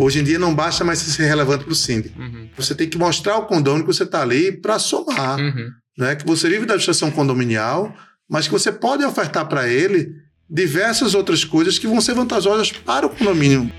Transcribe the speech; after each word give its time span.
Hoje 0.00 0.20
em 0.20 0.24
dia 0.24 0.38
não 0.38 0.54
basta 0.54 0.82
mais 0.82 0.98
ser 0.98 1.26
relevante 1.26 1.64
para 1.64 1.72
o 1.72 1.76
síndico. 1.76 2.18
Uhum. 2.18 2.48
Você 2.56 2.74
tem 2.74 2.88
que 2.88 2.96
mostrar 2.96 3.34
ao 3.34 3.46
condomínio 3.46 3.86
que 3.86 3.92
você 3.92 4.04
está 4.04 4.22
ali 4.22 4.50
para 4.50 4.78
somar. 4.78 5.38
Uhum. 5.38 5.70
Né? 5.98 6.16
Que 6.16 6.26
você 6.26 6.48
vive 6.48 6.60
da 6.64 6.72
administração 6.72 7.10
condominial, 7.10 7.94
mas 8.26 8.46
que 8.46 8.52
você 8.52 8.72
pode 8.72 9.04
ofertar 9.04 9.46
para 9.46 9.68
ele 9.68 10.10
diversas 10.48 11.14
outras 11.14 11.44
coisas 11.44 11.78
que 11.78 11.86
vão 11.86 12.00
ser 12.00 12.14
vantajosas 12.14 12.72
para 12.72 13.04
o 13.04 13.10
condomínio. 13.10 13.70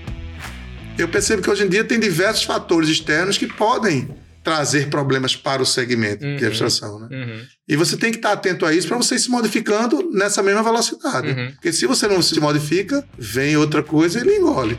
Eu 0.96 1.08
percebo 1.08 1.42
que 1.42 1.50
hoje 1.50 1.64
em 1.64 1.68
dia 1.68 1.82
tem 1.82 1.98
diversos 1.98 2.44
fatores 2.44 2.88
externos 2.88 3.36
que 3.36 3.48
podem 3.48 4.08
trazer 4.44 4.90
problemas 4.90 5.34
para 5.34 5.60
o 5.60 5.66
segmento 5.66 6.24
Uhum. 6.24 6.36
de 6.36 6.44
administração. 6.44 7.00
Né? 7.00 7.08
Uhum. 7.10 7.40
E 7.68 7.76
você 7.76 7.96
tem 7.96 8.12
que 8.12 8.18
estar 8.18 8.30
atento 8.30 8.64
a 8.64 8.72
isso 8.72 8.86
para 8.86 8.96
você 8.96 9.16
ir 9.16 9.18
se 9.18 9.30
modificando 9.30 10.08
nessa 10.12 10.40
mesma 10.40 10.62
velocidade. 10.62 11.28
Uhum. 11.28 11.50
Porque 11.52 11.72
se 11.72 11.84
você 11.86 12.06
não 12.06 12.22
se 12.22 12.38
modifica, 12.38 13.04
vem 13.18 13.56
outra 13.56 13.82
coisa 13.82 14.18
e 14.18 14.22
ele 14.22 14.36
engole. 14.36 14.78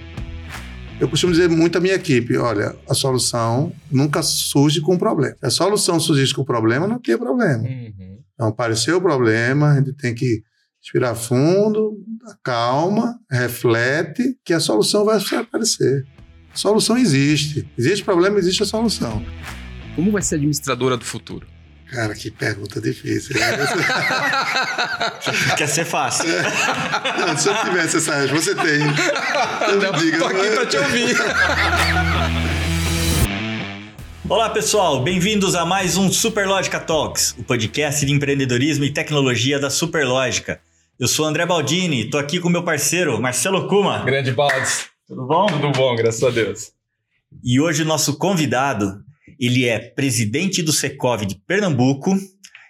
Eu 0.99 1.09
costumo 1.09 1.33
dizer 1.33 1.49
muito 1.49 1.77
à 1.77 1.81
minha 1.81 1.95
equipe: 1.95 2.37
olha, 2.37 2.75
a 2.87 2.93
solução 2.93 3.73
nunca 3.91 4.21
surge 4.21 4.81
com 4.81 4.97
problema. 4.97 5.35
Se 5.35 5.45
a 5.45 5.49
solução 5.49 5.99
surgisse 5.99 6.33
com 6.33 6.43
problema, 6.43 6.87
não 6.87 6.99
tem 6.99 7.17
problema. 7.17 7.63
Uhum. 7.63 8.19
Então, 8.33 8.47
apareceu 8.47 8.97
o 8.97 9.01
problema, 9.01 9.71
a 9.71 9.75
gente 9.75 9.93
tem 9.93 10.13
que 10.13 10.43
respirar 10.81 11.15
fundo, 11.15 11.97
calma, 12.43 13.17
reflete, 13.31 14.37
que 14.43 14.53
a 14.53 14.59
solução 14.59 15.05
vai 15.05 15.19
aparecer. 15.39 16.05
A 16.53 16.57
solução 16.57 16.97
existe. 16.97 17.67
Existe 17.77 18.03
problema, 18.03 18.37
existe 18.37 18.63
a 18.63 18.65
solução. 18.65 19.23
Como 19.95 20.11
vai 20.11 20.21
ser 20.21 20.35
a 20.35 20.37
administradora 20.37 20.97
do 20.97 21.05
futuro? 21.05 21.47
Cara, 21.93 22.15
que 22.15 22.31
pergunta 22.31 22.81
difícil. 22.81 23.39
né? 23.39 23.55
Quer 25.55 25.67
ser 25.67 25.85
fácil. 25.85 26.25
Não, 27.19 27.37
se 27.37 27.47
eu 27.47 27.55
tivesse 27.63 27.97
essa 27.97 28.15
resposta, 28.15 28.55
você 28.55 28.55
tem. 28.55 28.79
Não, 28.79 29.91
diga, 29.99 30.17
tô 30.17 30.25
aqui 30.25 30.41
né? 30.41 30.55
pra 30.55 30.65
te 30.65 30.77
ouvir. 30.77 31.15
Olá, 34.27 34.49
pessoal. 34.49 35.03
Bem-vindos 35.03 35.53
a 35.53 35.67
mais 35.67 35.95
um 35.95 36.11
Superlógica 36.11 36.79
Talks, 36.79 37.35
o 37.37 37.43
podcast 37.43 38.03
de 38.03 38.11
empreendedorismo 38.11 38.83
e 38.85 38.91
tecnologia 38.91 39.59
da 39.59 39.69
Superlógica. 39.69 40.59
Eu 40.99 41.07
sou 41.07 41.27
André 41.27 41.45
Baldini, 41.45 42.09
tô 42.09 42.17
aqui 42.17 42.39
com 42.39 42.49
meu 42.49 42.63
parceiro 42.63 43.21
Marcelo 43.21 43.67
Kuma. 43.67 44.03
Grande 44.03 44.31
Baldes. 44.31 44.87
Tudo 45.07 45.27
bom? 45.27 45.45
Tudo 45.45 45.71
bom, 45.71 45.95
graças 45.95 46.23
a 46.23 46.31
Deus. 46.31 46.71
E 47.43 47.61
hoje 47.61 47.83
o 47.83 47.85
nosso 47.85 48.17
convidado, 48.17 48.99
ele 49.39 49.65
é 49.65 49.79
presidente 49.79 50.61
do 50.61 50.71
Secov 50.71 51.25
de 51.25 51.35
Pernambuco 51.47 52.17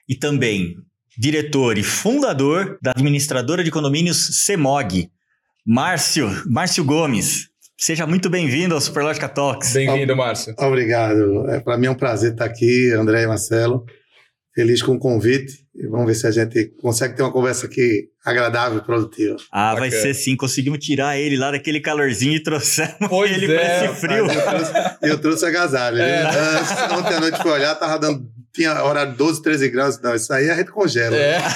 e 0.08 0.16
também 0.16 0.76
diretor 1.18 1.78
e 1.78 1.84
fundador 1.84 2.78
da 2.82 2.92
administradora 2.92 3.64
de 3.64 3.72
condomínios 3.72 4.44
Semog, 4.46 5.10
Márcio, 5.66 6.30
Márcio 6.46 6.84
Gomes. 6.84 7.50
Seja 7.78 8.08
muito 8.08 8.30
bem-vindo 8.30 8.76
ao 8.76 8.82
Superlógica 8.82 9.28
Talks. 9.28 9.74
Bem-vindo, 9.74 10.16
Márcio. 10.16 10.54
Obrigado. 10.58 11.50
É, 11.50 11.60
Para 11.60 11.78
mim 11.78 11.88
é 11.88 11.92
um 11.92 11.96
prazer 11.96 12.32
estar 12.32 12.46
aqui, 12.46 12.92
André 12.92 13.24
e 13.24 13.28
Marcelo. 13.28 13.86
Feliz 14.56 14.82
com 14.84 14.94
o 14.94 15.00
convite. 15.00 15.64
E 15.76 15.88
vamos 15.88 16.06
ver 16.06 16.14
se 16.14 16.28
a 16.28 16.32
gente 16.32 16.66
consegue 16.80 17.16
ter 17.16 17.24
uma 17.24 17.32
conversa 17.32 17.66
aqui 17.66 18.10
agradável 18.24 18.78
e 18.78 18.82
produtiva. 18.82 19.36
Ah, 19.52 19.74
vai 19.74 19.90
Bacana. 19.90 20.02
ser 20.04 20.14
sim. 20.14 20.36
Conseguimos 20.36 20.78
tirar 20.78 21.18
ele 21.18 21.36
lá 21.36 21.50
daquele 21.52 21.80
calorzinho 21.80 22.36
e 22.36 22.44
trouxemos 22.44 22.94
Pois 23.10 23.32
ele 23.32 23.52
é, 23.52 23.58
pra 23.58 23.86
esse 23.86 23.96
frio. 24.00 24.26
Eu 24.28 24.28
trouxe, 24.44 24.72
eu 25.02 25.18
trouxe 25.20 25.46
agasalho. 25.48 25.98
É. 26.00 26.22
Ah, 26.24 26.98
Ontem 27.00 27.16
à 27.16 27.20
noite 27.20 27.42
fui 27.42 27.50
olhar, 27.52 27.74
tava 27.76 27.98
dando. 27.98 28.32
Tinha 28.54 28.84
horário 28.84 29.14
de 29.14 29.18
12, 29.18 29.42
13 29.42 29.70
graus. 29.70 30.00
Não, 30.00 30.14
isso 30.14 30.32
aí 30.32 30.48
a 30.48 30.56
gente 30.56 30.70
congela. 30.72 31.16
É. 31.16 31.40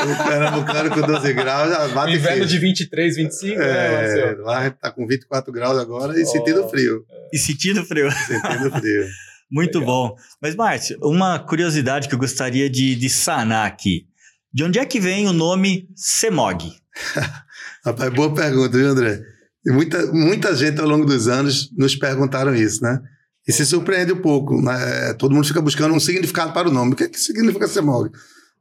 O 0.00 0.24
Pernambucano 0.28 0.90
com 0.90 1.00
12 1.02 1.32
graus 1.34 1.70
já 1.70 1.88
bate 1.88 2.14
Inverno 2.14 2.36
frio. 2.38 2.46
de 2.46 2.58
23, 2.58 3.16
25, 3.16 3.58
né, 3.58 3.66
É, 3.66 3.90
Márcio? 4.24 4.42
lá 4.44 4.58
a 4.58 4.64
gente 4.64 4.74
tá 4.80 4.90
com 4.90 5.06
24 5.06 5.52
graus 5.52 5.78
agora 5.78 6.18
e 6.18 6.22
Oh. 6.22 6.26
sentindo 6.26 6.68
frio. 6.68 7.04
E 7.32 7.38
sentindo 7.38 7.84
frio. 7.84 8.10
Sentindo 8.10 8.70
frio. 8.80 9.06
Muito 9.50 9.78
Legal. 9.80 10.08
bom. 10.10 10.16
Mas, 10.40 10.54
Márcio, 10.54 10.98
uma 11.02 11.38
curiosidade 11.38 12.08
que 12.08 12.14
eu 12.14 12.18
gostaria 12.18 12.68
de, 12.70 12.94
de 12.94 13.10
sanar 13.10 13.66
aqui. 13.66 14.06
De 14.52 14.64
onde 14.64 14.78
é 14.78 14.84
que 14.84 15.00
vem 15.00 15.26
o 15.28 15.32
nome 15.32 15.88
Semog? 15.94 16.72
Rapaz, 17.84 18.12
boa 18.12 18.34
pergunta, 18.34 18.76
viu, 18.76 18.88
André? 18.88 19.20
Muita, 19.66 20.06
muita 20.12 20.54
gente 20.54 20.80
ao 20.80 20.88
longo 20.88 21.04
dos 21.04 21.28
anos 21.28 21.70
nos 21.76 21.94
perguntaram 21.94 22.54
isso, 22.54 22.82
né? 22.82 23.00
E 23.46 23.52
se 23.52 23.64
surpreende 23.66 24.12
um 24.12 24.20
pouco. 24.20 24.60
Né? 24.60 25.14
Todo 25.14 25.34
mundo 25.34 25.46
fica 25.46 25.60
buscando 25.60 25.94
um 25.94 26.00
significado 26.00 26.52
para 26.52 26.68
o 26.68 26.72
nome. 26.72 26.92
O 26.92 26.96
que, 26.96 27.04
é 27.04 27.08
que 27.08 27.18
significa 27.18 27.66
Semog? 27.68 28.10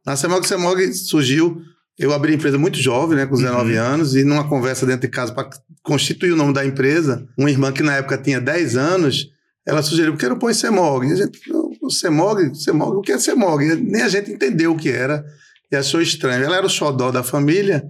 Na 0.05 0.15
Semog, 0.15 0.45
Semog 0.47 0.93
surgiu. 0.93 1.61
Eu 1.97 2.13
abri 2.13 2.31
a 2.31 2.35
empresa 2.35 2.57
muito 2.57 2.77
jovem, 2.79 3.17
né, 3.17 3.25
com 3.25 3.35
19 3.35 3.73
Uhum. 3.73 3.81
anos, 3.83 4.15
e 4.15 4.23
numa 4.23 4.47
conversa 4.47 4.85
dentro 4.85 5.01
de 5.01 5.09
casa 5.09 5.33
para 5.33 5.49
constituir 5.83 6.31
o 6.31 6.35
nome 6.37 6.53
da 6.53 6.65
empresa, 6.65 7.27
uma 7.37 7.51
irmã 7.51 7.73
que 7.73 7.83
na 7.83 7.95
época 7.97 8.17
tinha 8.17 8.39
10 8.39 8.77
anos, 8.77 9.27
ela 9.69 9.81
sugeriu, 9.83 10.13
por 10.13 10.19
que 10.19 10.27
não 10.29 10.39
põe 10.39 10.53
Semog? 10.53 11.05
E 11.07 11.13
a 11.13 11.15
gente, 11.15 11.39
o 11.81 11.89
Semog, 11.89 12.55
Semog, 12.55 12.97
o 12.97 13.01
que 13.01 13.11
é 13.11 13.17
Semog? 13.19 13.63
E 13.63 13.75
Nem 13.75 14.01
a 14.01 14.09
gente 14.09 14.31
entendeu 14.31 14.71
o 14.73 14.77
que 14.77 14.89
era 14.89 15.23
e 15.71 15.75
achou 15.75 16.01
estranho. 16.01 16.43
Ela 16.43 16.57
era 16.57 16.65
o 16.65 16.69
xodó 16.69 17.11
da 17.11 17.23
família, 17.23 17.83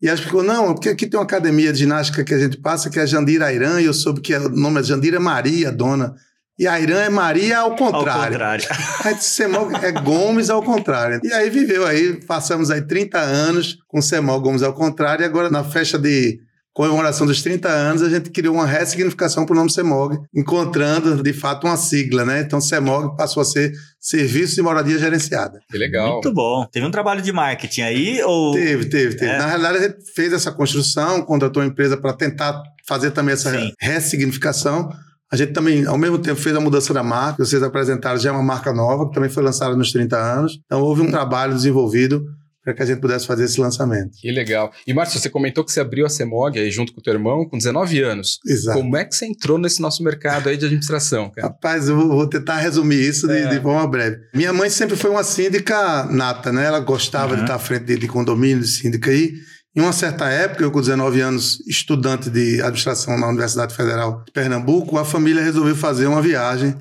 e 0.00 0.06
ela 0.06 0.16
explicou, 0.16 0.42
não, 0.42 0.74
porque 0.74 0.88
aqui 0.88 1.06
tem 1.06 1.18
uma 1.18 1.24
academia 1.24 1.72
de 1.72 1.78
ginástica 1.80 2.22
que 2.22 2.34
a 2.34 2.38
gente 2.38 2.58
passa, 2.58 2.90
que 2.90 2.98
é 2.98 3.02
a 3.02 3.06
Jandira 3.06 3.46
Airã, 3.46 3.80
e 3.80 3.86
eu 3.86 3.94
soube 3.94 4.20
que 4.20 4.34
o 4.34 4.48
nome 4.50 4.80
é 4.80 4.82
Jandira 4.82 5.18
Maria, 5.18 5.72
dona. 5.72 6.14
E 6.56 6.68
a 6.68 6.74
Airã 6.74 7.00
é 7.00 7.08
Maria 7.08 7.58
ao 7.58 7.72
Ao 7.72 7.76
contrário. 7.76 8.32
contrário. 8.32 8.64
Aí 9.04 9.16
Semol 9.18 9.70
é 9.82 9.90
Gomes 9.90 10.50
ao 10.50 10.62
contrário. 10.62 11.20
E 11.24 11.32
aí 11.32 11.50
viveu 11.50 11.84
aí, 11.84 12.20
passamos 12.26 12.70
aí 12.70 12.80
30 12.80 13.18
anos 13.18 13.78
com 13.88 14.00
Semol 14.00 14.40
Gomes 14.40 14.62
ao 14.62 14.72
contrário, 14.72 15.24
e 15.24 15.26
agora 15.26 15.50
na 15.50 15.64
festa 15.64 15.98
de 15.98 16.38
comemoração 16.74 17.24
dos 17.24 17.40
30 17.40 17.68
anos, 17.68 18.02
a 18.02 18.10
gente 18.10 18.30
criou 18.30 18.56
uma 18.56 18.66
ressignificação 18.66 19.46
para 19.46 19.54
o 19.54 19.56
nome 19.56 19.70
Semog, 19.70 20.18
encontrando 20.34 21.22
de 21.22 21.32
fato 21.32 21.68
uma 21.68 21.76
sigla, 21.76 22.24
né? 22.24 22.40
Então 22.40 22.60
Semog 22.60 23.16
passou 23.16 23.40
a 23.40 23.44
ser 23.44 23.72
Serviço 24.00 24.56
de 24.56 24.62
Moradia 24.62 24.98
Gerenciada. 24.98 25.60
Que 25.70 25.78
legal. 25.78 26.14
Muito 26.14 26.34
bom. 26.34 26.66
Teve 26.70 26.84
um 26.84 26.90
trabalho 26.90 27.22
de 27.22 27.32
marketing 27.32 27.82
aí 27.82 28.22
ou 28.22 28.52
Teve, 28.52 28.86
teve, 28.86 29.14
teve. 29.14 29.30
É. 29.30 29.38
Na 29.38 29.46
realidade, 29.46 29.78
a 29.78 29.82
gente 29.82 30.12
fez 30.14 30.32
essa 30.32 30.50
construção, 30.50 31.22
contratou 31.22 31.62
uma 31.62 31.68
empresa 31.68 31.96
para 31.96 32.12
tentar 32.12 32.60
fazer 32.86 33.12
também 33.12 33.34
essa 33.34 33.52
Sim. 33.52 33.72
ressignificação. 33.80 34.90
A 35.32 35.36
gente 35.36 35.52
também, 35.52 35.86
ao 35.86 35.96
mesmo 35.96 36.18
tempo, 36.18 36.40
fez 36.40 36.54
a 36.54 36.60
mudança 36.60 36.92
da 36.92 37.02
marca. 37.02 37.44
Vocês 37.44 37.62
apresentaram 37.62 38.18
já 38.18 38.30
é 38.30 38.32
uma 38.32 38.42
marca 38.42 38.72
nova, 38.72 39.06
que 39.08 39.14
também 39.14 39.30
foi 39.30 39.42
lançada 39.42 39.76
nos 39.76 39.92
30 39.92 40.16
anos. 40.16 40.60
Então, 40.66 40.82
houve 40.82 41.02
um 41.02 41.10
trabalho 41.10 41.54
desenvolvido 41.54 42.24
para 42.64 42.72
que 42.72 42.82
a 42.82 42.86
gente 42.86 43.00
pudesse 43.00 43.26
fazer 43.26 43.44
esse 43.44 43.60
lançamento. 43.60 44.12
Que 44.18 44.32
legal. 44.32 44.72
E, 44.86 44.94
Márcio, 44.94 45.20
você 45.20 45.28
comentou 45.28 45.62
que 45.62 45.70
você 45.70 45.80
abriu 45.80 46.06
a 46.06 46.08
Semog 46.08 46.58
aí 46.58 46.70
junto 46.70 46.94
com 46.94 47.00
o 47.00 47.02
teu 47.02 47.12
irmão 47.12 47.46
com 47.46 47.58
19 47.58 48.00
anos. 48.02 48.38
Exato. 48.46 48.78
Como 48.78 48.96
é 48.96 49.04
que 49.04 49.14
você 49.14 49.26
entrou 49.26 49.58
nesse 49.58 49.82
nosso 49.82 50.02
mercado 50.02 50.48
aí 50.48 50.56
de 50.56 50.64
administração, 50.64 51.30
cara? 51.30 51.48
Rapaz, 51.48 51.88
eu 51.88 51.96
vou 51.96 52.08
vou 52.08 52.26
tentar 52.26 52.56
resumir 52.58 53.00
isso 53.00 53.26
de, 53.28 53.34
É. 53.34 53.46
de 53.48 53.60
forma 53.60 53.86
breve. 53.86 54.16
Minha 54.34 54.52
mãe 54.52 54.70
sempre 54.70 54.96
foi 54.96 55.10
uma 55.10 55.22
síndica 55.22 56.04
nata, 56.10 56.50
né? 56.50 56.64
Ela 56.64 56.80
gostava 56.80 57.32
Uhum. 57.32 57.36
de 57.36 57.42
estar 57.42 57.56
à 57.56 57.58
frente 57.58 57.84
de, 57.84 57.98
de 57.98 58.08
condomínio, 58.08 58.60
de 58.60 58.68
síndica 58.68 59.10
aí. 59.10 59.34
Em 59.76 59.80
uma 59.80 59.92
certa 59.92 60.28
época, 60.30 60.62
eu 60.64 60.70
com 60.70 60.80
19 60.80 61.20
anos, 61.20 61.58
estudante 61.68 62.30
de 62.30 62.60
administração 62.62 63.18
na 63.18 63.26
Universidade 63.28 63.74
Federal 63.74 64.22
de 64.24 64.32
Pernambuco, 64.32 64.96
a 64.96 65.04
família 65.04 65.42
resolveu 65.42 65.74
fazer 65.76 66.06
uma 66.06 66.22
viagem. 66.22 66.74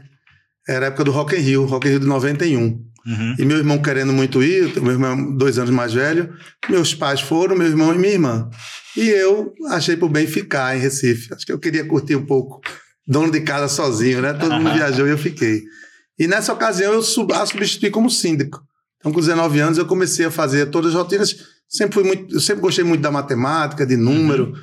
Era 0.69 0.85
a 0.85 0.87
época 0.87 1.03
do 1.03 1.11
Rock 1.11 1.35
in 1.35 1.39
Rio, 1.39 1.65
Rock 1.65 1.87
in 1.87 1.91
Rio 1.91 1.99
de 1.99 2.05
91. 2.05 2.79
Uhum. 3.05 3.35
E 3.37 3.45
meu 3.45 3.57
irmão 3.57 3.81
querendo 3.81 4.13
muito 4.13 4.41
ir, 4.41 4.79
meu 4.81 4.93
irmão 4.93 5.13
é 5.13 5.37
dois 5.37 5.57
anos 5.57 5.71
mais 5.71 5.93
velho, 5.93 6.33
meus 6.69 6.93
pais 6.95 7.19
foram, 7.21 7.55
meu 7.55 7.67
irmão 7.67 7.93
e 7.93 7.97
minha 7.97 8.13
irmã. 8.13 8.49
E 8.95 9.09
eu 9.09 9.53
achei 9.71 9.97
por 9.97 10.09
bem 10.09 10.25
ficar 10.27 10.75
em 10.75 10.79
Recife. 10.79 11.33
Acho 11.33 11.45
que 11.45 11.51
eu 11.51 11.59
queria 11.59 11.83
curtir 11.85 12.15
um 12.15 12.25
pouco, 12.25 12.61
dono 13.05 13.31
de 13.31 13.41
casa 13.41 13.67
sozinho, 13.67 14.21
né? 14.21 14.33
Todo 14.33 14.53
mundo 14.55 14.71
viajou 14.73 15.05
e 15.07 15.09
eu 15.11 15.17
fiquei. 15.17 15.63
E 16.17 16.27
nessa 16.27 16.53
ocasião 16.53 16.93
eu 16.93 17.01
sub- 17.01 17.33
a 17.33 17.45
substituí 17.45 17.89
como 17.89 18.09
síndico. 18.09 18.61
Então, 18.99 19.11
com 19.11 19.19
19 19.19 19.59
anos, 19.59 19.77
eu 19.77 19.85
comecei 19.85 20.25
a 20.25 20.31
fazer 20.31 20.67
todas 20.67 20.91
as 20.91 20.95
rotinas. 20.95 21.35
Sempre 21.67 21.95
fui 21.95 22.03
muito, 22.03 22.35
eu 22.35 22.39
sempre 22.39 22.61
gostei 22.61 22.85
muito 22.85 23.01
da 23.01 23.11
matemática, 23.11 23.85
de 23.85 23.97
número 23.97 24.53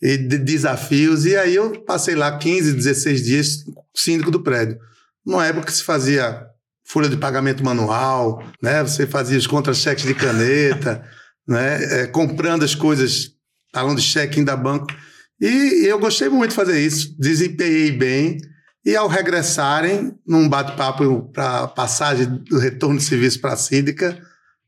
e 0.00 0.16
de 0.16 0.38
desafios. 0.38 1.26
E 1.26 1.36
aí 1.36 1.54
eu 1.56 1.82
passei 1.84 2.14
lá 2.14 2.38
15, 2.38 2.72
16 2.72 3.22
dias 3.22 3.64
síndico 3.94 4.30
do 4.30 4.40
prédio. 4.42 4.78
Numa 5.26 5.44
época 5.46 5.66
que 5.66 5.72
se 5.72 5.82
fazia 5.82 6.46
folha 6.84 7.08
de 7.08 7.16
pagamento 7.16 7.64
manual, 7.64 8.42
né? 8.62 8.82
Você 8.82 9.06
fazia 9.06 9.38
os 9.38 9.46
contra-cheques 9.46 10.04
de 10.04 10.14
caneta, 10.14 11.04
né? 11.46 12.02
É, 12.02 12.06
comprando 12.06 12.64
as 12.64 12.74
coisas, 12.74 13.30
talão 13.72 13.94
de 13.94 14.02
cheque 14.02 14.42
da 14.44 14.56
banco. 14.56 14.86
E 15.40 15.84
eu 15.86 15.98
gostei 15.98 16.28
muito 16.28 16.50
de 16.50 16.56
fazer 16.56 16.80
isso, 16.80 17.16
desempenhei 17.18 17.90
bem. 17.90 18.38
E 18.84 18.96
ao 18.96 19.08
regressarem, 19.08 20.12
num 20.26 20.48
bate-papo 20.48 21.30
para 21.32 21.68
passagem 21.68 22.26
do 22.26 22.58
retorno 22.58 22.98
de 22.98 23.04
serviço 23.04 23.40
para 23.40 23.52
a 23.52 23.56
síndica, 23.56 24.20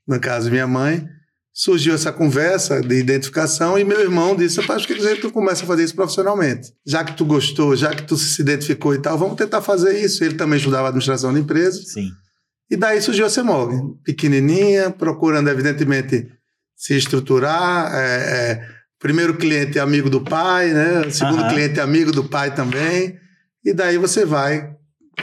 no 0.07 0.21
caso 0.21 0.51
minha 0.51 0.67
mãe, 0.67 1.09
surgiu 1.55 1.95
essa 1.95 2.13
conversa 2.13 2.81
de 2.81 2.97
identificação 2.97 3.79
e 3.79 3.85
meu 3.85 4.01
irmão 4.01 4.35
disse, 4.35 4.61
rapaz, 4.61 4.85
por 4.85 4.97
que 4.97 5.01
a 5.01 5.11
gente 5.11 5.23
não 5.23 5.31
começa 5.31 5.63
a 5.63 5.67
fazer 5.67 5.85
isso 5.85 5.95
profissionalmente? 5.95 6.73
Já 6.85 7.05
que 7.05 7.17
tu 7.17 7.25
gostou, 7.25 7.77
já 7.77 7.95
que 7.95 8.03
tu 8.03 8.17
se 8.17 8.43
identificou 8.43 8.93
e 8.93 8.99
tal, 8.99 9.17
vamos 9.17 9.37
tentar 9.37 9.63
fazer 9.63 9.99
isso. 10.05 10.25
Ele 10.25 10.35
também 10.35 10.59
estudava 10.59 10.89
administração 10.89 11.33
de 11.33 11.39
empresas. 11.39 11.93
Sim. 11.93 12.11
E 12.69 12.77
daí 12.77 13.01
surgiu 13.01 13.25
a 13.25 13.31
CEMOG, 13.31 14.01
pequenininha, 14.03 14.91
procurando, 14.91 15.49
evidentemente, 15.49 16.29
se 16.77 16.97
estruturar, 16.97 17.95
é, 17.95 18.01
é, 18.01 18.75
Primeiro 19.05 19.37
cliente 19.37 19.79
é 19.79 19.83
amigo 19.83 20.09
do 20.09 20.23
pai, 20.23 20.73
né? 20.73 21.11
Segundo 21.11 21.41
Aham. 21.41 21.51
cliente 21.51 21.79
é 21.79 21.83
amigo 21.83 22.11
do 22.11 22.25
pai 22.25 22.55
também. 22.55 23.19
E 23.63 23.75
daí 23.75 23.99
você 23.99 24.25
vai 24.25 24.74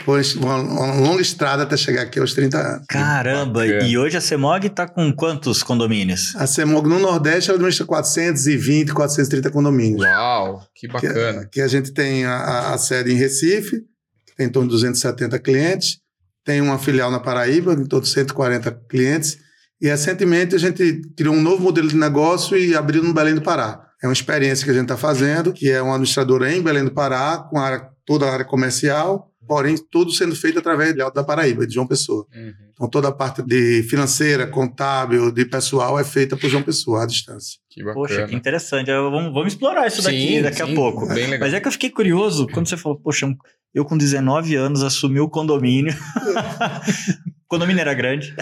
por 0.04 0.20
uma, 0.36 0.56
uma 0.56 0.94
longa 0.94 1.22
estrada 1.22 1.62
até 1.62 1.76
chegar 1.76 2.02
aqui 2.02 2.18
aos 2.18 2.34
30 2.34 2.58
anos. 2.58 2.86
Caramba, 2.88 3.60
bacana. 3.60 3.82
e 3.86 3.96
hoje 3.98 4.16
a 4.16 4.20
CEMOG 4.20 4.70
tá 4.70 4.86
com 4.88 5.12
quantos 5.12 5.62
condomínios? 5.62 6.34
A 6.36 6.46
CEMOG 6.46 6.88
no 6.88 6.98
Nordeste 6.98 7.50
ela 7.50 7.56
administra 7.56 7.86
420, 7.86 8.92
430 8.92 9.50
condomínios. 9.50 10.00
Uau, 10.02 10.62
que 10.74 10.86
Que, 10.86 10.92
bacana. 10.92 11.48
que 11.50 11.60
a 11.60 11.68
gente 11.68 11.92
tem 11.92 12.24
a- 12.24 12.34
a, 12.36 12.74
a 12.74 12.78
sede 12.78 13.12
em 13.12 13.16
Recife, 13.16 13.80
que 14.26 14.34
tem 14.36 14.46
em 14.46 14.50
torno 14.50 14.68
de 14.68 14.74
270 14.74 15.38
clientes, 15.38 15.98
tem 16.44 16.60
uma 16.60 16.78
filial 16.78 17.10
na 17.10 17.20
Paraíba, 17.20 17.72
em 17.74 17.84
torno 17.86 18.04
de 18.04 18.10
140 18.10 18.70
clientes, 18.88 19.38
e 19.80 19.86
recentemente 19.88 20.54
a 20.54 20.58
gente 20.58 21.02
criou 21.16 21.34
um 21.34 21.40
novo 21.42 21.62
modelo 21.62 21.88
de 21.88 21.96
negócio 21.96 22.56
e 22.56 22.74
abriu 22.74 23.02
no 23.02 23.12
Belém 23.14 23.34
do 23.34 23.42
Pará. 23.42 23.80
É 24.02 24.06
uma 24.06 24.12
experiência 24.12 24.64
que 24.64 24.70
a 24.70 24.74
gente 24.74 24.84
está 24.84 24.96
fazendo, 24.96 25.52
que 25.52 25.70
é 25.70 25.80
uma 25.80 25.92
administradora 25.94 26.52
em 26.52 26.60
Belém 26.60 26.84
do 26.84 26.90
Pará, 26.92 27.38
com 27.48 27.58
a 27.58 27.64
área- 27.64 27.88
toda 28.04 28.26
a 28.26 28.32
área 28.32 28.44
comercial, 28.44 29.31
porém 29.52 29.76
tudo 29.90 30.10
sendo 30.12 30.34
feito 30.34 30.58
através 30.58 30.94
de 30.94 31.02
Alto 31.02 31.14
da 31.14 31.22
Paraíba, 31.22 31.66
de 31.66 31.74
João 31.74 31.86
Pessoa. 31.86 32.26
Uhum. 32.34 32.52
Então 32.72 32.88
toda 32.88 33.08
a 33.08 33.12
parte 33.12 33.42
de 33.42 33.82
financeira, 33.82 34.46
contábil, 34.46 35.30
de 35.30 35.44
pessoal 35.44 36.00
é 36.00 36.04
feita 36.04 36.38
por 36.38 36.48
João 36.48 36.62
Pessoa, 36.62 37.02
à 37.02 37.06
distância. 37.06 37.58
Que 37.68 37.80
bacana. 37.84 37.94
Poxa, 37.94 38.26
que 38.26 38.34
interessante. 38.34 38.90
Eu- 38.90 39.10
Vamos, 39.10 39.32
vamos 39.34 39.52
explorar 39.52 39.86
isso 39.86 40.00
daqui 40.02 40.36
Sim, 40.36 40.42
daqui 40.42 40.56
sim, 40.64 40.72
a 40.72 40.74
pouco. 40.74 41.06
Bem 41.06 41.26
legal. 41.26 41.40
Mas 41.40 41.52
é 41.54 41.60
que 41.60 41.68
eu 41.68 41.72
fiquei 41.72 41.90
curioso 41.90 42.46
quando 42.48 42.66
você 42.66 42.76
falou, 42.78 42.98
poxa, 42.98 43.30
eu 43.74 43.84
com 43.84 43.96
19 43.98 44.56
anos 44.56 44.82
assumi 44.82 45.20
o 45.20 45.28
condomínio. 45.28 45.94
o 47.44 47.48
condomínio 47.48 47.80
era 47.82 47.92
grande. 47.94 48.34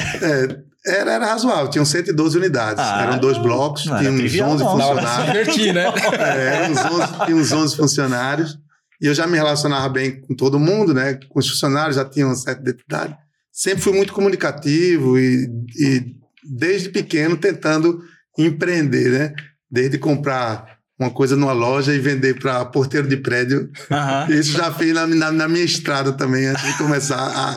É, 0.87 0.93
era, 1.01 1.13
era 1.15 1.27
razoável, 1.27 1.69
tinham 1.69 1.85
112 1.85 2.39
unidades. 2.39 2.83
Ah, 2.83 3.03
Eram 3.03 3.19
dois 3.19 3.37
blocos, 3.39 3.85
não 3.87 3.95
era 3.95 4.03
tinha 4.05 4.13
uns 4.13 4.19
trivial, 4.21 4.51
11 4.51 4.65
não. 4.65 4.77
Na 4.79 4.87
hora 4.87 5.01
de 5.01 5.07
se 5.09 5.15
funcionários. 5.17 5.55
divertir, 5.55 5.75
né? 5.75 5.93
É, 6.19 6.55
eram 6.55 6.71
uns 6.73 6.79
11, 6.79 7.25
tinha 7.27 7.37
uns 7.37 7.53
11 7.53 7.77
funcionários. 7.77 8.59
E 9.01 9.07
eu 9.07 9.15
já 9.15 9.27
me 9.27 9.37
relacionava 9.37 9.89
bem 9.89 10.21
com 10.21 10.35
todo 10.35 10.59
mundo, 10.59 10.93
né? 10.93 11.19
Com 11.29 11.39
os 11.39 11.49
funcionários, 11.49 11.97
já 11.97 12.05
tinha 12.05 12.27
uma 12.27 12.35
certa 12.35 12.61
identidade. 12.63 13.17
Sempre 13.53 13.83
fui 13.83 13.93
muito 13.93 14.13
comunicativo 14.13 15.19
e, 15.19 15.49
e 15.79 16.15
desde 16.45 16.89
pequeno 16.91 17.37
tentando 17.37 18.03
empreender, 18.39 19.11
né? 19.11 19.35
Desde 19.71 19.99
comprar 19.99 20.79
uma 20.99 21.11
coisa 21.11 21.35
numa 21.35 21.53
loja 21.53 21.95
e 21.95 21.99
vender 21.99 22.39
para 22.39 22.65
porteiro 22.67 23.09
de 23.09 23.17
prédio. 23.17 23.71
Aham. 23.91 24.27
Isso 24.35 24.53
já 24.53 24.71
fiz 24.73 24.93
na, 24.93 25.07
na- 25.07 25.33
na 25.33 25.49
minha 25.49 25.65
estrada 25.65 26.13
também, 26.13 26.47
antes 26.47 26.63
de 26.65 26.77
começar 26.77 27.17
a, 27.19 27.51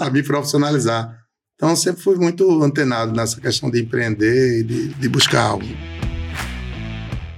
a- 0.00 0.06
a- 0.06 0.10
me 0.10 0.22
profissionalizar. 0.22 1.14
Então, 1.56 1.76
sempre 1.76 2.02
fui 2.02 2.16
muito 2.16 2.62
antenado 2.64 3.12
nessa 3.12 3.38
questão 3.38 3.70
de 3.70 3.82
empreender 3.82 4.60
e 4.60 4.62
de, 4.64 4.88
de 4.94 5.08
buscar 5.10 5.42
algo. 5.42 5.66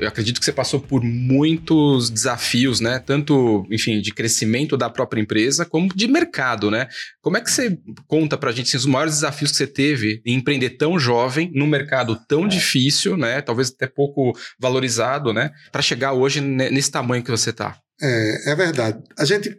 Eu 0.02 0.08
acredito 0.08 0.38
que 0.38 0.44
você 0.44 0.52
passou 0.52 0.81
por 0.81 1.02
muitos 1.02 2.10
desafios, 2.10 2.81
né? 2.81 2.99
Tanto, 2.99 3.66
enfim, 3.70 4.00
de 4.00 4.12
crescimento 4.12 4.76
da 4.76 4.90
própria 4.90 5.20
empresa, 5.20 5.64
como 5.64 5.88
de 5.94 6.06
mercado, 6.08 6.70
né? 6.70 6.88
Como 7.20 7.37
é 7.37 7.40
que 7.40 7.50
você 7.50 7.78
conta 8.06 8.37
pra 8.37 8.52
gente 8.52 8.69
assim, 8.69 8.76
os 8.76 8.87
maiores 8.87 9.14
desafios 9.14 9.50
que 9.52 9.56
você 9.56 9.66
teve 9.66 10.20
em 10.26 10.34
empreender 10.34 10.70
tão 10.70 10.99
jovem, 10.99 11.50
num 11.54 11.66
mercado 11.66 12.19
tão 12.28 12.46
difícil, 12.49 13.16
né? 13.16 13.40
Talvez 13.40 13.70
até 13.70 13.87
pouco 13.87 14.32
valorizado, 14.58 15.32
né? 15.32 15.50
Pra 15.70 15.82
chegar 15.82 16.12
hoje 16.12 16.40
ne- 16.40 16.70
nesse 16.70 16.90
tamanho 16.90 17.22
que 17.22 17.31
você 17.31 17.52
tá. 17.52 17.76
É, 18.00 18.52
é 18.52 18.55
verdade. 18.56 18.98
A 19.19 19.25
gente, 19.25 19.55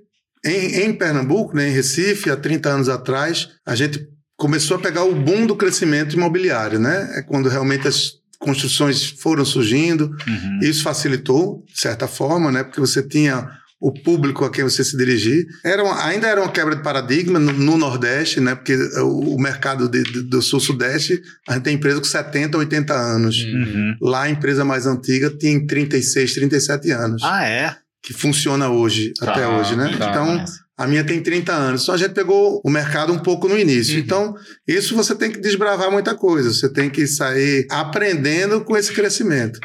em, 0.45 0.81
em 0.83 0.93
Pernambuco, 0.93 1.55
né, 1.55 1.69
em 1.69 1.71
Recife, 1.71 2.29
há 2.29 2.35
30 2.35 2.69
anos 2.69 2.89
atrás, 2.89 3.47
a 3.65 3.75
gente 3.75 4.05
começou 4.35 4.77
a 4.77 4.79
pegar 4.81 5.03
o 5.03 5.15
boom 5.15 5.45
do 5.45 5.55
crescimento 5.55 6.15
imobiliário, 6.15 6.79
né? 6.79 7.13
É 7.17 7.21
quando 7.21 7.47
realmente 7.47 7.87
as 7.87 8.22
construções 8.43 9.05
foram 9.19 9.43
surgindo, 9.45 10.05
Uhum. 10.27 10.59
Isso 10.61 10.83
facilitou, 10.83 11.63
de 11.73 11.79
certa 11.79 12.07
forma, 12.07 12.51
né? 12.51 12.63
Porque 12.63 12.79
você 12.79 13.01
tinha 13.01 13.49
o 13.79 13.91
público 13.91 14.45
a 14.45 14.49
quem 14.49 14.63
você 14.63 14.81
se 14.83 14.95
dirigir. 14.95 15.45
Era 15.63 15.83
uma- 15.83 16.05
ainda 16.05 16.25
era 16.27 16.41
uma 16.41 16.49
quebra 16.51 16.73
de 16.75 16.81
paradigma 16.81 17.37
no, 17.37 17.51
no 17.51 17.77
Nordeste, 17.77 18.39
né? 18.39 18.55
Porque 18.55 18.75
o, 19.01 19.35
o 19.35 19.41
mercado 19.41 19.89
de- 19.89 20.03
de- 20.03 20.21
do 20.21 20.41
Sul-Sudeste, 20.41 21.21
a 21.49 21.53
gente 21.55 21.63
tem 21.63 21.75
empresa 21.75 21.99
com 21.99 22.05
70, 22.05 22.57
80 22.57 22.93
anos. 22.93 23.37
Uhum. 23.39 23.95
Lá 24.01 24.23
a 24.23 24.29
empresa 24.29 24.63
mais 24.63 24.85
antiga 24.87 25.29
tem 25.29 25.65
36, 25.67 26.33
37 26.33 26.91
anos. 26.91 27.21
Ah, 27.23 27.43
é? 27.45 27.75
Que 28.01 28.13
funciona 28.13 28.69
hoje, 28.69 29.13
Tá, 29.19 29.31
até 29.31 29.47
hoje, 29.47 29.75
né? 29.75 29.93
tá. 29.97 30.09
Então, 30.09 30.45
a 30.83 30.87
minha 30.87 31.03
tem 31.03 31.21
30 31.21 31.51
anos. 31.53 31.83
Então 31.83 31.95
a 31.95 31.97
gente 31.97 32.13
pegou 32.13 32.61
o 32.63 32.69
mercado 32.69 33.11
um 33.13 33.19
pouco 33.19 33.47
no 33.47 33.57
início. 33.57 33.95
Uhum. 33.95 33.99
Então, 34.01 34.35
isso 34.67 34.95
você 34.95 35.15
tem 35.15 35.31
que 35.31 35.39
desbravar 35.39 35.91
muita 35.91 36.13
coisa. 36.15 36.51
Você 36.53 36.71
tem 36.71 36.89
que 36.89 37.05
sair 37.07 37.65
aprendendo 37.71 38.61
com 38.63 38.75
esse 38.77 38.91
crescimento. 38.93 39.59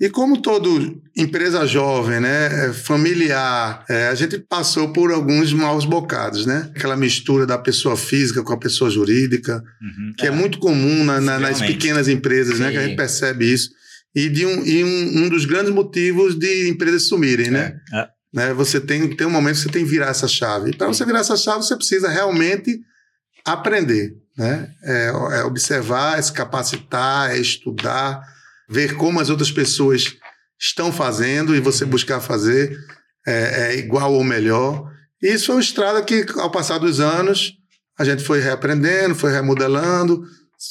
E 0.00 0.08
como 0.10 0.40
todo 0.42 1.00
empresa 1.16 1.64
jovem, 1.66 2.18
né, 2.18 2.66
é, 2.68 2.72
familiar, 2.72 3.84
é, 3.88 4.08
a 4.08 4.14
gente 4.16 4.36
passou 4.38 4.92
por 4.92 5.12
alguns 5.12 5.52
maus 5.52 5.84
bocados, 5.84 6.44
né? 6.44 6.70
Aquela 6.74 6.96
mistura 6.96 7.46
da 7.46 7.56
pessoa 7.58 7.96
física 7.96 8.42
com 8.42 8.52
a 8.52 8.58
pessoa 8.58 8.90
jurídica, 8.90 9.62
Uhum. 9.80 10.12
que 10.18 10.26
é, 10.26 10.30
muito 10.30 10.58
comum 10.58 11.04
na- 11.04 11.20
na- 11.20 11.38
nas 11.38 11.60
pequenas 11.60 12.08
empresas, 12.08 12.58
né? 12.58 12.70
Que 12.72 12.78
a 12.78 12.80
Sim. 12.82 12.86
gente 12.88 12.96
percebe 12.96 13.52
isso. 13.52 13.70
E, 14.14 14.28
de 14.28 14.44
um, 14.44 14.64
e 14.66 14.82
um, 14.84 15.24
um 15.24 15.28
dos 15.28 15.44
grandes 15.44 15.72
motivos 15.72 16.34
de 16.38 16.68
empresas 16.68 17.04
sumirem, 17.04 17.50
né? 17.50 17.76
É. 17.94 18.06
né? 18.32 18.54
Você 18.54 18.80
tem, 18.80 19.14
tem 19.14 19.26
um 19.26 19.30
momento 19.30 19.56
que 19.56 19.62
você 19.62 19.68
tem 19.68 19.84
que 19.84 19.90
virar 19.90 20.08
essa 20.08 20.26
chave. 20.26 20.76
Para 20.76 20.88
você 20.88 21.04
virar 21.04 21.20
essa 21.20 21.36
chave, 21.36 21.62
você 21.64 21.76
precisa 21.76 22.08
realmente 22.08 22.80
aprender, 23.44 24.14
né? 24.36 24.72
É, 24.82 25.06
é 25.08 25.44
observar, 25.44 26.18
é 26.18 26.22
se 26.22 26.32
capacitar, 26.32 27.30
é 27.30 27.38
estudar, 27.38 28.22
ver 28.68 28.96
como 28.96 29.20
as 29.20 29.28
outras 29.28 29.50
pessoas 29.50 30.16
estão 30.58 30.92
fazendo 30.92 31.54
e 31.54 31.60
você 31.60 31.84
buscar 31.84 32.20
fazer 32.20 32.76
é, 33.26 33.74
é 33.74 33.76
igual 33.76 34.14
ou 34.14 34.24
melhor. 34.24 34.90
E 35.22 35.32
isso 35.32 35.50
é 35.50 35.54
uma 35.56 35.60
estrada 35.60 36.02
que, 36.02 36.24
ao 36.36 36.50
passar 36.50 36.78
dos 36.78 37.00
anos, 37.00 37.52
a 37.98 38.04
gente 38.04 38.24
foi 38.24 38.40
reaprendendo, 38.40 39.14
foi 39.14 39.32
remodelando, 39.32 40.24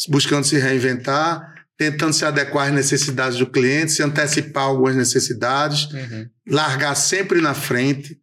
buscando 0.09 0.45
se 0.45 0.57
reinventar, 0.57 1.53
tentando 1.81 2.13
se 2.13 2.23
adequar 2.23 2.67
às 2.67 2.73
necessidades 2.75 3.39
do 3.39 3.47
cliente, 3.47 3.91
se 3.91 4.03
antecipar 4.03 4.65
algumas 4.65 4.95
necessidades, 4.95 5.85
Uhum. 5.91 6.27
largar 6.47 6.93
sempre 6.93 7.41
na 7.41 7.55
frente, 7.55 8.19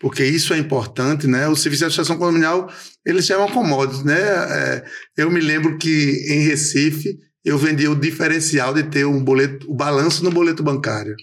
porque 0.00 0.24
isso 0.24 0.54
é 0.54 0.58
importante, 0.58 1.26
né? 1.26 1.48
O 1.48 1.56
serviço 1.56 1.80
de 1.80 1.84
administração 1.86 2.16
condominial, 2.16 2.70
eles 3.04 3.26
chamam 3.26 3.48
commodities, 3.50 4.04
né? 4.04 4.20
É, 4.20 4.84
eu 5.16 5.28
me 5.32 5.40
lembro 5.40 5.78
que 5.78 6.24
em 6.28 6.42
Recife 6.46 7.16
eu 7.44 7.58
vendia 7.58 7.90
o 7.90 7.96
diferencial 7.96 8.72
de 8.72 8.84
ter 8.84 9.04
um 9.04 9.18
boleto, 9.24 9.68
o 9.68 9.74
balanço 9.74 10.22
no 10.22 10.30
boleto 10.30 10.62
bancário, 10.62 11.16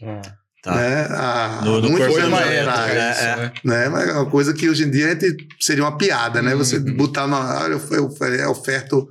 Tá. 0.62 0.76
né? 0.76 1.08
Há 1.12 1.62
No- 1.64 1.80
no 1.80 1.90
muitos 1.92 2.14
anos 2.18 2.28
uma 2.28 2.40
atrás, 2.40 2.68
atrás, 2.68 3.18
isso, 3.18 3.26
é. 3.26 3.36
né? 3.38 3.52
né? 3.64 3.88
Mas 3.90 4.10
é 4.10 4.12
uma 4.12 4.30
coisa 4.30 4.54
que 4.54 4.70
hoje 4.70 4.84
em 4.84 4.92
dia 4.92 5.06
a 5.08 5.10
gente, 5.12 5.48
seria 5.62 5.86
uma 5.86 5.98
piada, 5.98 6.42
né? 6.42 6.54
Você 6.56 6.76
Uhum. 6.76 6.98
botar 6.98 7.26
na 7.26 7.62
olha, 7.64 7.74
eu, 7.76 7.82
eu, 7.92 8.28
eu 8.36 8.52
oferto 8.52 9.08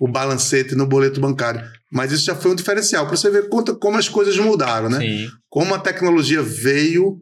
o 0.00 0.06
balancete 0.06 0.76
no 0.76 0.86
boleto 0.86 1.20
bancário. 1.20 1.60
Mas 1.92 2.10
isso 2.10 2.24
já 2.24 2.34
foi 2.34 2.50
um 2.52 2.54
diferencial, 2.54 3.06
para 3.06 3.16
você 3.16 3.30
ver 3.30 3.48
quanto, 3.50 3.76
como 3.76 3.98
as 3.98 4.08
coisas 4.08 4.36
mudaram, 4.38 4.88
né? 4.88 4.98
Sim. 4.98 5.28
Como 5.50 5.74
a 5.74 5.78
tecnologia 5.78 6.42
veio 6.42 7.18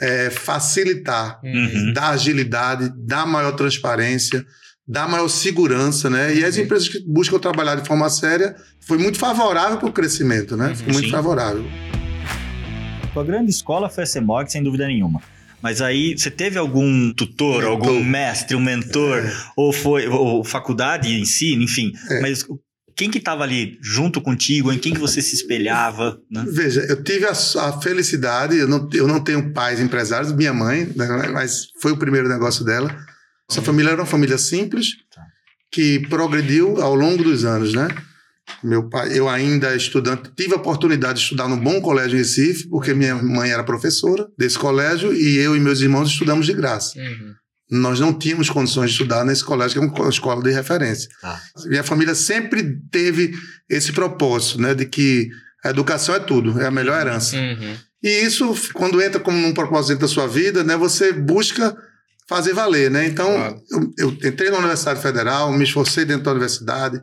é, 0.00 0.30
facilitar, 0.30 1.38
Uhum. 1.44 1.92
dar 1.92 2.10
agilidade, 2.10 2.90
dar 2.96 3.26
maior 3.26 3.52
transparência, 3.52 4.42
dar 4.88 5.06
maior 5.08 5.28
segurança, 5.28 6.08
né? 6.08 6.34
E 6.34 6.42
as 6.44 6.56
Uhum. 6.56 6.62
empresas 6.64 6.88
que 6.88 7.00
buscam 7.06 7.38
trabalhar 7.38 7.74
de 7.74 7.86
forma 7.86 8.08
séria 8.08 8.56
foi 8.80 8.96
muito 8.96 9.18
favorável 9.18 9.76
para 9.78 9.88
o 9.88 9.92
crescimento, 9.92 10.56
né? 10.56 10.74
Foi 10.74 10.92
muito 10.92 11.06
Sim. 11.06 11.10
favorável. 11.10 11.64
Tua 13.12 13.24
grande 13.24 13.50
escola 13.50 13.88
foi 13.88 14.04
a 14.04 14.06
CEMOG, 14.06 14.50
sem 14.50 14.62
dúvida 14.62 14.86
nenhuma. 14.86 15.20
Mas 15.62 15.80
aí, 15.80 16.16
você 16.16 16.30
teve 16.30 16.58
algum 16.58 17.12
tutor, 17.14 17.62
Mentor. 17.62 17.70
algum 17.70 18.04
mestre, 18.04 18.54
um 18.56 18.60
mentor, 18.60 19.22
ou 19.56 19.72
foi 19.72 20.06
ou 20.06 20.44
faculdade 20.44 21.08
em 21.12 21.24
si, 21.24 21.54
enfim. 21.54 21.92
É. 22.10 22.20
Mas 22.20 22.44
quem 22.96 23.10
que 23.10 23.18
estava 23.18 23.42
ali 23.42 23.78
junto 23.82 24.20
contigo, 24.22 24.72
em 24.72 24.78
quem 24.78 24.94
que 24.94 24.98
você 25.00 25.20
se 25.20 25.34
espelhava, 25.34 26.18
né? 26.30 26.44
Veja, 26.48 26.80
eu 26.88 27.02
tive 27.04 27.26
a, 27.26 27.32
a 27.32 27.80
felicidade, 27.80 28.56
eu 28.56 28.66
não, 28.66 28.88
eu 28.94 29.06
não 29.06 29.20
tenho 29.22 29.52
pais 29.52 29.78
empresários, 29.80 30.32
minha 30.32 30.54
mãe, 30.54 30.90
né, 30.96 31.28
mas 31.30 31.68
foi 31.80 31.92
o 31.92 31.98
primeiro 31.98 32.28
negócio 32.28 32.64
dela. 32.64 32.88
Nossa 33.48 33.60
família 33.60 33.90
era 33.90 34.00
uma 34.00 34.06
família 34.06 34.38
simples, 34.38 34.88
Tá. 35.14 35.22
que 35.70 36.00
progrediu 36.08 36.80
ao 36.80 36.94
longo 36.94 37.22
dos 37.22 37.44
anos, 37.44 37.74
né? 37.74 37.86
Meu 38.62 38.88
pai, 38.88 39.18
eu 39.18 39.28
ainda 39.28 39.74
estudante, 39.76 40.30
tive 40.36 40.54
a 40.54 40.56
oportunidade 40.56 41.18
de 41.18 41.24
estudar 41.24 41.48
num 41.48 41.58
bom 41.58 41.80
colégio 41.80 42.14
em 42.14 42.18
Recife, 42.18 42.68
porque 42.68 42.94
minha 42.94 43.14
mãe 43.16 43.50
era 43.50 43.62
professora 43.62 44.26
desse 44.38 44.58
colégio 44.58 45.12
e 45.12 45.36
eu 45.36 45.54
e 45.54 45.60
meus 45.60 45.80
irmãos 45.80 46.08
estudamos 46.08 46.46
de 46.46 46.52
graça. 46.54 46.98
Uhum. 46.98 47.34
Nós 47.70 47.98
não 47.98 48.12
tínhamos 48.16 48.48
condições 48.48 48.90
de 48.90 48.92
estudar 48.92 49.24
nesse 49.24 49.44
colégio, 49.44 49.80
que 49.80 50.00
é 50.00 50.02
uma 50.02 50.10
escola 50.10 50.42
de 50.42 50.50
referência. 50.50 51.08
Tá. 51.20 51.40
Minha 51.66 51.82
família 51.82 52.14
sempre 52.14 52.78
teve 52.90 53.34
esse 53.68 53.92
propósito, 53.92 54.60
né, 54.60 54.74
de 54.74 54.86
que 54.86 55.28
a 55.64 55.70
educação 55.70 56.14
é 56.14 56.20
tudo, 56.20 56.60
é 56.60 56.66
a 56.66 56.70
melhor 56.70 57.00
herança. 57.00 57.36
Uhum. 57.36 57.76
E 58.02 58.08
isso, 58.08 58.54
quando 58.72 59.02
entra 59.02 59.18
como 59.20 59.36
um 59.44 59.52
propósito 59.52 59.98
da 59.98 60.06
sua 60.06 60.28
vida, 60.28 60.62
né, 60.62 60.76
você 60.76 61.12
busca 61.12 61.76
fazer 62.28 62.52
valer, 62.52 62.90
né? 62.90 63.06
Então, 63.06 63.26
Claro. 63.26 63.62
eu, 63.70 63.94
eu 63.98 64.30
entrei 64.30 64.50
na 64.50 64.58
Universidade 64.58 65.00
Federal, 65.00 65.52
me 65.52 65.64
esforcei 65.64 66.04
dentro 66.04 66.24
da 66.24 66.32
universidade, 66.32 67.00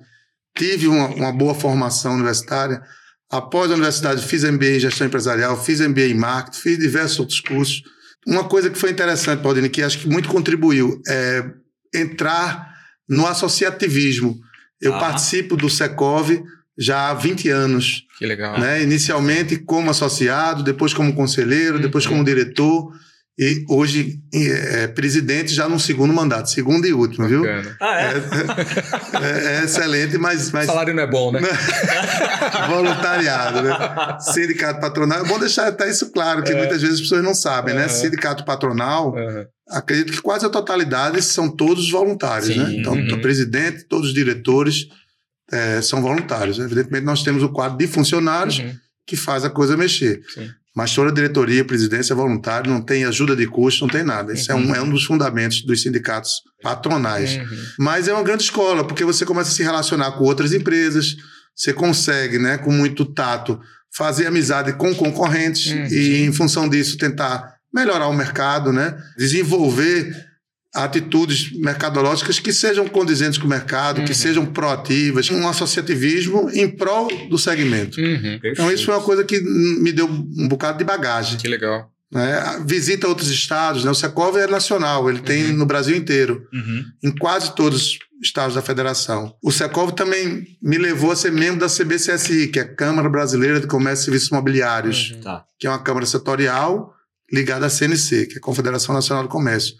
tive 0.57 0.87
uma, 0.87 1.07
uma 1.07 1.31
boa 1.31 1.53
formação 1.55 2.13
universitária. 2.13 2.81
Após 3.29 3.71
a 3.71 3.73
universidade, 3.73 4.25
fiz 4.25 4.43
MBA 4.43 4.75
em 4.75 4.79
gestão 4.79 5.07
empresarial, 5.07 5.61
fiz 5.61 5.79
MBA 5.79 6.07
em 6.07 6.13
marketing, 6.13 6.59
fiz 6.59 6.77
diversos 6.77 7.19
outros 7.19 7.39
cursos. 7.39 7.81
Uma 8.25 8.43
coisa 8.45 8.69
que 8.69 8.77
foi 8.77 8.91
interessante, 8.91 9.41
Paulino, 9.41 9.69
que 9.69 9.81
acho 9.81 9.99
que 9.99 10.07
muito 10.07 10.29
contribuiu, 10.29 11.01
é 11.07 11.45
entrar 11.93 12.73
no 13.07 13.25
associativismo. 13.27 14.39
Eu 14.81 14.95
Ah. 14.95 14.99
participo 14.99 15.55
do 15.55 15.69
Secov 15.69 16.29
já 16.77 17.09
há 17.09 17.13
20 17.13 17.49
anos. 17.49 18.05
Que 18.17 18.25
legal. 18.25 18.59
Né? 18.59 18.81
Inicialmente 18.81 19.57
como 19.57 19.89
associado, 19.91 20.63
depois 20.63 20.93
como 20.93 21.13
conselheiro, 21.13 21.79
depois 21.79 22.05
Uhum. 22.05 22.11
como 22.13 22.23
diretor 22.25 22.91
e 23.37 23.65
hoje 23.67 24.19
é, 24.33 24.87
presidente 24.87 25.51
já 25.53 25.67
no 25.67 25.79
segundo 25.79 26.13
mandato, 26.13 26.49
segundo 26.49 26.85
e 26.85 26.93
último, 26.93 27.27
viu? 27.27 27.43
Ah, 27.81 28.01
é? 28.01 28.13
É, 29.21 29.55
é 29.61 29.63
excelente, 29.63 30.17
mas, 30.19 30.49
O 30.49 30.53
mas 30.53 30.65
salário 30.67 30.93
não 30.93 31.01
é 31.03 31.07
bom, 31.07 31.31
né? 31.31 31.39
voluntariado, 32.69 33.61
né? 33.63 34.17
Sindicato 34.19 34.79
patronal. 34.79 35.19
É 35.25 35.27
bom 35.27 35.39
deixar 35.39 35.67
até 35.67 35.89
isso 35.89 36.11
claro, 36.11 36.43
que 36.43 36.53
muitas 36.53 36.81
vezes 36.81 36.95
as 36.97 37.01
pessoas 37.01 37.23
não 37.23 37.33
sabem, 37.33 37.73
né? 37.73 37.83
Uhum. 37.83 37.89
Sindicato 37.89 38.45
patronal, 38.45 39.17
Aham. 39.17 39.45
acredito 39.69 40.11
que 40.11 40.21
quase 40.21 40.45
a 40.45 40.49
totalidade 40.49 41.21
são 41.21 41.49
todos 41.49 41.89
voluntários, 41.89 42.53
Sim, 42.53 42.59
né? 42.59 42.75
Então, 42.77 42.93
uhum. 42.93 43.13
o 43.15 43.21
presidente, 43.21 43.85
todos 43.85 44.09
os 44.09 44.13
diretores 44.13 44.87
é, 45.51 45.81
são 45.81 46.01
voluntários. 46.01 46.59
Evidentemente, 46.59 47.05
nós 47.05 47.23
temos 47.23 47.43
o 47.43 47.49
quadro 47.49 47.77
de 47.77 47.87
funcionários 47.87 48.59
Uhum. 48.59 48.73
que 49.07 49.15
faz 49.15 49.43
a 49.43 49.49
coisa 49.49 49.75
mexer. 49.75 50.21
Sim. 50.33 50.49
Mas 50.75 50.93
toda 50.93 51.11
a 51.11 51.13
diretoria, 51.13 51.63
presidência 51.63 52.13
é 52.13 52.15
voluntário, 52.15 52.71
não 52.71 52.81
tem 52.81 53.05
ajuda 53.05 53.35
de 53.35 53.45
custo, 53.45 53.85
não 53.85 53.91
tem 53.91 54.03
nada. 54.03 54.33
Isso 54.33 54.51
é, 54.51 54.55
um, 54.55 54.73
é 54.73 54.81
um 54.81 54.89
dos 54.89 55.03
fundamentos 55.03 55.61
dos 55.61 55.83
sindicatos 55.83 56.41
patronais. 56.63 57.35
Uhum. 57.35 57.57
Mas 57.79 58.07
é 58.07 58.13
uma 58.13 58.23
grande 58.23 58.43
escola, 58.43 58.83
porque 58.85 59.05
você 59.05 59.23
começa 59.23 59.51
a 59.51 59.53
se 59.53 59.61
relacionar 59.61 60.13
com 60.13 60.23
outras 60.23 60.51
empresas, 60.51 61.15
você 61.55 61.71
consegue, 61.73 62.39
né, 62.39 62.57
com 62.57 62.71
muito 62.71 63.05
tato, 63.05 63.59
fazer 63.95 64.25
amizade 64.25 64.73
com 64.73 64.95
concorrentes 64.95 65.71
Hum, 65.71 65.85
e, 65.91 66.23
em 66.23 66.33
função 66.33 66.67
disso, 66.67 66.97
tentar 66.97 67.53
melhorar 67.71 68.07
o 68.07 68.13
mercado, 68.13 68.73
né, 68.73 68.97
desenvolver 69.15 70.32
atitudes 70.73 71.51
mercadológicas 71.59 72.39
que 72.39 72.51
sejam 72.51 72.87
condizentes 72.87 73.37
com 73.37 73.45
o 73.45 73.49
mercado, 73.49 73.99
Uhum. 73.99 74.05
que 74.05 74.13
sejam 74.13 74.45
proativas, 74.45 75.29
um 75.29 75.47
associativismo 75.47 76.49
em 76.51 76.67
prol 76.67 77.07
do 77.29 77.37
segmento. 77.37 77.99
Uhum. 78.01 78.39
Então, 78.43 78.71
isso 78.71 78.85
foi 78.85 78.95
uma 78.95 79.03
coisa 79.03 79.23
que 79.23 79.39
me 79.39 79.91
deu 79.91 80.07
um 80.07 80.47
bocado 80.47 80.77
de 80.79 80.83
bagagem. 80.83 81.37
Que 81.37 81.47
legal. 81.47 81.91
Né? 82.11 82.63
Visita 82.65 83.07
outros 83.07 83.29
estados, 83.29 83.83
né? 83.83 83.89
o 83.91 83.95
Secov 83.95 84.35
é 84.37 84.45
nacional, 84.47 85.09
ele 85.09 85.19
tem 85.19 85.45
Uhum. 85.51 85.57
no 85.57 85.65
Brasil 85.65 85.95
inteiro 85.95 86.47
Uhum. 86.53 86.83
em 87.03 87.11
quase 87.11 87.55
todos 87.55 87.81
os 87.93 87.99
estados 88.23 88.55
da 88.55 88.61
federação. 88.61 89.33
O 89.43 89.51
Secov 89.51 89.91
também 89.93 90.45
me 90.61 90.77
levou 90.77 91.11
a 91.11 91.15
ser 91.15 91.31
membro 91.31 91.59
da 91.59 91.67
CBCSI, 91.67 92.47
que 92.49 92.59
é 92.59 92.61
a 92.63 92.67
Câmara 92.75 93.09
Brasileira 93.09 93.59
de 93.59 93.67
Comércio 93.67 94.03
e 94.03 94.05
Serviços 94.05 94.29
Imobiliários, 94.29 95.11
Uhum. 95.15 95.21
Tá. 95.21 95.43
que 95.59 95.65
é 95.67 95.69
uma 95.69 95.79
câmara 95.79 96.05
setorial 96.05 96.93
ligada 97.31 97.65
à 97.65 97.69
CNC, 97.69 98.27
que 98.27 98.35
é 98.35 98.37
a 98.37 98.41
Confederação 98.41 98.93
Nacional 98.93 99.23
do 99.23 99.29
Comércio. 99.29 99.73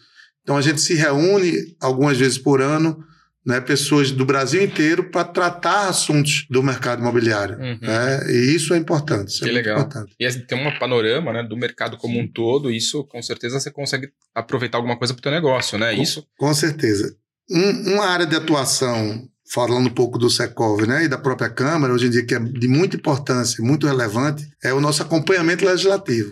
Então 0.43 0.55
a 0.57 0.61
gente 0.61 0.79
se 0.81 0.93
reúne 0.93 1.75
algumas 1.79 2.17
vezes 2.17 2.37
por 2.37 2.61
ano, 2.61 3.03
né, 3.45 3.59
pessoas 3.59 4.09
do 4.11 4.25
Brasil 4.25 4.63
inteiro 4.63 5.09
para 5.09 5.25
tratar 5.25 5.89
assuntos 5.89 6.45
do 6.49 6.61
mercado 6.63 7.01
imobiliário. 7.01 7.57
Uhum. 7.57 7.77
né? 7.81 8.31
E 8.31 8.55
isso 8.55 8.73
é 8.73 8.77
importante. 8.77 9.29
Isso 9.29 9.43
Que 9.43 9.49
é 9.49 9.53
legal. 9.53 9.79
importante. 9.79 10.13
E 10.19 10.25
aí 10.25 10.33
tem 10.45 10.57
um 10.67 10.79
panorama 10.79 11.33
né, 11.33 11.43
do 11.43 11.57
mercado 11.57 11.97
como 11.97 12.17
um 12.19 12.27
todo, 12.27 12.71
e 12.71 12.77
isso 12.77 13.03
com 13.05 13.21
certeza 13.21 13.59
você 13.59 13.69
consegue 13.71 14.09
aproveitar 14.33 14.77
alguma 14.77 14.97
coisa 14.97 15.13
para 15.13 15.19
o 15.19 15.23
teu 15.23 15.31
negócio, 15.31 15.77
né? 15.77 15.93
Com- 15.95 16.01
Isso. 16.01 16.25
Com 16.37 16.53
certeza. 16.53 17.15
Um- 17.49 17.93
uma 17.95 18.05
área 18.05 18.25
de 18.25 18.35
atuação, 18.37 19.27
falando 19.51 19.87
um 19.87 19.93
pouco 19.93 20.17
do 20.17 20.29
Secov 20.29 20.85
né, 20.87 21.03
e 21.03 21.07
da 21.09 21.17
própria 21.17 21.49
Câmara, 21.49 21.93
hoje 21.93 22.07
em 22.07 22.09
dia, 22.09 22.25
que 22.25 22.33
é 22.35 22.39
de 22.39 22.67
muita 22.69 22.95
importância, 22.95 23.61
muito 23.63 23.85
relevante, 23.85 24.47
é 24.63 24.73
o 24.73 24.79
nosso 24.79 25.01
acompanhamento 25.01 25.65
legislativo. 25.65 26.31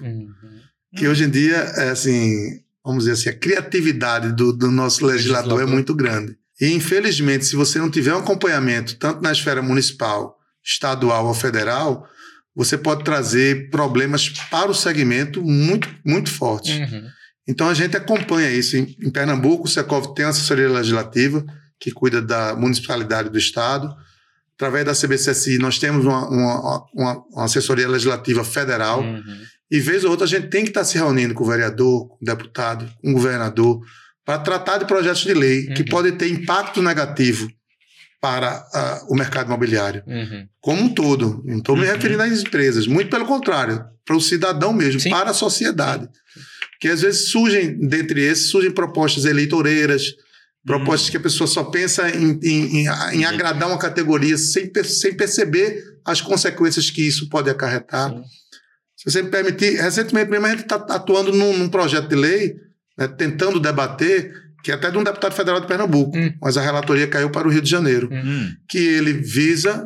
Que 0.96 1.08
hoje 1.10 1.26
em 1.26 1.30
dia, 1.30 1.58
é 1.58 1.90
assim, 1.90 2.61
vamos 2.84 3.04
dizer 3.06 3.14
assim, 3.14 3.30
a 3.30 3.40
criatividade 3.40 4.32
do, 4.34 4.52
do 4.52 4.72
nosso 4.72 5.06
legislador, 5.06 5.54
Legislador. 5.54 5.70
é 5.70 5.76
muito 5.76 5.94
grande. 5.94 6.38
E, 6.60 6.72
infelizmente, 6.74 7.46
se 7.46 7.56
você 7.56 7.80
não 7.80 7.90
tiver 7.90 8.14
um 8.14 8.20
acompanhamento, 8.20 8.96
tanto 8.98 9.22
na 9.22 9.32
esfera 9.32 9.62
municipal, 9.62 10.38
estadual 10.64 11.28
ou 11.28 11.34
federal, 11.34 12.08
você 12.56 12.78
pode 12.78 13.04
trazer 13.04 13.70
problemas 13.70 14.30
para 14.50 14.70
o 14.70 14.76
segmento 14.76 15.42
muito, 15.42 15.90
muito 16.06 16.30
fortes. 16.30 16.78
Uhum. 16.78 17.08
Então 17.48 17.68
a 17.68 17.74
gente 17.74 17.98
acompanha 17.98 18.52
isso. 18.52 18.78
Em, 18.78 18.96
em 19.02 19.10
Pernambuco, 19.10 19.66
o 19.66 19.70
Secov 19.70 20.14
tem 20.14 20.26
uma 20.26 20.32
assessoria 20.32 20.70
legislativa 20.70 21.44
que 21.80 21.92
cuida 21.92 22.22
da 22.22 22.56
municipalidade 22.56 23.30
do 23.30 23.38
estado. 23.38 23.94
Através 24.62 24.86
da 24.86 24.94
CBCSI, 24.94 25.58
nós 25.58 25.80
temos 25.80 26.06
uma, 26.06 26.30
uma, 26.30 26.84
uma- 26.94 27.24
uma 27.32 27.46
assessoria 27.46 27.88
legislativa 27.88 28.44
federal. 28.44 29.02
Uhum. 29.02 29.24
E 29.72 29.80
vez 29.80 30.04
ou 30.04 30.12
outra 30.12 30.26
a 30.26 30.30
gente 30.30 30.50
tem 30.50 30.64
que 30.64 30.70
estar 30.70 30.84
se 30.84 31.00
reunindo 31.00 31.34
com 31.34 31.44
o 31.44 31.48
vereador, 31.48 32.08
com 32.10 32.16
o 32.22 32.26
deputado, 32.26 32.88
com 33.02 33.10
o 33.10 33.14
governador, 33.14 33.80
para 34.24 34.38
tratar 34.38 34.78
de 34.78 34.86
projetos 34.86 35.22
de 35.24 35.34
lei 35.34 35.66
que 35.74 35.82
Uhum. 35.82 35.88
podem 35.90 36.12
ter 36.12 36.28
impacto 36.30 36.80
negativo 36.80 37.50
para 38.22 38.64
ah, 38.72 39.02
o 39.10 39.16
mercado 39.16 39.48
imobiliário 39.48 40.04
Uhum. 40.06 40.46
como 40.62 40.82
um 40.84 40.90
todo. 40.94 41.42
Não 41.44 41.58
estou 41.58 41.76
me 41.76 41.84
Uhum. 41.88 41.92
referindo 41.94 42.22
às 42.22 42.40
empresas, 42.42 42.86
muito 42.86 43.10
pelo 43.10 43.26
contrário, 43.26 43.84
para 44.06 44.16
o 44.16 44.22
cidadão 44.22 44.72
mesmo, 44.72 45.00
Sim. 45.02 45.10
para 45.10 45.32
a 45.32 45.34
sociedade. 45.34 46.08
Que 46.80 46.88
às 46.88 47.02
vezes 47.02 47.32
surgem, 47.32 47.80
dentre 47.80 48.22
esses, 48.22 48.52
surgem 48.52 48.70
propostas 48.70 49.26
eleitoreiras, 49.26 50.04
propostas 50.66 51.10
que 51.10 51.18
a 51.18 51.22
pessoa 51.22 51.48
só 51.48 51.64
pensa 51.66 52.10
em, 52.10 52.40
em- 52.44 52.78
em- 52.86 52.88
em 53.14 53.26
agradar 53.26 53.68
uma 53.70 53.78
categoria 53.80 54.38
sem, 54.38 54.72
sem 54.84 55.14
perceber 55.16 55.84
as 56.06 56.22
consequências 56.22 56.90
que 56.90 57.02
isso 57.06 57.30
pode 57.30 57.50
acarretar. 57.50 58.10
Sim. 58.12 58.24
Se 58.98 59.12
você 59.12 59.22
me 59.24 59.30
permitir, 59.32 59.82
recentemente 59.82 60.30
mesmo 60.30 60.46
a 60.46 60.50
gente 60.52 60.62
está 60.62 60.76
atuando 60.76 61.32
num, 61.34 61.58
num 61.58 61.70
projeto 61.70 62.08
de 62.08 62.16
lei, 62.16 62.56
né, 62.98 63.08
tentando 63.08 63.60
debater, 63.60 64.32
que 64.64 64.72
é 64.72 64.76
até 64.76 64.92
de 64.92 64.98
um 64.98 65.04
deputado 65.04 65.34
federal 65.34 65.60
de 65.60 65.66
Pernambuco, 65.66 66.16
Hum. 66.16 66.32
mas 66.40 66.56
a 66.58 66.62
relatoria 66.62 67.08
caiu 67.08 67.32
para 67.32 67.48
o 67.48 67.52
Rio 67.52 67.62
de 67.64 67.70
Janeiro 67.70 68.10
Hum. 68.12 68.52
que 68.70 68.78
ele 68.78 69.14
visa. 69.14 69.86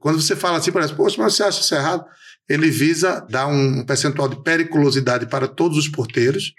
Quando 0.00 0.20
você 0.20 0.34
fala 0.34 0.58
assim, 0.58 0.72
parece, 0.72 0.94
poxa, 0.94 1.20
mas 1.22 1.34
você 1.34 1.42
acha 1.44 1.60
isso 1.60 1.74
errado? 1.74 2.04
Ele 2.48 2.68
visa 2.70 3.24
dar 3.30 3.46
um 3.46 3.84
percentual 3.84 4.26
de 4.28 4.42
periculosidade 4.42 5.26
para 5.26 5.46
todos 5.46 5.78
os 5.78 5.86
porteiros, 5.88 6.52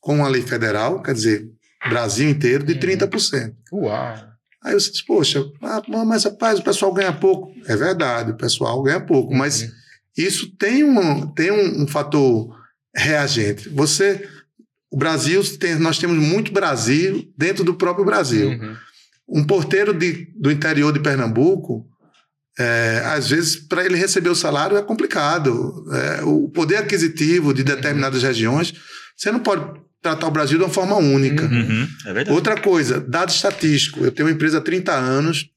com 0.00 0.16
uma 0.16 0.28
lei 0.28 0.40
federal, 0.42 1.02
quer 1.02 1.12
dizer, 1.12 1.46
Brasil 1.88 2.28
inteiro, 2.28 2.64
de 2.64 2.72
Uhum. 2.74 2.78
30%. 2.80 3.54
Uau. 3.72 4.28
Aí 4.64 4.74
você 4.74 4.90
diz, 4.90 5.02
poxa, 5.02 5.44
ah, 5.62 5.82
mas 6.04 6.24
rapaz, 6.24 6.58
o 6.58 6.64
pessoal 6.64 6.92
ganha 6.92 7.12
pouco. 7.12 7.52
É 7.66 7.76
verdade, 7.76 8.32
o 8.32 8.36
pessoal 8.36 8.82
ganha 8.82 9.00
pouco, 9.00 9.32
mas 9.34 9.62
Uhum. 9.62 9.68
isso 10.16 10.56
tem 10.56 10.82
um, 10.84 11.26
tem 11.28 11.50
um, 11.52 11.82
um 11.82 11.86
fator 11.86 12.56
reagente. 12.94 13.68
Você. 13.68 14.26
O 14.90 14.96
Brasil, 14.96 15.42
tem, 15.58 15.74
nós 15.78 15.98
temos 15.98 16.16
muito 16.16 16.50
Brasil 16.50 17.30
dentro 17.36 17.62
do 17.62 17.74
próprio 17.74 18.06
Brasil 18.06 18.48
Uhum. 18.48 18.76
um 19.28 19.44
porteiro 19.44 19.92
de, 19.92 20.26
do 20.34 20.50
interior 20.50 20.92
de 20.94 21.00
Pernambuco, 21.00 21.86
é, 22.58 23.02
às 23.04 23.28
vezes, 23.28 23.54
para 23.56 23.84
ele 23.84 23.96
receber 23.96 24.30
o 24.30 24.34
salário 24.34 24.76
é 24.76 24.82
complicado. 24.82 25.84
É, 25.92 26.24
o 26.24 26.48
poder 26.48 26.78
aquisitivo 26.78 27.52
de 27.54 27.62
determinadas 27.62 28.22
regiões, 28.22 28.72
você 29.16 29.30
não 29.30 29.38
pode 29.40 29.78
tratar 30.02 30.26
o 30.26 30.30
Brasil 30.30 30.58
de 30.58 30.64
uma 30.64 30.70
forma 30.70 30.96
única. 30.96 31.44
Uhum. 31.44 31.60
Uhum. 31.60 31.88
É 32.06 32.12
verdade. 32.12 32.30
Outra 32.30 32.60
coisa, 32.60 33.00
dado 33.00 33.30
estatístico. 33.30 34.04
Eu 34.04 34.12
tenho 34.12 34.28
uma 34.28 34.34
empresa 34.34 34.58
há 34.58 34.60
30 34.60 34.92
anos 34.94 35.48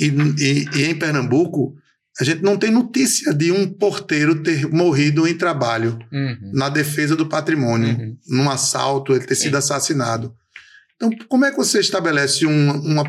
e, 0.00 0.06
e- 0.06 0.68
e 0.74 0.84
em 0.84 0.94
Pernambuco 0.98 1.74
a 2.20 2.24
gente 2.24 2.42
não 2.42 2.56
tem 2.56 2.70
notícia 2.72 3.32
de 3.32 3.52
um 3.52 3.64
porteiro 3.68 4.42
ter 4.42 4.66
morrido 4.68 5.28
em 5.28 5.34
trabalho 5.36 5.98
Uhum. 6.12 6.50
na 6.52 6.68
defesa 6.68 7.14
do 7.14 7.26
patrimônio, 7.28 7.90
Uhum. 7.96 8.16
num 8.28 8.50
assalto, 8.50 9.12
ele 9.14 9.24
ter 9.24 9.36
sido 9.36 9.56
assassinado. 9.56 10.34
Então, 10.96 11.10
como 11.28 11.44
é 11.44 11.50
que 11.52 11.56
você 11.56 11.78
estabelece 11.78 12.44
um- 12.44 12.70
uma 12.72 13.04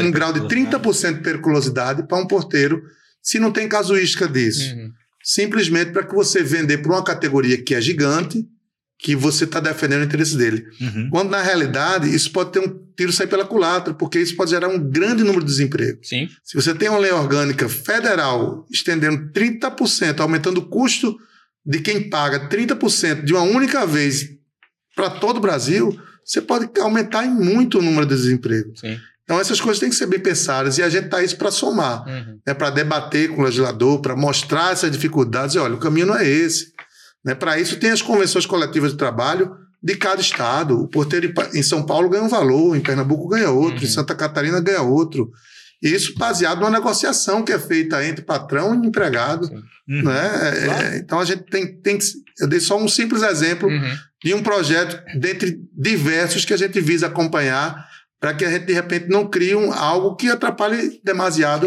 um 0.00 0.10
grau 0.12 0.32
de 0.32 0.46
30% 0.46 1.14
de 1.16 1.22
periculosidade 1.24 2.06
para 2.06 2.18
um 2.18 2.26
porteiro 2.26 2.80
se 3.20 3.40
não 3.40 3.50
tem 3.50 3.68
casuística 3.68 4.28
disso. 4.28 4.72
Uhum. 4.76 4.92
Simplesmente 5.24 5.90
para 5.90 6.04
que 6.06 6.14
você 6.14 6.40
vender 6.42 6.78
para 6.78 6.92
uma 6.92 7.02
categoria 7.04 7.60
que 7.60 7.74
é 7.74 7.80
gigante, 7.80 8.46
que 9.02 9.16
você 9.16 9.42
está 9.44 9.58
defendendo 9.58 10.02
o 10.02 10.04
interesse 10.04 10.36
dele. 10.36 10.64
Uhum. 10.80 11.08
Quando, 11.10 11.30
na 11.30 11.42
realidade, 11.42 12.14
isso 12.14 12.30
pode 12.30 12.52
ter 12.52 12.60
um 12.60 12.80
tiro 12.96 13.12
sair 13.12 13.26
pela 13.26 13.44
culatra, 13.44 13.92
porque 13.92 14.20
isso 14.20 14.36
pode 14.36 14.50
gerar 14.52 14.68
um 14.68 14.78
grande 14.78 15.24
número 15.24 15.40
de 15.40 15.50
desempregos. 15.50 16.08
Sim. 16.08 16.28
Se 16.44 16.54
você 16.54 16.72
tem 16.72 16.88
uma 16.88 16.98
lei 17.00 17.10
orgânica 17.10 17.68
federal 17.68 18.64
estendendo 18.70 19.32
30%, 19.32 20.20
aumentando 20.20 20.58
o 20.58 20.66
custo 20.68 21.16
de 21.66 21.80
quem 21.80 22.08
paga 22.08 22.48
30% 22.48 23.24
de 23.24 23.32
uma 23.32 23.42
única 23.42 23.84
vez 23.86 24.28
para 24.94 25.10
todo 25.10 25.38
o 25.38 25.40
Brasil, 25.40 25.98
você 26.24 26.40
pode 26.40 26.68
aumentar 26.80 27.24
em 27.26 27.30
muito 27.30 27.78
o 27.78 27.82
número 27.82 28.06
de 28.06 28.14
desempregos. 28.14 28.78
Sim. 28.80 28.98
Então, 29.24 29.40
essas 29.40 29.60
coisas 29.60 29.78
têm 29.80 29.88
que 29.88 29.94
ser 29.94 30.06
bem 30.06 30.20
pensadas 30.20 30.78
e 30.78 30.82
a 30.82 30.88
gente 30.88 31.04
está 31.06 31.22
isso 31.22 31.36
para 31.36 31.50
somar, 31.50 32.06
Uhum. 32.06 32.38
né, 32.46 32.54
para 32.54 32.70
debater 32.70 33.28
com 33.30 33.40
o 33.40 33.44
legislador, 33.44 34.00
para 34.00 34.14
mostrar 34.16 34.72
essas 34.72 34.90
dificuldades. 34.90 35.54
E, 35.54 35.58
olha, 35.58 35.74
o 35.74 35.78
caminho 35.78 36.06
não 36.06 36.16
é 36.16 36.28
esse. 36.28 36.71
Né? 37.24 37.34
Para 37.34 37.58
isso, 37.58 37.76
tem 37.78 37.90
as 37.90 38.02
convenções 38.02 38.46
coletivas 38.46 38.92
de 38.92 38.98
trabalho 38.98 39.56
de 39.82 39.96
cada 39.96 40.20
estado. 40.20 40.80
O 40.80 40.88
porteiro 40.88 41.32
em 41.54 41.62
São 41.62 41.84
Paulo 41.84 42.08
ganha 42.08 42.22
um 42.22 42.28
valor, 42.28 42.76
em 42.76 42.80
Pernambuco 42.80 43.28
ganha 43.28 43.50
outro, 43.50 43.78
Uhum. 43.78 43.84
em 43.84 43.88
Santa 43.90 44.14
Catarina 44.14 44.60
ganha 44.60 44.82
outro. 44.82 45.30
Isso 45.82 46.14
baseado 46.16 46.60
numa 46.60 46.70
negociação 46.70 47.42
que 47.42 47.52
é 47.52 47.58
feita 47.58 48.04
entre 48.06 48.24
patrão 48.24 48.74
e 48.82 48.86
empregado. 48.86 49.50
Uhum. 49.88 50.02
Né? 50.04 50.30
Claro. 50.64 50.84
É, 50.86 50.96
então 50.98 51.18
a 51.18 51.24
gente 51.24 51.42
tem, 51.44 51.76
tem 51.80 51.98
que. 51.98 52.04
Eu 52.38 52.46
dei 52.46 52.60
só 52.60 52.78
um 52.78 52.86
simples 52.88 53.22
exemplo 53.22 53.68
Uhum. 53.68 53.96
de 54.24 54.34
um 54.34 54.42
projeto 54.42 55.02
dentre 55.18 55.58
diversos 55.76 56.44
que 56.44 56.54
a 56.54 56.56
gente 56.56 56.80
visa 56.80 57.08
acompanhar 57.08 57.84
para 58.20 58.32
que 58.32 58.44
a 58.44 58.50
gente, 58.50 58.66
de 58.66 58.72
repente, 58.72 59.08
não 59.08 59.26
crie 59.28 59.56
um, 59.56 59.72
algo 59.72 60.14
que 60.14 60.28
atrapalhe 60.30 61.00
demasiado 61.04 61.66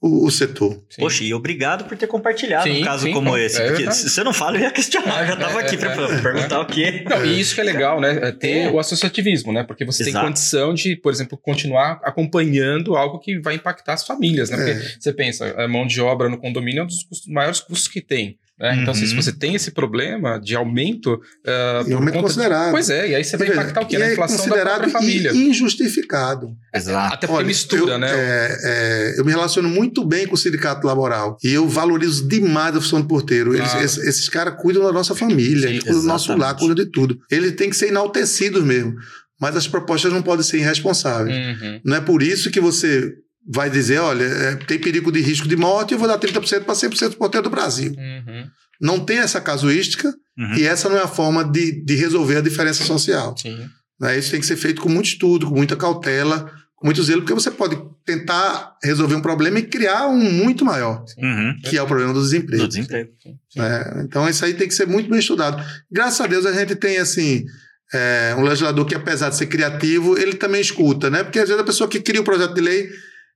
o, 0.00 0.26
o 0.26 0.30
setor. 0.30 0.72
Sim. 0.90 1.00
Poxa, 1.00 1.24
e 1.24 1.32
obrigado 1.32 1.84
por 1.84 1.96
ter 1.96 2.06
compartilhado 2.06 2.64
Sim, 2.64 2.82
um 2.82 2.84
caso 2.84 3.04
sim, 3.06 3.12
como 3.12 3.36
é 3.36 3.44
esse. 3.46 3.56
Porque 3.56 3.72
verdade. 3.78 3.96
se 3.96 4.10
você 4.10 4.22
não 4.22 4.32
fala, 4.32 4.56
eu 4.58 4.62
ia 4.62 4.70
questionar. 4.70 5.22
Eu 5.22 5.26
já 5.28 5.34
estava 5.34 5.60
É, 5.60 5.64
aqui 5.64 5.74
é, 5.74 5.78
para 5.78 5.92
é, 5.92 6.22
perguntar 6.22 6.60
o 6.60 6.66
quê. 6.66 7.04
Não, 7.08 7.24
e 7.24 7.40
isso 7.40 7.54
que 7.54 7.60
é 7.60 7.64
legal, 7.64 8.00
né? 8.00 8.18
É 8.22 8.32
ter 8.32 8.66
É. 8.66 8.70
o 8.70 8.78
associativismo, 8.78 9.52
né? 9.52 9.64
Porque 9.64 9.84
você 9.84 10.04
tem 10.04 10.10
Exato. 10.10 10.26
condição 10.26 10.74
de, 10.74 10.96
por 10.96 11.12
exemplo, 11.12 11.38
continuar 11.38 12.00
acompanhando 12.04 12.94
algo 12.96 13.18
que 13.18 13.38
vai 13.40 13.54
impactar 13.54 13.94
as 13.94 14.06
famílias, 14.06 14.50
né? 14.50 14.56
Porque 14.56 14.70
É. 14.72 14.94
você 15.00 15.12
pensa, 15.12 15.54
a 15.56 15.66
mão 15.66 15.86
de 15.86 16.00
obra 16.00 16.28
no 16.28 16.38
condomínio 16.38 16.80
é 16.80 16.84
um 16.84 16.86
dos 16.86 17.02
custos- 17.04 17.32
maiores 17.32 17.60
custos 17.60 17.88
que 17.88 18.00
tem. 18.00 18.38
Né? 18.58 18.78
Então, 18.80 18.92
assim, 18.92 19.04
se 19.04 19.14
Uhum. 19.14 19.20
você 19.20 19.32
tem 19.32 19.54
esse 19.54 19.70
problema 19.70 20.40
de 20.40 20.56
aumento. 20.56 21.20
ah, 21.46 21.80
E 21.82 21.84
por 21.90 21.94
aumento 21.94 22.14
conta- 22.14 22.22
considerável. 22.28 22.72
Pois 22.72 22.88
é, 22.88 23.10
e 23.10 23.14
aí 23.14 23.22
você 23.22 23.36
vai 23.36 23.48
E 23.48 23.50
impactar 23.52 23.82
o 23.82 23.86
quê? 23.86 23.96
e 23.96 23.98
Na 23.98 24.06
é 24.06 24.12
inflação 24.12 24.36
da 24.38 24.42
considerado 24.44 24.78
própria 24.80 24.92
família. 24.92 25.32
i- 25.32 25.48
injustificado. 25.48 26.56
Exato. 26.74 27.14
Até 27.14 27.26
porque 27.26 27.38
Olha, 27.38 27.46
mistura, 27.46 27.92
eu, 27.92 27.98
né? 27.98 28.08
é, 28.10 28.58
é, 28.64 29.20
eu 29.20 29.24
me 29.24 29.30
relaciono 29.30 29.68
muito 29.68 30.04
bem 30.04 30.26
com 30.26 30.34
o 30.34 30.38
sindicato 30.38 30.86
laboral 30.86 31.36
e 31.44 31.52
eu 31.52 31.68
valorizo 31.68 32.26
demais 32.26 32.74
a 32.74 32.80
função 32.80 33.00
do 33.02 33.06
porteiro. 33.06 33.54
Eles- 33.54 33.68
Claro. 33.70 33.84
esses, 33.84 33.98
esses 34.04 34.28
caras 34.28 34.54
cuidam 34.60 34.82
da 34.82 34.92
nossa 34.92 35.14
família, 35.14 35.68
Sim, 35.68 35.78
cuidam 35.80 36.00
do 36.00 36.06
nosso 36.06 36.34
lar, 36.36 36.56
cuidam 36.56 36.74
de 36.74 36.86
tudo. 36.90 37.18
Eles 37.30 37.52
têm 37.52 37.68
que 37.70 37.76
ser 37.76 37.88
enaltecidos 37.88 38.62
mesmo. 38.64 38.94
Mas 39.38 39.54
as 39.54 39.68
propostas 39.68 40.10
não 40.10 40.22
podem 40.22 40.42
ser 40.42 40.56
irresponsáveis. 40.56 41.36
Uhum. 41.36 41.80
Não 41.84 41.96
é 41.96 42.00
por 42.00 42.22
isso 42.22 42.50
que 42.50 42.58
você 42.58 43.12
vai 43.48 43.70
dizer, 43.70 43.98
olha, 43.98 44.24
é, 44.24 44.54
tem 44.56 44.78
perigo 44.78 45.10
de 45.12 45.20
risco 45.20 45.46
de 45.46 45.56
morte, 45.56 45.92
eu 45.92 45.98
vou 45.98 46.08
dar 46.08 46.18
30% 46.18 46.64
para 46.64 46.74
100% 46.74 47.10
do 47.10 47.16
porteiro 47.16 47.44
do 47.44 47.50
Brasil. 47.50 47.92
Uhum. 47.96 48.46
Não 48.80 49.00
tem 49.00 49.18
essa 49.18 49.40
casuística 49.40 50.12
Uhum. 50.38 50.54
e 50.54 50.64
essa 50.64 50.88
não 50.90 50.98
é 50.98 51.02
a 51.02 51.08
forma 51.08 51.42
de, 51.42 51.72
de 51.82 51.94
resolver 51.94 52.36
a 52.36 52.40
diferença 52.42 52.84
social. 52.84 53.34
Sim. 53.38 53.56
Né? 53.98 54.18
Isso 54.18 54.30
tem 54.32 54.40
que 54.40 54.44
ser 54.44 54.56
feito 54.56 54.82
com 54.82 54.88
muito 54.90 55.06
estudo, 55.06 55.46
com 55.46 55.54
muita 55.54 55.74
cautela, 55.76 56.50
com 56.74 56.86
muito 56.86 57.02
zelo, 57.02 57.22
porque 57.22 57.32
você 57.32 57.50
pode 57.50 57.78
tentar 58.04 58.76
resolver 58.84 59.14
um 59.14 59.22
problema 59.22 59.58
e 59.58 59.62
criar 59.62 60.08
um 60.08 60.18
muito 60.30 60.62
maior, 60.62 61.02
Uhum. 61.16 61.56
que 61.64 61.78
é 61.78 61.82
o 61.82 61.86
problema 61.86 62.12
do 62.12 62.18
Do 62.18 62.24
desemprego. 62.24 62.68
desemprego. 62.68 63.10
né? 63.56 64.02
Então, 64.04 64.28
isso 64.28 64.44
aí 64.44 64.52
tem 64.52 64.68
que 64.68 64.74
ser 64.74 64.86
muito 64.86 65.08
bem 65.08 65.18
estudado. 65.20 65.64
Graças 65.90 66.20
a 66.20 66.26
Deus, 66.26 66.44
a 66.44 66.52
gente 66.52 66.76
tem, 66.76 66.98
assim, 66.98 67.46
é, 67.94 68.34
um 68.36 68.42
legislador 68.42 68.84
que, 68.84 68.94
apesar 68.94 69.30
de 69.30 69.36
ser 69.36 69.46
criativo, 69.46 70.18
ele 70.18 70.34
também 70.34 70.60
escuta, 70.60 71.08
né? 71.08 71.22
Porque, 71.24 71.38
às 71.38 71.48
vezes, 71.48 71.62
a 71.62 71.66
pessoa 71.66 71.88
que 71.88 71.98
cria 72.00 72.20
o 72.20 72.24
projeto 72.24 72.52
de 72.52 72.60
lei, 72.60 72.90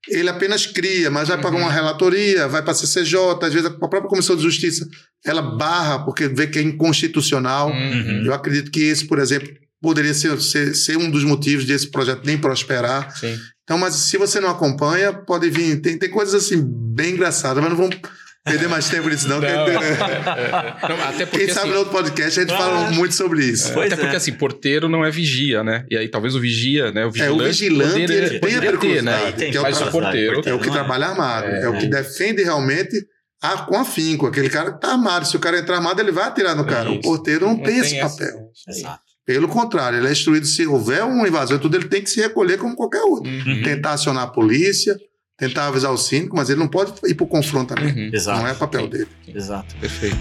ele 0.08 0.28
apenas 0.28 0.66
cria, 0.66 1.10
mas 1.10 1.28
vai 1.28 1.36
Uhum. 1.58 1.64
uma 1.64 1.72
relatoria, 1.72 2.48
vai 2.48 2.62
para 2.62 2.72
a 2.72 2.74
CCJ, 2.74 3.16
às 3.42 3.52
vezes 3.52 3.66
a 3.66 3.70
própria 3.70 4.02
Comissão 4.02 4.36
de 4.36 4.42
Justiça, 4.42 4.86
ela 5.24 5.42
barra 5.42 6.00
porque 6.00 6.28
vê 6.28 6.46
que 6.46 6.58
é 6.58 6.62
inconstitucional. 6.62 7.70
Uhum. 7.70 8.22
Eu 8.24 8.32
acredito 8.32 8.70
que 8.70 8.82
esse, 8.82 9.06
por 9.06 9.18
exemplo, 9.18 9.48
poderia 9.80 10.14
ser, 10.14 10.40
ser, 10.40 10.74
ser 10.74 10.96
um 10.96 11.10
dos 11.10 11.24
motivos 11.24 11.64
desse 11.64 11.90
projeto 11.90 12.24
nem 12.24 12.38
prosperar. 12.38 13.14
Sim. 13.18 13.38
Então, 13.62 13.78
mas 13.78 13.94
se 13.94 14.16
você 14.16 14.40
não 14.40 14.50
acompanha, 14.50 15.12
pode 15.12 15.48
vir. 15.48 15.80
Tem, 15.80 15.98
tem 15.98 16.10
coisas 16.10 16.34
assim 16.34 16.62
bem 16.64 17.14
engraçadas, 17.14 17.62
mas 17.62 17.70
não 17.70 17.76
vamos 17.76 17.96
perder 18.44 18.68
mais 18.68 18.88
tempo 18.88 19.08
nisso, 19.08 19.28
não. 19.28 19.40
Não. 19.40 19.46
que- 19.46 19.70
Não, 20.88 21.02
até 21.08 21.26
porque, 21.26 21.44
Quem 21.46 21.54
sabe 21.54 21.66
assim, 21.66 21.70
no 21.72 21.78
outro 21.78 21.92
podcast 21.92 22.38
a 22.40 22.42
gente 22.42 22.52
Ah. 22.54 22.58
fala 22.58 22.90
muito 22.92 23.14
sobre 23.14 23.44
isso. 23.44 23.78
Até 23.78 23.94
é. 23.94 23.96
porque, 23.96 24.16
assim, 24.16 24.32
porteiro 24.32 24.88
não 24.88 25.04
é 25.04 25.10
vigia, 25.10 25.62
né? 25.62 25.84
E 25.90 25.96
aí 25.96 26.08
talvez 26.08 26.34
o 26.34 26.40
vigia, 26.40 26.90
né? 26.92 27.04
O 27.04 27.08
É, 27.08 27.12
vigilante. 27.12 27.42
o 27.42 27.46
vigilante 27.46 27.90
poderia- 28.00 28.16
ele 28.26 28.38
tem 28.38 28.38
a 28.38 28.40
ter, 28.40 28.54
né? 28.54 28.60
periculosidade, 28.60 29.36
Tem 29.36 29.50
que 29.50 29.56
é 29.56 29.60
o, 29.60 29.62
Mas 29.62 29.80
o 29.80 29.90
porteiro. 29.90 30.42
é 30.46 30.54
o 30.54 30.58
que 30.58 30.66
não 30.68 30.74
é? 30.74 30.78
trabalha 30.78 31.06
armado, 31.08 31.46
é, 31.46 31.62
É. 31.64 31.68
o 31.68 31.76
que 31.78 31.86
defende 31.86 32.42
realmente 32.42 32.96
a, 33.42 33.58
com 33.58 33.76
afinco. 33.78 34.26
Aquele 34.26 34.48
cara 34.50 34.72
que 34.72 34.80
tá 34.80 34.92
armado. 34.92 35.26
Se 35.26 35.36
o 35.36 35.40
cara 35.40 35.58
entrar 35.58 35.76
armado, 35.76 36.00
ele 36.00 36.12
vai 36.12 36.24
atirar 36.24 36.54
no 36.56 36.64
cara. 36.66 36.90
O 36.90 37.00
porteiro 37.00 37.46
não, 37.46 37.56
tem 37.58 37.78
esse 37.78 37.96
essa- 37.96 38.08
papel. 38.24 38.48
Exato. 38.68 39.00
Pelo 39.26 39.46
contrário, 39.48 39.98
ele 39.98 40.08
é 40.08 40.12
instruído 40.12 40.44
se 40.46 40.66
houver 40.66 41.04
uma 41.04 41.28
invasão 41.28 41.56
e 41.56 41.60
tudo, 41.60 41.76
ele 41.76 41.88
tem 41.88 42.02
que 42.02 42.10
se 42.10 42.20
recolher 42.20 42.58
como 42.58 42.74
qualquer 42.74 43.02
outro. 43.02 43.30
Uhum. 43.30 43.62
Tentar 43.62 43.92
acionar 43.92 44.24
a 44.24 44.26
polícia, 44.26 44.96
tentar 45.40 45.68
avisar 45.68 45.90
o 45.90 45.96
síndico, 45.96 46.36
mas 46.36 46.50
ele 46.50 46.60
não 46.60 46.68
pode 46.68 46.92
ir 47.06 47.14
pro 47.14 47.26
confrontamento. 47.26 47.98
Uhum. 47.98 48.10
Exato. 48.12 48.40
Não 48.40 48.46
é 48.46 48.54
papel 48.54 48.86
dele. 48.86 49.08
Exato. 49.26 49.74
Perfeito. 49.76 50.18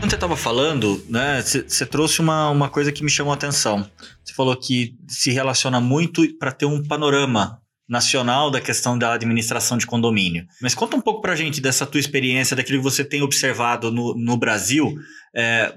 Quando 0.00 0.10
você 0.10 0.16
estava 0.16 0.36
falando, 0.36 1.02
né, 1.08 1.40
você 1.42 1.86
trouxe 1.86 2.20
uma, 2.20 2.50
uma 2.50 2.68
coisa 2.68 2.90
que 2.90 3.04
me 3.04 3.08
chamou 3.08 3.32
a 3.32 3.36
atenção. 3.36 3.88
Você 4.24 4.34
falou 4.34 4.54
que 4.56 4.96
se 5.06 5.30
relaciona 5.30 5.80
muito 5.80 6.26
para 6.38 6.50
ter 6.50 6.66
um 6.66 6.82
panorama 6.82 7.62
nacional 7.88 8.50
da 8.50 8.60
questão 8.60 8.98
da 8.98 9.12
administração 9.12 9.78
de 9.78 9.86
condomínio. 9.86 10.44
Mas 10.60 10.74
conta 10.74 10.96
um 10.96 11.00
pouco 11.00 11.22
para 11.22 11.32
a 11.32 11.36
gente 11.36 11.60
dessa 11.60 11.86
tua 11.86 12.00
experiência, 12.00 12.56
daquilo 12.56 12.78
que 12.78 12.84
você 12.84 13.04
tem 13.04 13.22
observado 13.22 13.92
no, 13.92 14.12
no 14.16 14.36
Brasil. 14.36 14.92
É, 15.34 15.72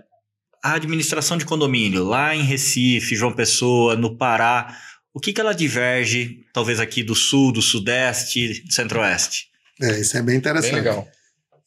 a 0.63 0.73
administração 0.73 1.37
de 1.37 1.45
condomínio, 1.45 2.03
lá 2.03 2.35
em 2.35 2.41
Recife, 2.41 3.15
João 3.15 3.31
Pessoa, 3.31 3.95
no 3.95 4.17
Pará, 4.17 4.75
o 5.19 5.21
que, 5.21 5.33
que 5.33 5.41
ela 5.41 5.53
diverge, 5.53 6.39
talvez 6.53 6.79
aqui 6.79 7.03
do 7.03 7.13
sul, 7.13 7.51
do 7.51 7.61
sudeste, 7.61 8.63
do 8.65 8.71
centro-oeste? 8.73 9.47
É, 9.81 9.99
isso 9.99 10.17
é 10.17 10.21
bem 10.21 10.37
interessante. 10.37 10.71
Bem 10.71 10.81
legal. 10.81 11.05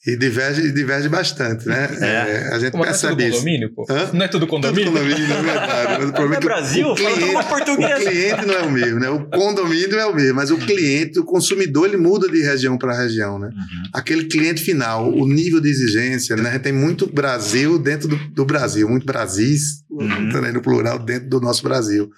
E 0.04 0.16
diverge, 0.16 0.72
diverge 0.72 1.08
bastante, 1.08 1.68
né? 1.68 1.88
É. 2.00 2.04
É, 2.06 2.54
a 2.54 2.58
gente 2.58 2.72
Mas 2.72 2.74
não 2.74 2.80
é 2.82 2.86
tudo 3.12 3.16
percebe 3.16 3.22
isso. 3.28 3.32
condomínio, 3.38 3.72
pô? 3.72 3.86
Hã? 3.88 4.10
Não 4.12 4.22
é 4.24 4.28
tudo 4.28 4.46
Tudo 4.46 4.50
condomínio? 4.50 4.90
condomínio, 4.92 5.24
é 5.32 5.42
verdade. 5.42 5.92
Mas 6.00 6.08
o 6.08 6.12
problema 6.12 6.26
Não 6.28 6.32
é 6.32 6.36
é 6.36 6.40
que 6.40 6.46
o- 6.46 6.48
Brasil? 6.48 6.88
o 6.88 6.94
cliente, 6.96 7.48
português. 7.48 8.00
o 8.00 8.10
cliente 8.10 8.46
não 8.46 8.54
é 8.54 8.62
o 8.62 8.70
mesmo, 8.72 8.98
né? 8.98 9.08
O 9.10 9.26
condomínio 9.26 9.98
é 10.00 10.06
o 10.06 10.12
mesmo, 10.14 10.34
mas 10.34 10.50
o 10.50 10.56
cliente, 10.58 11.20
o 11.20 11.24
consumidor, 11.24 11.86
ele 11.86 11.98
muda 11.98 12.28
de 12.28 12.42
região 12.42 12.76
para 12.76 12.98
região, 12.98 13.38
né? 13.38 13.50
Uhum. 13.54 13.82
Aquele 13.92 14.24
cliente 14.24 14.60
final, 14.62 15.08
o 15.08 15.24
nível 15.28 15.60
de 15.60 15.68
exigência, 15.68 16.34
né? 16.34 16.48
A 16.48 16.52
gente 16.54 16.62
tem 16.62 16.72
muito 16.72 17.06
Brasil 17.06 17.78
dentro 17.78 18.08
do, 18.08 18.16
do 18.16 18.44
Brasil, 18.44 18.88
muito 18.88 19.06
Brasis, 19.06 19.82
Uhum. 19.88 20.30
também 20.32 20.50
no 20.52 20.62
plural, 20.62 20.98
dentro 20.98 21.28
do 21.28 21.40
nosso 21.40 21.62
Brasil. 21.62 22.10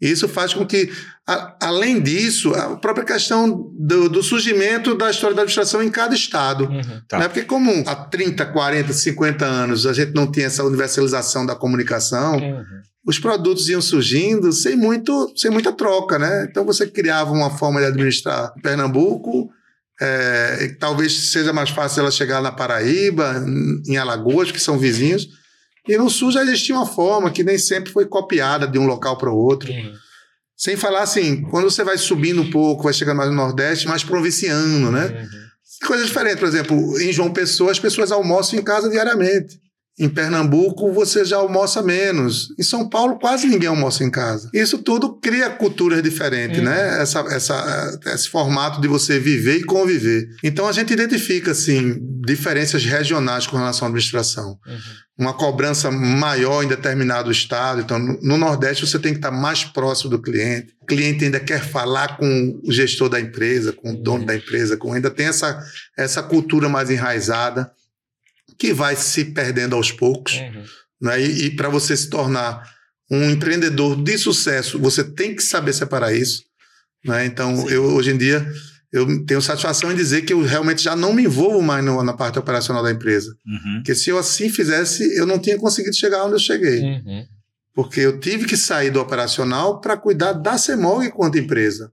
Isso 0.00 0.28
faz 0.28 0.52
com 0.52 0.66
que, 0.66 0.90
a- 1.26 1.56
além 1.62 2.00
disso, 2.00 2.52
a 2.54 2.76
própria 2.76 3.04
questão 3.06 3.70
do, 3.78 4.08
do 4.08 4.22
surgimento 4.22 4.94
da 4.94 5.10
história 5.10 5.34
da 5.34 5.42
administração 5.42 5.82
em 5.82 5.90
cada 5.90 6.14
estado. 6.14 6.64
Uhum. 6.64 7.00
Tá. 7.08 7.18
Né? 7.20 7.28
Porque 7.28 7.42
como 7.42 7.70
há 7.86 7.94
30, 7.94 8.44
40, 8.46 8.92
50 8.92 9.44
anos 9.46 9.86
a 9.86 9.92
gente 9.92 10.12
não 10.12 10.30
tinha 10.30 10.46
essa 10.46 10.64
universalização 10.64 11.46
da 11.46 11.54
comunicação, 11.54 12.36
Uhum. 12.36 12.64
os 13.06 13.18
produtos 13.18 13.68
iam 13.68 13.80
surgindo 13.80 14.52
sem, 14.52 14.76
muito, 14.76 15.32
sem 15.36 15.50
muita 15.50 15.72
troca, 15.72 16.18
né? 16.18 16.46
Então 16.50 16.64
você 16.64 16.86
criava 16.86 17.30
uma 17.32 17.50
forma 17.50 17.80
de 17.80 17.86
administrar 17.86 18.52
Pernambuco, 18.62 19.48
é, 20.00 20.58
e 20.64 20.68
talvez 20.76 21.30
seja 21.30 21.52
mais 21.52 21.70
fácil 21.70 22.00
ela 22.00 22.10
chegar 22.10 22.42
na 22.42 22.50
Paraíba, 22.50 23.42
em- 23.46 23.92
em 23.92 23.96
Alagoas, 23.96 24.50
que 24.50 24.60
são 24.60 24.76
vizinhos, 24.76 25.28
e 25.86 25.96
no 25.96 26.08
Sul 26.08 26.30
já 26.32 26.42
existia 26.42 26.74
uma 26.74 26.86
forma 26.86 27.30
que 27.30 27.44
nem 27.44 27.58
sempre 27.58 27.92
foi 27.92 28.06
copiada 28.06 28.66
de 28.66 28.78
um 28.78 28.86
local 28.86 29.16
para 29.18 29.30
o 29.30 29.36
outro. 29.36 29.70
Uhum. 29.70 29.92
Sem 30.56 30.76
falar 30.76 31.02
assim, 31.02 31.42
quando 31.50 31.70
você 31.70 31.82
vai 31.82 31.98
subindo 31.98 32.40
um 32.42 32.50
pouco, 32.50 32.84
vai 32.84 32.92
chegando 32.92 33.16
mais 33.16 33.28
no 33.30 33.36
Nordeste, 33.36 33.88
mais 33.88 34.04
provinciano, 34.04 34.90
né? 34.90 35.06
Uhum. 35.06 35.86
Coisa 35.88 36.04
diferente, 36.04 36.38
por 36.38 36.48
exemplo, 36.48 37.00
em 37.00 37.12
João 37.12 37.32
Pessoa 37.32 37.70
as 37.72 37.78
pessoas 37.80 38.12
almoçam 38.12 38.58
em 38.58 38.62
casa 38.62 38.88
diariamente. 38.88 39.58
Em 39.98 40.08
Pernambuco 40.08 40.92
você 40.92 41.24
já 41.24 41.36
almoça 41.36 41.80
menos. 41.82 42.48
Em 42.58 42.62
São 42.64 42.88
Paulo 42.88 43.16
quase 43.18 43.46
ninguém 43.46 43.68
almoça 43.68 44.02
em 44.02 44.10
casa. 44.10 44.50
Isso 44.52 44.78
tudo 44.78 45.20
cria 45.20 45.50
culturas 45.50 46.02
diferentes, 46.02 46.58
Uhum. 46.58 46.64
né? 46.64 47.00
Essa, 47.00 47.20
essa, 47.30 48.00
esse 48.06 48.28
formato 48.28 48.80
de 48.80 48.88
você 48.88 49.20
viver 49.20 49.58
e 49.58 49.64
conviver. 49.64 50.26
Então 50.42 50.66
a 50.66 50.72
gente 50.72 50.92
identifica 50.92 51.50
assim 51.52 51.96
diferenças 52.26 52.84
regionais 52.84 53.46
com 53.46 53.56
relação 53.56 53.86
à 53.86 53.88
administração. 53.88 54.58
Uhum. 54.66 54.78
Uma 55.16 55.32
cobrança 55.32 55.90
maior 55.90 56.64
em 56.64 56.68
determinado 56.68 57.30
estado. 57.30 57.80
Então 57.80 57.98
no, 57.98 58.20
no 58.20 58.36
Nordeste 58.36 58.86
você 58.86 58.98
tem 58.98 59.12
que 59.12 59.18
estar 59.18 59.30
mais 59.30 59.64
próximo 59.64 60.10
do 60.10 60.20
cliente. 60.20 60.74
O 60.82 60.86
cliente 60.86 61.24
ainda 61.24 61.38
quer 61.38 61.62
falar 61.62 62.16
com 62.16 62.60
o 62.64 62.72
gestor 62.72 63.08
da 63.08 63.20
empresa, 63.20 63.72
com 63.72 63.92
o 63.92 63.96
dono 63.96 64.26
da 64.26 64.34
empresa, 64.34 64.76
com 64.76 64.92
ainda 64.92 65.10
tem 65.10 65.26
essa 65.26 65.62
essa 65.96 66.22
cultura 66.22 66.68
mais 66.68 66.90
enraizada 66.90 67.70
que 68.58 68.72
vai 68.72 68.96
se 68.96 69.26
perdendo 69.26 69.76
aos 69.76 69.92
poucos. 69.92 70.34
Uhum. 70.34 70.64
Né? 71.00 71.20
E, 71.20 71.50
para 71.50 71.68
você 71.68 71.96
se 71.96 72.08
tornar 72.08 72.72
um 73.10 73.30
empreendedor 73.30 74.02
de 74.02 74.16
sucesso, 74.16 74.78
você 74.78 75.04
tem 75.04 75.34
que 75.34 75.42
saber 75.42 75.72
separar 75.72 76.14
isso. 76.14 76.44
Né? 77.04 77.26
Então, 77.26 77.56
Sim. 77.56 77.68
eu 77.68 77.84
hoje 77.84 78.10
em 78.10 78.16
dia 78.16 78.46
eu 78.94 79.24
tenho 79.26 79.42
satisfação 79.42 79.90
em 79.90 79.96
dizer 79.96 80.22
que 80.22 80.32
eu 80.32 80.40
realmente 80.42 80.82
já 80.84 80.94
não 80.94 81.12
me 81.12 81.24
envolvo 81.24 81.60
mais 81.60 81.84
no- 81.84 82.02
na 82.04 82.12
parte 82.12 82.38
operacional 82.38 82.80
da 82.82 82.92
empresa. 82.92 83.34
Uhum. 83.44 83.74
Porque 83.78 83.94
se 83.94 84.08
eu 84.08 84.16
assim 84.16 84.48
fizesse, 84.48 85.02
eu 85.16 85.26
não 85.26 85.38
tinha 85.38 85.58
conseguido 85.58 85.96
chegar 85.96 86.24
onde 86.24 86.34
eu 86.34 86.38
cheguei. 86.38 86.80
Uhum. 86.80 87.24
Porque 87.74 88.00
eu 88.00 88.20
tive 88.20 88.46
que 88.46 88.56
sair 88.56 88.90
do 88.90 89.00
operacional 89.00 89.80
para 89.80 89.96
cuidar 89.96 90.32
da 90.32 90.56
CEMOG 90.56 91.06
enquanto 91.06 91.36
empresa. 91.36 91.90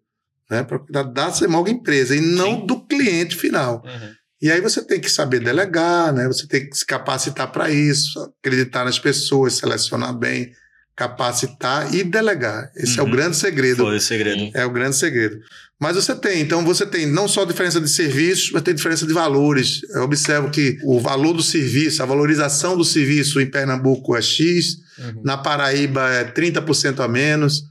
Né? 0.49 0.63
Para 0.63 0.77
cuidar 0.77 1.03
da 1.03 1.31
CEMOG 1.31 1.71
empresa 1.71 2.15
e 2.15 2.21
não 2.21 2.59
Sim. 2.59 2.65
do 2.67 2.85
cliente 2.85 3.35
final. 3.35 3.81
Uhum. 3.83 4.09
E 4.39 4.51
aí 4.51 4.61
você 4.61 4.83
tem 4.85 4.99
que 4.99 5.09
saber 5.09 5.39
delegar, 5.39 6.13
né? 6.13 6.27
Você 6.27 6.47
tem 6.47 6.67
que 6.69 6.75
se 6.77 6.85
capacitar 6.85 7.51
para 7.51 7.69
isso, 7.71 8.19
acreditar 8.43 8.85
nas 8.85 8.99
pessoas, 8.99 9.53
selecionar 9.53 10.13
bem, 10.17 10.51
capacitar 10.95 11.93
e 11.93 12.03
delegar. 12.03 12.71
Esse 12.75 12.99
é 12.99 13.01
o 13.01 13.05
Uhum. 13.05 13.11
grande 13.11 13.37
segredo. 13.37 13.83
Foi 13.83 13.97
o 13.97 14.01
segredo. 14.01 14.51
É 14.53 14.65
o 14.65 14.69
grande 14.71 14.95
segredo. 14.95 15.37
Mas 15.79 15.95
você 15.95 16.13
tem, 16.15 16.41
então 16.41 16.63
você 16.63 16.85
tem 16.85 17.07
não 17.07 17.27
só 17.27 17.43
diferença 17.43 17.81
de 17.81 17.89
serviços, 17.89 18.51
mas 18.51 18.61
tem 18.61 18.75
diferença 18.75 19.05
de 19.07 19.13
valores. 19.13 19.81
Eu 19.95 20.03
observo 20.03 20.51
que 20.51 20.77
o 20.83 20.99
valor 20.99 21.33
do 21.33 21.41
serviço, 21.41 22.03
a 22.03 22.05
valorização 22.05 22.77
do 22.77 22.83
serviço 22.85 23.41
em 23.41 23.49
Pernambuco 23.49 24.15
é 24.15 24.21
X, 24.21 24.75
Uhum. 24.99 25.21
na 25.23 25.37
Paraíba 25.37 26.07
é 26.11 26.23
30% 26.23 26.99
a 26.99 27.07
menos, 27.07 27.63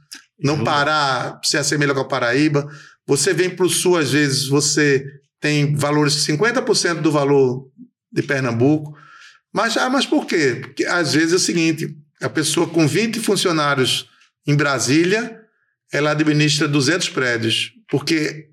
no 0.42 0.54
Jura? 0.54 0.64
Pará 0.64 1.40
se 1.44 1.56
assemelha 1.56 1.94
com 1.94 2.00
a 2.00 2.08
Paraíba. 2.08 2.66
Você 3.06 3.32
vem 3.32 3.50
para 3.50 3.66
o 3.66 3.70
Sul, 3.70 3.96
às 3.96 4.10
vezes, 4.10 4.48
você 4.48 5.04
tem 5.40 5.76
valores 5.76 6.14
50% 6.24 7.00
do 7.02 7.12
valor 7.12 7.66
de 8.12 8.22
Pernambuco. 8.22 8.92
Mas, 9.54 9.76
ah, 9.76 9.88
mas 9.90 10.06
por 10.06 10.26
quê? 10.26 10.58
Porque 10.60 10.84
às 10.84 11.12
vezes 11.14 11.32
é 11.32 11.36
o 11.36 11.40
seguinte: 11.40 11.88
a 12.22 12.28
pessoa 12.28 12.68
com 12.68 12.86
20 12.86 13.20
funcionários 13.20 14.08
em 14.46 14.54
Brasília, 14.54 15.40
ela 15.92 16.10
administra 16.12 16.68
200 16.68 17.08
prédios, 17.08 17.72
porque 17.88 18.48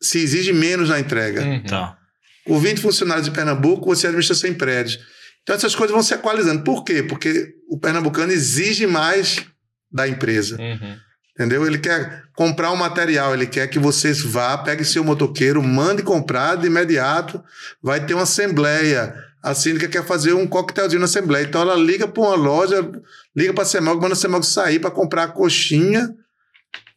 se 0.00 0.18
exige 0.18 0.52
menos 0.52 0.88
na 0.88 0.98
entrega. 0.98 1.42
Uhum. 1.42 1.62
Tá. 1.64 1.96
Com 2.44 2.58
20 2.58 2.80
funcionários 2.80 3.26
de 3.26 3.30
Pernambuco, 3.30 3.86
você 3.86 4.06
administra 4.06 4.34
100 4.34 4.54
prédios. 4.54 4.98
Então 5.42 5.56
essas 5.56 5.74
coisas 5.74 5.92
vão 5.92 6.02
se 6.02 6.14
equalizando. 6.14 6.62
Por 6.62 6.84
quê? 6.84 7.02
Porque 7.02 7.54
o 7.68 7.78
pernambucano 7.78 8.32
exige 8.32 8.86
mais 8.86 9.44
da 9.90 10.06
empresa. 10.06 10.56
Uhum. 10.60 10.96
Entendeu? 11.34 11.66
Ele 11.66 11.78
quer 11.78 12.24
comprar 12.36 12.70
um 12.72 12.76
material, 12.76 13.32
ele 13.32 13.46
quer 13.46 13.66
que 13.66 13.78
você 13.78 14.12
vá, 14.12 14.56
pegue 14.58 14.84
seu 14.84 15.02
motoqueiro, 15.02 15.62
mande 15.62 16.02
comprar 16.02 16.56
de 16.56 16.66
imediato, 16.66 17.42
vai 17.82 18.04
ter 18.04 18.12
uma 18.14 18.24
assembleia. 18.24 19.14
A 19.42 19.54
síndica 19.54 19.88
quer 19.88 20.04
fazer 20.04 20.34
um 20.34 20.46
coquetelzinho 20.46 21.00
na 21.00 21.06
assembleia. 21.06 21.44
Então 21.44 21.62
ela 21.62 21.74
liga 21.74 22.06
para 22.06 22.22
uma 22.22 22.34
loja, 22.36 22.86
liga 23.34 23.52
para 23.54 23.62
a 23.62 23.66
Semog, 23.66 24.00
manda 24.00 24.12
a 24.12 24.16
Semog 24.16 24.44
sair 24.44 24.78
para 24.78 24.90
comprar 24.90 25.24
a 25.24 25.28
coxinha, 25.28 26.10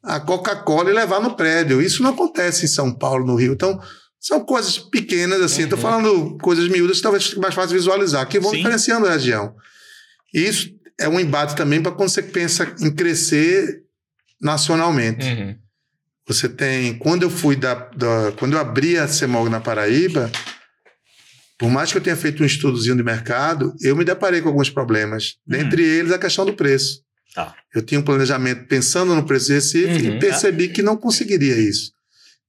a 0.03 0.19
Coca-Cola 0.19 0.91
e 0.91 0.93
levar 0.93 1.21
no 1.21 1.35
prédio. 1.35 1.81
Isso 1.81 2.03
não 2.03 2.11
acontece 2.11 2.65
em 2.65 2.67
São 2.67 2.93
Paulo, 2.93 3.25
no 3.25 3.35
Rio. 3.35 3.53
Então, 3.53 3.81
são 4.19 4.41
coisas 4.45 4.77
pequenas, 4.77 5.41
assim. 5.41 5.63
Estou 5.63 5.77
Uhum. 5.79 5.81
falando 5.83 6.37
coisas 6.39 6.67
miúdas 6.67 6.99
talvez 7.01 7.25
fique 7.25 7.39
mais 7.39 7.55
fácil 7.55 7.75
visualizar, 7.77 8.27
que 8.27 8.39
vão 8.39 8.51
Sim. 8.51 8.57
diferenciando 8.57 9.07
a 9.07 9.11
região. 9.11 9.55
Isso 10.33 10.69
é 10.99 11.07
um 11.09 11.19
embate 11.19 11.55
também 11.55 11.81
para 11.81 11.91
quando 11.93 12.09
você 12.09 12.21
pensa 12.21 12.71
em 12.81 12.91
crescer 12.93 13.84
nacionalmente. 14.41 15.25
Uhum. 15.25 15.55
Você 16.27 16.49
tem. 16.49 16.97
Quando 16.97 17.23
eu 17.23 17.29
fui 17.29 17.55
da. 17.55 17.73
da- 17.75 18.31
quando 18.37 18.53
eu 18.53 18.59
abri 18.59 18.97
a 18.97 19.07
CEMOG 19.07 19.49
na 19.49 19.59
Paraíba, 19.59 20.31
por 21.57 21.69
mais 21.69 21.91
que 21.91 21.97
eu 21.97 22.01
tenha 22.01 22.15
feito 22.15 22.41
um 22.43 22.45
estudozinho 22.45 22.95
de 22.95 23.03
mercado, 23.03 23.73
eu 23.81 23.95
me 23.95 24.03
deparei 24.03 24.41
com 24.41 24.49
alguns 24.49 24.69
problemas. 24.69 25.35
Dentre 25.45 25.83
eles, 25.83 26.11
a 26.11 26.17
questão 26.19 26.45
do 26.45 26.53
preço. 26.53 27.01
Tá. 27.33 27.53
Eu 27.73 27.81
tinha 27.81 27.99
um 27.99 28.03
planejamento 28.03 28.65
pensando 28.67 29.13
no 29.13 29.25
preço 29.25 29.47
de 29.47 29.53
Recife 29.53 30.07
Uhum. 30.07 30.15
e 30.15 30.19
percebi 30.19 30.69
que 30.69 30.81
não 30.81 30.95
conseguiria 30.97 31.55
isso. 31.57 31.91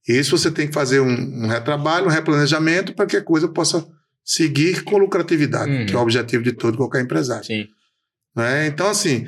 E 0.07 0.13
isso 0.13 0.37
você 0.37 0.49
tem 0.49 0.67
que 0.67 0.73
fazer 0.73 1.01
um, 1.01 1.43
um 1.43 1.47
retrabalho, 1.47 2.05
um 2.05 2.09
replanejamento 2.09 2.93
para 2.95 3.05
que 3.05 3.17
a 3.17 3.21
coisa 3.21 3.47
possa 3.49 3.85
seguir 4.23 4.83
com 4.85 4.97
lucratividade, 4.97 5.69
Uhum. 5.71 5.85
que 5.85 5.93
é 5.93 5.97
o 5.97 6.01
objetivo 6.01 6.43
de 6.43 6.53
todo 6.53 6.73
e 6.75 6.77
qualquer 6.77 7.01
empresário. 7.03 7.45
Sim. 7.45 7.67
né? 8.35 8.67
Então, 8.67 8.89
assim, 8.89 9.25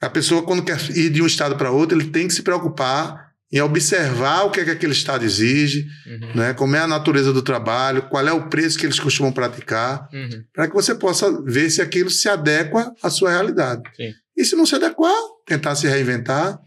a 0.00 0.08
pessoa, 0.10 0.42
quando 0.42 0.64
quer 0.64 0.78
ir 0.96 1.10
de 1.10 1.20
um 1.22 1.26
estado 1.26 1.56
para 1.56 1.70
outro, 1.70 1.98
ele 1.98 2.10
tem 2.10 2.26
que 2.28 2.34
se 2.34 2.42
preocupar 2.42 3.28
em 3.52 3.60
observar 3.60 4.44
o 4.44 4.50
que 4.50 4.60
é 4.60 4.64
que 4.64 4.70
aquele 4.70 4.92
estado 4.92 5.24
exige, 5.24 5.84
Uhum. 6.06 6.34
né? 6.36 6.54
como 6.54 6.76
é 6.76 6.78
a 6.78 6.86
natureza 6.86 7.32
do 7.32 7.42
trabalho, 7.42 8.02
qual 8.02 8.26
é 8.26 8.32
o 8.32 8.48
preço 8.48 8.78
que 8.78 8.86
eles 8.86 9.00
costumam 9.00 9.32
praticar, 9.32 10.08
Uhum. 10.12 10.44
para 10.54 10.68
que 10.68 10.74
você 10.74 10.94
possa 10.94 11.42
ver 11.44 11.68
se 11.68 11.82
aquilo 11.82 12.08
se 12.10 12.28
adequa 12.28 12.94
à 13.02 13.10
sua 13.10 13.30
realidade. 13.30 13.82
Sim. 13.96 14.12
E 14.36 14.44
se 14.44 14.54
não 14.54 14.64
se 14.64 14.76
adequar, 14.76 15.12
tentar 15.46 15.74
se 15.74 15.88
reinventar, 15.88 16.60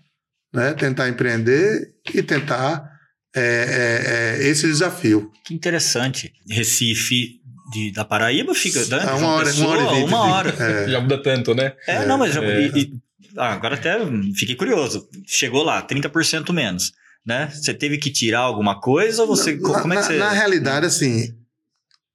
né? 0.53 0.73
tentar 0.73 1.07
empreender 1.07 1.93
e 2.13 2.21
tentar 2.21 2.91
é, 3.35 3.41
é, 3.41 4.43
é, 4.43 4.47
esse 4.47 4.67
desafio. 4.67 5.31
Que 5.43 5.55
interessante. 5.55 6.31
Recife 6.47 7.39
de, 7.71 7.91
da 7.91 8.05
Paraíba 8.05 8.53
fica. 8.53 8.85
Né? 8.85 9.03
Uma 9.13 9.27
hora- 9.29 9.45
Pessoa, 9.45 9.75
uma 9.77 9.87
hora 9.89 9.99
e 9.99 10.03
Uma 10.03 10.19
hora. 10.19 10.49
É. 10.59 10.89
Já 10.89 11.01
muda 11.01 11.23
tanto, 11.23 11.55
né? 11.55 11.73
É, 11.87 12.05
não, 12.05 12.17
mas 12.19 12.31
já- 12.33 12.43
É. 12.43 12.61
e- 12.67 12.71
e- 12.79 12.93
agora 13.37 13.75
até 13.75 13.97
fiquei 14.35 14.55
curioso. 14.55 15.07
Chegou 15.25 15.63
lá, 15.63 15.81
30% 15.85 16.51
menos. 16.53 16.91
Né? 17.25 17.49
Você 17.53 17.73
teve 17.73 17.97
que 17.97 18.09
tirar 18.11 18.39
alguma 18.41 18.81
coisa 18.81 19.21
ou 19.21 19.27
você. 19.29 19.55
Na, 19.55 19.81
como 19.81 19.93
é 19.93 19.97
que 19.97 20.01
na- 20.01 20.07
você. 20.07 20.17
na 20.17 20.29
realidade, 20.31 20.85
assim, 20.85 21.33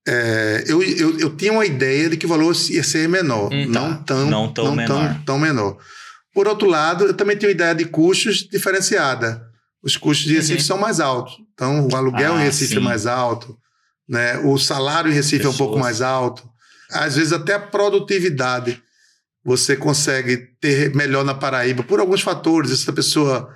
é, 0.07 0.65
eu, 0.67 0.83
eu, 0.83 1.19
eu 1.19 1.37
tinha 1.37 1.53
uma 1.53 1.65
ideia 1.67 2.09
de 2.11 2.17
que 2.17 2.27
o 2.27 2.29
valor 2.29 2.55
ia 2.71 2.83
ser 2.83 3.09
menor, 3.09 3.51
Hum, 3.53 3.67
não, 3.69 3.97
tá. 3.97 4.03
tão, 4.05 4.31
Não 4.31 4.53
tão 4.53 4.75
menor. 4.75 5.15
Tão, 5.15 5.23
tão 5.25 5.39
menor. 5.39 5.79
Por 6.35 6.47
outro 6.47 6.69
lado, 6.69 7.07
eu 7.07 7.15
também 7.15 7.37
tenho 7.37 7.51
ideia 7.51 7.75
de 7.75 7.85
custos 7.87 8.47
diferenciada. 8.49 9.43
Os 9.83 9.97
custos 9.97 10.27
de 10.27 10.35
Recife 10.35 10.59
Uhum. 10.61 10.65
são 10.67 10.79
mais 10.79 11.01
altos. 11.01 11.35
Então, 11.55 11.89
o 11.89 11.97
aluguel 11.97 12.35
Ah, 12.35 12.41
em 12.41 12.45
Recife 12.45 12.73
sim. 12.75 12.77
é 12.77 12.81
mais 12.81 13.07
alto, 13.07 13.57
né? 14.09 14.39
o 14.39 14.59
salário 14.59 15.11
em 15.11 15.15
Recife 15.15 15.45
é 15.45 15.49
um 15.49 15.55
pouco 15.57 15.75
Pessoas. 15.75 15.85
mais 15.99 16.03
alto. 16.03 16.49
Às 16.91 17.17
vezes, 17.17 17.33
até 17.33 17.55
a 17.55 17.59
produtividade 17.61 18.83
você 19.45 19.77
consegue 19.77 20.37
ter 20.61 20.95
melhor 20.95 21.25
na 21.25 21.35
Paraíba 21.35 21.83
por 21.83 22.01
alguns 22.01 22.21
fatores. 22.21 22.71
Essa 22.71 22.93
pessoa. 22.93 23.49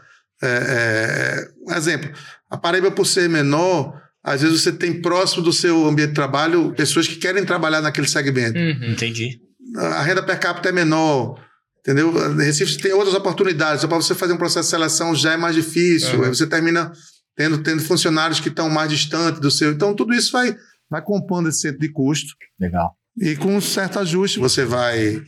É, 0.42 0.48
é, 0.48 1.48
um 1.70 1.76
exemplo, 1.76 2.10
a 2.50 2.56
Paraíba, 2.56 2.90
por 2.90 3.06
ser 3.06 3.28
menor, 3.28 3.94
às 4.24 4.42
vezes 4.42 4.60
você 4.60 4.72
tem 4.72 5.00
próximo 5.00 5.42
do 5.42 5.52
seu 5.52 5.86
ambiente 5.86 6.10
de 6.10 6.14
trabalho 6.14 6.74
pessoas 6.74 7.06
que 7.06 7.16
querem 7.16 7.44
trabalhar 7.44 7.80
naquele 7.80 8.08
segmento. 8.08 8.58
Uhum. 8.58 8.92
Entendi. 8.92 9.40
A 9.76 10.02
renda 10.02 10.22
per 10.22 10.38
capita 10.38 10.68
é 10.68 10.72
menor. 10.72 11.40
Entendeu? 11.80 12.12
Recife 12.36 12.78
tem 12.78 12.92
outras 12.92 13.14
oportunidades. 13.14 13.80
Só 13.80 13.88
para 13.88 13.96
você 13.96 14.14
fazer 14.14 14.32
um 14.32 14.38
processo 14.38 14.66
de 14.66 14.70
seleção 14.70 15.14
já 15.14 15.32
é 15.32 15.36
mais 15.36 15.54
difícil. 15.54 16.18
Uhum. 16.18 16.24
Aí 16.24 16.28
você 16.28 16.46
termina 16.46 16.92
tendo, 17.36 17.58
tendo 17.62 17.82
funcionários 17.82 18.38
que 18.38 18.48
estão 18.48 18.70
mais 18.70 18.88
distantes 18.88 19.40
do 19.40 19.50
seu. 19.50 19.72
Então, 19.72 19.94
tudo 19.94 20.14
isso 20.14 20.30
vai, 20.30 20.56
vai 20.88 21.02
compondo 21.02 21.48
esse 21.48 21.60
centro 21.60 21.80
de 21.80 21.90
custo. 21.90 22.34
Legal. 22.60 22.94
E 23.16 23.34
com 23.36 23.56
um 23.56 23.60
certo 23.60 23.98
ajuste, 23.98 24.38
você 24.38 24.64
vai 24.64 25.20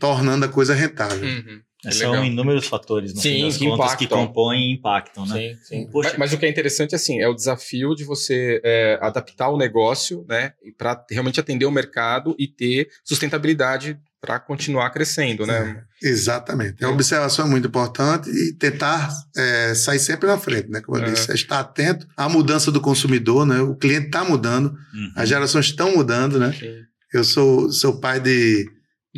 tornando 0.00 0.44
a 0.44 0.48
coisa 0.48 0.74
rentável. 0.74 1.22
Uhum. 1.26 1.60
É 1.84 1.90
São 1.92 2.10
legal. 2.12 2.24
inúmeros 2.26 2.66
fatores, 2.66 3.14
no 3.14 3.20
Sim, 3.20 3.34
fim 3.34 3.44
das 3.44 3.56
que 3.58 3.64
contas, 3.68 3.94
que 3.94 4.06
compõem 4.08 4.70
e 4.70 4.74
impactam, 4.74 5.24
né? 5.26 5.34
Sim, 5.34 5.56
sim. 5.62 5.86
Poxa. 5.90 6.08
Mas, 6.10 6.18
mas 6.18 6.32
o 6.32 6.38
que 6.38 6.46
é 6.46 6.48
interessante, 6.48 6.94
assim, 6.96 7.20
é 7.20 7.28
o 7.28 7.34
desafio 7.34 7.94
de 7.94 8.02
você 8.02 8.60
é, 8.64 8.98
adaptar 9.00 9.50
o 9.50 9.56
negócio, 9.58 10.24
né? 10.28 10.52
Para 10.76 11.04
realmente 11.10 11.38
atender 11.38 11.64
o 11.64 11.70
mercado 11.70 12.34
e 12.38 12.48
ter 12.48 12.88
sustentabilidade 13.04 13.96
para 14.20 14.40
continuar 14.40 14.90
crescendo, 14.90 15.46
né? 15.46 15.84
Exatamente. 16.02 16.84
A 16.84 16.88
observação 16.88 17.46
é 17.46 17.48
muito 17.50 17.68
importante 17.68 18.28
e 18.30 18.52
tentar 18.54 19.08
é, 19.36 19.72
sair 19.74 20.00
sempre 20.00 20.26
na 20.26 20.38
frente, 20.38 20.68
né? 20.68 20.80
Como 20.80 20.98
eu 20.98 21.04
É. 21.04 21.10
disse, 21.12 21.30
é 21.30 21.34
estar 21.34 21.60
atento 21.60 22.08
à 22.16 22.28
mudança 22.28 22.72
do 22.72 22.80
consumidor, 22.80 23.46
né? 23.46 23.60
O 23.60 23.76
cliente 23.76 24.06
está 24.06 24.24
mudando, 24.24 24.70
Uhum. 24.92 25.12
as 25.14 25.28
gerações 25.28 25.66
estão 25.66 25.94
mudando, 25.94 26.40
né? 26.40 26.52
Sim. 26.58 26.74
Eu 27.14 27.22
sou, 27.22 27.70
sou 27.70 28.00
pai 28.00 28.18
de 28.18 28.66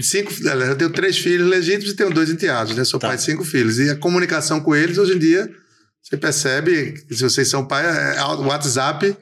cinco, 0.03 0.33
eu 0.45 0.77
tenho 0.77 0.91
três 0.91 1.19
filhos 1.19 1.49
legítimos 1.49 1.93
e 1.93 1.97
tenho 1.97 2.11
dois 2.11 2.31
enteados, 2.31 2.75
né? 2.77 2.85
Sou 2.85 2.99
Tá. 3.01 3.09
pai 3.09 3.17
de 3.17 3.23
cinco 3.23 3.45
filhos. 3.45 3.79
E 3.79 3.91
a 3.91 3.97
comunicação 3.97 4.61
com 4.61 4.75
eles, 4.75 4.99
hoje 4.99 5.15
em 5.15 5.19
dia, 5.19 5.49
você 6.03 6.17
percebe, 6.17 6.95
se 7.11 7.23
vocês 7.23 7.49
são 7.49 7.67
pai, 7.67 7.85
é, 7.85 8.23
o 8.23 8.47
WhatsApp 8.47 9.17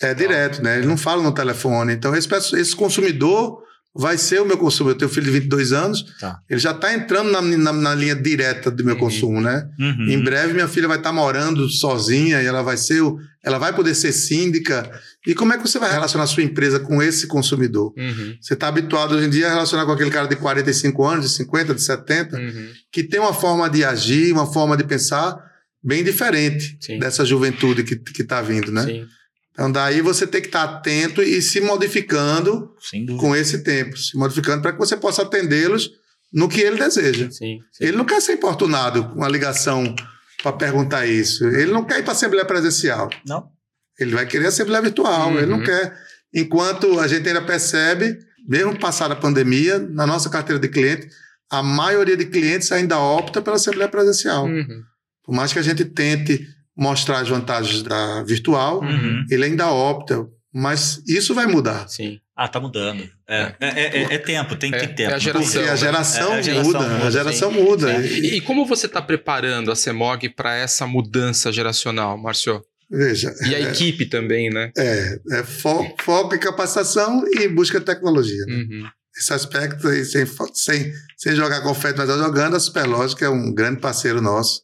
é 0.00 0.14
direto, 0.14 0.62
né? 0.62 0.76
Eles 0.76 0.86
não 0.86 0.96
falam 0.96 1.24
no 1.24 1.32
telefone. 1.32 1.92
Então, 1.92 2.14
esse, 2.14 2.28
esse 2.56 2.74
consumidor 2.76 3.62
vai 3.94 4.16
ser 4.16 4.40
o 4.40 4.44
meu 4.46 4.56
consumo. 4.56 4.90
Eu 4.90 4.94
tenho 4.94 5.10
um 5.10 5.14
filho 5.14 5.26
de 5.26 5.32
22 5.32 5.72
anos, 5.72 6.04
Tá. 6.20 6.38
ele 6.48 6.60
já 6.60 6.70
está 6.70 6.94
entrando 6.94 7.30
na, 7.32 7.40
na, 7.42 7.72
na 7.72 7.94
linha 7.94 8.14
direta 8.14 8.70
do 8.70 8.84
meu 8.84 8.94
Uhum. 8.94 9.00
consumo, 9.00 9.40
né? 9.40 9.68
Uhum. 9.78 10.08
Em 10.08 10.22
breve 10.22 10.52
minha 10.52 10.68
filha 10.68 10.86
vai 10.86 10.98
estar 10.98 11.12
morando 11.12 11.68
sozinha 11.68 12.40
e 12.42 12.46
ela 12.46 12.62
vai 12.62 12.76
ser, 12.76 13.00
o- 13.02 13.18
ela 13.42 13.58
vai 13.58 13.72
poder 13.74 13.94
ser 13.94 14.12
síndica. 14.12 14.88
E 15.26 15.34
como 15.34 15.52
é 15.52 15.56
que 15.56 15.66
você 15.66 15.78
vai 15.78 15.90
relacionar 15.90 16.24
a 16.24 16.28
sua 16.28 16.42
empresa 16.44 16.78
com 16.78 17.02
esse 17.02 17.26
consumidor? 17.26 17.92
Uhum. 17.96 18.36
Você 18.40 18.54
está 18.54 18.68
habituado 18.68 19.14
hoje 19.16 19.26
em 19.26 19.30
dia 19.30 19.46
a 19.48 19.50
relacionar 19.50 19.84
com 19.84 19.92
aquele 19.92 20.10
cara 20.10 20.28
de 20.28 20.36
45 20.36 21.04
anos, 21.04 21.24
de 21.26 21.32
50, 21.32 21.74
de 21.74 21.82
70, 21.82 22.36
Uhum. 22.38 22.68
que 22.92 23.02
tem 23.02 23.18
uma 23.18 23.32
forma 23.34 23.68
de 23.68 23.84
agir, 23.84 24.32
uma 24.32 24.46
forma 24.52 24.76
de 24.76 24.84
pensar 24.84 25.36
bem 25.82 26.04
diferente 26.04 26.76
Sim. 26.80 26.98
dessa 26.98 27.24
juventude 27.24 27.82
que 27.84 28.22
está 28.22 28.42
vindo, 28.42 28.70
né? 28.70 28.84
Sim. 28.84 29.06
Então 29.58 29.72
daí 29.72 30.00
você 30.00 30.24
tem 30.24 30.40
que 30.40 30.46
estar 30.46 30.62
atento 30.62 31.20
e 31.20 31.42
se 31.42 31.60
modificando 31.60 32.72
com 33.18 33.34
esse 33.34 33.64
tempo, 33.64 33.96
se 33.96 34.16
modificando 34.16 34.62
para 34.62 34.72
que 34.72 34.78
você 34.78 34.96
possa 34.96 35.22
atendê-los 35.22 35.90
no 36.32 36.48
que 36.48 36.60
ele 36.60 36.76
deseja. 36.76 37.28
Sim. 37.28 37.58
sim. 37.72 37.84
Ele 37.84 37.96
não 37.96 38.04
quer 38.04 38.22
ser 38.22 38.34
importunado 38.34 39.08
com 39.08 39.16
uma 39.16 39.28
ligação 39.28 39.96
para 40.40 40.52
perguntar 40.52 41.06
isso. 41.06 41.44
Ele 41.44 41.72
não 41.72 41.84
quer 41.84 41.98
ir 41.98 42.02
para 42.02 42.12
a 42.12 42.14
Assembleia 42.14 42.44
Presencial. 42.44 43.10
Não. 43.26 43.48
Ele 43.98 44.14
vai 44.14 44.26
querer 44.26 44.46
Assembleia 44.46 44.80
Virtual. 44.80 45.30
Uhum. 45.30 45.38
Ele 45.38 45.46
não 45.46 45.60
quer. 45.60 45.92
Enquanto 46.32 47.00
a 47.00 47.08
gente 47.08 47.26
ainda 47.26 47.42
percebe, 47.42 48.16
mesmo 48.46 48.78
passada 48.78 49.14
a 49.14 49.16
pandemia, 49.16 49.80
na 49.80 50.06
nossa 50.06 50.30
carteira 50.30 50.60
de 50.60 50.68
cliente, 50.68 51.08
a 51.50 51.64
maioria 51.64 52.16
de 52.16 52.26
clientes 52.26 52.70
ainda 52.70 52.96
opta 53.00 53.42
pela 53.42 53.56
Assembleia 53.56 53.90
Presencial. 53.90 54.44
Uhum. 54.44 54.84
Por 55.24 55.34
mais 55.34 55.52
que 55.52 55.58
a 55.58 55.62
gente 55.62 55.84
tente 55.84 56.46
mostrar 56.78 57.18
as 57.20 57.28
vantagens 57.28 57.82
da 57.82 58.22
virtual, 58.22 58.80
Uhum. 58.82 59.24
ele 59.30 59.44
ainda 59.44 59.66
opta. 59.70 60.24
Mas 60.54 61.02
isso 61.06 61.34
vai 61.34 61.46
mudar. 61.46 61.88
Sim. 61.88 62.18
Ah, 62.34 62.48
tá 62.48 62.58
mudando. 62.58 63.02
É, 63.28 63.52
é, 63.60 63.68
é, 64.02 64.14
é 64.14 64.18
tempo, 64.18 64.56
tem 64.56 64.72
É, 64.74 64.78
que 64.78 64.86
ter 64.88 64.94
tempo. 64.94 65.10
é 65.10 65.14
a 65.14 65.18
geração. 65.18 65.52
Porque 65.52 65.68
a 65.68 65.72
né? 65.72 65.76
geração, 65.76 66.32
É, 66.32 66.38
a 66.38 66.42
geração 66.42 66.64
muda, 66.72 66.88
muda, 66.88 67.06
a 67.06 67.10
geração 67.10 67.50
muda. 67.52 67.92
É. 67.92 68.00
E- 68.06 68.36
E, 68.36 68.40
como 68.40 68.64
você 68.64 68.86
está 68.86 69.02
preparando 69.02 69.70
a 69.70 69.76
CEMOG 69.76 70.30
para 70.30 70.54
essa 70.56 70.86
mudança 70.86 71.52
geracional, 71.52 72.16
Márcio? 72.16 72.62
veja, 72.90 73.34
E 73.46 73.54
a 73.54 73.60
equipe 73.60 74.06
também, 74.06 74.48
né? 74.48 74.72
é, 74.78 75.18
é 75.32 75.42
fo- 75.44 75.94
foco 76.00 76.34
em 76.34 76.38
capacitação 76.38 77.22
e 77.34 77.46
busca 77.48 77.78
de 77.78 77.84
tecnologia. 77.84 78.44
né? 78.46 78.54
Uhum. 78.54 78.88
Esse 79.18 79.32
aspecto, 79.34 79.86
aí, 79.88 80.02
sem, 80.04 80.24
sem, 80.54 80.92
sem 81.18 81.34
jogar 81.36 81.60
confete, 81.60 81.98
mas 81.98 82.08
tá 82.08 82.16
jogando, 82.16 82.56
a 82.56 82.60
Superlógica 82.60 83.26
é 83.26 83.28
um 83.28 83.52
grande 83.52 83.80
parceiro 83.80 84.22
nosso. 84.22 84.62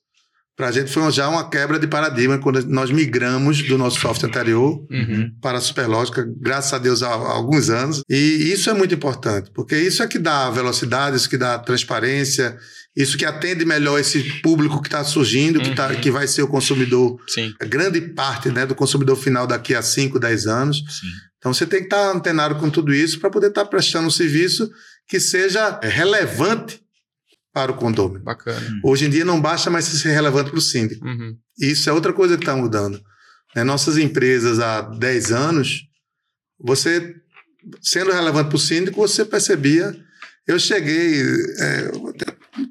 Para 0.56 0.68
a 0.68 0.72
gente 0.72 0.90
foi 0.92 1.10
já 1.10 1.28
uma 1.28 1.50
quebra 1.50 1.78
de 1.80 1.86
paradigma 1.88 2.38
quando 2.38 2.64
nós 2.68 2.90
migramos 2.90 3.60
do 3.62 3.76
nosso 3.76 3.98
software 4.00 4.28
anterior 4.28 4.86
Uhum. 4.90 5.30
para 5.40 5.58
a 5.58 5.60
Superlógica, 5.60 6.24
graças 6.40 6.72
a 6.72 6.78
Deus, 6.78 7.02
há, 7.02 7.08
há 7.08 7.32
alguns 7.32 7.70
anos. 7.70 8.02
E 8.08 8.52
isso 8.52 8.70
é 8.70 8.72
muito 8.74 8.94
importante, 8.94 9.50
porque 9.52 9.76
isso 9.76 10.02
é 10.02 10.06
que 10.06 10.18
dá 10.18 10.48
velocidade, 10.50 11.16
isso 11.16 11.28
que 11.28 11.36
dá 11.36 11.58
transparência, 11.58 12.56
isso 12.96 13.18
que 13.18 13.24
atende 13.24 13.64
melhor 13.64 13.98
esse 13.98 14.22
público 14.42 14.80
que 14.80 14.86
está 14.86 15.02
surgindo, 15.02 15.60
que, 15.60 15.74
tá, 15.74 15.88
Uhum. 15.88 16.00
que 16.00 16.10
vai 16.10 16.28
ser 16.28 16.42
o 16.42 16.48
consumidor, 16.48 17.16
Sim. 17.26 17.52
a 17.60 17.64
grande 17.64 18.00
parte 18.00 18.48
né, 18.50 18.64
do 18.64 18.74
consumidor 18.76 19.16
final 19.16 19.46
daqui 19.48 19.74
a 19.74 19.82
5, 19.82 20.20
10 20.20 20.46
anos. 20.46 20.76
Sim. 20.76 21.08
Então 21.38 21.52
você 21.52 21.66
tem 21.66 21.80
que 21.80 21.86
estar 21.86 22.10
antenado 22.14 22.54
com 22.54 22.70
tudo 22.70 22.94
isso 22.94 23.18
para 23.18 23.28
poder 23.28 23.48
estar 23.48 23.64
prestando 23.66 24.06
um 24.06 24.10
serviço 24.10 24.70
que 25.08 25.18
seja 25.20 25.78
é, 25.82 25.88
relevante 25.88 26.80
para 27.54 27.70
o 27.70 27.76
condomínio. 27.76 28.24
Bacana. 28.24 28.60
Hoje 28.82 29.06
em 29.06 29.10
dia 29.10 29.24
não 29.24 29.40
basta 29.40 29.70
mais 29.70 29.84
ser 29.84 30.10
relevante 30.10 30.50
para 30.50 30.58
o 30.58 30.62
síndico. 30.62 31.06
Uhum. 31.06 31.36
Isso 31.58 31.88
é 31.88 31.92
outra 31.92 32.12
coisa 32.12 32.36
que 32.36 32.42
está 32.42 32.56
mudando. 32.56 33.00
Né, 33.54 33.62
Nossas 33.62 33.96
empresas 33.96 34.58
há 34.58 34.80
10 34.82 35.30
anos, 35.30 35.82
você 36.60 37.14
sendo 37.80 38.10
relevante 38.10 38.48
para 38.48 38.56
o 38.56 38.60
síndico, 38.60 39.00
você 39.00 39.24
percebia. 39.24 39.94
Eu 40.46 40.58
cheguei, 40.58 41.22
é, 41.58 41.90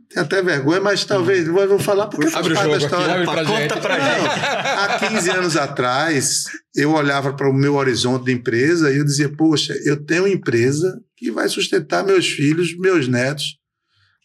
tenho 0.09 0.25
até 0.25 0.41
vergonha, 0.43 0.79
mas 0.81 1.05
talvez 1.05 1.47
eu 1.47 1.53
vou 1.67 1.79
falar 1.79 2.07
porque 2.07 2.29
faz 2.29 2.45
Abre 2.45 2.53
o 2.53 2.55
parte 2.55 2.69
da 2.69 2.77
jogo 2.79 2.85
aqui, 2.85 2.85
história. 2.85 3.13
abre 3.13 3.25
pra 3.25 3.45
Conta 3.45 3.75
Não, 3.89 4.05
gente. 4.05 4.45
há 4.77 5.09
15 5.09 5.29
anos 5.31 5.57
atrás, 5.57 6.43
eu 6.75 6.91
olhava 6.91 7.33
para 7.33 7.49
o 7.49 7.53
meu 7.53 7.75
horizonte 7.75 8.25
de 8.25 8.31
empresa 8.33 8.91
e 8.91 8.97
eu 8.97 9.05
dizia: 9.05 9.29
Poxa, 9.29 9.73
eu 9.85 10.05
tenho 10.05 10.23
uma 10.23 10.29
empresa 10.29 10.99
que 11.17 11.31
vai 11.31 11.47
sustentar 11.49 12.03
meus 12.05 12.27
filhos, 12.27 12.77
meus 12.77 13.07
netos. 13.07 13.57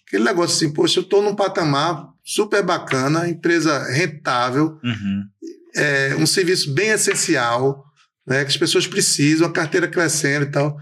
Aquele 0.08 0.24
negócio 0.24 0.56
assim, 0.56 0.72
poxa, 0.74 0.98
eu 0.98 1.02
estou 1.04 1.22
num 1.22 1.34
patamar 1.36 2.08
super 2.24 2.62
bacana, 2.62 3.28
empresa 3.28 3.84
rentável, 3.92 4.78
Uhum. 4.82 5.22
é, 5.76 6.16
um 6.18 6.26
serviço 6.26 6.72
bem 6.74 6.88
essencial, 6.88 7.84
né, 8.26 8.42
que 8.44 8.50
as 8.50 8.56
pessoas 8.56 8.86
precisam, 8.86 9.46
a 9.46 9.52
carteira 9.52 9.86
crescendo 9.88 10.44
e 10.46 10.50
tal. 10.50 10.76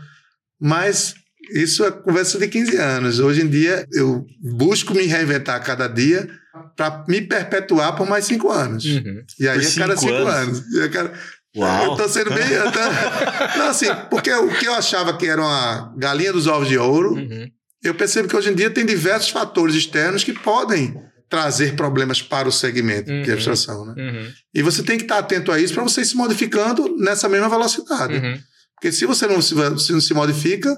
Mas 0.60 1.14
isso 1.52 1.84
é 1.84 1.90
conversa 1.90 2.38
de 2.38 2.48
15 2.48 2.76
anos. 2.76 3.18
Hoje 3.20 3.42
em 3.42 3.48
dia, 3.48 3.86
eu 3.92 4.24
busco 4.40 4.94
me 4.94 5.04
reinventar 5.06 5.56
a 5.56 5.60
cada 5.60 5.86
dia 5.88 6.28
para 6.76 7.04
me 7.08 7.20
perpetuar 7.20 7.94
por 7.96 8.08
mais 8.08 8.24
cinco 8.24 8.50
anos. 8.50 8.84
Uhum. 8.84 9.22
E 9.38 9.48
aí, 9.48 9.58
Por 9.60 9.66
a 9.68 9.74
cada 9.86 9.96
cinco 9.96 10.12
cinco 10.16 10.28
anos? 10.28 10.58
anos. 10.60 10.74
E 10.74 10.82
a 10.82 10.88
cada- 10.88 11.12
Uau. 11.56 11.84
Eu 11.92 11.96
tô 11.96 12.08
sendo 12.08 12.30
bem. 12.34 12.48
eu 12.50 12.70
tô- 12.70 12.78
Não, 13.58 13.68
assim, 13.68 13.86
porque 14.10 14.30
o 14.32 14.48
que 14.58 14.66
eu 14.66 14.74
achava 14.74 15.16
que 15.16 15.26
era 15.26 15.40
uma 15.40 15.94
galinha 15.96 16.32
dos 16.32 16.46
ovos 16.46 16.68
de 16.68 16.76
ouro, 16.78 17.14
Uhum. 17.14 17.48
Eu 17.82 17.94
percebo 17.94 18.28
que 18.28 18.36
hoje 18.36 18.50
em 18.50 18.54
dia 18.54 18.70
tem 18.70 18.84
diversos 18.86 19.30
fatores 19.30 19.74
externos 19.74 20.24
que 20.24 20.32
podem 20.32 20.94
trazer 21.28 21.74
problemas 21.74 22.22
para 22.22 22.48
o 22.48 22.52
segmento 22.52 23.10
Uhum. 23.10 23.22
de 23.22 23.32
abstração. 23.32 23.84
Né? 23.86 23.94
Uhum. 23.96 24.32
E 24.54 24.62
você 24.62 24.82
tem 24.82 24.96
que 24.96 25.04
estar 25.04 25.18
atento 25.18 25.50
a 25.50 25.58
isso 25.60 25.74
para 25.74 25.82
você 25.82 26.00
ir 26.02 26.06
se 26.06 26.16
modificando 26.16 26.96
nessa 26.98 27.28
mesma 27.28 27.48
velocidade. 27.48 28.14
Uhum. 28.14 28.38
Porque 28.74 28.92
se 28.92 29.04
você 29.06 29.26
não 29.26 29.40
se, 29.42 29.54
se 29.78 29.92
não 29.92 30.00
se 30.00 30.14
modifica, 30.14 30.76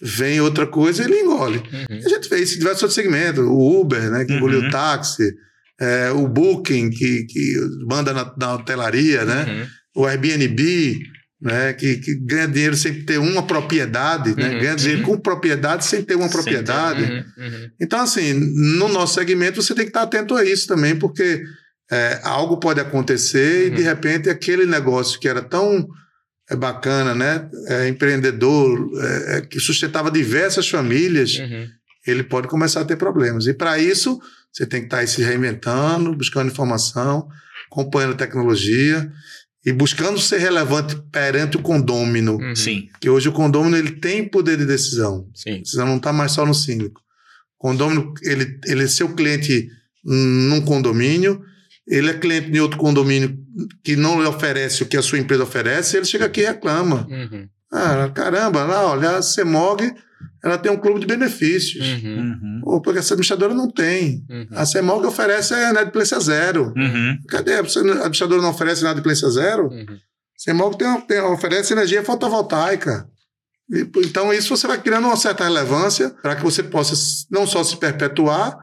vem 0.00 0.40
outra 0.40 0.66
coisa 0.66 1.02
e 1.02 1.06
ele 1.06 1.20
engole. 1.20 1.58
Uhum. 1.58 1.98
A 2.04 2.08
gente 2.08 2.28
vê 2.28 2.38
isso 2.40 2.54
em 2.54 2.58
diversos 2.58 2.82
outros 2.84 2.94
segmentos. 2.94 3.44
O 3.44 3.80
Uber, 3.80 4.10
né, 4.10 4.24
que 4.24 4.32
engoliu 4.34 4.60
Uhum. 4.60 4.68
o 4.68 4.70
táxi. 4.70 5.32
é, 5.80 6.10
o 6.12 6.28
Booking, 6.28 6.90
que, 6.90 7.24
que 7.24 7.56
manda 7.88 8.12
na, 8.12 8.32
na 8.38 8.54
hotelaria, 8.54 9.24
né? 9.24 9.44
Uhum. 9.94 10.02
o 10.02 10.06
Airbnb, 10.06 10.98
né, 11.42 11.72
que, 11.72 11.96
que 11.96 12.14
ganha 12.14 12.46
dinheiro 12.46 12.76
sem 12.76 13.02
ter 13.04 13.18
uma 13.18 13.42
propriedade, 13.42 14.34
né, 14.36 14.50
Uhum, 14.50 14.60
ganha 14.60 14.76
dinheiro 14.76 15.02
com 15.02 15.18
propriedade 15.18 15.84
sem 15.84 16.00
ter 16.02 16.14
uma 16.14 16.28
Sem 16.28 16.30
ter, 16.30 16.36
propriedade. 16.36 17.02
Uhum. 17.02 17.24
Uhum. 17.44 17.70
Então, 17.80 18.00
assim, 18.00 18.32
no 18.78 18.88
nosso 18.88 19.14
segmento 19.14 19.60
você 19.60 19.74
tem 19.74 19.84
que 19.84 19.90
estar 19.90 20.02
atento 20.02 20.36
a 20.36 20.44
isso 20.44 20.68
também, 20.68 20.94
porque 20.94 21.42
é, 21.90 22.20
algo 22.22 22.58
pode 22.58 22.80
acontecer 22.80 23.66
e 23.66 23.70
Uhum. 23.70 23.74
de 23.74 23.82
repente 23.82 24.30
aquele 24.30 24.64
negócio 24.66 25.18
que 25.18 25.28
era 25.28 25.42
tão 25.42 25.86
é, 26.48 26.54
bacana, 26.54 27.12
né, 27.14 27.48
é, 27.66 27.88
empreendedor, 27.88 28.90
é, 29.00 29.36
é, 29.36 29.40
que 29.40 29.58
sustentava 29.58 30.10
diversas 30.12 30.68
famílias, 30.68 31.38
Uhum. 31.38 31.66
ele 32.06 32.22
pode 32.22 32.46
começar 32.46 32.82
a 32.82 32.84
ter 32.84 32.96
problemas. 32.96 33.46
E 33.48 33.54
para 33.54 33.78
isso, 33.78 34.20
você 34.52 34.64
tem 34.64 34.80
que 34.80 34.86
estar 34.86 35.04
se 35.08 35.22
reinventando, 35.22 36.14
buscando 36.14 36.50
informação, 36.50 37.26
acompanhando 37.70 38.12
a 38.12 38.16
tecnologia 38.16 39.10
e 39.64 39.72
buscando 39.72 40.18
ser 40.18 40.38
relevante 40.38 40.96
perante 41.10 41.56
o 41.56 41.62
condômino. 41.62 42.36
Uhum. 42.36 42.56
Sim. 42.56 42.88
Que 43.00 43.08
hoje 43.08 43.28
o 43.28 43.32
condômino 43.32 43.76
ele 43.76 43.92
tem 43.92 44.28
poder 44.28 44.58
de 44.58 44.66
decisão. 44.66 45.28
Sim. 45.34 45.56
A 45.56 45.58
decisão 45.58 45.86
não 45.86 45.96
está 45.96 46.12
mais 46.12 46.32
só 46.32 46.44
no 46.44 46.54
síndico. 46.54 47.00
O 47.58 47.68
condômino, 47.68 48.12
ele, 48.22 48.58
ele 48.64 48.84
é 48.84 48.88
seu 48.88 49.14
cliente 49.14 49.68
num 50.04 50.60
condomínio, 50.62 51.44
ele 51.86 52.10
é 52.10 52.14
cliente 52.14 52.50
de 52.50 52.60
outro 52.60 52.78
condomínio 52.78 53.38
que 53.84 53.94
não 53.94 54.20
lhe 54.20 54.26
oferece 54.26 54.82
o 54.82 54.86
que 54.86 54.96
a 54.96 55.02
sua 55.02 55.18
empresa 55.18 55.44
oferece, 55.44 55.96
ele 55.96 56.06
chega 56.06 56.26
aqui 56.26 56.40
e 56.40 56.46
reclama. 56.46 57.06
Uhum. 57.08 57.48
Ah, 57.70 58.10
caramba, 58.12 58.64
lá, 58.64 58.86
olha, 58.86 59.16
a 59.16 59.22
CEMOG, 59.22 59.94
ela 60.42 60.58
tem 60.58 60.72
um 60.72 60.76
clube 60.76 60.98
de 60.98 61.06
benefícios. 61.06 61.86
Uhum. 61.86 62.18
Uhum. 62.18 62.60
Pô, 62.62 62.80
porque 62.80 62.98
essa 62.98 63.14
administradora 63.14 63.54
não 63.54 63.70
tem. 63.70 64.24
Uhum. 64.28 64.48
A 64.52 64.66
CEMOG 64.66 65.06
oferece 65.06 65.54
a 65.54 65.70
inadimplência 65.70 66.18
zero. 66.18 66.72
Uhum. 66.76 67.18
Cadê? 67.28 67.54
A 67.54 67.60
administradora 67.60 68.42
não 68.42 68.50
oferece 68.50 68.80
inadimplência 68.80 69.30
zero? 69.30 69.68
Uhum. 69.68 69.86
A 69.88 69.96
CEMOG 70.36 70.76
tem, 70.76 71.00
tem, 71.02 71.20
oferece 71.20 71.72
energia 71.72 72.02
fotovoltaica. 72.02 73.06
E, 73.70 73.88
então, 74.04 74.32
isso 74.32 74.56
você 74.56 74.66
vai 74.66 74.82
criando 74.82 75.06
uma 75.06 75.16
certa 75.16 75.44
relevância 75.44 76.10
para 76.10 76.34
que 76.34 76.42
você 76.42 76.62
possa 76.62 76.94
não 77.30 77.46
só 77.46 77.62
se 77.62 77.76
perpetuar, 77.76 78.56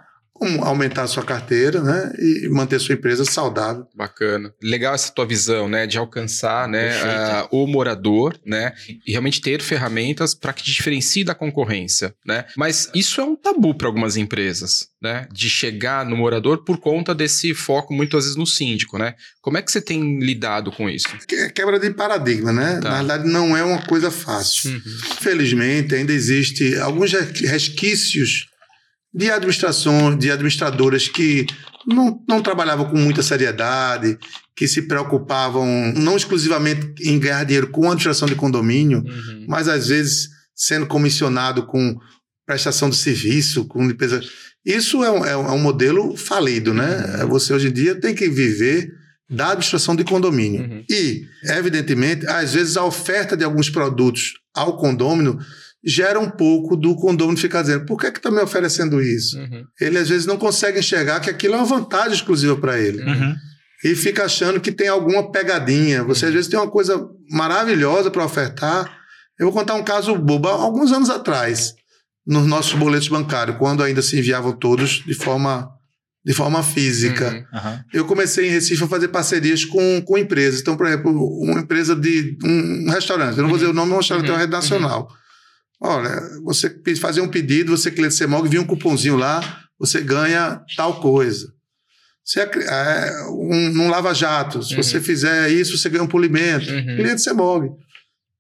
aumentar 0.62 1.04
a 1.04 1.08
sua 1.08 1.23
carteira 1.23 1.82
né, 1.82 2.13
e 2.17 2.47
manter 2.49 2.80
sua 2.80 2.95
empresa 2.95 3.25
saudável. 3.25 3.86
Bacana. 3.95 4.54
Legal 4.62 4.93
essa 4.93 5.12
tua 5.12 5.25
visão, 5.25 5.67
né? 5.67 5.86
De 5.86 5.97
alcançar 5.97 6.67
né, 6.67 6.89
Perfeito. 6.89 7.15
ah, 7.15 7.47
o 7.52 7.67
morador, 7.67 8.39
né? 8.45 8.73
E 9.06 9.12
realmente 9.12 9.41
ter 9.41 9.62
ferramentas 9.62 10.34
para 10.34 10.54
que 10.54 10.63
te 10.63 10.71
diferencie 10.71 11.23
da 11.23 11.36
concorrência, 11.36 12.13
né? 12.25 12.45
Mas 12.56 12.89
isso 12.93 13.19
é 13.21 13.23
um 13.23 13.36
tabu 13.36 13.75
para 13.75 13.88
algumas 13.88 14.17
empresas, 14.17 14.88
né? 15.02 15.28
De 15.32 15.49
chegar 15.49 16.06
no 16.06 16.15
morador 16.15 16.63
por 16.63 16.78
conta 16.78 17.13
desse 17.13 17.54
foco 17.54 17.93
muitas 17.93 18.23
vezes 18.23 18.38
no 18.38 18.45
síndico, 18.45 18.97
né? 18.97 19.15
Como 19.41 19.58
é 19.58 19.62
que 19.62 19.71
você 19.71 19.82
tem 19.82 20.19
lidado 20.19 20.71
com 20.71 20.89
isso? 20.89 21.08
Que 21.28 21.36
é 21.36 21.49
quebra 21.49 21.80
de 21.80 21.89
paradigma, 21.91 22.52
né? 22.52 22.80
Tá. 22.82 22.89
Na 22.89 22.97
verdade, 22.97 23.30
não 23.30 23.56
é 23.56 23.63
uma 23.63 23.82
coisa 23.82 24.12
fácil. 24.12 24.71
Uhum. 24.71 24.82
Infelizmente, 25.17 25.95
ainda 25.95 26.13
existe 26.13 26.78
alguns 26.78 27.12
resquícios 27.12 28.49
de 29.13 29.30
administração, 29.32 30.15
de 30.15 30.30
administradoras 30.32 31.08
que 31.08 31.45
não, 31.88 32.22
não 32.28 32.41
trabalhavam 32.41 32.89
com 32.89 32.98
muita 32.98 33.24
seriedade, 33.24 34.17
que 34.56 34.67
se 34.67 34.84
preocupavam 34.84 35.65
não 35.95 36.15
exclusivamente 36.17 36.93
em 37.04 37.17
ganhar 37.19 37.43
dinheiro 37.43 37.69
com 37.72 37.84
a 37.84 37.88
administração 37.88 38.28
de 38.28 38.36
condomínio, 38.36 39.00
Uhum. 39.00 39.45
mas 39.48 39.67
às 39.67 39.88
vezes 39.88 40.30
sendo 40.56 40.86
comissionado 40.86 41.65
com 41.65 41.98
prestação 42.45 42.89
de 42.89 42.98
serviço, 42.98 43.65
com 43.65 43.88
limpeza. 43.88 44.22
Isso 44.65 45.04
é 45.04 45.10
um, 45.10 45.26
é 45.26 45.38
um- 45.38 45.54
é 45.54 45.58
modelo 45.58 46.15
falido, 46.17 46.74
né? 46.74 47.24
Você 47.30 47.54
hoje 47.54 47.69
em 47.69 47.72
dia 47.72 47.95
tem 47.95 48.13
que 48.13 48.28
viver 48.30 48.91
da 49.30 49.45
administração 49.52 49.95
de 49.95 50.04
condomínio. 50.04 50.62
Uhum. 50.62 50.84
E, 50.89 51.22
evidentemente, 51.45 52.28
às 52.28 52.54
vezes 52.54 52.76
a 52.76 52.84
oferta 52.84 53.38
de 53.38 53.43
alguns 53.45 53.69
produtos 53.69 54.34
ao 54.54 54.76
condômino 54.78 55.39
gera 55.84 56.20
um 56.20 56.30
pouco 56.30 56.76
do 56.76 56.96
condômino 56.96 57.38
ficar 57.38 57.62
dizendo 57.62 57.86
por 57.86 57.98
que 57.98 58.08
é 58.08 58.12
que 58.12 58.20
está 58.20 58.30
me 58.30 58.42
oferecendo 58.42 59.02
isso? 59.02 59.38
Uhum. 59.39 59.63
Ele 59.80 59.98
às 59.98 60.10
vezes 60.10 60.26
não 60.26 60.38
consegue 60.38 60.80
enxergar 60.80 61.20
que 61.20 61.30
aquilo 61.30 61.54
é 61.54 61.58
uma 61.58 61.65
vantagem 61.65 62.13
exclusiva 62.13 62.56
para 62.58 62.78
ele. 62.80 63.02
Uhum. 63.02 63.36
E 63.86 63.96
fica 63.96 64.26
achando 64.26 64.60
que 64.60 64.74
tem 64.74 64.89
alguma 64.89 65.32
pegadinha. 65.32 66.04
Você 66.04 66.26
às 66.26 66.34
vezes 66.34 66.50
tem 66.50 66.60
uma 66.60 66.70
coisa 66.70 67.02
maravilhosa 67.32 68.12
para 68.12 68.26
ofertar. 68.26 68.92
Eu 69.39 69.46
vou 69.46 69.54
contar 69.54 69.76
um 69.76 69.84
caso 69.84 70.13
bobo. 70.18 70.50
Alguns 70.50 70.92
anos 70.92 71.10
atrás, 71.10 71.74
nos 72.28 72.46
nossos 72.46 72.74
boletos 72.74 73.08
bancários, 73.08 73.58
quando 73.58 73.82
ainda 73.82 74.02
se 74.02 74.20
enviavam 74.20 74.52
todos 74.52 75.02
de 75.06 75.13
forma, 75.13 75.70
de 76.26 76.34
forma 76.34 76.62
física, 76.62 77.32
Uhum. 77.32 77.58
Aham. 77.58 77.84
eu 77.94 78.04
comecei 78.04 78.50
em 78.50 78.52
Recife 78.52 78.84
a 78.84 78.88
fazer 78.88 79.08
parcerias 79.08 79.63
com, 79.63 80.02
com 80.02 80.18
empresas. 80.18 80.60
Então, 80.60 80.76
por 80.76 80.86
exemplo, 80.86 81.12
uma 81.42 81.62
empresa 81.62 81.96
de 81.96 82.38
um, 82.44 82.89
restaurante, 82.92 83.38
eu 83.38 83.44
não 83.44 83.50
vou 83.50 83.58
dizer 83.58 83.72
o 83.72 83.74
nome, 83.74 83.92
mas 83.92 83.96
um 83.96 84.02
restaurante 84.02 84.26
tem 84.26 84.34
uma 84.36 84.42
rede 84.42 84.52
nacional. 84.52 85.08
Olha, 85.82 86.20
você 86.44 86.70
fazer 87.00 87.22
um 87.22 87.28
pedido, 87.30 87.76
você 87.78 87.89
cliente 87.89 88.15
CEMOG, 88.15 88.50
vinha 88.50 88.62
um 88.62 88.65
cupomzinho 88.65 89.15
lá, 89.15 89.63
você 89.80 90.02
ganha 90.02 90.62
tal 90.76 91.00
coisa. 91.00 91.54
Você 92.24 92.42
acri- 92.42 92.63
é, 92.65 93.12
um, 93.30 93.89
lava-jato, 93.89 94.62
se 94.62 94.76
Uhum. 94.76 94.84
você 94.84 95.00
fizer 95.02 95.50
isso, 95.50 95.78
você 95.78 95.89
ganha 95.89 96.04
um 96.04 96.08
polimento. 96.08 96.70
Uhum. 96.72 96.96
Cliente 96.98 97.22
CEMOG. 97.22 97.70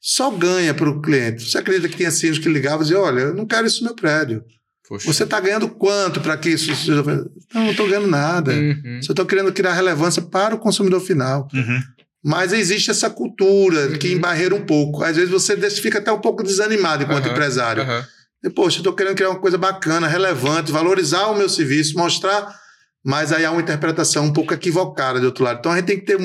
só 0.01 0.31
ganha 0.31 0.73
para 0.73 0.89
o 0.89 1.01
cliente. 1.01 1.43
Você 1.49 1.57
acredita 1.57 1.89
que 1.89 1.97
tinha 1.97 2.09
síndicos 2.11 2.39
que 2.39 2.49
ligavam 2.49 2.79
e 2.79 2.83
diziam, 2.83 3.01
olha, 3.01 3.19
eu 3.19 3.33
não 3.33 3.45
quero 3.45 3.67
isso 3.67 3.79
no 3.81 3.87
meu 3.87 3.95
prédio. 3.95 4.41
Poxa. 4.87 5.05
Você 5.11 5.23
está 5.23 5.39
ganhando 5.41 5.67
quanto 5.69 6.21
para 6.21 6.37
que 6.37 6.49
isso 6.49 6.73
seja... 6.73 7.03
Não, 7.03 7.63
não 7.65 7.71
estou 7.71 7.85
ganhando 7.87 8.07
nada. 8.07 8.53
Uhum. 8.53 8.99
Só 9.03 9.11
estou 9.11 9.25
querendo 9.25 9.51
criar 9.51 9.73
relevância 9.73 10.21
para 10.21 10.55
o 10.55 10.59
consumidor 10.59 11.01
final. 11.01 11.47
Uhum. 11.53 11.79
Mas 12.23 12.51
existe 12.51 12.91
essa 12.91 13.09
cultura 13.09 13.97
que 13.97 14.09
Uhum. 14.09 14.15
embarreira 14.15 14.53
um 14.53 14.65
pouco. 14.65 15.03
Às 15.03 15.15
vezes 15.15 15.31
você 15.31 15.55
fica 15.71 15.99
até 15.99 16.11
um 16.11 16.19
pouco 16.19 16.43
desanimado 16.43 17.03
enquanto 17.03 17.25
Aham, 17.25 17.31
empresário. 17.33 17.85
E, 18.43 18.49
poxa, 18.49 18.77
eu 18.77 18.81
estou 18.81 18.93
querendo 18.93 19.15
criar 19.15 19.29
uma 19.29 19.39
coisa 19.39 19.57
bacana, 19.57 20.07
relevante, 20.07 20.71
valorizar 20.71 21.27
o 21.27 21.37
meu 21.37 21.47
serviço, 21.49 21.97
mostrar. 21.97 22.53
Mas 23.03 23.31
aí 23.31 23.45
há 23.45 23.51
uma 23.51 23.61
interpretação 23.61 24.25
um 24.25 24.33
pouco 24.33 24.53
equivocada 24.53 25.19
do 25.19 25.25
outro 25.27 25.43
lado. 25.43 25.59
Então 25.59 25.71
a 25.71 25.75
gente 25.77 25.85
tem 25.85 25.99
que 25.99 26.05
ter. 26.05 26.17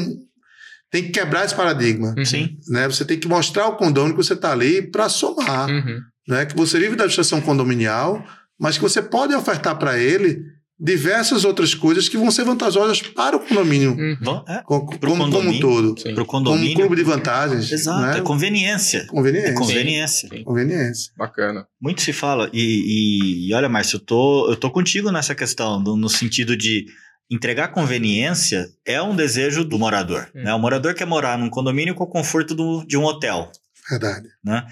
Tem 0.91 1.03
que 1.05 1.11
quebrar 1.11 1.45
esse 1.45 1.55
paradigma. 1.55 2.15
Uhum. 2.17 2.25
Sim. 2.25 2.57
Né? 2.69 2.87
Você 2.89 3.05
tem 3.05 3.19
que 3.19 3.27
mostrar 3.27 3.65
ao 3.65 3.77
condomínio 3.77 4.17
que 4.17 4.23
você 4.25 4.35
está 4.35 4.53
ali 4.53 4.81
para 4.83 5.09
somar. 5.09 5.69
Uhum. 5.69 6.01
Né? 6.29 6.47
Que 6.47 6.57
você 6.57 6.79
vive 6.79 6.95
da 6.97 7.05
administração 7.05 7.41
condominial, 7.41 8.25
mas 8.59 8.77
que 8.77 8.83
você 8.83 9.03
pode 9.03 9.35
ofertar 9.35 9.77
para 9.77 9.99
ele 9.99 10.41
diversas 10.79 11.45
outras 11.45 11.75
coisas 11.75 12.09
que 12.09 12.17
vão 12.17 12.31
ser 12.31 12.45
vantajosas 12.45 13.01
para 13.01 13.37
o 13.37 13.41
condomínio 13.41 13.93
Uhum. 13.93 14.45
É, 14.49 14.61
co- 14.63 14.85
Pro 14.87 15.11
como, 15.11 15.25
como 15.25 15.25
um 15.25 15.31
condomínio. 15.31 15.61
todo. 15.61 15.95
Pro 16.15 16.27
Como 16.27 16.43
um 16.43 16.45
condomínio. 16.53 16.75
clube 16.77 16.97
de 16.97 17.03
vantagens. 17.05 17.71
Exato, 17.71 18.01
né? 18.03 18.19
é 18.19 18.21
conveniência. 18.21 19.07
Conveniência. 19.07 19.49
É 19.51 19.55
conveniência. 19.55 20.29
Sim. 20.29 20.43
Conveniência. 20.45 21.13
Bacana. 21.17 21.67
Muito 21.81 22.03
se 22.03 22.13
fala. 22.13 22.51
E, 22.53 22.61
e- 22.61 23.49
e 23.51 23.55
olha, 23.55 23.69
Márcio, 23.69 23.97
eu 23.97 24.01
tô, 24.01 24.51
eu 24.51 24.57
tô 24.57 24.71
contigo 24.71 25.11
nessa 25.13 25.35
questão, 25.35 25.81
no, 25.81 25.97
no 25.97 26.09
sentido 26.09 26.57
de 26.57 26.87
entregar 27.31 27.69
conveniência 27.69 28.67
é 28.87 29.01
um 29.01 29.15
desejo 29.17 29.65
do 29.65 29.79
morador. 29.79 30.29
Hum. 30.35 30.43
Né? 30.43 30.53
O 30.55 30.59
morador 30.59 30.93
quer 30.95 31.07
morar 31.07 31.39
num 31.39 31.49
condomínio 31.49 31.95
com 31.95 32.05
o 32.05 32.09
conforto 32.09 32.55
do- 32.55 32.85
de 32.87 32.97
um 32.99 33.05
hotel. 33.05 33.51
Verdade. 33.89 34.29
Né? 34.45 34.65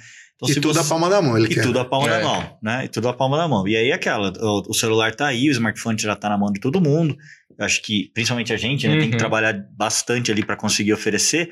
Então, 0.43 0.51
e 0.51 0.61
tudo 0.61 0.75
você- 0.75 0.81
a 0.81 0.85
palma 0.85 1.09
da 1.11 1.23
mão. 1.23 1.37
Ele 1.39 1.47
E 1.47 1.55
quer. 1.55 1.63
tudo 1.63 1.79
a 1.79 1.85
palma 1.85 2.09
É. 2.09 2.11
da 2.21 2.25
mão, 2.25 2.59
né? 2.63 2.85
E 2.85 2.89
tudo 2.89 3.09
a 3.09 3.13
palma 3.15 3.37
da 3.37 3.47
mão. 3.49 3.67
E 3.69 3.77
aí 3.77 3.93
aquela, 3.93 4.33
o, 4.41 4.71
o 4.71 4.75
celular 4.75 5.15
tá 5.15 5.27
aí, 5.27 5.49
o 5.49 5.53
smartphone 5.53 5.97
já 6.01 6.17
tá 6.17 6.29
na 6.29 6.37
mão 6.39 6.53
de 6.53 6.61
todo 6.61 6.81
mundo. 6.81 7.17
Eu 7.59 7.65
acho 7.65 7.81
que, 7.83 8.11
principalmente 8.15 8.53
a 8.53 8.57
gente, 8.57 8.89
né, 8.89 8.99
tem 8.99 9.09
que 9.09 9.15
Uhum. 9.15 9.19
trabalhar 9.19 9.55
bastante 9.77 10.31
ali 10.33 10.45
para 10.45 10.57
conseguir 10.57 10.93
oferecer. 10.93 11.51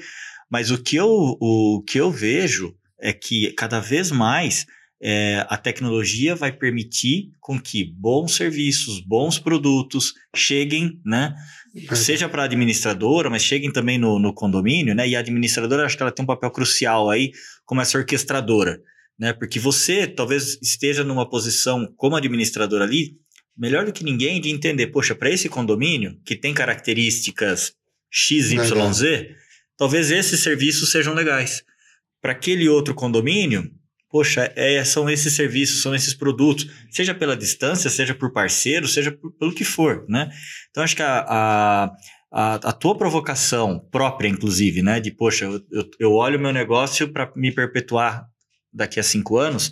Mas 0.50 0.70
o 0.70 0.82
que 0.82 0.96
eu, 0.96 1.08
o 1.40 1.82
que 1.86 1.98
eu 1.98 2.10
vejo 2.10 2.74
é 3.00 3.12
que 3.12 3.52
cada 3.52 3.78
vez 3.80 4.10
mais 4.10 4.66
é, 5.02 5.46
a 5.48 5.56
tecnologia 5.56 6.34
vai 6.34 6.52
permitir 6.52 7.30
com 7.40 7.58
que 7.58 7.84
bons 7.84 8.34
serviços, 8.34 9.00
bons 9.00 9.38
produtos 9.38 10.12
cheguem, 10.36 11.00
né? 11.06 11.34
Seja 11.94 12.28
para 12.28 12.42
a 12.42 12.44
administradora, 12.46 13.30
mas 13.30 13.42
cheguem 13.42 13.72
também 13.72 13.98
no, 13.98 14.18
no 14.18 14.34
condomínio, 14.34 14.94
né? 14.94 15.08
E 15.08 15.14
a 15.14 15.20
administradora, 15.20 15.86
acho 15.86 15.96
que 15.96 16.02
ela 16.02 16.12
tem 16.12 16.22
um 16.22 16.26
papel 16.26 16.50
crucial 16.50 17.08
aí 17.08 17.30
como 17.64 17.80
essa 17.80 17.96
orquestradora, 17.96 18.80
né? 19.18 19.32
Porque 19.32 19.60
você 19.60 20.06
talvez 20.06 20.58
esteja 20.60 21.04
numa 21.04 21.28
posição 21.28 21.92
como 21.96 22.16
administrador 22.16 22.82
ali, 22.82 23.16
melhor 23.56 23.84
do 23.84 23.92
que 23.92 24.02
ninguém 24.02 24.40
de 24.40 24.50
entender, 24.50 24.88
poxa, 24.88 25.14
para 25.14 25.30
esse 25.30 25.48
condomínio 25.48 26.18
que 26.24 26.34
tem 26.34 26.52
características 26.52 27.72
XYZ, 28.10 29.36
talvez 29.76 30.10
esses 30.10 30.40
serviços 30.40 30.90
sejam 30.90 31.14
legais. 31.14 31.62
Para 32.20 32.32
aquele 32.32 32.68
outro 32.68 32.94
condomínio, 32.94 33.70
poxa, 34.10 34.52
é, 34.56 34.82
são 34.84 35.08
esses 35.08 35.34
serviços, 35.34 35.82
são 35.82 35.94
esses 35.94 36.12
produtos, 36.14 36.66
seja 36.90 37.14
pela 37.14 37.36
distância, 37.36 37.88
seja 37.88 38.14
por 38.14 38.32
parceiro, 38.32 38.88
seja 38.88 39.12
por- 39.12 39.32
pelo 39.32 39.54
que 39.54 39.64
for, 39.64 40.04
né? 40.08 40.30
Então, 40.70 40.82
acho 40.82 40.96
que 40.96 41.02
a, 41.02 41.24
a, 41.28 41.90
a, 42.32 42.54
a 42.54 42.72
tua 42.72 42.96
provocação 42.98 43.78
própria, 43.90 44.28
inclusive, 44.28 44.82
né? 44.82 44.98
De, 45.00 45.10
poxa, 45.12 45.44
eu, 45.44 45.62
eu, 45.70 45.90
eu 46.00 46.12
olho 46.12 46.38
o 46.38 46.42
meu 46.42 46.52
negócio 46.52 47.12
para 47.12 47.30
me 47.36 47.52
perpetuar 47.52 48.26
daqui 48.72 48.98
a 48.98 49.02
cinco 49.02 49.36
anos, 49.38 49.70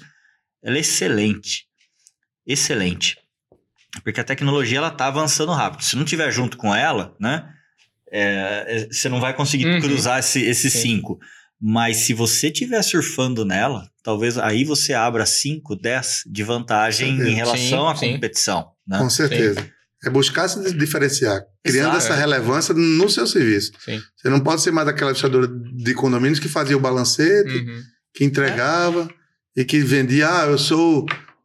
ela 0.62 0.77
é 0.77 0.81
excelente. 0.81 1.64
Excelente. 2.46 3.16
Porque 4.05 4.20
a 4.20 4.24
tecnologia, 4.24 4.79
ela 4.79 4.90
tá 4.90 5.07
avançando 5.07 5.53
rápido. 5.53 5.83
Se 5.83 5.96
não 5.96 6.05
tiver 6.05 6.31
junto 6.31 6.57
com 6.57 6.74
ela, 6.74 7.14
né? 7.20 7.48
é, 8.11 8.64
é, 8.66 8.87
você 8.90 9.07
não 9.09 9.20
vai 9.20 9.35
conseguir 9.35 9.66
Uhum. 9.66 9.81
cruzar 9.81 10.18
esse- 10.18 10.40
esses 10.42 10.72
Sim. 10.72 10.81
cinco. 10.96 11.18
Mas 11.60 11.98
se 11.98 12.14
você 12.14 12.48
estiver 12.48 12.82
surfando 12.82 13.44
nela, 13.44 13.90
talvez 14.02 14.38
aí 14.38 14.64
você 14.64 14.94
abra 14.94 15.26
5, 15.26 15.74
10 15.76 16.22
de 16.26 16.42
vantagem 16.44 17.20
em 17.20 17.34
relação 17.34 17.86
Sim, 17.86 17.92
à 17.92 17.96
sim. 17.96 18.12
competição. 18.12 18.68
Né? 18.86 18.98
Com 18.98 19.10
certeza. 19.10 19.68
É 20.04 20.08
buscar 20.08 20.46
se 20.48 20.72
diferenciar, 20.74 21.42
criando 21.64 21.96
Exato. 21.96 22.12
essa 22.12 22.14
relevância 22.14 22.72
no 22.72 23.08
seu 23.10 23.26
serviço. 23.26 23.72
Sim. 23.84 24.00
Você 24.16 24.28
não 24.28 24.38
pode 24.38 24.62
ser 24.62 24.70
mais 24.70 24.86
aquela 24.86 25.10
administradora 25.10 25.48
de 25.48 25.94
condomínios 25.94 26.38
que 26.38 26.48
fazia 26.48 26.76
o 26.76 26.80
balancete, 26.80 27.50
Uhum. 27.50 27.82
que 28.14 28.24
entregava 28.24 29.10
e 29.56 29.64
que 29.64 29.80
vendia, 29.80 30.28
ah, 30.42 30.46
eu 30.46 30.58
sou, 30.58 31.04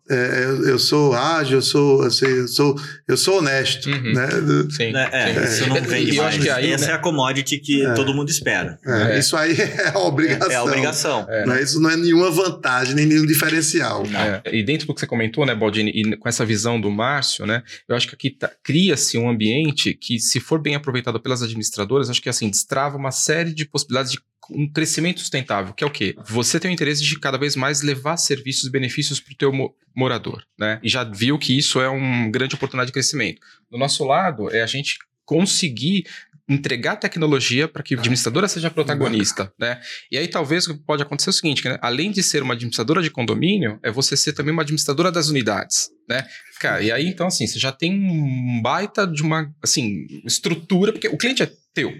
é, 0.09 0.43
eu, 0.45 0.67
eu 0.69 0.79
sou 0.79 1.13
ágil, 1.13 1.57
eu 1.57 1.61
sou, 1.61 2.03
eu 2.03 2.11
sei, 2.11 2.39
eu 2.41 2.47
sou, 2.47 2.75
eu 3.07 3.15
sou 3.17 3.37
honesto, 3.39 3.89
Uhum. 3.89 4.13
né? 4.13 4.27
Do- 4.27 4.71
Sim. 4.71 4.93
É, 4.95 5.09
é, 5.11 5.47
sim. 5.47 5.53
isso 5.63 5.69
não 5.69 5.77
E 5.77 5.81
vende 5.81 6.15
eu 6.17 6.23
mais. 6.23 6.35
acho 6.35 6.43
que 6.43 6.49
aí, 6.49 6.71
Essa 6.71 6.85
né? 6.87 6.91
é 6.91 6.95
a 6.95 6.99
commodity 6.99 7.57
que 7.59 7.85
É. 7.85 7.93
todo 7.93 8.13
mundo 8.13 8.29
espera. 8.29 8.77
é, 8.85 9.15
É. 9.15 9.19
Isso 9.19 9.35
aí 9.37 9.53
é 9.59 9.89
a 9.93 9.99
obrigação. 9.99 10.51
É 10.51 10.55
a 10.55 10.63
obrigação. 10.63 11.25
É, 11.29 11.45
Não 11.45 11.53
é- 11.55 11.63
Isso 11.63 11.79
não 11.79 11.89
é 11.89 11.95
nenhuma 11.97 12.29
vantagem, 12.29 12.95
nem 12.95 13.05
nenhum 13.05 13.25
diferencial. 13.25 14.03
É, 14.43 14.55
e 14.55 14.63
dentro 14.63 14.87
do 14.87 14.93
que 14.93 14.99
você 14.99 15.07
comentou, 15.07 15.45
né, 15.45 15.55
Baldini, 15.55 15.91
e 15.93 16.17
com 16.17 16.27
essa 16.27 16.45
visão 16.45 16.79
do 16.79 16.91
Márcio, 16.91 17.45
né, 17.45 17.63
eu 17.87 17.95
acho 17.95 18.07
que 18.07 18.15
aqui 18.15 18.29
tá- 18.29 18.51
cria-se 18.63 19.17
um 19.17 19.29
ambiente 19.29 19.93
que, 19.93 20.19
se 20.19 20.39
for 20.39 20.59
bem 20.61 20.75
aproveitado 20.75 21.19
pelas 21.19 21.41
administradoras, 21.41 22.09
acho 22.09 22.21
que 22.21 22.29
assim, 22.29 22.49
destrava 22.49 22.97
uma 22.97 23.11
série 23.11 23.53
de 23.53 23.65
possibilidades 23.65 24.11
de 24.11 24.19
um 24.51 24.67
crescimento 24.71 25.19
sustentável, 25.19 25.73
que 25.73 25.83
é 25.83 25.87
o 25.87 25.91
quê? 25.91 26.15
Você 26.25 26.59
tem 26.59 26.71
o 26.71 26.73
interesse 26.73 27.03
de 27.03 27.19
cada 27.19 27.37
vez 27.37 27.55
mais 27.55 27.81
levar 27.81 28.17
serviços 28.17 28.65
e 28.65 28.71
benefícios 28.71 29.19
para 29.19 29.33
o 29.33 29.37
teu 29.37 29.53
mo- 29.53 29.75
morador, 29.95 30.43
né? 30.59 30.79
E 30.83 30.89
já 30.89 31.03
viu 31.03 31.37
que 31.37 31.57
isso 31.57 31.79
é 31.79 31.87
uma 31.87 32.29
grande 32.29 32.55
oportunidade 32.55 32.87
de 32.87 32.93
crescimento. 32.93 33.39
Do 33.71 33.77
nosso 33.77 34.03
lado, 34.03 34.49
é 34.53 34.61
a 34.61 34.67
gente 34.67 34.97
conseguir 35.25 36.03
entregar 36.47 36.97
tecnologia 36.97 37.69
para 37.69 37.81
que 37.81 37.95
a 37.95 37.97
administradora 37.97 38.47
seja 38.49 38.69
protagonista, 38.69 39.51
né? 39.57 39.79
E 40.11 40.17
aí 40.17 40.27
talvez 40.27 40.67
pode 40.85 41.01
acontecer 41.01 41.29
é 41.29 41.31
o 41.31 41.33
seguinte, 41.33 41.63
né, 41.67 41.77
além 41.81 42.11
de 42.11 42.21
ser 42.21 42.43
uma 42.43 42.53
administradora 42.53 43.01
de 43.01 43.09
condomínio, 43.09 43.79
é 43.81 43.89
você 43.89 44.17
ser 44.17 44.33
também 44.33 44.51
uma 44.51 44.61
administradora 44.61 45.09
das 45.09 45.29
unidades, 45.29 45.89
né? 46.07 46.27
Cara, 46.59 46.81
e 46.81 46.91
aí 46.91 47.07
então 47.07 47.27
assim, 47.27 47.47
você 47.47 47.57
já 47.57 47.71
tem 47.71 47.93
um 47.93 48.61
baita 48.61 49.07
de 49.07 49.21
uma, 49.21 49.53
assim, 49.61 50.05
estrutura, 50.25 50.91
porque 50.91 51.07
o 51.07 51.17
cliente 51.17 51.41
é 51.43 51.49
teu, 51.73 51.93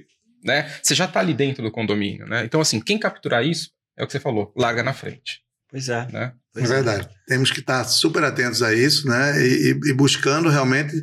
né? 0.44 0.72
Você 0.82 0.94
já 0.96 1.08
tá 1.08 1.20
ali 1.20 1.34
dentro 1.34 1.64
do 1.64 1.72
condomínio, 1.72 2.26
né? 2.28 2.44
Então 2.46 2.60
assim, 2.62 2.80
quem 2.80 2.98
capturar 3.00 3.44
isso 3.46 3.70
é 3.98 4.04
o 4.04 4.08
que 4.08 4.12
você 4.14 4.20
falou, 4.20 4.52
larga 4.58 4.82
na 4.84 4.94
frente, 4.94 5.40
Pois 5.70 5.90
é. 5.90 6.08
né? 6.12 6.34
É 6.56 6.60
Pois 6.60 6.70
verdade. 6.70 7.08
Temos 7.28 7.50
que 7.52 7.60
estar 7.62 7.84
super 7.86 8.24
atentos 8.24 8.62
a 8.62 8.74
isso, 8.74 9.08
né? 9.08 9.40
E, 9.44 9.72
e- 9.72 9.90
e 9.90 9.94
buscando 9.94 10.50
realmente 10.50 10.94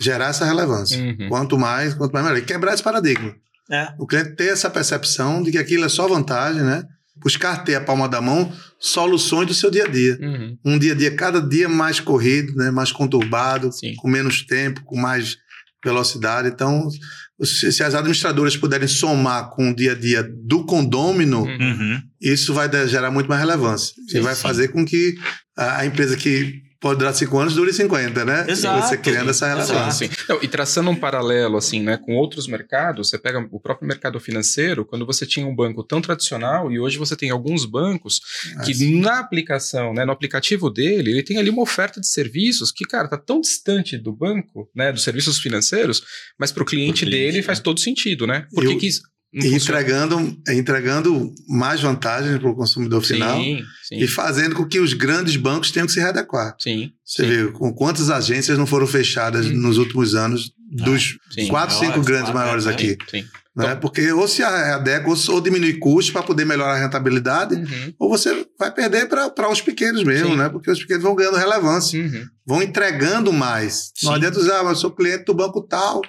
gerar 0.00 0.28
essa 0.28 0.44
relevância. 0.46 0.98
Uhum. 0.98 1.28
Quanto 1.28 1.58
mais, 1.58 1.92
quanto 1.94 2.12
mais 2.12 2.24
melhor. 2.24 2.38
E 2.38 2.44
quebrar 2.44 2.72
esse 2.72 2.82
paradigma. 2.82 3.34
É. 3.70 3.88
O 3.98 4.06
cliente 4.06 4.34
ter 4.36 4.48
essa 4.48 4.70
percepção 4.70 5.42
de 5.42 5.50
que 5.50 5.58
aquilo 5.58 5.84
é 5.84 5.88
só 5.90 6.08
vantagem, 6.08 6.62
né? 6.62 6.84
Buscar 7.16 7.64
ter 7.64 7.74
a 7.74 7.80
palma 7.82 8.08
da 8.08 8.20
mão 8.20 8.50
soluções 8.78 9.46
do 9.48 9.52
seu 9.54 9.70
dia 9.70 9.84
a 9.84 9.88
dia. 9.88 10.16
Uhum. 10.20 10.56
Um 10.64 10.78
dia 10.78 10.92
a 10.92 10.96
dia, 10.96 11.14
cada 11.14 11.40
dia 11.42 11.68
mais 11.68 11.98
corrido, 12.00 12.54
né? 12.54 12.70
mais 12.70 12.92
conturbado, 12.92 13.70
Sim. 13.72 13.94
com 13.96 14.08
menos 14.08 14.42
tempo, 14.46 14.82
com 14.84 14.96
mais 14.96 15.36
velocidade. 15.84 16.48
Então, 16.48 16.88
se, 17.42 17.82
as 17.82 17.94
administradoras 17.94 18.56
puderem 18.56 18.88
somar 18.88 19.50
com 19.50 19.70
o 19.70 19.74
dia 19.76 19.92
a 19.92 19.94
dia 19.94 20.22
do 20.22 20.64
condômino, 20.64 21.42
Uhum. 21.42 22.00
Isso 22.20 22.52
vai 22.52 22.68
gerar 22.88 23.10
muito 23.10 23.28
mais 23.28 23.40
relevância. 23.40 23.94
Sim, 24.08 24.18
e 24.18 24.20
vai 24.20 24.34
sim. 24.34 24.42
fazer 24.42 24.68
com 24.68 24.84
que 24.84 25.14
a 25.56 25.86
empresa 25.86 26.16
que 26.16 26.62
pode 26.80 26.98
durar 26.98 27.14
cinco 27.14 27.38
anos 27.38 27.54
dure 27.54 27.72
50, 27.72 28.24
né? 28.24 28.46
Exato. 28.48 28.86
Você 28.86 28.96
criando 28.96 29.30
essa 29.30 29.46
Exato. 29.46 29.72
relevância. 29.72 30.08
Sim. 30.08 30.14
Não, 30.28 30.38
e 30.42 30.48
traçando 30.48 30.90
um 30.90 30.96
paralelo 30.96 31.56
assim, 31.56 31.82
né, 31.82 31.96
com 31.96 32.14
outros 32.14 32.46
mercados, 32.46 33.08
você 33.08 33.18
pega 33.18 33.38
o 33.50 33.60
próprio 33.60 33.88
mercado 33.88 34.18
financeiro, 34.20 34.84
quando 34.84 35.04
você 35.04 35.26
tinha 35.26 35.46
um 35.46 35.54
banco 35.54 35.82
tão 35.82 36.00
tradicional 36.00 36.70
e 36.70 36.78
hoje 36.78 36.98
você 36.98 37.16
tem 37.16 37.30
alguns 37.30 37.64
bancos 37.64 38.20
que 38.64 38.72
Assim. 38.72 39.00
na 39.00 39.18
aplicação, 39.18 39.92
né, 39.92 40.04
no 40.04 40.12
aplicativo 40.12 40.70
dele, 40.70 41.10
ele 41.10 41.22
tem 41.22 41.38
ali 41.38 41.50
uma 41.50 41.62
oferta 41.62 42.00
de 42.00 42.06
serviços 42.06 42.70
que, 42.70 42.84
cara, 42.84 43.08
tá 43.08 43.16
tão 43.16 43.40
distante 43.40 43.96
do 43.98 44.12
banco, 44.12 44.70
né, 44.74 44.92
dos 44.92 45.02
serviços 45.02 45.38
financeiros, 45.38 46.02
mas 46.38 46.52
para 46.52 46.62
o 46.62 46.66
cliente 46.66 47.04
Pro 47.04 47.10
cliente, 47.10 47.32
dele 47.32 47.42
faz 47.42 47.58
né? 47.58 47.64
todo 47.64 47.80
sentido, 47.80 48.26
né? 48.26 48.46
Por 48.54 48.64
E 48.64 48.76
que 48.76 48.88
E 49.32 49.46
entregando, 49.54 50.36
entregando 50.48 51.34
mais 51.46 51.80
vantagens 51.82 52.38
para 52.38 52.48
o 52.50 52.54
consumidor 52.54 53.02
final 53.02 53.36
Sim, 53.38 53.60
sim, 53.86 53.96
e 53.98 54.08
fazendo 54.08 54.54
com 54.54 54.64
que 54.64 54.80
os 54.80 54.94
grandes 54.94 55.36
bancos 55.36 55.70
tenham 55.70 55.86
que 55.86 55.92
se 55.92 56.00
readequar. 56.00 56.56
sim, 56.58 56.92
Você 57.04 57.22
sim, 57.24 57.28
vê 57.28 57.52
com 57.52 57.72
quantas 57.74 58.08
agências 58.08 58.56
não 58.56 58.66
foram 58.66 58.86
fechadas 58.86 59.46
Hum. 59.46 59.52
nos 59.54 59.76
últimos 59.76 60.14
anos 60.14 60.50
dos 60.70 61.18
sim. 61.30 61.46
quatro, 61.48 61.76
Maiores, 61.76 61.94
cinco 61.94 62.06
grandes 62.06 62.30
claro, 62.30 62.38
maiores 62.46 62.64
né? 62.64 62.72
aqui. 62.72 62.96
sim. 63.10 63.24
Né? 63.54 63.74
Porque 63.74 64.12
ou 64.12 64.28
se 64.28 64.40
adequa 64.42 65.10
ou 65.30 65.40
diminui 65.40 65.74
custos 65.78 66.12
para 66.12 66.22
poder 66.22 66.44
melhorar 66.46 66.74
a 66.74 66.78
rentabilidade, 66.78 67.56
Uhum, 67.56 67.92
ou 67.98 68.08
você 68.08 68.46
vai 68.56 68.72
perder 68.72 69.08
para 69.08 69.50
os 69.50 69.60
pequenos 69.60 70.04
mesmo, 70.04 70.28
Sim. 70.30 70.36
né? 70.36 70.48
Porque 70.48 70.70
os 70.70 70.78
pequenos 70.78 71.02
vão 71.02 71.14
ganhando 71.16 71.36
relevância, 71.36 72.00
uhum. 72.00 72.24
vão 72.46 72.62
entregando 72.62 73.32
mais. 73.32 73.90
Sim. 73.96 74.06
Não 74.06 74.14
adianta 74.14 74.38
dizer, 74.38 74.52
ah, 74.52 74.62
mas 74.62 74.74
eu 74.74 74.76
sou 74.76 74.90
cliente 74.92 75.24
do 75.24 75.34
banco 75.34 75.60
tal, 75.62 76.00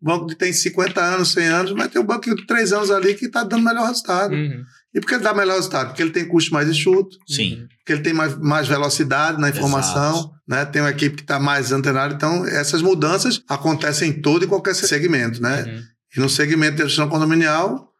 o 0.00 0.04
banco 0.04 0.26
que 0.26 0.36
tem 0.36 0.52
50 0.52 1.00
anos, 1.00 1.32
100 1.32 1.46
anos, 1.46 1.72
mas 1.72 1.88
tem 1.88 2.00
um 2.00 2.04
banco 2.04 2.34
de 2.34 2.46
3 2.46 2.72
anos 2.72 2.90
ali 2.90 3.14
que 3.14 3.26
está 3.26 3.42
dando 3.42 3.64
melhor 3.64 3.86
resultado. 3.86 4.34
Uhum. 4.34 4.64
E 4.94 5.00
por 5.00 5.08
que 5.08 5.14
ele 5.14 5.22
dá 5.22 5.34
melhor 5.34 5.56
resultado? 5.56 5.88
Porque 5.88 6.02
ele 6.02 6.10
tem 6.10 6.26
custo 6.26 6.52
mais 6.52 6.68
enxuto, 6.68 7.18
Sim. 7.26 7.66
porque 7.78 7.92
ele 7.92 8.02
tem 8.02 8.12
mais, 8.12 8.36
mais 8.38 8.66
velocidade 8.66 9.40
na 9.40 9.50
informação, 9.50 10.32
né? 10.46 10.64
tem 10.64 10.80
uma 10.80 10.90
equipe 10.90 11.16
que 11.16 11.22
está 11.22 11.38
mais 11.38 11.72
antenada. 11.72 12.14
Então, 12.14 12.46
essas 12.46 12.80
mudanças 12.80 13.42
acontecem 13.48 14.10
em 14.10 14.22
todo 14.22 14.44
e 14.44 14.48
qualquer 14.48 14.74
segmento. 14.74 15.42
Né? 15.42 15.62
Uhum. 15.62 15.82
E 16.16 16.20
no 16.20 16.28
segmento 16.28 16.76
de 16.76 16.84
gestão 16.84 17.08
condominial, 17.08 17.92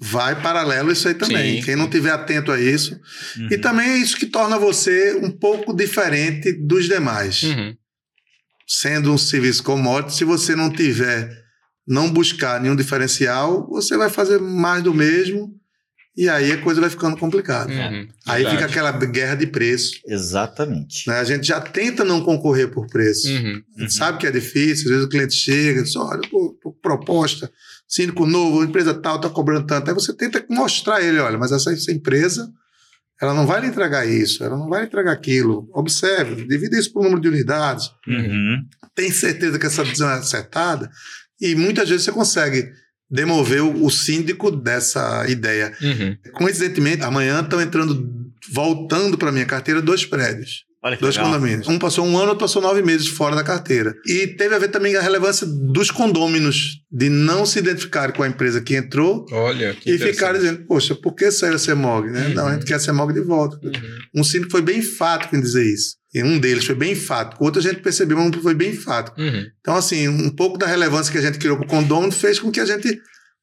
vai 0.00 0.40
paralelo 0.42 0.90
isso 0.90 1.06
aí 1.06 1.14
também. 1.14 1.60
Sim. 1.60 1.62
Quem 1.62 1.76
não 1.76 1.88
tiver 1.88 2.10
atento 2.10 2.50
a 2.50 2.60
isso. 2.60 2.98
Uhum. 3.38 3.48
E 3.50 3.58
também 3.58 3.90
é 3.90 3.96
isso 3.98 4.16
que 4.16 4.26
torna 4.26 4.58
você 4.58 5.14
um 5.14 5.30
pouco 5.30 5.74
diferente 5.74 6.52
dos 6.52 6.86
demais. 6.86 7.44
Uhum. 7.44 7.74
Sendo 8.66 9.12
um 9.12 9.18
serviço 9.18 9.62
commodity, 9.62 10.14
se 10.14 10.24
você 10.24 10.56
não 10.56 10.70
tiver, 10.70 11.41
não 11.86 12.10
buscar 12.10 12.60
nenhum 12.60 12.76
diferencial, 12.76 13.66
você 13.68 13.96
vai 13.96 14.08
fazer 14.08 14.38
mais 14.40 14.82
do 14.82 14.94
mesmo 14.94 15.52
e 16.16 16.28
aí 16.28 16.52
a 16.52 16.58
coisa 16.60 16.80
vai 16.80 16.90
ficando 16.90 17.16
complicada. 17.16 17.72
Uhum. 17.72 18.06
Aí 18.26 18.42
Verdade. 18.44 18.50
fica 18.50 18.66
aquela 18.66 18.92
guerra 19.06 19.34
de 19.34 19.46
preço. 19.46 19.94
Exatamente. 20.06 21.08
Né? 21.08 21.18
A 21.18 21.24
gente 21.24 21.46
já 21.46 21.58
tenta 21.60 22.04
não 22.04 22.20
concorrer 22.22 22.70
por 22.70 22.86
preço. 22.86 23.26
Uhum. 23.28 23.62
A 23.78 23.80
gente 23.80 23.94
sabe 23.94 24.18
que 24.18 24.26
é 24.26 24.30
difícil, 24.30 24.84
às 24.86 24.90
vezes 24.90 25.04
o 25.06 25.08
cliente 25.08 25.34
chega 25.34 25.80
e 25.80 25.82
diz: 25.84 25.96
olha, 25.96 26.20
pô, 26.30 26.56
tô 26.62 26.70
com 26.72 26.80
proposta, 26.80 27.50
síndico 27.88 28.26
novo, 28.26 28.62
empresa 28.62 28.92
tal, 28.92 29.16
está 29.16 29.30
cobrando 29.30 29.66
tanto. 29.66 29.88
Aí 29.88 29.94
você 29.94 30.14
tenta 30.14 30.44
mostrar 30.50 30.96
a 30.96 31.02
ele: 31.02 31.18
olha, 31.18 31.38
mas 31.38 31.50
essa, 31.50 31.72
essa 31.72 31.90
empresa, 31.90 32.46
ela 33.20 33.32
não 33.32 33.46
vai 33.46 33.62
lhe 33.62 33.68
entregar 33.68 34.06
isso, 34.06 34.44
ela 34.44 34.56
não 34.58 34.68
vai 34.68 34.82
lhe 34.82 34.86
entregar 34.88 35.12
aquilo. 35.12 35.66
Observe, 35.72 36.44
divida 36.46 36.78
isso 36.78 36.92
por 36.92 37.02
número 37.04 37.22
de 37.22 37.28
unidades, 37.28 37.90
Uhum. 38.06 38.62
tem 38.94 39.10
certeza 39.10 39.58
que 39.58 39.64
essa 39.64 39.82
decisão 39.82 40.10
é 40.10 40.14
acertada, 40.18 40.90
e 41.42 41.54
muitas 41.54 41.88
vezes 41.88 42.04
você 42.04 42.12
consegue 42.12 42.70
demover 43.10 43.62
o, 43.62 43.84
o 43.84 43.90
síndico 43.90 44.50
dessa 44.50 45.26
ideia. 45.28 45.72
Uhum. 45.82 46.16
Coincidentemente, 46.32 47.02
amanhã 47.02 47.40
estão 47.42 47.60
entrando, 47.60 48.08
voltando 48.52 49.18
para 49.18 49.30
minha 49.32 49.44
carteira, 49.44 49.82
dois 49.82 50.06
prédios. 50.06 50.64
Olha 50.84 50.96
que 50.96 51.02
Dois 51.02 51.14
legal. 51.16 51.30
condomínios. 51.30 51.68
Um 51.68 51.78
passou 51.78 52.04
um 52.04 52.16
ano, 52.18 52.30
outro 52.30 52.40
passou 52.40 52.60
nove 52.60 52.82
meses 52.82 53.06
fora 53.06 53.36
da 53.36 53.44
carteira. 53.44 53.94
E 54.04 54.26
teve 54.26 54.52
a 54.52 54.58
ver 54.58 54.66
também 54.66 54.96
a 54.96 55.00
relevância 55.00 55.46
dos 55.46 55.92
condôminos, 55.92 56.80
de 56.90 57.08
não 57.08 57.46
se 57.46 57.60
identificarem 57.60 58.12
com 58.12 58.24
a 58.24 58.26
empresa 58.28 58.60
que 58.60 58.74
entrou 58.74 59.24
Olha, 59.30 59.74
que 59.74 59.90
e 59.90 59.92
ficarem 59.92 60.10
interessante. 60.10 60.40
dizendo, 60.40 60.66
poxa, 60.66 60.96
por 60.96 61.14
que 61.14 61.30
saiu 61.30 61.54
a 61.54 61.58
CEMOG? 61.58 62.10
Né? 62.10 62.26
Uhum. 62.26 62.34
Não, 62.34 62.46
a 62.48 62.54
gente 62.54 62.66
quer 62.66 62.74
a 62.74 62.78
CEMOG 62.80 63.12
de 63.12 63.20
volta. 63.20 63.60
Uhum. 63.62 63.72
Um 64.16 64.24
síndico 64.24 64.50
foi 64.50 64.60
bem 64.62 64.78
enfático 64.80 65.36
em 65.36 65.40
dizer 65.40 65.64
isso. 65.64 65.94
E 66.14 66.22
um 66.22 66.38
deles 66.38 66.64
foi 66.64 66.74
bem 66.74 66.92
enfático. 66.92 67.42
O 67.42 67.46
outro 67.46 67.60
a 67.60 67.62
gente 67.62 67.80
percebeu, 67.80 68.18
mas 68.18 68.26
um 68.26 68.42
foi 68.42 68.54
bem 68.54 68.70
enfático. 68.70 69.18
Uhum. 69.20 69.46
Então, 69.60 69.74
assim, 69.76 70.08
um 70.08 70.30
pouco 70.30 70.58
da 70.58 70.66
relevância 70.66 71.10
que 71.10 71.18
a 71.18 71.22
gente 71.22 71.38
criou 71.38 71.56
para 71.56 71.64
o 71.64 71.68
condômino 71.68 72.12
fez 72.12 72.38
com 72.38 72.50
que 72.50 72.60
a 72.60 72.66
gente... 72.66 73.00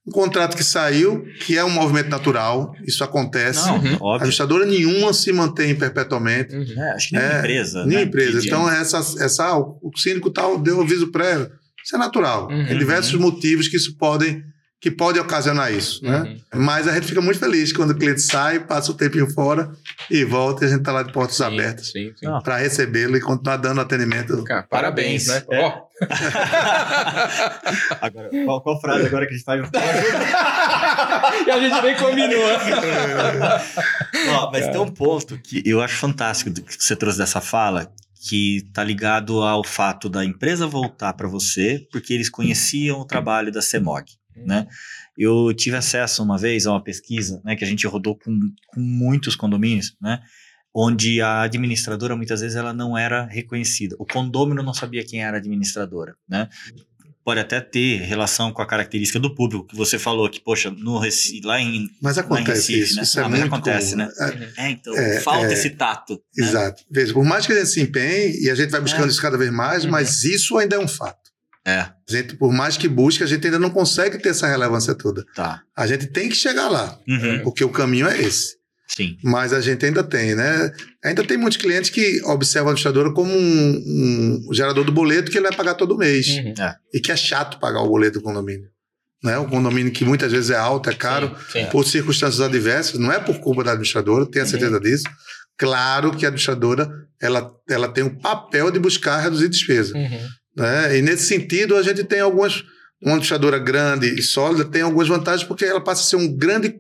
Um 0.07 0.11
contrato 0.11 0.55
que 0.57 0.63
saiu, 0.63 1.24
que 1.45 1.55
é 1.57 1.63
um 1.63 1.70
movimento 1.70 2.09
natural, 2.09 2.74
isso 2.88 3.03
acontece. 3.03 3.67
Não, 3.67 3.76
Uhum. 3.78 3.82
A 3.82 3.93
óbvio. 3.95 4.13
administradora 4.15 4.65
nenhuma 4.65 5.13
se 5.13 5.32
mantém 5.32 5.76
perpetuamente. 5.76 6.55
Uhum. 6.55 6.84
É, 6.84 6.91
acho 6.93 7.09
que 7.09 7.15
nem 7.15 7.24
É, 7.26 7.38
empresa. 7.39 7.80
Nenhuma 7.86 7.99
né? 7.99 8.03
empresa. 8.03 8.39
Que- 8.41 8.47
Então, 8.47 8.70
essa, 8.70 8.97
essa, 9.24 9.55
o 9.57 9.91
síndico 9.95 10.32
tal 10.32 10.57
deu 10.57 10.82
aviso 10.82 11.11
prévio. 11.11 11.51
Isso 11.86 11.95
é 11.95 11.99
natural. 11.99 12.47
Uhum. 12.49 12.65
Tem 12.65 12.78
diversos 12.78 13.13
motivos 13.20 13.67
que 13.67 13.78
isso 13.78 13.95
podem 13.97 14.41
que 14.82 14.90
pode 14.90 15.20
ocasionar 15.20 15.74
isso, 15.74 16.02
né? 16.06 16.22
Uhum. 16.22 16.40
Mas 16.62 16.88
a 16.88 16.94
gente 16.94 17.08
fica 17.08 17.20
muito 17.20 17.38
feliz 17.38 17.74
quando 17.74 17.92
o 17.92 17.96
cliente 17.96 18.22
sai, 18.22 18.62
passa 18.62 18.90
o 18.92 18.96
tempinho 18.96 19.30
fora 19.30 19.70
e 20.10 20.24
volta 20.24 20.64
e 20.64 20.68
a 20.68 20.70
gente 20.70 20.80
está 20.80 20.94
lá 20.94 21.04
de 21.04 21.12
portas 21.12 21.36
Sim, 21.36 21.44
abertas 21.44 21.88
Sim, 21.88 22.14
sim. 22.16 22.26
Não. 22.26 22.42
para 22.42 22.56
recebê-lo 22.58 23.18
e 23.18 23.20
continuar 23.20 23.58
dando 23.58 23.82
atendimento. 23.82 24.42
Cara, 24.46 24.64
parabéns, 24.64 25.28
né? 25.28 25.44
É. 25.52 25.66
Ó. 25.66 25.90
Agora, 28.00 28.30
qual, 28.46 28.62
qual 28.62 28.80
frase 28.80 29.08
agora 29.08 29.28
que 29.28 29.34
a 29.34 29.36
gente 29.36 29.44
faz? 29.44 29.68
e 31.46 31.52
a 31.52 31.60
gente 31.60 31.82
nem 31.82 31.98
combinou. 31.98 32.46
Ó, 34.30 34.50
mas 34.50 34.66
tem 34.70 34.80
um 34.80 34.88
ponto 34.88 35.38
que 35.38 35.62
eu 35.66 35.82
acho 35.82 35.98
fantástico 35.98 36.54
que 36.54 36.82
você 36.82 36.96
trouxe 36.96 37.18
dessa 37.18 37.42
fala, 37.42 37.92
que 38.22 38.66
tá 38.74 38.82
ligado 38.82 39.42
ao 39.42 39.62
fato 39.62 40.08
da 40.08 40.24
empresa 40.24 40.66
voltar 40.66 41.12
para 41.14 41.28
você, 41.28 41.86
porque 41.92 42.14
eles 42.14 42.30
conheciam 42.30 43.02
o 43.02 43.06
trabalho 43.06 43.52
da 43.52 43.62
CEMOG, 43.62 44.14
né? 44.36 44.68
Eu 45.18 45.54
tive 45.54 45.76
acesso 45.76 46.24
uma 46.24 46.38
vez 46.38 46.66
a 46.66 46.72
uma 46.72 46.84
pesquisa, 46.84 47.42
né, 47.44 47.56
que 47.56 47.64
a 47.64 47.68
gente 47.68 47.86
rodou 47.88 48.18
com, 48.18 48.40
com 48.68 48.80
muitos 48.80 49.36
condomínios, 49.36 49.96
né? 50.02 50.20
Onde 50.74 51.20
a 51.22 51.42
administradora 51.42 52.16
muitas 52.16 52.42
vezes 52.42 52.56
ela 52.56 52.72
não 52.74 52.98
era 52.98 53.26
reconhecida. 53.26 53.96
O 54.00 54.06
condômino 54.06 54.62
não 54.64 54.74
sabia 54.74 55.04
quem 55.04 55.24
era 55.24 55.38
a 55.38 55.40
administradora, 55.40 56.16
né? 56.30 56.48
Pode 57.26 57.42
até 57.42 57.60
ter 57.60 57.98
relação 58.02 58.52
com 58.52 58.62
a 58.62 58.66
característica 58.66 59.20
do 59.20 59.36
público, 59.36 59.68
que 59.68 59.76
você 59.76 60.00
falou 60.00 60.28
que, 60.30 60.40
poxa, 60.40 60.72
no 60.72 60.98
Recife, 61.00 61.46
lá 61.46 61.60
em 61.60 61.88
Mas 62.02 62.18
acontece 62.18 62.72
Recife, 62.74 62.80
isso. 62.80 62.96
né? 62.96 63.02
Isso 63.04 63.20
Ah, 63.20 63.24
é 63.24 63.28
mas 63.28 63.40
muito 63.42 63.54
acontece, 63.54 63.92
comum. 63.92 64.06
né? 64.06 64.52
É, 64.58 64.70
então, 64.70 64.96
É, 64.96 65.20
falta 65.20 65.48
é. 65.48 65.54
esse 65.54 65.70
tato. 65.72 66.14
né? 66.38 66.46
Exato. 66.48 66.84
Veja, 66.90 67.14
por 67.14 67.26
mais 67.26 67.46
que 67.46 67.52
a 67.52 67.56
gente 67.58 67.68
se 67.70 67.82
empenhe, 67.82 68.42
e 68.44 68.50
a 68.50 68.56
gente 68.56 68.70
vai 68.70 68.82
buscando 68.82 69.06
É. 69.06 69.08
isso 69.10 69.22
cada 69.22 69.38
vez 69.38 69.52
mais, 69.52 69.84
Uhum. 69.84 69.92
mas 69.92 70.24
isso 70.24 70.58
ainda 70.58 70.76
é 70.76 70.80
um 70.80 70.88
fato. 70.88 71.29
É, 71.68 71.80
A 71.80 71.93
gente, 72.10 72.36
por 72.38 72.51
mais 72.53 72.78
que 72.78 72.88
busque, 72.88 73.24
a 73.24 73.28
gente 73.28 73.45
ainda 73.45 73.60
não 73.60 73.70
consegue 73.70 74.18
ter 74.18 74.30
essa 74.30 74.47
relevância 74.47 74.95
toda. 74.95 75.24
tá. 75.36 75.62
A 75.76 75.86
gente 75.86 76.07
tem 76.07 76.30
que 76.30 76.36
chegar 76.36 76.70
lá, 76.70 76.97
Uhum, 77.07 77.43
porque 77.43 77.64
o 77.64 77.70
caminho 77.70 78.07
é 78.07 78.20
esse. 78.22 78.57
Sim. 78.88 79.18
Mas 79.24 79.53
a 79.53 79.62
gente 79.62 79.86
ainda 79.86 80.03
tem, 80.03 80.34
né? 80.34 80.72
Ainda 81.03 81.24
tem 81.24 81.38
muitos 81.38 81.57
clientes 81.57 81.91
que 81.91 82.22
observam 82.26 82.70
a 82.70 82.72
administradora 82.72 83.14
como 83.14 83.32
um, 83.32 84.45
um 84.49 84.53
gerador 84.53 84.84
do 84.84 84.91
boleto 84.91 85.30
que 85.32 85.38
ele 85.38 85.47
vai 85.47 85.55
pagar 85.55 85.76
todo 85.76 85.95
mês. 85.97 86.28
Uhum. 86.28 86.53
E 86.93 86.99
que 86.99 87.12
é 87.12 87.16
chato 87.16 87.60
pagar 87.60 87.82
o 87.82 87.88
boleto 87.88 88.18
do 88.20 88.24
condomínio. 88.24 88.68
Né? 89.24 89.38
O 89.38 89.47
condomínio 89.47 89.91
que 89.91 90.03
muitas 90.03 90.32
vezes 90.32 90.49
é 90.49 90.55
alto, 90.57 90.89
é 90.89 90.95
caro, 90.95 91.36
Sim, 91.51 91.60
sim. 91.66 91.66
por 91.70 91.86
circunstâncias 91.86 92.41
adversas, 92.41 92.97
não 92.99 93.12
é 93.12 93.20
por 93.20 93.38
culpa 93.39 93.64
da 93.64 93.72
administradora, 93.74 94.26
tenha 94.26 94.45
Uhum. 94.45 94.49
certeza 94.51 94.80
disso. 94.80 95.03
Claro 95.57 96.12
que 96.16 96.26
a 96.26 96.30
administradora 96.30 96.89
ela, 97.22 97.51
ela 97.70 97.89
tem 97.89 98.03
o 98.03 98.18
papel 98.20 98.72
de 98.72 98.80
buscar 98.80 99.20
reduzir 99.20 99.49
despesa. 99.49 99.93
Uhum. 99.95 100.28
Né? 100.60 100.97
E 100.97 101.01
nesse 101.01 101.26
sentido, 101.26 101.76
a 101.76 101.82
gente 101.84 102.03
tem 102.03 102.20
algumas. 102.20 102.64
Uma 103.01 103.12
administradora 103.14 103.57
grande 103.57 104.07
e 104.07 104.22
sólida 104.22 104.66
tem 104.66 104.82
algumas 104.82 105.07
vantagens, 105.07 105.47
porque 105.47 105.64
ela 105.64 105.80
passa 105.82 106.01
a 106.01 106.05
ser 106.05 106.18
um 106.18 106.36
grande 106.36 106.76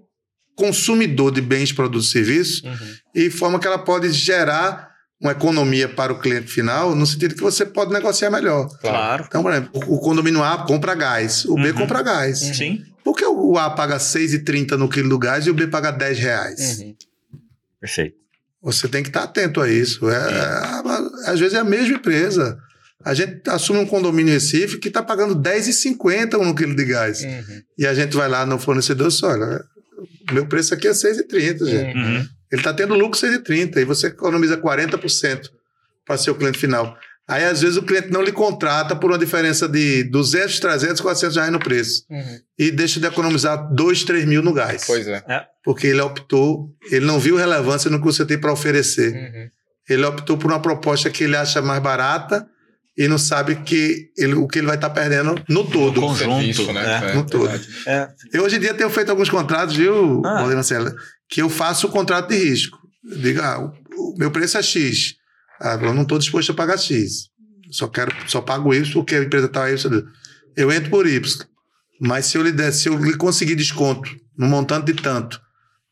consumidor 0.53 1.31
de 1.31 1.39
bens, 1.39 1.71
produtos 1.71 2.09
e 2.09 2.11
serviços, 2.11 2.61
Uhum. 2.61 2.77
e 3.15 3.29
forma 3.29 3.57
que 3.57 3.65
ela 3.65 3.77
pode 3.79 4.11
gerar 4.11 4.89
uma 5.21 5.31
economia 5.31 5.87
para 5.87 6.11
o 6.11 6.19
cliente 6.19 6.47
final, 6.51 6.93
no 6.93 7.05
sentido 7.07 7.35
que 7.35 7.41
você 7.41 7.65
pode 7.65 7.93
negociar 7.93 8.29
melhor. 8.29 8.67
Claro. 8.81 9.23
Então, 9.27 9.41
por 9.41 9.51
exemplo, 9.53 9.71
o 9.87 9.97
condomínio 9.99 10.43
A 10.43 10.65
compra 10.65 10.93
gás, 10.93 11.45
o 11.45 11.55
B 11.55 11.69
Uhum. 11.71 11.73
compra 11.77 12.01
gás. 12.01 12.41
Uhum. 12.41 12.53
Sim. 12.53 12.83
Por 13.03 13.15
que 13.15 13.25
o 13.25 13.57
A 13.57 13.69
paga 13.69 13.93
R$ 13.93 13.99
6,30 14.01 14.75
no 14.77 14.89
quilo 14.89 15.07
do 15.07 15.17
gás 15.17 15.45
e 15.47 15.49
o 15.49 15.53
B 15.53 15.67
paga 15.67 15.89
10 15.91 16.19
reais? 16.19 16.79
Uhum. 16.79 16.95
Perfeito. 17.79 18.17
Você 18.61 18.89
tem 18.89 19.01
que 19.03 19.09
estar 19.09 19.23
atento 19.23 19.61
a 19.61 19.69
isso. 19.69 20.09
É, 20.09 20.17
às 21.27 21.39
vezes 21.39 21.53
é 21.53 21.59
a 21.59 21.63
mesma 21.63 21.95
empresa. 21.95 22.57
A 23.03 23.13
gente 23.13 23.41
assume 23.49 23.79
um 23.79 23.85
condomínio 23.85 24.31
em 24.31 24.33
Recife 24.33 24.77
que 24.77 24.89
está 24.89 25.01
pagando 25.01 25.33
R$ 25.33 25.57
10,50 25.57 26.33
no 26.43 26.53
quilo 26.53 26.75
de 26.75 26.85
gás. 26.85 27.23
Uhum. 27.23 27.61
E 27.77 27.87
a 27.87 27.93
gente 27.93 28.15
vai 28.15 28.27
lá 28.27 28.45
no 28.45 28.59
fornecedor 28.59 29.07
e 29.07 29.09
diz, 29.09 29.23
olha, 29.23 29.63
o 30.29 30.33
meu 30.33 30.45
preço 30.47 30.73
aqui 30.73 30.87
é 30.87 30.91
R$ 30.91 30.95
6,30, 30.95 31.65
gente. 31.65 31.97
Uhum. 31.97 32.27
Ele 32.51 32.61
está 32.61 32.73
tendo 32.73 32.95
lucro 32.95 33.19
6,30 33.19 33.77
e 33.77 33.85
você 33.85 34.07
economiza 34.07 34.57
40% 34.57 35.49
para 36.05 36.17
ser 36.17 36.31
o 36.31 36.35
cliente 36.35 36.57
final. 36.57 36.97
Aí, 37.27 37.43
às 37.45 37.61
vezes, 37.61 37.77
o 37.77 37.83
cliente 37.83 38.09
não 38.09 38.23
lhe 38.23 38.31
contrata 38.31 38.95
por 38.95 39.11
uma 39.11 39.17
diferença 39.17 39.67
de 39.69 40.03
200, 40.05 40.59
300, 40.59 40.99
400 40.99 41.35
reais 41.37 41.51
no 41.51 41.59
preço. 41.59 42.03
Uhum. 42.09 42.39
E 42.57 42.71
deixa 42.71 42.99
de 42.99 43.05
economizar 43.05 43.71
2, 43.71 44.03
3 44.03 44.25
mil 44.25 44.41
no 44.41 44.51
gás. 44.51 44.83
Pois 44.87 45.07
é. 45.07 45.23
Porque 45.63 45.85
ele 45.85 46.01
optou, 46.01 46.75
ele 46.91 47.05
não 47.05 47.19
viu 47.19 47.35
relevância 47.35 47.89
no 47.89 47.99
que 47.99 48.05
você 48.05 48.25
tem 48.25 48.39
para 48.39 48.51
oferecer. 48.51 49.13
Uhum. 49.13 49.49
Ele 49.87 50.05
optou 50.05 50.37
por 50.37 50.49
uma 50.51 50.59
proposta 50.59 51.09
que 51.11 51.23
ele 51.23 51.35
acha 51.35 51.61
mais 51.61 51.81
barata 51.81 52.47
e 52.99 53.07
não 53.07 53.17
sabe 53.17 53.55
que 53.63 54.11
ele, 54.17 54.33
o 54.33 54.45
que 54.45 54.59
ele 54.59 54.67
vai 54.67 54.75
estar 54.75 54.89
perdendo 54.89 55.41
no 55.47 55.63
todo. 55.63 56.01
No 56.01 56.07
conjunto, 56.07 56.35
Serviço, 56.35 56.73
né? 56.73 57.11
é. 57.11 57.15
No 57.15 57.25
todo. 57.25 57.47
verdade. 57.47 57.67
É, 57.87 58.09
Eu 58.33 58.43
hoje 58.43 58.57
em 58.57 58.59
dia 58.59 58.73
tenho 58.73 58.89
feito 58.89 59.09
alguns 59.09 59.29
contratos, 59.29 59.75
viu, 59.75 60.21
Ah. 60.25 60.45
Marcelo, 60.45 60.93
que 61.29 61.41
eu 61.41 61.49
faço 61.49 61.87
o 61.87 61.89
contrato 61.89 62.27
de 62.29 62.35
risco. 62.37 62.77
Eu 63.09 63.17
digo, 63.19 63.41
ah, 63.41 63.57
o, 63.97 64.13
o 64.13 64.17
meu 64.17 64.29
preço 64.31 64.57
é 64.57 64.61
X. 64.61 65.15
Ah, 65.61 65.79
eu 65.81 65.93
não 65.93 66.01
estou 66.03 66.19
disposto 66.19 66.51
a 66.51 66.55
pagar 66.55 66.77
X. 66.77 67.29
Só 67.71 67.87
quero, 67.87 68.13
só 68.27 68.41
pago 68.41 68.73
Y 68.73 68.91
porque 68.91 69.15
a 69.15 69.23
empresa 69.23 69.45
está 69.45 69.71
Y. 69.71 70.03
Eu 70.57 70.69
entro 70.71 70.89
por 70.89 71.07
Y. 71.07 71.21
Mas 72.01 72.25
se 72.25 72.37
eu 72.37 72.43
lhe 72.43 72.51
der, 72.51 72.73
se 72.73 72.89
eu 72.89 72.97
lhe 72.97 73.15
conseguir 73.15 73.55
desconto 73.55 74.09
no 74.37 74.47
montante 74.47 74.91
de 74.91 75.01
tanto, 75.01 75.39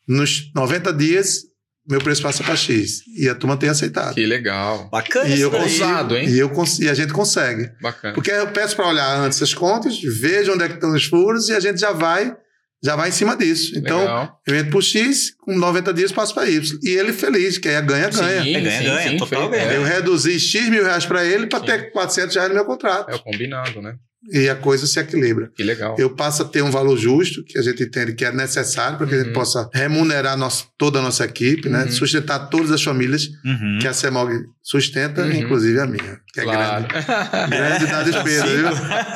nos 0.08 0.52
90 0.56 0.92
dias, 0.94 1.44
meu 1.88 2.00
preço 2.02 2.22
passa 2.22 2.44
para 2.44 2.56
X. 2.56 3.02
E 3.18 3.30
a 3.30 3.36
turma 3.36 3.56
tem 3.58 3.70
aceitado. 3.70 4.14
Que 4.14 4.26
legal. 4.26 4.90
bacana 4.92 5.28
E 5.30 5.34
isso 5.36 5.44
eu 5.44 5.54
Ousado, 5.54 6.18
hein? 6.18 6.28
e, 6.30 6.38
eu 6.40 6.50
cons- 6.50 6.80
e 6.80 6.90
a 6.90 6.94
gente 6.94 7.14
consegue. 7.14 7.70
Bacana. 7.82 8.14
Porque 8.14 8.32
eu 8.32 8.48
peço 8.48 8.76
para 8.76 8.88
olhar 8.88 9.18
antes 9.20 9.42
as 9.42 9.54
contas, 9.54 10.00
veja 10.02 10.52
onde 10.54 10.64
é 10.64 10.68
que 10.68 10.76
estão 10.76 10.94
os 10.94 11.06
furos 11.06 11.48
e 11.50 11.54
a 11.54 11.60
gente 11.60 11.80
já 11.80 11.92
vai, 11.92 12.36
já 12.84 12.96
vai 12.96 13.10
em 13.10 13.12
cima 13.12 13.36
disso. 13.36 13.74
Então, 13.78 14.00
Legal. 14.00 14.40
eu 14.48 14.56
entro 14.56 14.72
por 14.72 14.84
X, 14.84 15.32
com 15.40 15.58
90 15.58 15.94
dias 15.94 16.12
passo 16.12 16.34
para 16.34 16.50
Y. 16.50 16.78
E 16.84 16.90
ele 16.90 17.12
feliz, 17.14 17.58
que 17.58 17.68
aí 17.70 17.76
é 17.76 17.82
ganha, 17.82 18.10
ganha. 18.10 18.44
Sim, 18.44 18.56
É 18.56 18.60
ganha, 18.62 18.78
sim, 18.80 18.84
ganha, 18.86 19.10
sim, 19.12 19.18
total 19.18 19.50
ganha. 19.50 19.64
é, 19.64 19.78
Eu 19.78 19.84
reduzi 19.84 20.40
X 20.40 20.70
mil 20.70 20.84
reais 20.84 21.06
para 21.06 21.24
ele 21.26 21.48
para 21.48 21.60
ter 21.62 21.92
400 21.92 22.36
reais 22.36 22.50
no 22.50 22.56
meu 22.56 22.66
contrato. 22.66 23.10
é 23.10 23.16
o 23.16 23.20
combinado, 23.20 23.82
né? 23.82 23.96
E 24.32 24.50
a 24.50 24.56
coisa 24.56 24.86
se 24.88 25.00
equilibra. 25.00 25.50
Que 25.56 25.64
legal. 25.64 25.96
Eu 25.98 26.16
passo 26.16 26.42
a 26.42 26.46
ter 26.46 26.62
um 26.62 26.72
valor 26.72 26.98
justo, 26.98 27.44
que 27.46 27.58
a 27.58 27.62
gente 27.62 27.84
entende 27.84 28.14
que 28.14 28.26
é 28.26 28.32
necessário 28.32 28.98
para 28.98 29.08
que 29.08 29.14
a 29.16 29.18
gente 29.20 29.28
Uhum. 29.28 29.34
possa 29.34 29.70
remunerar 29.74 30.36
nosso, 30.38 30.68
toda 30.78 31.00
a 31.00 31.02
nossa 31.02 31.24
equipe, 31.26 31.70
né? 31.70 31.84
Uhum. 31.86 31.92
sustentar 31.92 32.50
todas 32.50 32.72
as 32.72 32.84
famílias 32.84 33.28
Uhum. 33.46 33.80
que 33.80 33.88
a 33.88 33.94
CEMOG 33.94 34.32
sustenta, 34.70 35.22
Uhum. 35.22 35.32
inclusive 35.32 35.80
a 35.80 35.86
minha, 35.86 36.20
que 36.34 36.42
é 36.42 36.44
claro. 36.44 36.86
grande. 36.88 37.06
Grande 37.50 37.86
dá 37.88 38.04
despesa, 38.04 38.46
viu? 38.48 38.68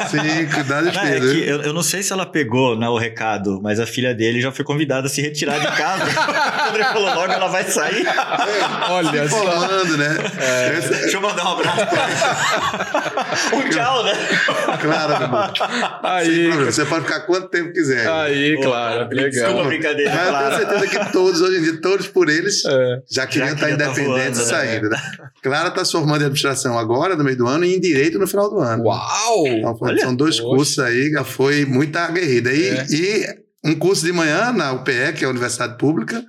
Sim, 0.09 0.63
dá 0.65 0.77
é 0.77 0.81
despesa. 0.83 1.33
viu? 1.33 1.43
eu, 1.43 1.61
eu 1.63 1.73
não 1.73 1.83
sei 1.83 2.01
se 2.01 2.13
ela 2.13 2.25
pegou 2.25 2.79
né, 2.79 2.87
o 2.87 2.97
recado, 2.97 3.59
mas 3.61 3.77
a 3.77 3.85
filha 3.85 4.15
dele 4.15 4.39
já 4.39 4.49
foi 4.51 4.63
convidada 4.63 5.07
a 5.07 5.09
se 5.09 5.21
retirar 5.21 5.59
de 5.59 5.67
casa. 5.75 6.05
Quando 6.63 6.75
ele 6.75 6.83
falou 6.85 7.13
logo, 7.13 7.33
ela 7.33 7.47
vai 7.49 7.65
sair. 7.65 8.05
Olha 8.89 9.27
só. 9.27 9.37
Formando, 9.37 9.97
né? 9.97 10.17
Essa- 10.77 10.93
Deixa 10.93 11.17
eu 11.17 11.21
mandar 11.21 11.43
um 11.43 11.51
abraço 11.59 11.85
pra 11.87 11.99
ela. 12.09 13.01
Um 13.53 13.69
tchau, 13.69 14.03
né? 14.03 14.13
claro, 14.81 15.17
meu 15.17 15.27
amor. 15.27 15.51
Sem 15.57 15.65
Aí. 16.03 16.51
Você 16.65 16.85
pode 16.85 17.05
ficar 17.05 17.21
quanto 17.21 17.49
tempo 17.49 17.71
quiser. 17.73 18.07
aí, 18.07 18.55
Pô, 18.55 18.63
claro. 18.63 19.09
Desculpa 19.09 19.47
a 19.47 19.47
Legal. 19.51 19.65
brincadeira, 19.65 20.11
Mas 20.11 20.23
eu 20.25 20.29
claro. 20.31 20.55
tenho 20.55 20.69
certeza 20.79 20.87
que 21.05 21.11
todos, 21.11 21.41
hoje 21.41 21.57
em 21.59 21.63
dia, 21.63 21.81
todos 21.81 22.07
por 22.07 22.29
eles, 22.29 22.63
É. 22.65 22.97
já 23.09 23.25
queriam 23.27 23.47
Já 23.49 23.53
estar 23.55 23.67
queria 23.67 23.77
tá 23.85 23.91
independentes 23.91 24.39
voando, 24.39 24.51
né? 24.51 24.67
saindo. 24.67 24.89
Né? 24.89 25.01
Clara 25.43 25.69
está 25.69 25.83
se 25.83 25.91
formando 25.93 26.21
em 26.21 26.25
administração 26.25 26.77
agora, 26.77 27.15
no 27.15 27.23
meio 27.23 27.37
do 27.37 27.47
ano, 27.47 27.65
e 27.65 27.75
em 27.75 27.79
direito 27.79 28.19
no 28.19 28.27
final 28.27 28.49
do 28.49 28.59
ano. 28.59 28.83
Uau! 28.83 29.47
Então, 29.47 29.77
foi- 29.77 29.97
são 29.99 30.15
dois 30.15 30.39
poxa. 30.39 30.55
cursos 30.55 30.79
aí, 30.79 31.09
já 31.11 31.23
foi 31.23 31.65
muita 31.65 32.01
aguerrida. 32.01 32.51
E, 32.53 32.65
É. 32.67 32.85
e 32.91 33.25
um 33.63 33.75
curso 33.75 34.05
de 34.05 34.11
manhã 34.11 34.51
na 34.51 34.71
UPE, 34.73 35.13
que 35.15 35.23
é 35.23 35.27
a 35.27 35.31
Universidade 35.31 35.77
Pública, 35.77 36.23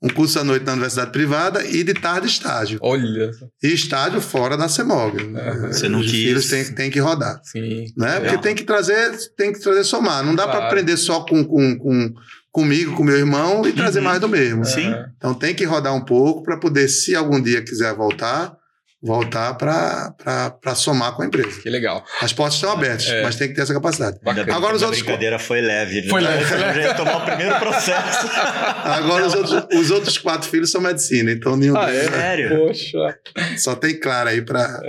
um 0.00 0.08
curso 0.08 0.38
à 0.38 0.44
noite 0.44 0.64
na 0.64 0.72
Universidade 0.74 1.10
Privada 1.10 1.64
e 1.66 1.82
de 1.82 1.92
tarde 1.92 2.28
estágio. 2.28 2.78
Olha. 2.82 3.30
E 3.62 3.68
estágio 3.72 4.20
fora 4.20 4.56
da 4.56 4.68
CEMOG. 4.68 5.34
Aham. 5.36 5.72
Você 5.72 5.88
não 5.88 5.98
Os 6.00 6.04
quis. 6.06 6.12
filhos 6.14 6.48
têm, 6.48 6.64
têm 6.72 6.90
que 6.90 7.00
rodar. 7.00 7.40
Sim. 7.42 7.86
Né? 7.96 8.14
Legal. 8.14 8.20
Porque 8.20 8.38
tem 8.38 8.54
que 8.54 8.62
trazer, 8.64 9.16
tem 9.36 9.52
que 9.52 9.58
trazer 9.60 9.82
somar. 9.82 10.22
Não 10.24 10.34
dá 10.36 10.44
para 10.44 10.52
Claro. 10.58 10.66
aprender 10.66 10.96
só 10.96 11.20
com, 11.22 11.42
com, 11.44 11.76
com, 11.78 12.14
comigo, 12.52 12.94
com 12.94 13.02
meu 13.02 13.16
irmão 13.16 13.66
e 13.66 13.72
trazer 13.72 13.98
Uhum. 13.98 14.04
mais 14.04 14.20
do 14.20 14.28
mesmo. 14.28 14.64
Sim. 14.64 14.94
Então 15.16 15.34
tem 15.34 15.52
que 15.52 15.64
rodar 15.64 15.92
um 15.94 16.04
pouco 16.04 16.44
para 16.44 16.56
poder, 16.58 16.86
se 16.88 17.16
algum 17.16 17.40
dia 17.40 17.60
quiser 17.62 17.92
voltar, 17.96 18.56
voltar 19.00 19.54
para 19.54 20.74
somar 20.74 21.14
com 21.14 21.22
a 21.22 21.26
empresa. 21.26 21.60
Que 21.62 21.70
legal. 21.70 22.04
As 22.20 22.32
portas 22.32 22.54
estão 22.56 22.72
abertas, 22.72 23.06
É. 23.08 23.22
mas 23.22 23.36
tem 23.36 23.48
que 23.48 23.54
ter 23.54 23.62
essa 23.62 23.72
capacidade. 23.72 24.18
Bem 24.22 24.34
Agora 24.54 24.74
os 24.74 24.82
a 24.82 24.86
outros- 24.86 25.02
brincadeira 25.02 25.38
foi 25.38 25.60
leve. 25.60 26.02
né? 26.02 26.08
Foi 26.08 26.20
leve, 26.20 26.44
foi 26.44 26.94
tomar 26.94 27.16
o 27.18 27.24
primeiro 27.24 27.58
processo. 27.58 28.26
Agora 28.84 29.26
os 29.26 29.34
outros, 29.34 29.66
os 29.78 29.90
outros 29.90 30.18
quatro 30.18 30.48
filhos 30.48 30.70
são 30.70 30.80
medicina, 30.80 31.30
então 31.30 31.56
nenhum 31.56 31.76
Ah, 31.76 31.86
deles- 31.86 32.08
é? 32.08 32.10
Sério? 32.10 32.58
Poxa. 32.58 33.18
só 33.58 33.74
tem 33.76 33.98
Clara 34.00 34.30
aí 34.30 34.42
para. 34.42 34.80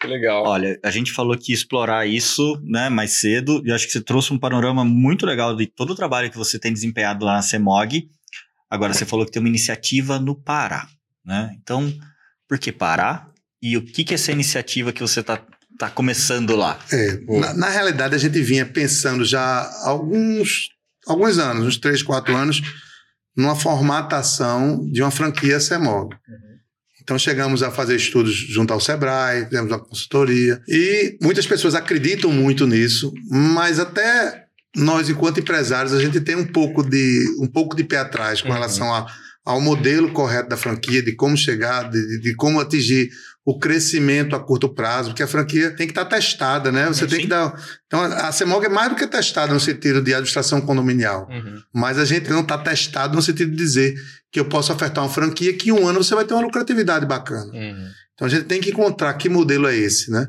Que 0.00 0.06
legal. 0.06 0.44
Olha, 0.44 0.78
a 0.84 0.90
gente 0.90 1.10
falou 1.10 1.36
que 1.36 1.50
ia 1.50 1.56
explorar 1.56 2.06
isso 2.06 2.60
né, 2.62 2.88
mais 2.88 3.18
cedo, 3.18 3.60
e 3.64 3.70
eu 3.70 3.74
acho 3.74 3.84
que 3.86 3.92
você 3.92 4.00
trouxe 4.00 4.32
um 4.32 4.38
panorama 4.38 4.84
muito 4.84 5.26
legal 5.26 5.56
de 5.56 5.66
todo 5.66 5.90
o 5.90 5.96
trabalho 5.96 6.30
que 6.30 6.36
você 6.36 6.56
tem 6.58 6.72
desempenhado 6.72 7.24
lá 7.24 7.32
na 7.34 7.42
CEMOG. 7.42 8.04
Agora, 8.70 8.92
você 8.94 9.04
falou 9.04 9.24
que 9.26 9.32
tem 9.32 9.40
uma 9.40 9.48
iniciativa 9.48 10.18
no 10.20 10.40
Pará. 10.40 10.86
Né? 11.24 11.50
Então, 11.60 11.92
por 12.48 12.58
que 12.58 12.70
Pará? 12.70 13.26
E 13.62 13.76
o 13.76 13.82
que, 13.84 14.04
que 14.04 14.14
é 14.14 14.16
essa 14.16 14.32
iniciativa 14.32 14.92
que 14.92 15.00
você 15.00 15.20
está 15.20 15.40
tá 15.78 15.90
começando 15.90 16.54
lá? 16.56 16.78
É, 16.92 17.18
na, 17.38 17.54
na 17.54 17.68
realidade, 17.68 18.14
a 18.14 18.18
gente 18.18 18.40
vinha 18.40 18.64
pensando 18.66 19.24
já 19.24 19.40
há 19.40 19.88
alguns, 19.88 20.68
alguns 21.06 21.38
anos, 21.38 21.66
uns 21.66 21.76
três, 21.76 22.02
quatro 22.02 22.34
anos, 22.36 22.62
numa 23.36 23.54
formatação 23.56 24.88
de 24.90 25.02
uma 25.02 25.10
franquia 25.10 25.60
CEMOG. 25.60 26.14
Então 27.02 27.18
chegamos 27.18 27.62
a 27.62 27.70
fazer 27.70 27.96
estudos 27.96 28.34
junto 28.34 28.72
ao 28.72 28.80
Sebrae, 28.80 29.44
fizemos 29.46 29.70
uma 29.72 29.78
consultoria. 29.78 30.60
E 30.68 31.16
muitas 31.22 31.46
pessoas 31.46 31.74
acreditam 31.74 32.30
muito 32.30 32.66
nisso, 32.66 33.12
mas 33.30 33.78
até 33.80 34.44
nós, 34.76 35.08
enquanto 35.08 35.40
empresários, 35.40 35.94
a 35.94 36.00
gente 36.00 36.20
tem 36.20 36.36
um 36.36 36.46
pouco 36.46 36.82
de, 36.82 37.24
um 37.40 37.46
pouco 37.46 37.74
de 37.74 37.82
pé 37.82 37.96
atrás 37.98 38.42
com 38.42 38.48
Uhum. 38.48 38.54
relação 38.54 38.94
a, 38.94 39.06
ao 39.44 39.58
modelo 39.60 40.12
correto 40.12 40.50
da 40.50 40.56
franquia, 40.58 41.02
de 41.02 41.14
como 41.16 41.34
chegar, 41.36 41.88
de- 41.90 42.20
de 42.20 42.34
como 42.34 42.60
atingir 42.60 43.08
o 43.48 43.58
crescimento 43.58 44.36
a 44.36 44.40
curto 44.40 44.68
prazo, 44.68 45.08
porque 45.08 45.22
a 45.22 45.26
franquia 45.26 45.70
tem 45.70 45.86
que 45.86 45.92
estar 45.92 46.04
testada, 46.04 46.70
né? 46.70 46.86
Você 46.88 47.04
Sim. 47.04 47.08
tem 47.08 47.20
que 47.20 47.26
dar. 47.28 47.58
Então, 47.86 47.98
a 47.98 48.28
a 48.28 48.32
CEMOG 48.32 48.66
é 48.66 48.68
mais 48.68 48.90
do 48.90 48.94
que 48.94 49.06
testada 49.06 49.54
no 49.54 49.58
sentido 49.58 50.02
de 50.02 50.12
administração 50.12 50.60
condominial. 50.60 51.26
Uhum. 51.30 51.58
Mas 51.74 51.98
a 51.98 52.04
gente 52.04 52.28
não 52.28 52.42
está 52.42 52.58
testado 52.58 53.16
no 53.16 53.22
sentido 53.22 53.50
de 53.52 53.56
dizer 53.56 53.94
que 54.30 54.38
eu 54.38 54.44
posso 54.44 54.70
ofertar 54.70 55.02
uma 55.02 55.08
franquia 55.08 55.54
que 55.54 55.70
em 55.70 55.72
um 55.72 55.88
ano 55.88 56.04
você 56.04 56.14
vai 56.14 56.26
ter 56.26 56.34
uma 56.34 56.42
lucratividade 56.42 57.06
bacana. 57.06 57.50
Uhum. 57.50 57.88
Então 58.12 58.26
a 58.26 58.28
gente 58.28 58.44
tem 58.44 58.60
que 58.60 58.68
encontrar 58.68 59.14
que 59.14 59.30
modelo 59.30 59.66
é 59.66 59.74
esse, 59.74 60.10
né? 60.10 60.28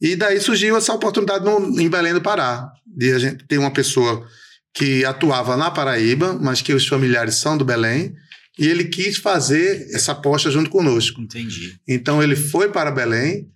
E 0.00 0.14
daí 0.14 0.38
surgiu 0.38 0.76
essa 0.76 0.92
oportunidade 0.92 1.44
no, 1.44 1.80
em 1.80 1.90
Belém 1.90 2.14
do 2.14 2.22
Pará, 2.22 2.70
de 2.86 3.12
a 3.12 3.18
gente 3.18 3.44
ter 3.48 3.58
uma 3.58 3.72
pessoa 3.72 4.24
que 4.72 5.04
atuava 5.04 5.56
na 5.56 5.72
Paraíba, 5.72 6.38
mas 6.40 6.62
que 6.62 6.72
os 6.72 6.86
familiares 6.86 7.34
são 7.34 7.58
do 7.58 7.64
Belém, 7.64 8.14
e 8.60 8.68
ele 8.68 8.84
quis 8.84 9.16
fazer 9.16 9.88
essa 9.92 10.12
aposta 10.12 10.50
junto 10.50 10.68
conosco. 10.70 11.20
Entendi. 11.20 11.76
Então 11.88 12.22
ele 12.22 12.36
foi 12.36 12.68
para 12.70 12.90
Belém. 12.90 13.48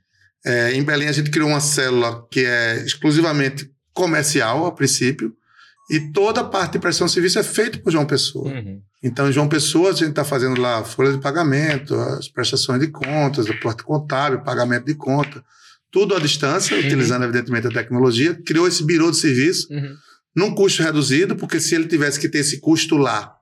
É, 0.44 0.72
em 0.74 0.82
Belém 0.82 1.08
a 1.08 1.12
gente 1.12 1.30
criou 1.30 1.48
uma 1.50 1.60
célula 1.60 2.26
que 2.30 2.40
é 2.44 2.82
exclusivamente 2.84 3.70
comercial 3.92 4.66
a 4.66 4.72
princípio, 4.72 5.32
e 5.90 6.00
toda 6.12 6.40
a 6.40 6.44
parte 6.44 6.72
de 6.72 6.78
prestação 6.78 7.06
de 7.06 7.12
serviço 7.12 7.38
é 7.38 7.42
feita 7.42 7.78
por 7.78 7.92
João 7.92 8.06
Pessoa. 8.06 8.50
Uhum. 8.50 8.80
Então, 9.02 9.28
em 9.28 9.32
João 9.32 9.46
Pessoa, 9.48 9.90
a 9.90 9.92
gente 9.92 10.08
está 10.10 10.24
fazendo 10.24 10.58
lá 10.58 10.82
folha 10.82 11.12
de 11.12 11.18
pagamento, 11.18 11.94
as 11.94 12.26
prestações 12.26 12.80
de 12.80 12.86
contas, 12.88 13.46
a 13.48 13.54
porta 13.54 13.84
contábil, 13.84 14.40
pagamento 14.40 14.86
de 14.86 14.94
conta, 14.94 15.44
tudo 15.92 16.14
à 16.16 16.18
distância, 16.18 16.74
Uhum. 16.76 16.82
utilizando, 16.86 17.24
evidentemente, 17.24 17.66
a 17.66 17.70
tecnologia. 17.70 18.34
Criou 18.46 18.66
esse 18.66 18.82
birô 18.82 19.10
de 19.10 19.18
serviço 19.18 19.68
Uhum. 19.70 19.94
num 20.34 20.54
custo 20.54 20.82
reduzido, 20.82 21.36
porque 21.36 21.60
se 21.60 21.74
ele 21.74 21.86
tivesse 21.86 22.18
que 22.18 22.28
ter 22.30 22.38
esse 22.38 22.58
custo 22.60 22.96
lá, 22.96 23.34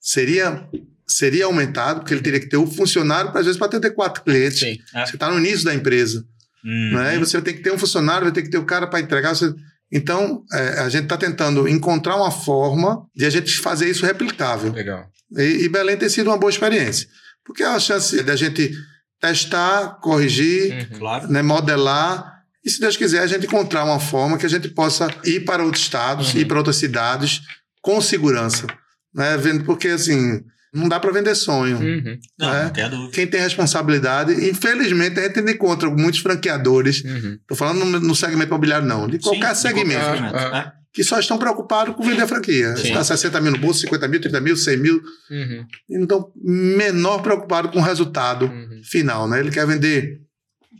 seria, 0.00 0.66
seria 1.06 1.44
aumentado, 1.44 2.00
porque 2.00 2.14
ele 2.14 2.22
teria 2.22 2.40
que 2.40 2.48
ter 2.48 2.56
um 2.56 2.66
funcionário, 2.70 3.30
às 3.36 3.44
vezes, 3.44 3.56
para 3.58 3.66
atender 3.66 3.90
quatro 3.90 4.22
clientes. 4.24 4.60
Sim. 4.60 4.78
Você 5.04 5.16
está 5.16 5.30
no 5.30 5.38
início 5.38 5.64
da 5.64 5.74
empresa, 5.74 6.24
Hum, 6.64 6.92
né? 6.94 7.16
E 7.16 7.18
você 7.18 7.40
ter 7.40 7.54
que 7.54 7.62
ter 7.62 7.72
um 7.72 7.78
funcionário, 7.78 8.24
vai 8.24 8.32
ter 8.32 8.42
que 8.42 8.50
ter 8.50 8.58
o 8.58 8.64
cara 8.66 8.86
para 8.86 9.00
entregar. 9.00 9.34
você- 9.34 9.52
Então, 9.92 10.44
é, 10.52 10.80
a 10.80 10.88
gente 10.88 11.04
está 11.04 11.16
tentando 11.16 11.66
encontrar 11.66 12.16
uma 12.16 12.30
forma 12.30 13.06
de 13.16 13.24
a 13.26 13.30
gente 13.30 13.58
fazer 13.58 13.88
isso 13.90 14.04
replicável. 14.06 14.70
Legal. 14.72 15.06
E, 15.36 15.64
e 15.64 15.68
Belém 15.68 15.96
tem 15.96 16.08
sido 16.08 16.28
uma 16.28 16.36
boa 16.38 16.50
experiência. 16.50 17.08
Porque 17.44 17.62
é 17.62 17.68
uma 17.68 17.80
chance 17.80 18.22
da 18.22 18.36
gente 18.36 18.72
testar, 19.20 19.98
corrigir, 20.00 20.72
Uhum. 20.92 20.98
Claro. 20.98 21.28
né, 21.28 21.42
modelar. 21.42 22.40
E 22.64 22.70
se 22.70 22.80
Deus 22.80 22.96
quiser, 22.96 23.20
a 23.20 23.26
gente 23.26 23.46
encontrar 23.46 23.84
uma 23.84 23.98
forma 23.98 24.38
que 24.38 24.46
a 24.46 24.48
gente 24.48 24.68
possa 24.68 25.08
ir 25.24 25.40
para 25.44 25.64
outros 25.64 25.82
estados, 25.82 26.34
Uhum. 26.34 26.40
ir 26.40 26.44
para 26.46 26.58
outras 26.58 26.76
cidades 26.76 27.40
com 27.82 28.00
segurança. 28.00 28.66
Né? 29.14 29.36
Vendo- 29.36 29.64
Porque, 29.64 29.88
assim, 29.88 30.40
não 30.72 30.88
dá 30.88 31.00
para 31.00 31.10
vender 31.12 31.34
sonho. 31.34 31.78
Uhum. 31.78 32.18
Não, 32.38 32.54
É. 32.54 32.64
não 32.64 32.70
tem 32.70 32.88
dúvida. 32.90 33.10
Quem 33.12 33.26
tem 33.26 33.40
responsabilidade, 33.40 34.32
infelizmente, 34.48 35.18
a 35.18 35.22
gente 35.24 35.40
encontra 35.52 35.90
muitos 35.90 36.20
franqueadores. 36.20 37.02
Uhum. 37.04 37.38
Estou 37.40 37.56
falando 37.56 37.84
no, 37.84 38.00
no 38.00 38.14
segmento 38.14 38.48
imobiliário, 38.48 38.86
não, 38.86 39.08
de 39.08 39.18
qualquer 39.18 39.54
Sim, 39.54 39.68
de 39.68 39.74
segmento. 39.74 40.00
qualquer 40.00 40.22
Ah, 40.24 40.28
segmento. 40.28 40.36
ah. 40.56 40.72
Que 40.92 41.04
só 41.04 41.20
estão 41.20 41.38
preocupados 41.38 41.94
com 41.94 42.02
vender 42.02 42.22
a 42.22 42.26
franquia. 42.26 42.76
Sim. 42.76 42.88
Está 42.88 43.04
60 43.04 43.40
mil 43.40 43.52
no 43.52 43.58
bolso, 43.58 43.80
50 43.80 44.08
mil, 44.08 44.20
30 44.20 44.40
mil, 44.40 44.56
100 44.56 44.76
mil. 44.76 45.00
Uhum. 45.30 45.64
E 45.88 45.94
não 45.96 46.02
estão 46.02 46.32
menor 46.44 47.22
preocupado 47.22 47.68
com 47.68 47.78
o 47.78 47.82
resultado 47.82 48.46
Uhum. 48.46 48.80
final, 48.84 49.28
né? 49.28 49.38
Ele 49.38 49.52
quer 49.52 49.64
vender 49.66 50.18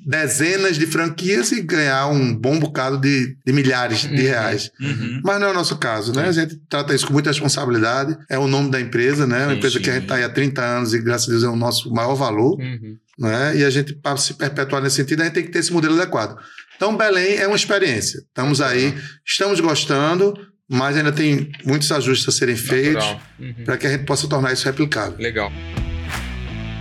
dezenas 0.07 0.77
de 0.77 0.87
franquias 0.87 1.53
e 1.53 1.61
ganhar 1.63 2.07
um 2.09 2.35
bom 2.35 2.59
bocado 2.59 2.99
de, 2.99 3.37
de 3.45 3.53
milhares 3.53 4.01
de 4.03 4.09
Uhum. 4.09 4.17
reais. 4.17 4.71
Uhum. 4.81 5.21
Mas 5.25 5.41
não 5.41 5.49
é 5.49 5.51
o 5.51 5.55
nosso 5.55 5.77
caso, 5.77 6.13
né? 6.15 6.29
A 6.29 6.33
gente 6.33 6.57
trata 6.69 6.95
isso 6.95 7.07
com 7.07 7.13
muita 7.13 7.31
responsabilidade. 7.31 8.17
É 8.29 8.39
o 8.39 8.47
nome 8.49 8.71
da 8.71 8.81
empresa, 8.81 9.27
né? 9.27 9.45
Uma 9.45 9.51
Sim, 9.53 9.57
empresa 9.59 9.81
que 9.81 9.91
a 9.91 9.95
gente 9.95 10.03
está 10.05 10.15
aí 10.17 10.25
há 10.25 10.29
30 10.29 10.63
anos 10.63 10.95
e, 10.95 10.99
graças 11.01 11.29
a 11.29 11.31
Deus, 11.33 11.45
é 11.45 11.49
o 11.49 11.57
nosso 11.57 11.91
maior 11.93 12.15
valor, 12.15 12.59
Uhum. 12.59 12.97
né? 13.19 13.57
E 13.57 13.65
a 13.65 13.71
gente, 13.71 13.95
para 13.95 14.17
se 14.17 14.35
perpetuar 14.35 14.83
nesse 14.83 14.97
sentido, 14.97 15.21
a 15.21 15.25
gente 15.25 15.35
tem 15.35 15.45
que 15.45 15.51
ter 15.51 15.59
esse 15.59 15.73
modelo 15.73 15.95
adequado. 16.01 16.37
Então, 16.77 16.97
Belém 16.97 17.37
é 17.37 17.47
uma 17.47 17.57
experiência. 17.57 18.21
Estamos 18.27 18.61
aí, 18.63 18.95
estamos 19.27 19.61
gostando, 19.61 20.33
mas 20.69 20.97
ainda 20.97 21.13
tem 21.13 21.51
muitos 21.67 21.93
ajustes 21.93 22.27
a 22.29 22.33
serem 22.33 22.57
feitos. 22.57 23.05
Uhum. 23.39 23.65
para 23.65 23.77
que 23.77 23.87
a 23.87 23.91
gente 23.91 24.05
possa 24.05 24.27
tornar 24.29 24.53
isso 24.53 24.65
replicável. 24.65 25.19
Legal. 25.19 25.53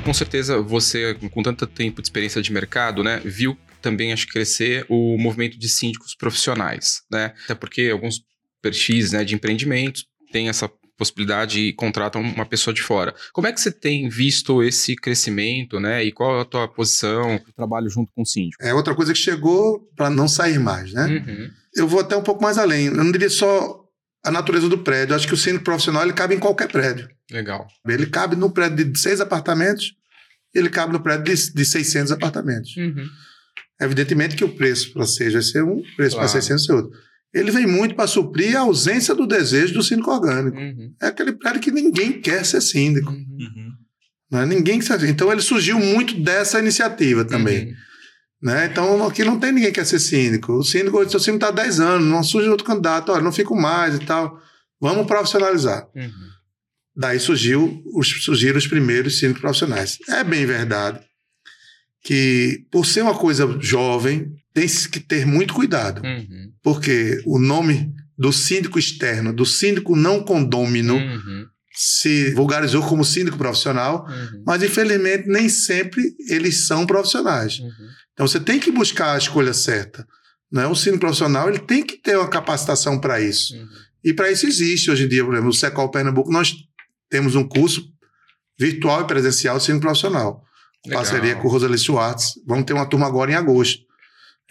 Com 0.04 0.14
certeza 0.14 0.62
você, 0.62 1.14
com 1.32 1.44
tanto 1.44 1.68
tempo 1.68 2.02
de 2.02 2.08
experiência 2.08 2.42
de 2.42 2.52
mercado, 2.52 3.04
né, 3.04 3.22
viu 3.24 3.58
também 3.82 4.12
acho 4.12 4.28
crescer 4.28 4.86
o 4.90 5.18
movimento 5.18 5.58
de 5.58 5.70
síndicos 5.70 6.16
profissionais, 6.16 7.02
né? 7.12 7.34
Até 7.46 7.56
porque 7.56 7.90
alguns 7.92 8.22
perfis, 8.62 9.12
né, 9.12 9.24
de 9.24 9.36
empreendimentos 9.36 10.06
têm 10.32 10.50
essa 10.50 10.70
possibilidade 10.98 11.62
e 11.62 11.74
contratam 11.74 12.22
uma 12.22 12.46
pessoa 12.46 12.74
de 12.74 12.82
fora. 12.82 13.16
Como 13.32 13.48
é 13.48 13.54
que 13.54 13.62
você 13.62 13.72
tem 13.72 14.10
visto 14.10 14.62
esse 14.62 14.98
crescimento, 14.98 15.80
né? 15.80 16.04
E 16.04 16.12
qual 16.12 16.42
a 16.42 16.46
tua 16.46 16.68
posição 16.68 17.38
de 17.38 17.54
trabalho 17.54 17.90
junto 17.90 18.12
com 18.14 18.24
o 18.24 18.26
síndico? 18.26 18.62
É 18.62 18.74
outra 18.74 18.94
coisa 18.94 19.14
que 19.14 19.20
chegou 19.20 19.80
para 19.96 20.10
não 20.10 20.28
sair 20.28 20.60
mais, 20.60 20.92
né? 20.92 21.06
Uhum. 21.08 21.50
Eu 21.74 21.88
vou 21.88 22.02
até 22.02 22.18
um 22.18 22.24
pouco 22.24 22.44
mais 22.44 22.58
além. 22.58 22.88
Eu 22.88 22.96
não 22.96 23.12
diria 23.12 23.30
só 23.30 23.79
a 24.24 24.32
natureza 24.32 24.68
do 24.68 24.78
prédio. 24.78 25.16
Acho 25.16 25.28
que 25.28 25.34
o 25.34 25.38
síndico 25.38 25.64
profissional 25.66 26.04
ele 26.04 26.14
cabe 26.14 26.36
em 26.36 26.40
qualquer 26.40 26.68
prédio. 26.70 27.10
Legal. 27.32 27.68
Ele 27.88 28.06
cabe 28.06 28.36
no 28.36 28.52
prédio 28.52 28.86
de 28.92 29.00
seis 29.00 29.22
apartamentos, 29.22 29.94
ele 30.54 30.70
cabe 30.70 30.94
no 30.94 31.00
prédio 31.02 31.26
de, 31.34 31.54
de 31.54 31.66
600 31.66 32.12
apartamentos. 32.12 32.76
Uhum. 32.78 33.06
Evidentemente 33.82 34.36
que 34.36 34.44
o 34.44 34.50
preço 34.50 34.92
para 34.92 35.06
6 35.06 35.34
vai 35.34 35.42
ser 35.42 35.64
um, 35.64 35.78
o 35.78 35.84
preço 35.96 36.16
Claro. 36.16 36.32
para 36.32 36.42
600 36.42 36.70
é 36.70 36.74
outro. 36.74 36.92
Ele 37.34 37.52
vem 37.52 37.68
muito 37.68 37.96
para 37.96 38.08
suprir 38.08 38.58
a 38.58 38.62
ausência 38.62 39.14
do 39.14 39.28
desejo 39.28 39.74
do 39.76 39.84
síndico 39.84 40.12
orgânico. 40.12 40.58
Uhum. 40.58 40.94
É 41.02 41.08
aquele 41.08 41.34
prédio 41.34 41.62
que 41.62 41.72
ninguém 41.72 42.20
quer 42.20 42.44
ser 42.44 42.60
síndico. 42.62 43.12
Uhum. 43.12 43.38
Uhum. 43.40 43.72
Né? 44.32 44.46
Ninguém 44.48 44.80
quer 44.80 45.00
ser 45.00 45.08
Então 45.10 45.32
ele 45.32 45.42
surgiu 45.42 45.80
muito 45.80 46.20
dessa 46.20 46.60
iniciativa 46.60 47.24
também. 47.24 47.68
Uhum. 47.68 47.74
Né? 48.42 48.68
Então 48.72 49.06
aqui 49.06 49.24
não 49.24 49.38
tem 49.40 49.52
ninguém 49.52 49.70
que 49.70 49.76
quer 49.80 49.86
ser 49.86 50.00
síndico. 50.00 50.54
O 50.54 50.64
síndico, 50.64 50.98
o 51.00 51.10
síndico 51.10 51.36
está 51.36 51.48
há 51.50 51.52
10 51.52 51.80
anos, 51.82 52.08
não 52.08 52.24
surge 52.24 52.48
outro 52.50 52.66
candidato, 52.66 53.12
olha, 53.12 53.22
não 53.22 53.32
fico 53.34 53.56
mais 53.56 53.96
e 53.96 54.00
tal. 54.00 54.40
Vamos 54.80 55.06
profissionalizar. 55.08 55.88
Uhum. 55.94 56.10
Daí 56.96 57.20
surgiu 57.20 57.82
os, 57.94 58.24
surgiram 58.24 58.58
os 58.58 58.68
primeiros 58.68 59.20
síndicos 59.20 59.42
profissionais. 59.42 59.98
É 60.10 60.24
bem 60.24 60.46
verdade 60.46 61.00
que, 62.04 62.66
por 62.72 62.86
ser 62.86 63.02
uma 63.02 63.14
coisa 63.16 63.58
jovem, 63.60 64.32
tem 64.54 64.68
que 64.68 65.00
ter 65.00 65.26
muito 65.26 65.54
cuidado. 65.54 66.02
Uhum. 66.04 66.52
Porque 66.64 67.22
o 67.26 67.38
nome 67.40 67.94
do 68.18 68.32
síndico 68.34 68.80
externo, 68.80 69.34
do 69.34 69.46
síndico 69.46 69.96
não 69.96 70.24
condômino, 70.24 70.96
Uhum. 70.96 71.46
se 71.74 72.32
vulgarizou 72.34 72.82
como 72.84 73.06
síndico 73.06 73.38
profissional, 73.38 74.06
Uhum. 74.10 74.44
mas 74.46 74.62
infelizmente 74.64 75.28
nem 75.28 75.48
sempre 75.48 76.04
eles 76.30 76.68
são 76.68 76.86
profissionais. 76.86 77.60
Uhum. 77.60 77.88
Então 78.20 78.28
você 78.28 78.38
tem 78.38 78.60
que 78.60 78.70
buscar 78.70 79.14
a 79.14 79.18
escolha 79.18 79.54
certa. 79.54 80.06
Né? 80.52 80.68
O 80.68 80.76
síndico 80.76 81.00
profissional 81.00 81.48
ele 81.48 81.60
tem 81.60 81.82
que 81.82 81.96
ter 81.96 82.18
uma 82.18 82.28
capacitação 82.28 83.00
para 83.00 83.22
isso. 83.22 83.56
Uhum. 83.56 83.68
E 84.04 84.14
para 84.14 84.30
isso 84.30 84.46
existe 84.46 84.92
hoje 84.92 85.06
em 85.06 85.08
dia, 85.08 85.24
por 85.24 85.32
exemplo, 85.32 85.48
no 85.48 85.54
Secol 85.54 85.90
Pernambuco, 85.90 86.30
nós 86.30 86.54
temos 87.10 87.36
um 87.36 87.48
curso 87.48 87.90
virtual 88.60 89.04
e 89.04 89.08
presencial 89.08 89.58
de 89.58 89.64
síndico 89.64 89.84
profissional. 89.86 90.44
Legal. 90.86 91.02
Parceria 91.02 91.36
com 91.38 91.48
o 91.48 91.52
Rosalie 91.52 91.78
Schwartz. 91.78 92.34
Vamos 92.46 92.66
ter 92.66 92.74
uma 92.74 92.86
turma 92.86 93.08
agora 93.08 93.32
em 93.32 93.36
agosto. 93.36 93.84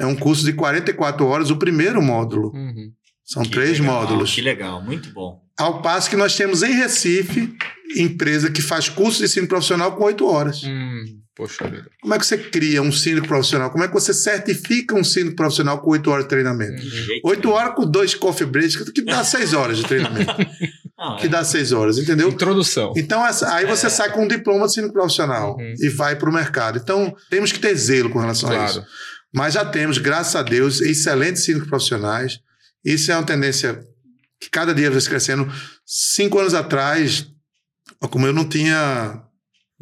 É 0.01 0.07
um 0.07 0.17
curso 0.17 0.47
de 0.47 0.55
44 0.55 1.27
horas, 1.27 1.51
o 1.51 1.59
primeiro 1.59 2.01
módulo. 2.01 2.51
Uhum. 2.55 2.91
São 3.23 3.43
Que 3.43 3.51
três 3.51 3.79
legal, 3.79 4.01
módulos. 4.01 4.35
Que 4.35 4.41
legal, 4.41 4.83
muito 4.83 5.13
bom. 5.13 5.43
Ao 5.59 5.83
passo 5.83 6.09
que 6.09 6.17
nós 6.17 6.35
temos 6.35 6.63
em 6.63 6.73
Recife, 6.73 7.55
empresa 7.97 8.51
que 8.51 8.63
faz 8.63 8.89
curso 8.89 9.21
de 9.21 9.29
síndico 9.29 9.51
profissional 9.51 9.95
com 9.95 10.05
oito 10.05 10.25
horas. 10.27 10.63
Hum, 10.65 11.21
poxa 11.39 11.67
vida. 11.67 11.89
Como 12.03 12.13
é 12.13 12.19
que 12.19 12.27
você 12.27 12.37
cria 12.37 12.83
um 12.83 12.93
síndico 12.93 13.27
profissional? 13.27 13.71
Como 13.71 13.83
é 13.83 13.89
que 13.89 13.95
você 13.95 14.13
certifica 14.13 14.95
um 14.95 15.03
síndico 15.03 15.37
profissional 15.37 15.81
com 15.81 15.91
oito 15.93 16.11
horas 16.11 16.25
de 16.25 16.29
treinamento? 16.29 16.83
Uhum. 16.83 17.21
Oito 17.25 17.51
horas 17.51 17.75
com 17.75 17.87
dois 17.91 18.15
coffee 18.15 18.47
breaks, 18.47 18.77
que 18.91 19.01
dá 19.03 19.25
seis 19.25 19.55
horas 19.55 19.79
de 19.79 19.85
treinamento. 19.85 20.35
Não, 20.99 21.17
é- 21.17 21.21
que 21.21 21.29
dá 21.29 21.43
seis 21.45 21.73
horas, 21.73 21.97
entendeu? 21.97 22.29
Introdução. 22.29 22.93
Então, 22.97 23.25
essa- 23.27 23.55
aí 23.55 23.65
você 23.65 23.87
É. 23.87 23.91
sai 23.91 24.13
com 24.13 24.25
um 24.25 24.29
diploma 24.29 24.67
de 24.67 24.75
síndico 24.75 24.93
profissional 24.93 25.57
Uhum. 25.57 25.75
e 25.81 25.89
vai 25.89 26.17
para 26.17 26.29
o 26.29 26.33
mercado. 26.35 26.79
Então, 26.83 27.17
temos 27.31 27.53
que 27.53 27.59
ter 27.59 27.75
zelo 27.77 28.11
com 28.11 28.19
relação 28.19 28.51
a 28.51 28.65
isso. 28.67 28.75
Claro. 28.75 28.89
Mas 29.33 29.55
já 29.55 29.65
temos, 29.65 29.97
graças 29.99 30.35
a 30.37 30.43
Deus, 30.43 30.81
excelentes 30.81 31.45
síndicos 31.45 31.69
profissionais. 31.69 32.41
Isso 32.85 33.11
é 33.13 33.15
uma 33.17 33.25
tendência 33.25 33.81
que 34.41 34.49
cada 34.51 34.75
dia 34.75 34.91
vai 34.91 35.01
crescendo. 35.03 35.51
Cinco 35.85 36.39
anos 36.39 36.55
atrás, 36.55 37.27
como 38.11 38.27
eu 38.27 38.33
não 38.33 38.49
tinha 38.49 39.21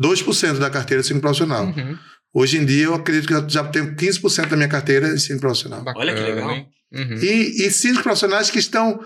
2% 0.00 0.58
da 0.58 0.70
carteira 0.70 1.00
de 1.02 1.08
síndico 1.08 1.22
profissional. 1.22 1.66
Uhum. 1.66 1.96
Hoje 2.34 2.58
em 2.58 2.64
dia, 2.66 2.84
eu 2.84 2.94
acredito 2.94 3.26
que 3.26 3.34
eu 3.34 3.48
já 3.48 3.64
tenho 3.64 3.94
15% 3.96 4.48
da 4.48 4.56
minha 4.56 4.68
carteira 4.68 5.12
de 5.14 5.20
síndico 5.20 5.40
profissional. 5.42 5.82
Olha 5.96 6.14
que 6.14 6.20
legal. 6.20 6.50
hein? 6.50 6.66
Uhum. 6.92 7.14
E, 7.22 7.66
e 7.66 7.70
síndicos 7.70 8.02
profissionais 8.02 8.50
que 8.50 8.58
estão 8.58 9.00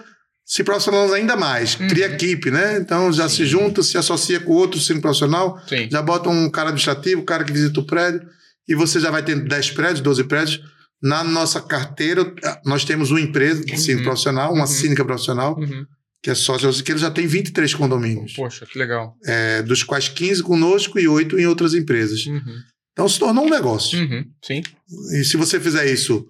se 0.45 0.65
profissionalizando 0.65 1.15
ainda 1.15 1.37
mais. 1.37 1.79
Uhum. 1.79 1.87
Cria 1.89 2.07
equipe, 2.07 2.51
né? 2.51 2.77
Então 2.79 3.13
já 3.13 3.29
Sim. 3.29 3.37
se 3.37 3.47
junta, 3.47 3.83
se 3.85 3.97
associa 3.97 4.41
com 4.41 4.53
outro 4.53 4.81
síndico 4.81 5.03
profissional, 5.03 5.61
Sim. 5.69 5.89
já 5.91 6.03
bota 6.03 6.29
um 6.29 6.51
cara 6.51 6.69
administrativo, 6.71 7.21
um 7.23 7.25
cara 7.25 7.45
que 7.45 7.53
visita 7.53 7.79
o 7.79 7.87
prédio, 7.87 8.21
e 8.69 8.75
você 8.75 8.99
já 8.99 9.11
vai 9.11 9.23
ter 9.23 9.37
10 9.37 9.71
prédios, 9.71 10.01
12 10.01 10.25
prédios. 10.25 10.61
Na 11.03 11.25
nossa 11.25 11.61
carteira, 11.63 12.31
nós 12.65 12.85
temos 12.85 13.11
uma 13.11 13.21
empresa 13.21 13.65
de 13.65 13.73
Uhum. 13.95 14.03
profissional, 14.03 14.53
uma 14.53 14.63
Uhum. 14.63 14.67
síndica 14.67 15.05
profissional, 15.05 15.57
Uhum. 15.57 15.87
Que 16.23 16.31
é 16.31 16.35
sócia, 16.35 16.71
que 16.83 16.93
ele 16.93 16.99
já 16.99 17.11
tem 17.11 17.27
23 17.27 17.73
condomínios, 17.75 18.35
Poxa, 18.35 18.67
que 18.67 18.79
legal. 18.79 19.17
é, 19.25 19.63
dos 19.63 19.83
quais 19.83 20.09
15 20.09 20.43
conosco 20.43 20.99
e 20.99 21.09
8 21.09 21.39
em 21.39 21.47
outras 21.47 21.73
empresas. 21.75 22.27
Uhum. 22.27 22.57
Então 22.93 23.09
se 23.09 23.19
tornou 23.19 23.47
um 23.47 23.51
negócio. 23.51 23.99
Uhum. 23.99 24.25
Sim. 24.45 24.63
E 25.19 25.25
se 25.25 25.37
você 25.37 25.59
fizer 25.59 25.87
isso 25.91 26.27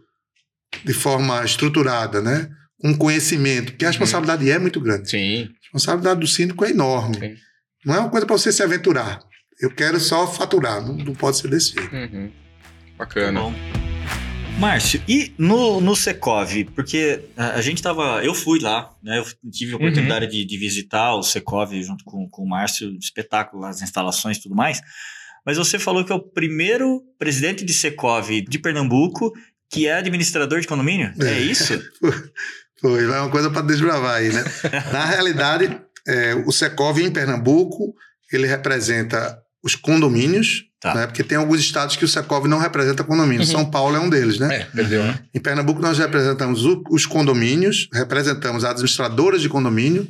de 0.85 0.93
forma 0.93 1.45
estruturada, 1.45 2.21
né? 2.23 2.49
Com 2.81 2.97
conhecimento, 2.97 3.73
porque 3.73 3.85
a 3.85 3.89
Uhum. 3.89 3.93
responsabilidade 3.93 4.49
é 4.51 4.59
muito 4.59 4.81
grande. 4.81 5.11
Sim. 5.11 5.43
A 5.45 5.49
responsabilidade 5.65 6.21
do 6.21 6.27
síndico 6.27 6.65
é 6.65 6.71
enorme. 6.71 7.19
Sim. 7.19 7.35
Não 7.85 7.95
é 7.95 7.99
uma 8.01 8.11
coisa 8.11 8.27
para 8.27 8.37
você 8.39 8.53
se 8.53 8.63
aventurar. 8.63 9.21
Eu 9.61 9.71
quero 9.75 9.99
só 9.99 10.27
faturar, 10.33 10.81
não, 10.87 10.95
não 10.97 11.15
pode 11.15 11.37
ser 11.39 11.49
desse 11.49 11.73
jeito. 11.73 11.95
Uhum. 11.95 12.29
Tá 12.29 13.05
Bacana. 13.05 13.41
bom. 13.41 13.80
Márcio, 14.61 15.03
e 15.09 15.33
no, 15.39 15.81
no 15.81 15.97
Secov? 15.97 16.65
Porque 16.75 17.25
a, 17.37 17.53
a 17.55 17.63
gente 17.63 17.83
tava. 17.83 18.23
Eu 18.23 18.35
fui 18.35 18.61
lá, 18.61 18.95
né? 19.03 19.19
Eu 19.19 19.25
tive 19.51 19.73
a 19.73 19.77
Uhum. 19.77 19.83
oportunidade 19.83 20.27
de, 20.31 20.45
de 20.45 20.59
visitar 20.59 21.15
o 21.15 21.23
Secov 21.23 21.73
junto 21.83 22.05
com, 22.05 22.29
com 22.29 22.43
o 22.43 22.49
Márcio, 22.49 22.95
espetáculo, 22.99 23.65
as 23.65 23.81
instalações 23.83 24.37
e 24.37 24.43
tudo 24.43 24.55
mais. 24.55 24.81
Mas 25.47 25.57
você 25.57 25.79
falou 25.79 26.05
que 26.05 26.13
é 26.13 26.15
o 26.15 26.21
primeiro 26.23 27.03
presidente 27.19 27.65
de 27.65 27.73
Secov 27.73 28.29
de 28.43 28.59
Pernambuco 28.59 29.33
que 29.73 29.87
é 29.87 29.95
administrador 29.95 30.61
de 30.61 30.67
condomínio? 30.67 31.13
É, 31.21 31.27
É. 31.33 31.41
isso? 31.41 31.81
Foi, 32.81 33.05
é 33.05 33.21
uma 33.21 33.31
coisa 33.31 33.51
para 33.51 33.63
desbravar 33.63 34.17
aí, 34.17 34.31
né? 34.33 34.43
Na 34.93 35.05
realidade, 35.05 35.81
é, 36.07 36.35
o 36.35 36.51
Secov 36.53 36.99
em 36.99 37.11
Pernambuco, 37.13 37.95
ele 38.33 38.47
representa 38.47 39.39
os 39.63 39.75
condomínios, 39.75 40.65
Tá. 40.81 40.95
né? 40.95 41.07
Porque 41.07 41.23
tem 41.23 41.37
alguns 41.37 41.61
estados 41.61 41.95
que 41.95 42.05
o 42.05 42.09
Secov 42.09 42.47
não 42.49 42.59
representa 42.59 43.05
condomínio. 43.05 43.41
Uhum. 43.45 43.53
São 43.53 43.71
Paulo 43.71 43.97
é 43.97 44.01
um 44.01 44.09
deles, 44.09 44.39
né? 44.39 44.57
É, 44.57 44.65
perdeu, 44.65 45.03
né? 45.05 45.19
Em 45.35 45.39
Pernambuco, 45.39 45.81
nós 45.83 45.99
representamos 45.99 46.65
o- 46.65 46.83
os 46.91 47.05
condomínios, 47.05 47.87
representamos 47.93 48.65
as 48.65 48.71
administradoras 48.71 49.43
de 49.43 49.49
condomínio, 49.51 50.09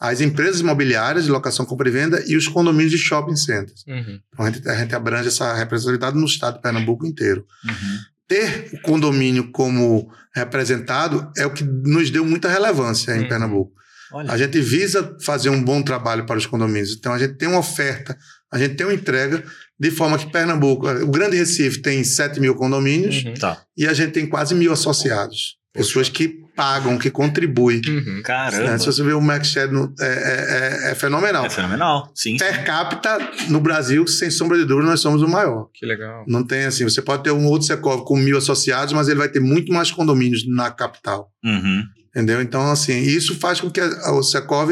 as 0.00 0.22
empresas 0.22 0.60
imobiliárias 0.60 1.24
de 1.26 1.30
locação, 1.30 1.66
compra 1.66 1.88
e 1.88 1.92
venda 1.92 2.24
e 2.26 2.34
os 2.36 2.48
condomínios 2.48 2.92
de 2.92 2.98
shopping 2.98 3.36
centers. 3.36 3.84
Uhum. 3.86 4.18
Então, 4.32 4.46
a 4.46 4.50
gente, 4.50 4.68
a 4.68 4.74
gente 4.74 4.94
abrange 4.94 5.28
essa 5.28 5.52
representatividade 5.54 6.16
no 6.16 6.24
estado 6.26 6.56
de 6.56 6.62
Pernambuco 6.62 7.06
inteiro. 7.06 7.44
Uhum. 7.66 7.98
Ter 8.28 8.70
o 8.72 8.80
condomínio 8.80 9.50
como 9.52 10.10
representado 10.34 11.30
é 11.36 11.44
o 11.46 11.50
que 11.52 11.62
nos 11.62 12.10
deu 12.10 12.24
muita 12.24 12.48
relevância 12.48 13.14
em 13.16 13.20
Uhum. 13.22 13.28
Pernambuco. 13.28 13.72
Olha. 14.12 14.30
A 14.32 14.38
gente 14.38 14.60
visa 14.60 15.16
fazer 15.24 15.50
um 15.50 15.62
bom 15.62 15.82
trabalho 15.82 16.24
para 16.26 16.38
os 16.38 16.46
condomínios. 16.46 16.92
Então, 16.96 17.12
a 17.12 17.18
gente 17.18 17.34
tem 17.34 17.48
uma 17.48 17.58
oferta, 17.58 18.16
a 18.56 18.58
gente 18.58 18.74
tem 18.74 18.86
uma 18.86 18.94
entrega, 18.94 19.42
de 19.78 19.90
forma 19.90 20.18
que 20.18 20.30
Pernambuco, 20.32 20.88
o 20.88 21.06
Grande 21.10 21.36
Recife 21.36 21.80
tem 21.82 22.02
7 22.02 22.40
mil 22.40 22.54
condomínios 22.54 23.24
Uhum. 23.24 23.34
Tá. 23.34 23.62
e 23.76 23.86
a 23.86 23.92
gente 23.92 24.12
tem 24.12 24.26
quase 24.26 24.54
mil 24.54 24.72
associados. 24.72 25.56
Pessoas 25.72 26.08
que 26.08 26.40
pagam, 26.56 26.96
que 26.96 27.10
contribuem. 27.10 27.82
Uhum. 27.86 28.22
Caramba. 28.24 28.64
Né? 28.70 28.78
Se 28.78 28.86
você 28.86 29.02
ver 29.02 29.12
o 29.12 29.20
Max 29.20 29.48
Share, 29.48 29.70
é, 30.00 30.06
é- 30.06 30.86
é- 30.88 30.92
é 30.92 30.94
fenomenal. 30.94 31.44
É 31.44 31.50
fenomenal. 31.50 32.10
Sim. 32.14 32.38
Per 32.38 32.64
capita, 32.64 33.18
no 33.50 33.60
Brasil, 33.60 34.06
sem 34.06 34.30
sombra 34.30 34.56
de 34.56 34.64
dúvida, 34.64 34.88
nós 34.88 35.00
somos 35.00 35.20
o 35.20 35.28
maior. 35.28 35.68
Que 35.74 35.84
legal. 35.84 36.24
Não 36.26 36.42
tem 36.42 36.64
assim, 36.64 36.84
você 36.84 37.02
pode 37.02 37.24
ter 37.24 37.30
um 37.30 37.44
outro 37.46 37.66
Secov 37.66 38.04
com 38.06 38.16
mil 38.16 38.38
associados, 38.38 38.94
mas 38.94 39.06
ele 39.08 39.18
vai 39.18 39.28
ter 39.28 39.40
muito 39.40 39.70
mais 39.70 39.90
condomínios 39.90 40.48
na 40.48 40.70
capital. 40.70 41.28
Uhum. 41.44 41.84
Entendeu? 42.08 42.40
Então, 42.40 42.70
assim, 42.70 42.98
isso 42.98 43.38
faz 43.38 43.60
com 43.60 43.70
que 43.70 43.78
a- 43.80 44.12
o 44.12 44.22
Secov 44.22 44.70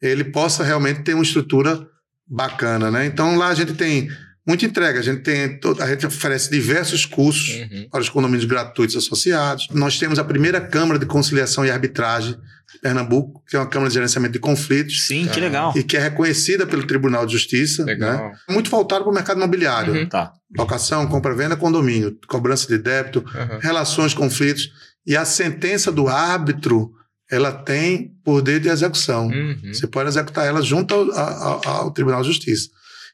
ele 0.00 0.22
possa 0.22 0.62
realmente 0.62 1.02
ter 1.02 1.14
uma 1.14 1.24
estrutura 1.24 1.84
bacana, 2.26 2.90
né? 2.90 3.06
Então, 3.06 3.36
lá 3.36 3.48
a 3.48 3.54
gente 3.54 3.74
tem 3.74 4.08
muita 4.46 4.64
entrega, 4.66 4.98
a 4.98 5.02
gente 5.02 5.22
tem 5.22 5.58
a 5.80 5.86
gente 5.88 6.06
oferece 6.06 6.50
diversos 6.50 7.04
cursos 7.06 7.48
Uhum. 7.54 7.88
para 7.90 8.00
os 8.00 8.08
condomínios 8.08 8.44
gratuitos 8.44 8.96
associados. 8.96 9.68
Nós 9.72 9.98
temos 9.98 10.18
a 10.18 10.24
primeira 10.24 10.60
Câmara 10.60 10.98
de 10.98 11.06
Conciliação 11.06 11.64
e 11.64 11.70
Arbitragem 11.70 12.32
de 12.72 12.78
Pernambuco, 12.80 13.42
que 13.48 13.56
é 13.56 13.58
uma 13.58 13.68
Câmara 13.68 13.88
de 13.88 13.94
Gerenciamento 13.94 14.32
de 14.32 14.38
Conflitos 14.38 15.06
Sim, 15.06 15.26
que 15.28 15.40
legal. 15.40 15.72
e 15.76 15.82
que 15.82 15.96
é 15.96 16.00
reconhecida 16.00 16.66
pelo 16.66 16.86
Tribunal 16.86 17.24
de 17.26 17.32
Justiça, 17.32 17.84
né? 17.84 17.92
Legal. 17.92 18.32
Muito 18.50 18.68
voltado 18.70 19.04
para 19.04 19.10
o 19.10 19.14
mercado 19.14 19.36
imobiliário. 19.38 19.94
Uhum. 19.94 20.06
Tá. 20.08 20.32
Locação, 20.58 21.06
compra, 21.06 21.34
venda, 21.34 21.56
condomínio, 21.56 22.18
cobrança 22.28 22.66
de 22.68 22.78
débito, 22.78 23.20
Uhum. 23.20 23.58
relações, 23.60 24.12
conflitos. 24.14 24.70
E 25.06 25.16
a 25.16 25.24
sentença 25.24 25.90
do 25.92 26.08
árbitro, 26.08 26.90
ela 27.30 27.52
tem 27.52 28.12
poder 28.24 28.60
de 28.60 28.68
execução. 28.68 29.28
Uhum. 29.28 29.72
Você 29.72 29.86
pode 29.86 30.08
executar 30.08 30.46
ela 30.46 30.60
junto 30.62 30.94
ao, 30.94 31.10
ao- 31.12 31.68
ao 31.68 31.90
Tribunal 31.90 32.20
de 32.22 32.28
Justiça. 32.28 32.68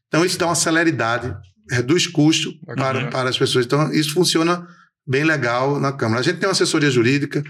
Então, 0.09 0.25
isso 0.25 0.37
dá 0.39 0.47
uma 0.47 0.55
celeridade, 0.55 1.35
reduz 1.71 2.07
custo 2.07 2.53
Bacana. 2.67 2.77
para, 3.03 3.11
para 3.11 3.31
as 3.31 3.39
pessoas. 3.39 3.65
Então, 3.65 3.93
isso 3.93 4.13
funciona 4.13 4.67
bem 5.07 5.23
legal 5.25 5.79
na 5.81 5.93
Câmara. 5.93 6.21
A 6.21 6.25
gente 6.25 6.39
tem 6.39 6.49
uma 6.49 6.53
assessoria 6.53 6.91
jurídica 6.91 7.43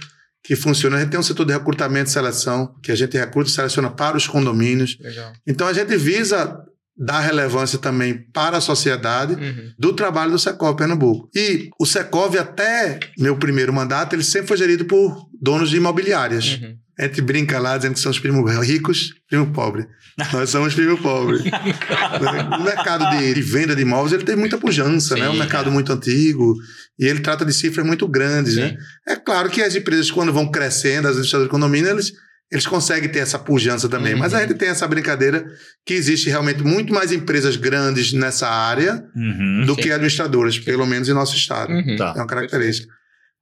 que 0.44 0.54
funciona, 0.56 0.96
a 0.96 1.00
gente 1.00 1.10
tem 1.10 1.20
um 1.20 1.22
setor 1.22 1.44
de 1.46 1.52
recrutamento 1.52 2.08
e 2.08 2.12
seleção, 2.12 2.74
que 2.82 2.90
a 2.92 2.94
gente 2.94 3.16
recruta 3.16 3.48
e 3.50 3.52
seleciona 3.52 3.90
para 3.90 4.16
os 4.16 4.26
condomínios. 4.26 4.96
Legal. 5.00 5.32
Então, 5.46 5.66
a 5.66 5.72
gente 5.72 5.96
visa 5.96 6.58
dar 7.00 7.20
relevância 7.20 7.78
também 7.78 8.14
para 8.30 8.58
a 8.58 8.60
sociedade 8.60 9.32
Uhum. 9.32 9.72
do 9.78 9.94
trabalho 9.94 10.32
do 10.32 10.38
Secov 10.38 10.76
Pernambuco. 10.76 11.30
E 11.34 11.70
o 11.80 11.86
Secov, 11.86 12.36
até 12.36 13.00
meu 13.18 13.36
primeiro 13.36 13.72
mandato, 13.72 14.14
ele 14.14 14.22
sempre 14.22 14.48
foi 14.48 14.58
gerido 14.58 14.84
por 14.84 15.26
donos 15.40 15.70
de 15.70 15.78
imobiliárias. 15.78 16.58
Uhum. 16.60 16.76
A 16.98 17.04
gente 17.04 17.22
brinca 17.22 17.58
lá 17.58 17.78
dizendo 17.78 17.94
que 17.94 18.00
são 18.00 18.10
os 18.10 18.18
primos 18.18 18.66
ricos, 18.66 19.14
primo 19.26 19.50
pobre. 19.52 19.86
Nós 20.34 20.50
somos 20.50 20.74
primo 20.74 20.98
pobre. 20.98 21.38
o 22.60 22.62
mercado 22.62 23.16
de, 23.16 23.32
de, 23.32 23.40
venda 23.40 23.74
de 23.74 23.80
imóveis 23.80 24.12
ele 24.12 24.24
tem 24.24 24.36
muita 24.36 24.58
pujança, 24.58 25.14
Sim, 25.14 25.20
né? 25.20 25.26
É 25.26 25.30
um 25.30 25.38
mercado 25.38 25.70
é. 25.70 25.72
muito 25.72 25.90
antigo 25.90 26.54
e 26.98 27.06
ele 27.06 27.20
trata 27.20 27.46
de 27.46 27.54
cifras 27.54 27.86
muito 27.86 28.06
grandes, 28.06 28.56
né? 28.56 28.68
Sim. 28.68 28.74
né? 28.74 29.14
É 29.14 29.16
claro 29.16 29.48
que 29.48 29.62
as 29.62 29.74
empresas, 29.74 30.10
quando 30.10 30.30
vão 30.30 30.50
crescendo, 30.50 31.06
as 31.06 31.12
administradoras 31.12 31.48
de 31.48 31.50
condomínio, 31.50 31.88
eles, 31.88 32.12
eles 32.50 32.66
conseguem 32.66 33.08
ter 33.08 33.20
essa 33.20 33.38
pujança 33.38 33.88
também. 33.88 34.14
Uhum. 34.14 34.18
Mas 34.18 34.34
a 34.34 34.40
gente 34.40 34.54
tem 34.54 34.68
essa 34.68 34.86
brincadeira 34.88 35.44
que 35.86 35.94
existe 35.94 36.28
realmente 36.28 36.62
muito 36.62 36.92
mais 36.92 37.12
empresas 37.12 37.54
grandes 37.56 38.12
nessa 38.12 38.48
área 38.48 39.04
uhum, 39.14 39.64
do 39.66 39.74
sim. 39.74 39.82
que 39.82 39.92
administradoras, 39.92 40.58
pelo 40.58 40.84
menos 40.84 41.08
em 41.08 41.12
nosso 41.12 41.36
estado. 41.36 41.72
Uhum. 41.72 41.96
Tá. 41.96 42.14
É 42.16 42.20
uma 42.20 42.26
característica. 42.26 42.92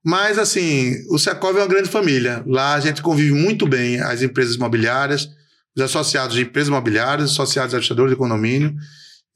Mas, 0.04 0.38
assim, 0.38 0.94
o 1.10 1.18
Secov 1.18 1.56
é 1.56 1.60
uma 1.60 1.66
grande 1.66 1.88
família. 1.88 2.42
Lá 2.46 2.74
a 2.74 2.80
gente 2.80 3.00
convive 3.00 3.32
muito 3.32 3.66
bem 3.66 3.98
as 4.00 4.22
empresas 4.22 4.56
imobiliárias, 4.56 5.28
os 5.74 5.82
associados 5.82 6.36
de 6.36 6.42
empresas 6.42 6.68
imobiliárias, 6.68 7.30
associados 7.30 7.70
de 7.70 7.76
administradores 7.76 8.12
de 8.12 8.18
condomínio. 8.18 8.74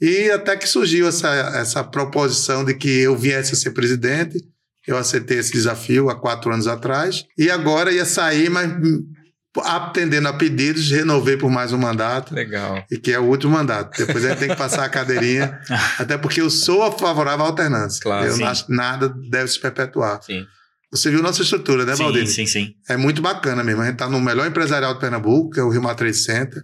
E 0.00 0.30
até 0.30 0.56
que 0.56 0.68
surgiu 0.68 1.08
essa, 1.08 1.28
essa 1.54 1.82
proposição 1.82 2.64
de 2.64 2.74
que 2.74 2.88
eu 2.88 3.16
viesse 3.16 3.54
a 3.54 3.56
ser 3.56 3.70
presidente. 3.70 4.38
Eu 4.86 4.96
aceitei 4.96 5.38
esse 5.38 5.52
desafio 5.52 6.10
há 6.10 6.14
quatro 6.14 6.52
anos 6.52 6.66
atrás. 6.66 7.24
E 7.38 7.50
agora 7.50 7.92
ia 7.92 8.04
sair, 8.04 8.50
mas 8.50 8.68
atendendo 9.60 10.28
a 10.28 10.32
pedidos, 10.32 10.90
renovei 10.90 11.36
por 11.36 11.50
mais 11.50 11.72
um 11.72 11.78
mandato. 11.78 12.34
Legal. 12.34 12.84
E 12.90 12.96
que 12.96 13.12
é 13.12 13.18
o 13.18 13.24
último 13.24 13.52
mandato. 13.52 13.96
Depois 13.98 14.24
a 14.24 14.30
gente 14.30 14.38
tem 14.38 14.48
que 14.48 14.56
passar 14.56 14.84
a 14.84 14.88
cadeirinha. 14.88 15.60
até 15.98 16.16
porque 16.16 16.40
eu 16.40 16.48
sou 16.48 16.90
favorável 16.98 17.44
à 17.44 17.48
alternância. 17.48 18.00
Claro. 18.00 18.26
Eu 18.26 18.32
sim. 18.32 18.44
acho 18.44 18.66
que 18.66 18.72
nada 18.72 19.08
deve 19.08 19.48
se 19.48 19.60
perpetuar. 19.60 20.22
Sim. 20.22 20.46
Você 20.90 21.10
viu 21.10 21.22
nossa 21.22 21.42
estrutura, 21.42 21.86
né, 21.86 21.94
Valdir? 21.94 22.26
Sim, 22.26 22.46
sim, 22.46 22.46
sim. 22.46 22.74
É 22.88 22.96
muito 22.98 23.22
bacana 23.22 23.64
mesmo. 23.64 23.80
A 23.80 23.86
gente 23.86 23.94
está 23.94 24.08
no 24.08 24.20
melhor 24.20 24.46
empresarial 24.46 24.94
de 24.94 25.00
Pernambuco, 25.00 25.50
que 25.50 25.60
é 25.60 25.62
o 25.62 25.70
Rio 25.70 25.82
Matriz 25.82 26.24
Center. 26.24 26.62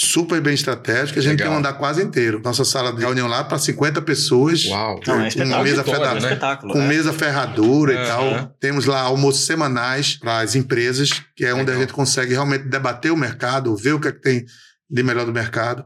Super 0.00 0.40
bem 0.40 0.54
estratégico. 0.54 1.18
A 1.18 1.22
gente 1.22 1.32
Legal. 1.32 1.48
tem 1.48 1.56
um 1.56 1.58
andar 1.58 1.72
quase 1.72 2.00
inteiro. 2.00 2.40
Nossa 2.40 2.64
sala 2.64 2.92
de 2.92 3.00
reunião 3.00 3.26
lá 3.26 3.42
para 3.42 3.58
50 3.58 4.00
pessoas. 4.02 4.64
Uau! 4.66 5.00
Não, 5.04 5.20
é 5.20 5.44
uma 5.44 5.64
mesa 5.64 5.82
ferradura, 5.82 6.20
né? 6.20 6.56
com 6.60 6.80
é. 6.80 6.86
mesa 6.86 7.12
ferradura 7.12 7.92
e 7.94 8.06
tal. 8.06 8.56
Temos 8.60 8.86
lá 8.86 9.00
almoços 9.00 9.44
semanais 9.44 10.14
para 10.14 10.38
as 10.38 10.54
empresas, 10.54 11.10
que 11.34 11.44
é 11.44 11.52
onde 11.52 11.64
Legal. 11.64 11.78
a 11.78 11.80
gente 11.80 11.92
consegue 11.92 12.32
realmente 12.32 12.68
debater 12.68 13.10
o 13.10 13.16
mercado, 13.16 13.74
ver 13.74 13.94
o 13.94 13.98
que, 13.98 14.06
é 14.06 14.12
que 14.12 14.20
tem 14.20 14.46
de 14.88 15.02
melhor 15.02 15.26
do 15.26 15.32
mercado. 15.32 15.84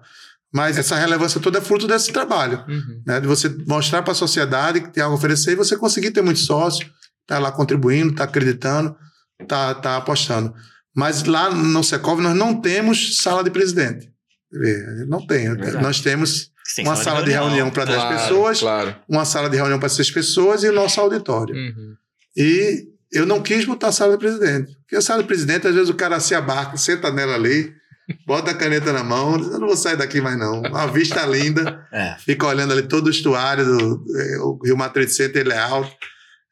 Mas 0.53 0.77
essa 0.77 0.95
relevância 0.95 1.41
toda 1.41 1.57
é 1.57 1.63
fruto 1.63 1.87
desse 1.87 2.13
trabalho, 2.13 2.63
uhum. 2.69 3.03
né? 3.07 3.19
De 3.19 3.27
você 3.27 3.49
mostrar 3.67 4.03
para 4.03 4.13
a 4.13 4.15
sociedade 4.15 4.83
que 4.83 4.91
tem 4.91 5.03
algo 5.03 5.17
a 5.17 5.19
oferecer 5.19 5.53
e 5.53 5.57
você 5.57 5.75
conseguir 5.75 6.11
ter 6.11 6.21
muito 6.21 6.41
sócio, 6.41 6.87
tá 7.27 7.39
lá 7.39 7.51
contribuindo, 7.51 8.15
tá 8.15 8.25
acreditando, 8.25 8.95
tá, 9.49 9.75
tá 9.75 9.97
apostando. 9.97 10.53
Mas 10.95 11.25
lá 11.25 11.51
no 11.51 11.83
Secov 11.83 12.21
nós 12.21 12.37
não 12.37 12.61
temos 12.61 13.17
sala 13.19 13.43
de 13.43 13.51
presidente. 13.51 14.11
Não 15.09 15.27
tem. 15.27 15.49
Verdade. 15.55 15.83
Nós 15.83 16.01
temos 16.01 16.51
uma 16.81 16.97
sala 16.97 17.23
de 17.23 17.31
reunião, 17.31 17.71
para 17.71 17.85
10 17.85 17.99
claro, 17.99 18.17
pessoas, 18.17 18.61
claro. 18.61 18.97
uma 19.09 19.25
sala 19.25 19.49
de 19.49 19.57
reunião 19.57 19.79
para 19.79 19.89
6 19.89 20.11
pessoas 20.11 20.63
e 20.63 20.69
o 20.69 20.73
nosso 20.73 21.01
auditório. 21.01 21.55
Uhum. 21.55 21.95
E 22.37 22.87
eu 23.11 23.27
não 23.27 23.43
quis 23.43 23.65
botar 23.65 23.89
a 23.89 23.93
sala 23.93 24.13
de 24.13 24.19
presidente. 24.19 24.75
Porque 24.81 24.97
a 24.97 25.01
sala 25.01 25.23
de 25.23 25.29
presidente, 25.29 25.67
às 25.67 25.75
vezes 25.75 25.89
o 25.89 25.95
cara 25.95 26.21
se 26.21 26.35
abarca, 26.35 26.77
senta 26.77 27.11
nela 27.11 27.35
ali, 27.35 27.73
bota 28.27 28.51
a 28.51 28.55
caneta 28.55 28.93
na 28.93 29.03
mão, 29.03 29.39
eu 29.39 29.59
não 29.59 29.69
vou 29.69 29.77
sair 29.77 29.97
daqui 29.97 30.21
mais 30.21 30.39
não. 30.39 30.61
Uma 30.61 30.87
vista 30.87 31.25
linda, 31.27 31.87
é. 31.93 32.17
fica 32.19 32.47
olhando 32.47 32.73
ali 32.73 32.83
todo 32.83 33.07
o 33.07 33.11
estuário 33.11 33.65
do 33.65 34.05
é, 34.17 34.39
o 34.39 34.59
Rio 34.65 34.77
Matriz 34.77 35.15
Center, 35.15 35.43
ele 35.43 35.53
é 35.53 35.59
alto. 35.59 35.95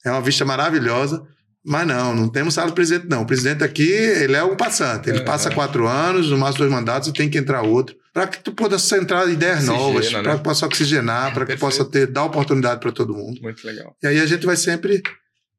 É 0.05 0.11
uma 0.11 0.23
vista 0.23 0.45
maravilhosa. 0.45 1.23
Mas 1.65 1.87
não, 1.87 2.15
não 2.15 2.29
temos 2.29 2.55
sala 2.55 2.69
do 2.69 2.75
presidente, 2.75 3.07
não. 3.09 3.23
O 3.23 3.27
presidente 3.27 3.63
aqui, 3.63 3.91
ele 3.91 4.35
é 4.35 4.43
um 4.43 4.57
passante. 4.57 5.11
Ele 5.11 5.19
é, 5.19 5.23
passa 5.23 5.51
quatro 5.51 5.87
anos, 5.87 6.31
no 6.31 6.39
máximo 6.39 6.59
dois 6.59 6.71
mandatos, 6.71 7.09
e 7.09 7.13
tem 7.13 7.29
que 7.29 7.37
entrar 7.37 7.63
outro. 7.63 7.95
Para 8.13 8.27
que 8.27 8.43
tu 8.43 8.53
possa 8.53 8.97
entrar 8.97 9.29
ideias 9.29 9.69
Oxigena, 9.69 9.79
novas, 9.79 10.11
para 10.11 10.23
né? 10.23 10.39
que 10.39 10.45
possa 10.45 10.67
oxigenar, 10.67 11.35
para 11.35 11.47
que 11.47 11.57
possa 11.57 11.85
ter, 11.85 12.07
dar 12.07 12.25
oportunidade 12.25 12.81
para 12.81 12.91
todo 12.91 13.15
mundo. 13.15 13.41
Muito 13.43 13.65
legal. 13.67 13.95
E 14.03 14.07
aí 14.07 14.19
a 14.19 14.27
gente 14.27 14.47
vai 14.47 14.57
sempre, 14.57 15.03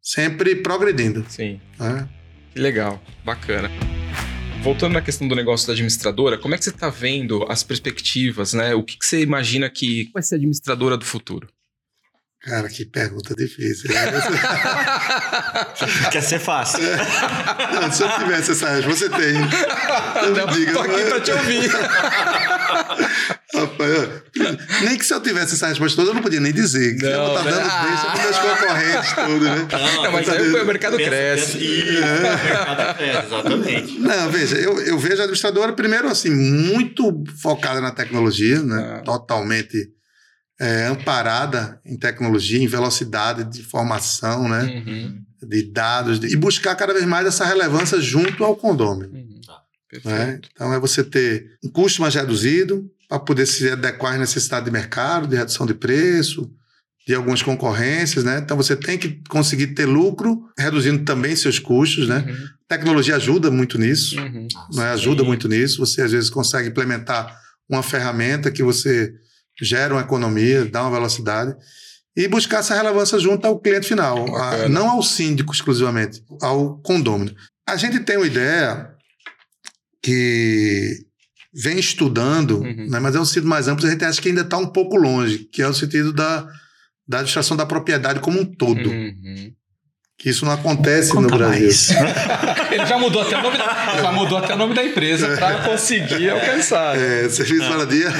sempre 0.02 0.56
progredindo. 0.56 1.24
Sim. 1.30 1.62
Né? 1.80 2.10
Que 2.54 2.60
legal, 2.60 3.02
bacana. 3.24 3.70
Voltando 4.64 4.94
na 4.94 5.02
questão 5.02 5.28
do 5.28 5.36
negócio 5.36 5.66
da 5.68 5.74
administradora, 5.74 6.38
como 6.38 6.54
é 6.54 6.58
que 6.58 6.64
você 6.64 6.72
está 6.72 6.90
vendo 6.90 7.46
as 7.50 7.64
perspectivas, 7.64 8.54
né? 8.54 8.76
O 8.76 8.84
que, 8.84 8.98
que 8.98 9.06
você 9.06 9.22
imagina 9.22 9.70
que 9.70 10.10
vai 10.14 10.22
ser 10.22 10.36
a 10.36 10.38
administradora 10.38 10.98
do 10.98 11.06
futuro? 11.06 11.48
Cara, 12.44 12.68
que 12.70 12.84
pergunta 12.86 13.36
difícil. 13.36 13.88
Quer 16.12 16.24
ser 16.24 16.40
fácil. 16.40 16.80
Não, 17.72 17.92
se 17.92 18.02
eu 18.02 18.10
tivesse 18.18 18.54
essa 18.54 18.70
resposta, 18.70 19.10
você 19.10 19.10
tem. 19.10 19.36
Eu 20.24 20.36
não, 20.36 20.48
diga, 20.48 20.74
tô 20.74 20.80
aqui 20.80 20.92
mas... 20.92 21.10
pra 21.10 21.20
te 21.20 21.32
ouvir. 21.32 21.70
Rapaz, 23.54 24.24
nem 24.82 24.98
que 24.98 25.06
se 25.06 25.14
eu 25.14 25.22
tivesse 25.22 25.54
essa 25.54 25.68
resposta 25.68 25.96
toda, 25.96 26.10
eu 26.10 26.16
não 26.16 26.24
podia 26.24 26.40
nem 26.40 26.52
dizer. 26.52 26.98
Que 26.98 27.04
não, 27.04 27.12
eu 27.12 27.28
estar 27.28 27.44
tá 27.44 27.50
dando 27.52 27.70
ah. 27.70 27.86
deixa 27.86 28.08
para 28.10 28.24
meus 28.24 28.38
concorrentes, 28.40 29.14
tudo, 29.14 29.46
né? 29.46 29.68
Não, 29.72 30.04
não 30.04 30.12
mas 30.12 30.30
aí 30.30 30.52
o 30.52 30.66
mercado 30.66 30.98
cresce. 30.98 31.58
Isso, 31.60 32.04
é. 32.04 32.18
o 32.18 32.22
mercado 32.22 32.98
cresce, 32.98 33.26
exatamente. 33.28 34.00
Não, 34.00 34.32
veja, 34.32 34.56
eu, 34.56 34.82
eu 34.82 34.98
vejo 34.98 35.18
a 35.18 35.26
administradora, 35.26 35.74
primeiro, 35.74 36.08
assim, 36.08 36.32
muito 36.32 37.24
focada 37.40 37.80
na 37.80 37.92
tecnologia, 37.92 38.64
né? 38.64 38.96
Ah. 38.98 39.02
Totalmente 39.04 39.92
é, 40.62 40.86
amparada 40.86 41.82
em 41.84 41.98
tecnologia, 41.98 42.62
em 42.62 42.68
velocidade 42.68 43.44
de 43.46 43.62
informação, 43.62 44.48
né? 44.48 44.84
Uhum. 44.86 45.24
de 45.50 45.64
dados, 45.64 46.20
de, 46.20 46.28
e 46.28 46.36
buscar 46.36 46.76
cada 46.76 46.94
vez 46.94 47.04
mais 47.04 47.26
essa 47.26 47.44
relevância 47.44 48.00
junto 48.00 48.44
ao 48.44 48.56
condômino. 48.56 49.12
Uhum. 49.12 49.42
Né? 50.06 50.40
Então, 50.54 50.72
é 50.72 50.80
você 50.80 51.04
ter 51.04 51.58
um 51.66 51.70
custo 51.70 52.00
mais 52.00 52.14
reduzido 52.14 52.88
para 53.10 53.20
poder 53.20 53.48
se 53.48 53.72
adequar 53.72 54.14
às 54.14 54.20
necessidades 54.20 54.66
de 54.66 54.72
mercado, 54.72 55.28
de 55.28 55.36
redução 55.36 55.66
de 55.66 55.74
preço, 55.74 56.50
de 57.08 57.16
algumas 57.16 57.42
concorrências, 57.42 58.24
né? 58.24 58.38
Então 58.38 58.56
você 58.56 58.76
tem 58.76 59.00
que 59.00 59.20
conseguir 59.28 59.68
ter 59.74 59.88
lucro, 59.88 60.46
reduzindo 60.56 61.04
também 61.04 61.36
seus 61.36 61.58
custos, 61.58 62.08
né? 62.08 62.24
Uhum. 62.28 62.48
Tecnologia 62.68 63.16
ajuda 63.16 63.50
muito 63.50 63.80
nisso, 63.80 64.18
uhum. 64.20 64.48
né? 64.76 64.92
ajuda 64.92 65.24
muito 65.24 65.48
nisso. 65.50 65.80
Você 65.80 66.04
às 66.04 66.12
vezes 66.12 66.30
consegue 66.30 66.70
implementar 66.70 67.36
uma 67.68 67.82
ferramenta 67.82 68.52
que 68.52 68.62
você 68.62 69.12
gera 69.60 69.94
uma 69.94 70.02
economia, 70.02 70.66
dá 70.66 70.82
uma 70.82 70.92
velocidade 70.92 71.56
e 72.16 72.28
buscar 72.28 72.60
essa 72.60 72.76
relevância 72.76 73.18
junto 73.18 73.46
ao 73.46 73.60
cliente 73.60 73.88
final, 73.88 74.36
a, 74.36 74.70
não 74.70 74.90
ao 74.90 75.04
síndico 75.04 75.54
exclusivamente, 75.54 76.24
ao 76.42 76.78
condômino. 76.80 77.34
A 77.68 77.78
gente 77.78 78.00
tem 78.02 78.18
uma 78.18 78.28
ideia 78.28 78.94
que 80.04 81.06
vem 81.54 81.80
estudando, 81.80 82.60
uhum. 82.60 82.90
né, 82.90 83.00
mas 83.00 83.16
é 83.16 83.20
um 83.20 83.26
sentido 83.26 83.48
mais 83.48 83.68
amplo, 83.68 83.86
a 83.86 83.92
gente 83.92 84.04
acha 84.04 84.22
que 84.22 84.30
ainda 84.30 84.42
está 84.42 84.58
um 84.58 84.68
pouco 84.68 84.98
longe, 84.98 85.40
que 85.52 85.62
é 85.62 85.68
o 85.68 85.74
sentido 85.74 86.12
da, 86.12 86.42
da 87.08 87.18
administração 87.18 87.56
da 87.56 87.66
propriedade 87.66 88.20
como 88.20 88.40
um 88.40 88.46
todo. 88.46 88.90
Uhum 88.90 89.54
que 90.22 90.30
isso 90.30 90.46
não 90.46 90.52
acontece 90.52 91.16
no 91.16 91.28
Brasil. 91.28 91.68
Ele 92.72 92.86
já 92.86 92.98
mudou 92.98 93.24
até 93.24 93.38
o 93.40 93.42
nome 93.42 93.58
da, 93.58 93.98
já 94.00 94.12
mudou 94.12 94.38
até 94.38 94.54
o 94.54 94.58
nome 94.58 94.76
da 94.76 94.86
empresa 94.86 95.36
para 95.36 95.64
conseguir 95.64 96.30
alcançar. 96.30 96.96
É, 96.96 97.28
serviço 97.28 97.68
para 97.68 97.86
dia 97.86 98.14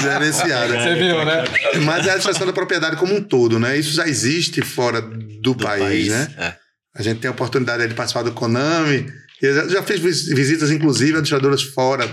gerenciado. 0.00 0.72
Você 0.74 0.94
viu, 0.96 1.24
né? 1.24 1.44
Mas 1.84 2.06
é 2.06 2.10
a 2.10 2.14
administração 2.14 2.44
da 2.44 2.52
propriedade 2.52 2.96
como 2.96 3.14
um 3.14 3.22
todo, 3.22 3.60
né? 3.60 3.78
Isso 3.78 3.94
já 3.94 4.08
existe 4.08 4.60
fora 4.60 5.00
do, 5.00 5.40
do 5.40 5.54
país, 5.54 5.82
país, 5.82 6.08
né? 6.08 6.28
É. 6.36 6.54
A 6.96 7.02
gente 7.02 7.20
tem 7.20 7.28
a 7.28 7.32
oportunidade 7.32 7.86
de 7.86 7.94
participar 7.94 8.22
do 8.22 8.32
Conami. 8.32 9.06
Já, 9.40 9.68
já 9.68 9.82
fez 9.84 10.00
visitas, 10.00 10.72
inclusive, 10.72 11.12
administradoras 11.12 11.62
fora 11.62 12.08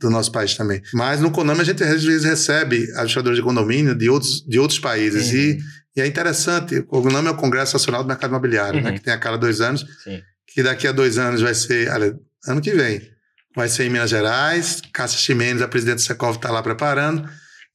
do 0.00 0.08
nosso 0.08 0.30
país 0.30 0.54
também. 0.54 0.80
Mas 0.94 1.20
no 1.20 1.32
Conami 1.32 1.62
a 1.62 1.64
gente 1.64 1.82
às 1.82 2.04
vezes 2.04 2.24
recebe 2.24 2.84
administradores 2.92 3.38
de 3.38 3.44
condomínio 3.44 3.94
de 3.94 4.08
outros, 4.08 4.44
de 4.46 4.58
outros 4.58 4.78
países. 4.78 5.32
Uhum. 5.32 5.36
E 5.36 5.58
e 5.96 6.00
é 6.00 6.06
interessante, 6.06 6.84
o 6.88 7.00
nome 7.10 7.28
é 7.28 7.30
o 7.30 7.36
Congresso 7.36 7.74
Nacional 7.74 8.02
do 8.02 8.08
Mercado 8.08 8.30
Imobiliário, 8.30 8.80
né, 8.80 8.86
uhum. 8.88 8.92
né, 8.92 8.98
que 8.98 9.04
tem 9.04 9.12
a 9.12 9.18
cada 9.18 9.36
dois 9.36 9.60
anos, 9.60 9.84
Sim. 10.04 10.22
que 10.46 10.62
daqui 10.62 10.86
a 10.86 10.92
dois 10.92 11.18
anos 11.18 11.40
vai 11.40 11.54
ser, 11.54 11.90
olha, 11.90 12.14
ano 12.46 12.60
que 12.60 12.72
vem, 12.72 13.02
vai 13.54 13.68
ser 13.68 13.84
em 13.84 13.90
Minas 13.90 14.10
Gerais, 14.10 14.80
Cássia 14.92 15.18
Ximenes, 15.18 15.62
a 15.62 15.68
presidente 15.68 15.96
do 15.96 16.02
Secov, 16.02 16.36
está 16.36 16.50
lá 16.50 16.62
preparando, 16.62 17.28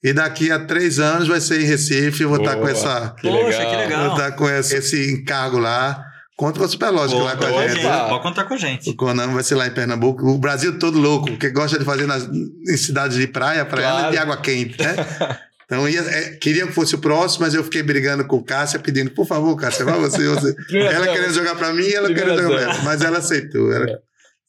e 0.04 0.14
daqui 0.14 0.52
a 0.52 0.60
três 0.60 1.00
anos 1.00 1.28
vai 1.28 1.42
ser 1.42 1.62
em 1.62 1.66
Recife, 1.66 2.24
eu 2.24 2.30
vou 2.30 2.38
estar 2.38 2.56
tá 2.56 2.62
com 2.62 2.68
essa... 2.68 3.16
Que 3.20 3.28
Poxa, 3.28 3.66
que 3.66 3.76
legal. 3.76 4.06
Vou 4.06 4.18
estar 4.18 4.32
tá 4.32 4.38
com 4.38 4.50
esse, 4.50 4.76
esse 4.76 5.12
encargo 5.12 5.58
lá, 5.58 6.06
Conta 6.38 6.60
com 6.60 6.66
a 6.66 6.68
Superlógica 6.68 7.24
lá 7.24 7.38
com 7.38 7.46
a 7.46 7.68
gente. 7.68 7.82
Né? 7.82 8.10
Pode 8.10 8.24
contar 8.24 8.44
com 8.44 8.54
a 8.54 8.58
gente. 8.58 8.90
O 8.90 8.96
Conan 8.96 9.28
vai 9.28 9.42
ser 9.42 9.56
lá 9.56 9.68
em 9.68 9.72
Pernambuco. 9.72 10.28
O 10.28 10.38
Brasil 10.38 10.78
todo 10.78 11.00
louco, 11.00 11.38
que 11.38 11.50
gosta 11.50 11.80
de 11.80 11.86
fazer 11.86 12.06
nas, 12.06 12.28
em 12.28 12.76
cidades 12.76 13.18
de 13.18 13.26
praia, 13.26 13.64
praia 13.64 13.90
claro. 13.90 14.12
de 14.12 14.18
água 14.18 14.38
quente, 14.38 14.78
né? 14.78 14.96
Então, 15.66 15.90
ia, 15.90 16.02
é, 16.02 16.32
queria 16.36 16.68
que 16.68 16.74
fosse 16.74 16.96
o 16.96 17.00
próximo, 17.00 17.44
mas 17.44 17.54
eu 17.54 17.64
fiquei 17.64 17.82
brigando 17.82 18.26
com 18.26 18.44
Cássia, 18.44 18.80
pedindo, 18.80 19.12
por 19.12 19.26
favor, 19.26 19.56
Cássia, 19.56 19.84
vá 19.84 19.98
você. 19.98 20.28
você. 20.28 20.56
ela 20.78 21.08
querendo 21.08 21.34
jogar 21.34 21.56
para 21.56 21.74
mim 21.74 21.84
e 21.84 21.94
ela 21.94 22.08
querendo 22.14 22.42
jogar 22.42 22.50
para 22.50 22.62
ela. 22.62 22.84
Mas 22.84 23.02
ela 23.02 23.18
aceitou. 23.18 23.74
Ela, 23.74 23.90
é. 23.90 23.98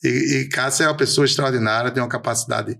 e, 0.04 0.36
e 0.40 0.48
Cássia 0.48 0.84
é 0.84 0.88
uma 0.88 0.96
pessoa 0.96 1.24
extraordinária, 1.24 1.90
tem 1.90 2.02
uma 2.02 2.08
capacidade 2.08 2.78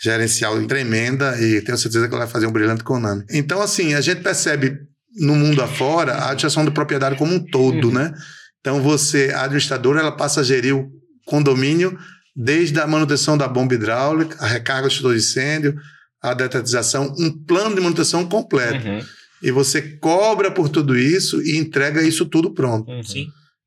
gerencial 0.00 0.64
tremenda 0.66 1.36
e 1.40 1.60
tenho 1.60 1.76
certeza 1.76 2.06
que 2.06 2.14
ela 2.14 2.24
vai 2.24 2.32
fazer 2.32 2.46
um 2.46 2.52
brilhante 2.52 2.84
Konami. 2.84 3.24
Então, 3.30 3.60
assim, 3.60 3.94
a 3.94 4.00
gente 4.00 4.22
percebe 4.22 4.78
no 5.16 5.34
mundo 5.34 5.62
afora 5.62 6.12
a 6.12 6.24
administração 6.26 6.64
da 6.64 6.70
propriedade 6.70 7.16
como 7.16 7.34
um 7.34 7.40
todo, 7.40 7.88
uhum. 7.88 7.94
né? 7.94 8.14
Então 8.60 8.82
você, 8.82 9.32
a 9.34 9.42
administradora, 9.42 10.00
ela 10.00 10.12
passa 10.12 10.40
a 10.40 10.44
gerir 10.44 10.76
o 10.76 10.90
condomínio 11.26 11.98
desde 12.34 12.78
a 12.80 12.86
manutenção 12.86 13.36
da 13.36 13.48
bomba 13.48 13.74
hidráulica, 13.74 14.36
a 14.40 14.46
recarga 14.46 14.88
do 14.88 15.12
de 15.12 15.18
incêndio, 15.18 15.74
a 16.22 16.34
detetização, 16.34 17.14
um 17.18 17.30
plano 17.30 17.74
de 17.74 17.80
manutenção 17.80 18.26
completo. 18.26 18.86
Uhum. 18.86 19.00
E 19.42 19.50
você 19.50 19.80
cobra 19.98 20.50
por 20.50 20.68
tudo 20.68 20.98
isso 20.98 21.40
e 21.42 21.56
entrega 21.56 22.02
isso 22.02 22.26
tudo 22.26 22.52
pronto. 22.52 22.90
Uhum. 22.90 23.00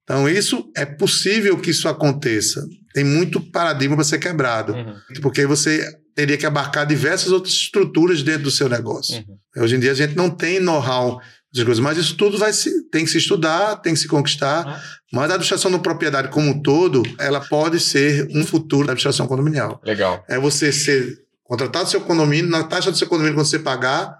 Então, 0.04 0.28
isso 0.28 0.70
é 0.76 0.86
possível 0.86 1.58
que 1.58 1.72
isso 1.72 1.88
aconteça. 1.88 2.66
Tem 2.94 3.04
muito 3.04 3.40
paradigma 3.40 3.96
para 3.96 4.04
ser 4.04 4.20
quebrado. 4.20 4.74
Uhum. 4.74 4.96
Porque 5.22 5.42
aí 5.42 5.48
você 5.48 5.82
teria 6.14 6.38
que 6.38 6.46
abarcar 6.46 6.86
diversas 6.86 7.32
outras 7.32 7.54
estruturas 7.54 8.22
dentro 8.22 8.44
do 8.44 8.52
seu 8.52 8.68
negócio. 8.68 9.24
Uhum. 9.56 9.64
Hoje 9.64 9.76
em 9.76 9.80
dia 9.80 9.92
a 9.92 9.96
gente 9.96 10.16
não 10.16 10.30
tem 10.30 10.60
know-how 10.60 11.22
das 11.54 11.64
coisas, 11.64 11.84
mas 11.84 11.98
isso 11.98 12.16
tudo 12.16 12.38
vai 12.38 12.54
se, 12.54 12.90
tem 12.90 13.04
que 13.06 13.12
se 13.12 13.18
estudar, 13.18 13.78
tem 13.78 13.94
que 13.94 14.00
se 14.00 14.08
conquistar. 14.08 14.68
Ah. 14.68 14.82
Mas 15.12 15.24
a 15.24 15.36
administração 15.36 15.72
da 15.72 15.80
propriedade 15.80 16.30
como 16.30 16.50
um 16.50 16.62
todo, 16.62 17.04
ela 17.18 17.40
pode 17.42 17.80
ser 17.80 18.28
um 18.32 18.46
futuro 18.46 18.88
da 18.88 18.94
administração 18.94 19.28
condominial. 19.28 19.82
Legal. 19.86 20.24
É 20.30 20.40
você 20.40 20.72
ser 20.72 21.18
contratado 21.52 21.86
do 21.86 21.92
seu 21.92 22.02
condomínio, 22.02 22.50
na 22.50 22.64
taxa 22.64 22.90
do 22.92 22.98
seu 22.98 23.08
condomínio, 23.08 23.36
quando 23.36 23.46
você 23.46 23.60
pagar, 23.60 24.18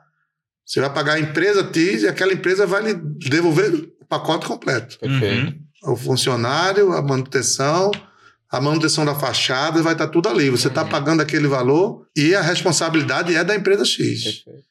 você 0.66 0.82
vai 0.82 0.94
pagar 0.94 1.14
a 1.14 1.20
empresa 1.20 1.64
X 1.74 2.04
e 2.04 2.08
aquela 2.08 2.34
empresa 2.34 2.68
vai 2.68 2.84
lhe 2.84 2.94
devolver 2.94 3.74
o 3.74 4.06
pacote 4.06 4.46
completo. 4.46 5.00
Perfeito. 5.00 5.56
Uhum. 5.86 5.94
O 5.94 5.96
funcionário, 5.96 6.92
a 6.92 7.02
manutenção, 7.02 7.90
a 8.50 8.60
manutenção 8.60 9.06
da 9.06 9.16
fachada, 9.16 9.82
vai 9.82 9.94
estar 9.94 10.08
tudo 10.10 10.28
ali. 10.28 10.50
Você 10.50 10.68
está 10.68 10.84
Uhum. 10.84 10.90
pagando 10.90 11.22
aquele 11.22 11.48
valor 11.48 12.06
e 12.16 12.36
a 12.36 12.42
responsabilidade 12.42 13.34
é 13.34 13.44
da 13.46 13.56
empresa 13.56 13.86
X. 13.86 14.24
Perfeito. 14.24 14.64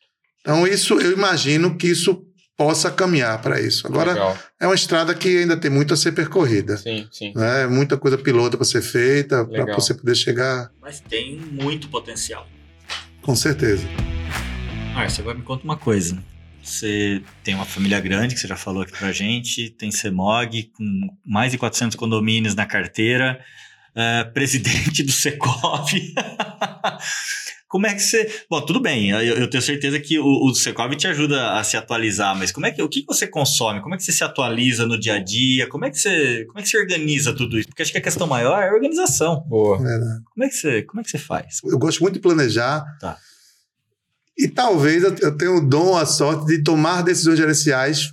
Então, 0.43 0.67
isso 0.67 1.01
eu 1.01 1.13
imagino 1.13 1.77
que 1.77 1.87
isso 1.89 2.25
possa 2.61 2.91
caminhar 2.91 3.41
para 3.41 3.59
isso. 3.59 3.87
Agora, 3.87 4.13
Legal. 4.13 4.39
é 4.61 4.67
uma 4.67 4.75
estrada 4.75 5.15
que 5.15 5.39
ainda 5.39 5.57
tem 5.57 5.71
muito 5.71 5.95
a 5.95 5.97
ser 5.97 6.13
percorrida. 6.13 6.77
Sim, 6.77 7.09
sim. 7.11 7.33
Né? 7.35 7.67
Muita 7.67 7.97
coisa 7.97 8.19
pilota 8.19 8.59
para 8.59 8.67
ser 8.67 8.83
feita, 8.83 9.47
para 9.47 9.75
você 9.75 9.95
poder 9.95 10.15
chegar, 10.15 10.71
Mas 10.79 11.01
tem 11.01 11.39
muito 11.39 11.89
potencial. 11.89 12.47
com 13.23 13.35
certeza. 13.35 13.83
Márcio, 14.93 15.23
agora 15.23 15.39
me 15.39 15.43
conta 15.43 15.65
uma 15.65 15.79
coisa. 15.79 16.23
Você 16.63 17.23
tem 17.43 17.55
uma 17.55 17.65
família 17.65 17.99
grande, 17.99 18.35
que 18.35 18.41
você 18.43 18.47
já 18.47 18.57
falou 18.57 18.83
aqui 18.83 18.93
pra 18.93 19.11
gente, 19.11 19.71
tem 19.71 19.91
CEMOG, 19.91 20.65
com 20.77 20.85
mais 21.25 21.53
de 21.53 21.57
400 21.57 21.97
condomínios 21.97 22.55
na 22.55 22.67
carteira, 22.67 23.43
é, 23.95 24.25
presidente 24.25 25.03
do 25.03 25.13
Secov. 25.13 25.89
como 27.71 27.87
é 27.87 27.95
que 27.95 28.01
você... 28.03 28.29
Bom, 28.51 28.61
tudo 28.67 28.81
bem, 28.81 29.11
eu, 29.11 29.21
eu 29.21 29.49
tenho 29.49 29.63
certeza 29.63 30.01
que 30.01 30.19
o, 30.19 30.25
o 30.27 30.53
Secov 30.55 30.93
te 30.97 31.07
ajuda 31.07 31.53
a 31.53 31.63
se 31.63 31.77
atualizar, 31.77 32.37
mas 32.37 32.51
como 32.51 32.67
é 32.67 32.73
que, 32.73 32.83
o 32.83 32.89
que 32.89 33.05
você 33.07 33.29
consome? 33.29 33.81
Como 33.81 33.95
é 33.95 33.97
que 33.97 34.03
você 34.03 34.11
se 34.11 34.25
atualiza 34.25 34.85
no 34.87 34.99
dia 34.99 35.15
a 35.15 35.19
dia? 35.23 35.69
Como 35.69 35.85
é 35.85 35.91
que 35.91 35.97
você, 35.99 36.45
como 36.47 36.59
é 36.59 36.63
que 36.63 36.69
você 36.69 36.77
organiza 36.79 37.33
tudo 37.33 37.57
isso? 37.57 37.69
Porque 37.69 37.83
acho 37.83 37.93
que 37.93 37.99
a 37.99 38.03
questão 38.03 38.27
maior 38.27 38.61
é 38.61 38.69
a 38.69 38.75
organização. 38.75 39.45
Boa. 39.49 39.79
Verdade. 39.79 40.21
Como 40.35 40.45
é 40.45 40.49
que 40.49 40.55
você, 40.57 40.83
como 40.83 41.01
é 41.01 41.05
que 41.05 41.11
você 41.11 41.19
faz? 41.19 41.61
Eu 41.65 41.79
gosto 41.79 42.01
muito 42.01 42.15
de 42.15 42.21
planejar. 42.21 42.85
Tá. 43.01 43.17
E 44.37 44.49
talvez 44.49 45.05
eu- 45.05 45.15
eu 45.21 45.37
tenha 45.37 45.53
o 45.53 45.61
dom, 45.61 45.97
a 45.97 46.05
sorte 46.07 46.47
de 46.47 46.63
tomar 46.65 47.03
decisões 47.03 47.39
gerenciais 47.39 48.13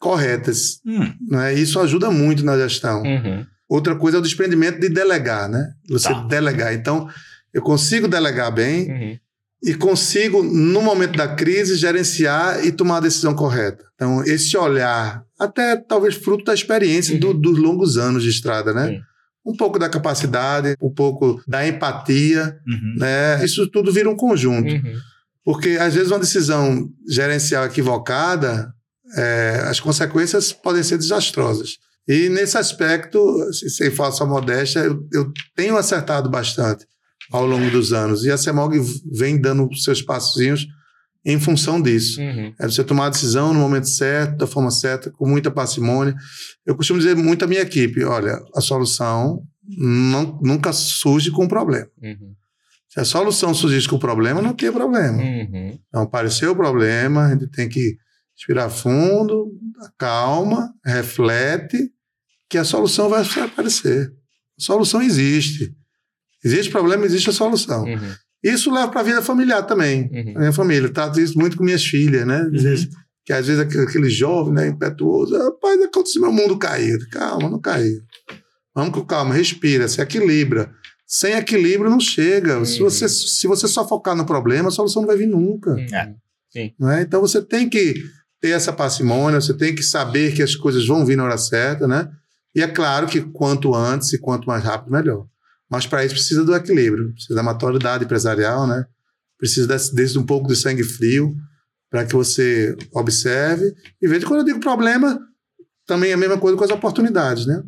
corretas. 0.00 0.80
Hum, 0.84 1.12
Né? 1.30 1.54
Isso 1.54 1.78
ajuda 1.80 2.10
muito 2.10 2.44
na 2.44 2.56
gestão. 2.58 3.02
Uhum. 3.02 3.46
Outra 3.68 3.94
coisa 3.96 4.16
é 4.16 4.20
o 4.20 4.22
desprendimento 4.22 4.80
de 4.80 4.88
delegar, 4.88 5.48
né? 5.48 5.72
Você 5.88 6.08
Tá. 6.08 6.22
delegar. 6.22 6.74
Então, 6.74 7.08
eu 7.56 7.62
consigo 7.62 8.06
delegar 8.06 8.52
bem 8.52 8.90
Uhum. 8.90 9.18
e 9.62 9.74
consigo, 9.74 10.42
no 10.42 10.82
momento 10.82 11.16
da 11.16 11.26
crise, 11.34 11.74
gerenciar 11.76 12.64
e 12.64 12.70
tomar 12.70 12.98
a 12.98 13.00
decisão 13.00 13.34
correta. 13.34 13.82
Então, 13.94 14.22
esse 14.24 14.56
olhar, 14.56 15.22
até 15.40 15.76
talvez 15.76 16.14
fruto 16.14 16.44
da 16.44 16.52
experiência 16.54 17.18
do- 17.18 17.32
dos 17.32 17.58
longos 17.58 17.96
anos 17.96 18.22
de 18.22 18.28
estrada, 18.28 18.74
né? 18.74 18.88
Sim. 18.88 19.00
Um 19.48 19.56
pouco 19.56 19.78
da 19.78 19.88
capacidade, 19.88 20.74
um 20.82 20.92
pouco 20.92 21.40
da 21.48 21.66
empatia, 21.66 22.58
uhum. 22.68 22.94
né? 22.98 23.44
Isso 23.44 23.66
tudo 23.70 23.90
vira 23.92 24.10
um 24.10 24.16
conjunto. 24.16 24.68
Uhum. 24.70 24.94
Porque, 25.44 25.70
às 25.80 25.94
vezes, 25.94 26.10
uma 26.10 26.18
decisão 26.18 26.88
gerencial 27.08 27.64
equivocada, 27.64 28.70
é, 29.16 29.62
as 29.70 29.78
consequências 29.80 30.52
podem 30.52 30.82
ser 30.82 30.98
desastrosas. 30.98 31.78
E, 32.08 32.28
nesse 32.28 32.58
aspecto, 32.58 33.18
se- 33.52 33.70
sem 33.70 33.90
falsa 33.90 34.24
modéstia, 34.26 34.80
eu, 34.80 35.00
eu 35.12 35.32
tenho 35.56 35.76
acertado 35.76 36.28
bastante 36.28 36.84
ao 37.32 37.46
longo 37.46 37.70
dos 37.70 37.92
anos. 37.92 38.24
E 38.24 38.30
a 38.30 38.36
CEMOG 38.38 38.78
vem 39.12 39.40
dando 39.40 39.68
seus 39.76 40.02
passinhos 40.02 40.66
em 41.24 41.40
função 41.40 41.82
disso. 41.82 42.20
Uhum. 42.20 42.54
É 42.58 42.66
você 42.68 42.84
tomar 42.84 43.06
a 43.06 43.10
decisão 43.10 43.52
no 43.52 43.58
momento 43.60 43.88
certo, 43.88 44.36
da 44.36 44.46
forma 44.46 44.70
certa, 44.70 45.10
com 45.10 45.28
muita 45.28 45.50
parcimônia. 45.50 46.14
Eu 46.64 46.76
costumo 46.76 46.98
dizer 47.00 47.16
muito 47.16 47.44
à 47.44 47.48
minha 47.48 47.62
equipe: 47.62 48.04
olha, 48.04 48.38
a 48.54 48.60
solução 48.60 49.42
não- 49.66 50.38
nunca 50.42 50.72
surge 50.72 51.30
com 51.30 51.48
problema. 51.48 51.88
Uhum. 52.00 52.34
Se 52.88 53.00
a 53.00 53.04
solução 53.04 53.52
surgisse 53.52 53.88
com 53.88 53.98
problema, 53.98 54.40
não 54.40 54.54
tem 54.54 54.70
problema. 54.72 55.18
Uhum. 55.22 55.78
Então, 55.88 56.02
apareceu 56.02 56.52
o 56.52 56.56
problema, 56.56 57.26
a 57.26 57.30
gente 57.32 57.48
tem 57.48 57.68
que 57.68 57.96
respirar 58.36 58.70
fundo, 58.70 59.50
calma, 59.98 60.72
reflete, 60.84 61.90
que 62.48 62.56
a 62.56 62.64
solução 62.64 63.08
vai 63.08 63.22
aparecer. 63.44 64.08
A 64.58 64.62
solução 64.62 65.02
existe. 65.02 65.74
Existe 66.46 66.70
problema, 66.70 67.04
existe 67.04 67.30
a 67.30 67.32
solução. 67.32 67.84
Uhum. 67.84 68.12
Isso 68.44 68.72
leva 68.72 68.88
para 68.88 69.00
a 69.00 69.04
vida 69.04 69.22
familiar 69.22 69.62
também. 69.62 70.08
Uhum. 70.12 70.32
A 70.36 70.38
minha 70.40 70.52
família, 70.52 70.88
trato 70.88 71.20
isso 71.20 71.38
muito 71.38 71.56
com 71.56 71.64
minhas 71.64 71.84
filhas, 71.84 72.26
né? 72.26 72.48
Dizer 72.50 72.88
Que 73.24 73.32
às 73.32 73.46
vezes 73.46 73.60
aquele, 73.60 74.08
jovem, 74.08 74.54
né, 74.54 74.68
impetuoso, 74.68 75.36
rapaz, 75.36 75.82
aconteceu, 75.82 76.22
meu 76.22 76.32
mundo 76.32 76.56
caiu. 76.56 76.96
Calma, 77.10 77.50
não 77.50 77.60
caiu. 77.60 78.00
Vamos 78.74 78.94
com 78.94 79.04
calma, 79.04 79.34
respira, 79.34 79.88
se 79.88 80.00
equilibra. 80.00 80.70
Sem 81.06 81.32
equilíbrio 81.34 81.90
não 81.90 81.98
chega. 81.98 82.64
Se, 82.64 82.80
Uhum. 82.80 82.88
você, 82.88 83.08
se 83.08 83.46
você 83.48 83.66
só 83.66 83.86
focar 83.88 84.14
no 84.14 84.24
problema, 84.26 84.68
a 84.68 84.72
solução 84.72 85.02
não 85.02 85.08
vai 85.08 85.16
vir 85.16 85.26
nunca. 85.26 85.74
É. 85.92 86.14
Não 86.78 86.90
é? 86.90 87.02
Então 87.02 87.20
você 87.20 87.42
tem 87.42 87.68
que 87.68 87.94
ter 88.40 88.50
essa 88.50 88.72
parcimônia, 88.72 89.40
você 89.40 89.54
tem 89.54 89.74
que 89.74 89.82
saber 89.82 90.32
que 90.34 90.42
as 90.42 90.54
coisas 90.54 90.86
vão 90.86 91.04
vir 91.04 91.16
na 91.16 91.24
hora 91.24 91.38
certa, 91.38 91.88
né? 91.88 92.08
E 92.54 92.62
é 92.62 92.66
claro 92.68 93.06
que 93.06 93.20
quanto 93.20 93.74
antes 93.74 94.12
e 94.12 94.18
quanto 94.18 94.46
mais 94.46 94.62
rápido, 94.62 94.92
melhor. 94.92 95.26
Mas 95.70 95.86
para 95.86 96.04
isso 96.04 96.14
precisa 96.14 96.44
do 96.44 96.54
equilíbrio, 96.54 97.12
precisa 97.12 97.34
da 97.34 97.42
maturidade 97.42 98.04
empresarial, 98.04 98.66
né? 98.66 98.84
Precisa 99.38 99.66
desse, 99.66 99.94
desse 99.94 100.18
um 100.18 100.24
pouco 100.24 100.48
de 100.48 100.56
sangue 100.56 100.84
frio 100.84 101.34
para 101.90 102.04
que 102.04 102.12
você 102.12 102.76
observe 102.92 103.74
e 104.00 104.06
veja. 104.08 104.26
Quando 104.26 104.40
eu 104.40 104.44
digo 104.46 104.60
problema, 104.60 105.18
também 105.86 106.10
é 106.10 106.14
a 106.14 106.16
mesma 106.16 106.38
coisa 106.38 106.56
com 106.56 106.64
as 106.64 106.70
oportunidades, 106.70 107.46
né? 107.46 107.62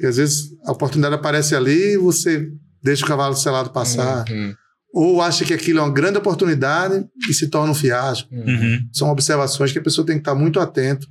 E 0.00 0.06
às 0.06 0.16
vezes 0.16 0.50
a 0.64 0.72
oportunidade 0.72 1.14
aparece 1.14 1.54
ali 1.54 1.92
e 1.94 1.96
você 1.96 2.50
deixa 2.82 3.04
o 3.04 3.08
cavalo 3.08 3.34
selado 3.36 3.70
passar, 3.70 4.24
Uhum. 4.30 4.54
ou 4.92 5.20
acha 5.22 5.44
que 5.44 5.52
aquilo 5.54 5.78
é 5.78 5.82
uma 5.82 5.92
grande 5.92 6.18
oportunidade 6.18 7.04
e 7.28 7.34
se 7.34 7.48
torna 7.48 7.72
um 7.72 7.74
fiasco 7.74 8.28
Uhum. 8.34 8.78
são 8.92 9.08
observações 9.10 9.72
que 9.72 9.78
a 9.78 9.82
pessoa 9.82 10.06
tem 10.06 10.16
que 10.16 10.20
estar 10.22 10.34
muito 10.34 10.60
atento 10.60 11.06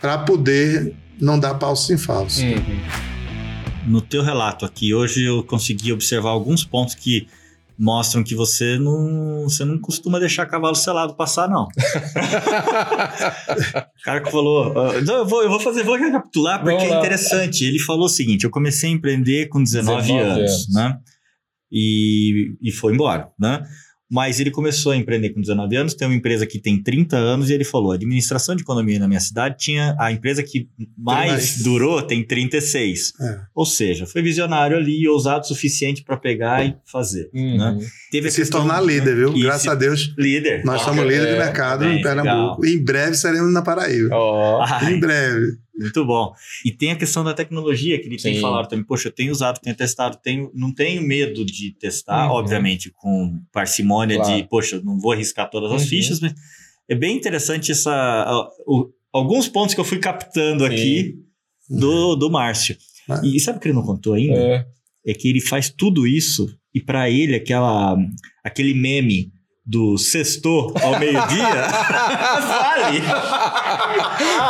para 0.00 0.18
poder 0.18 0.94
não 1.20 1.38
dar 1.38 1.58
falsos 1.58 1.90
em 1.90 1.96
falsos. 1.98 2.42
Uhum. 2.42 3.11
No 3.86 4.00
teu 4.00 4.22
relato 4.22 4.64
aqui, 4.64 4.94
hoje 4.94 5.24
eu 5.24 5.42
consegui 5.42 5.92
observar 5.92 6.30
alguns 6.30 6.64
pontos 6.64 6.94
que 6.94 7.26
mostram 7.78 8.22
que 8.22 8.34
você 8.34 8.78
não, 8.78 9.42
você 9.44 9.64
não 9.64 9.78
costuma 9.78 10.18
deixar 10.20 10.46
cavalo 10.46 10.74
selado 10.74 11.14
passar, 11.14 11.48
não. 11.48 11.66
O 14.02 14.04
cara 14.04 14.20
que 14.20 14.30
falou. 14.30 14.72
ah, 14.78 15.00
não, 15.00 15.18
eu, 15.18 15.26
vou, 15.26 15.42
eu 15.42 15.48
vou 15.48 15.60
fazer, 15.60 15.84
vou 15.84 15.96
recapitular 15.96 16.58
porque 16.60 16.74
Vamos 16.74 16.90
é 16.90 16.94
lá. 16.94 16.98
interessante. 16.98 17.64
Ele 17.64 17.78
falou 17.78 18.06
o 18.06 18.08
seguinte: 18.08 18.44
eu 18.44 18.50
comecei 18.50 18.90
a 18.90 18.92
empreender 18.92 19.46
com 19.48 19.62
19, 19.62 20.02
19 20.02 20.12
anos, 20.24 20.38
anos. 20.38 20.74
né? 20.74 20.98
E, 21.70 22.54
e 22.60 22.72
foi 22.72 22.92
embora, 22.94 23.28
né? 23.38 23.62
Mas 24.14 24.38
ele 24.38 24.50
começou 24.50 24.92
a 24.92 24.96
empreender 24.96 25.30
com 25.30 25.40
19 25.40 25.74
anos, 25.74 25.94
tem 25.94 26.06
uma 26.06 26.14
empresa 26.14 26.46
que 26.46 26.58
tem 26.60 26.82
30 26.82 27.16
anos, 27.16 27.48
e 27.48 27.54
ele 27.54 27.64
falou: 27.64 27.92
a 27.92 27.94
administração 27.94 28.54
de 28.54 28.60
economia 28.62 28.98
na 28.98 29.08
minha 29.08 29.20
cidade 29.20 29.56
tinha. 29.58 29.96
A 29.98 30.12
empresa 30.12 30.42
que 30.42 30.68
mais 30.98 31.30
mais. 31.32 31.62
durou 31.62 32.02
tem 32.02 32.22
36. 32.22 33.14
É. 33.18 33.38
Ou 33.54 33.64
seja, 33.64 34.04
foi 34.04 34.20
visionário 34.20 34.76
ali, 34.76 35.08
ousado 35.08 35.44
o 35.44 35.48
suficiente 35.48 36.04
para 36.04 36.16
pegar 36.18 36.62
e 36.66 36.76
fazer. 36.84 37.30
Uhum. 37.32 37.56
Né? 37.56 37.78
Teve 38.10 38.28
E 38.28 38.30
se 38.30 38.50
tornar 38.50 38.82
líder, 38.82 39.16
viu? 39.16 39.34
E 39.34 39.42
Graças 39.44 39.62
se- 39.62 39.68
a 39.70 39.74
Deus, 39.74 40.14
Líder. 40.18 40.62
nós 40.64 40.82
Ah, 40.82 40.84
somos 40.84 41.02
líderes 41.04 41.28
de 41.28 41.34
é, 41.34 41.38
mercado 41.38 41.84
bem, 41.86 41.98
em 41.98 42.02
Pernambuco. 42.02 42.66
E 42.66 42.74
em 42.74 42.84
breve 42.84 43.14
seremos 43.16 43.50
na 43.50 43.62
Paraíba. 43.62 44.14
Ai, 44.68 44.92
Em 44.92 45.00
breve. 45.00 45.56
Muito 45.82 46.04
bom. 46.04 46.32
E 46.64 46.70
tem 46.72 46.90
a 46.92 46.96
questão 46.96 47.22
da 47.24 47.34
tecnologia 47.34 47.98
que 48.00 48.06
ele 48.06 48.16
tem 48.16 48.34
Sim. 48.34 48.40
falado 48.40 48.68
também. 48.68 48.84
Poxa, 48.84 49.08
eu 49.08 49.12
tenho 49.12 49.32
usado, 49.32 49.60
tenho 49.60 49.76
testado, 49.76 50.18
tenho, 50.22 50.50
não 50.54 50.72
tenho 50.72 51.02
medo 51.02 51.44
de 51.44 51.72
testar, 51.72 52.26
Uhum. 52.28 52.36
obviamente, 52.36 52.90
com 52.90 53.40
parcimônia 53.52 54.16
Claro. 54.16 54.36
de, 54.36 54.48
poxa, 54.48 54.80
não 54.84 54.98
vou 54.98 55.12
arriscar 55.12 55.50
todas 55.50 55.70
as 55.72 55.82
Uhum. 55.82 55.88
fichas, 55.88 56.20
mas 56.20 56.34
é 56.88 56.94
bem 56.94 57.16
interessante 57.16 57.70
essa, 57.72 58.50
o- 58.66 58.90
alguns 59.12 59.48
pontos 59.48 59.74
que 59.74 59.80
eu 59.80 59.84
fui 59.84 59.98
captando 59.98 60.64
Sim. 60.66 60.70
aqui 60.72 61.14
do, 61.68 62.16
do 62.16 62.30
Márcio. 62.30 62.76
Ah. 63.08 63.20
E 63.24 63.38
sabe 63.40 63.58
o 63.58 63.60
que 63.60 63.68
ele 63.68 63.74
não 63.74 63.82
contou 63.82 64.14
ainda? 64.14 64.34
É. 64.38 64.66
é 65.06 65.14
que 65.14 65.28
ele 65.28 65.40
faz 65.40 65.68
tudo 65.68 66.06
isso 66.06 66.48
e 66.74 66.80
para 66.80 67.10
ele 67.10 67.34
aquela 67.34 67.96
aquele 68.44 68.72
meme 68.72 69.32
do 69.64 69.96
sexto 69.96 70.74
ao 70.82 70.98
meio-dia, 70.98 71.66
vale. 72.48 73.02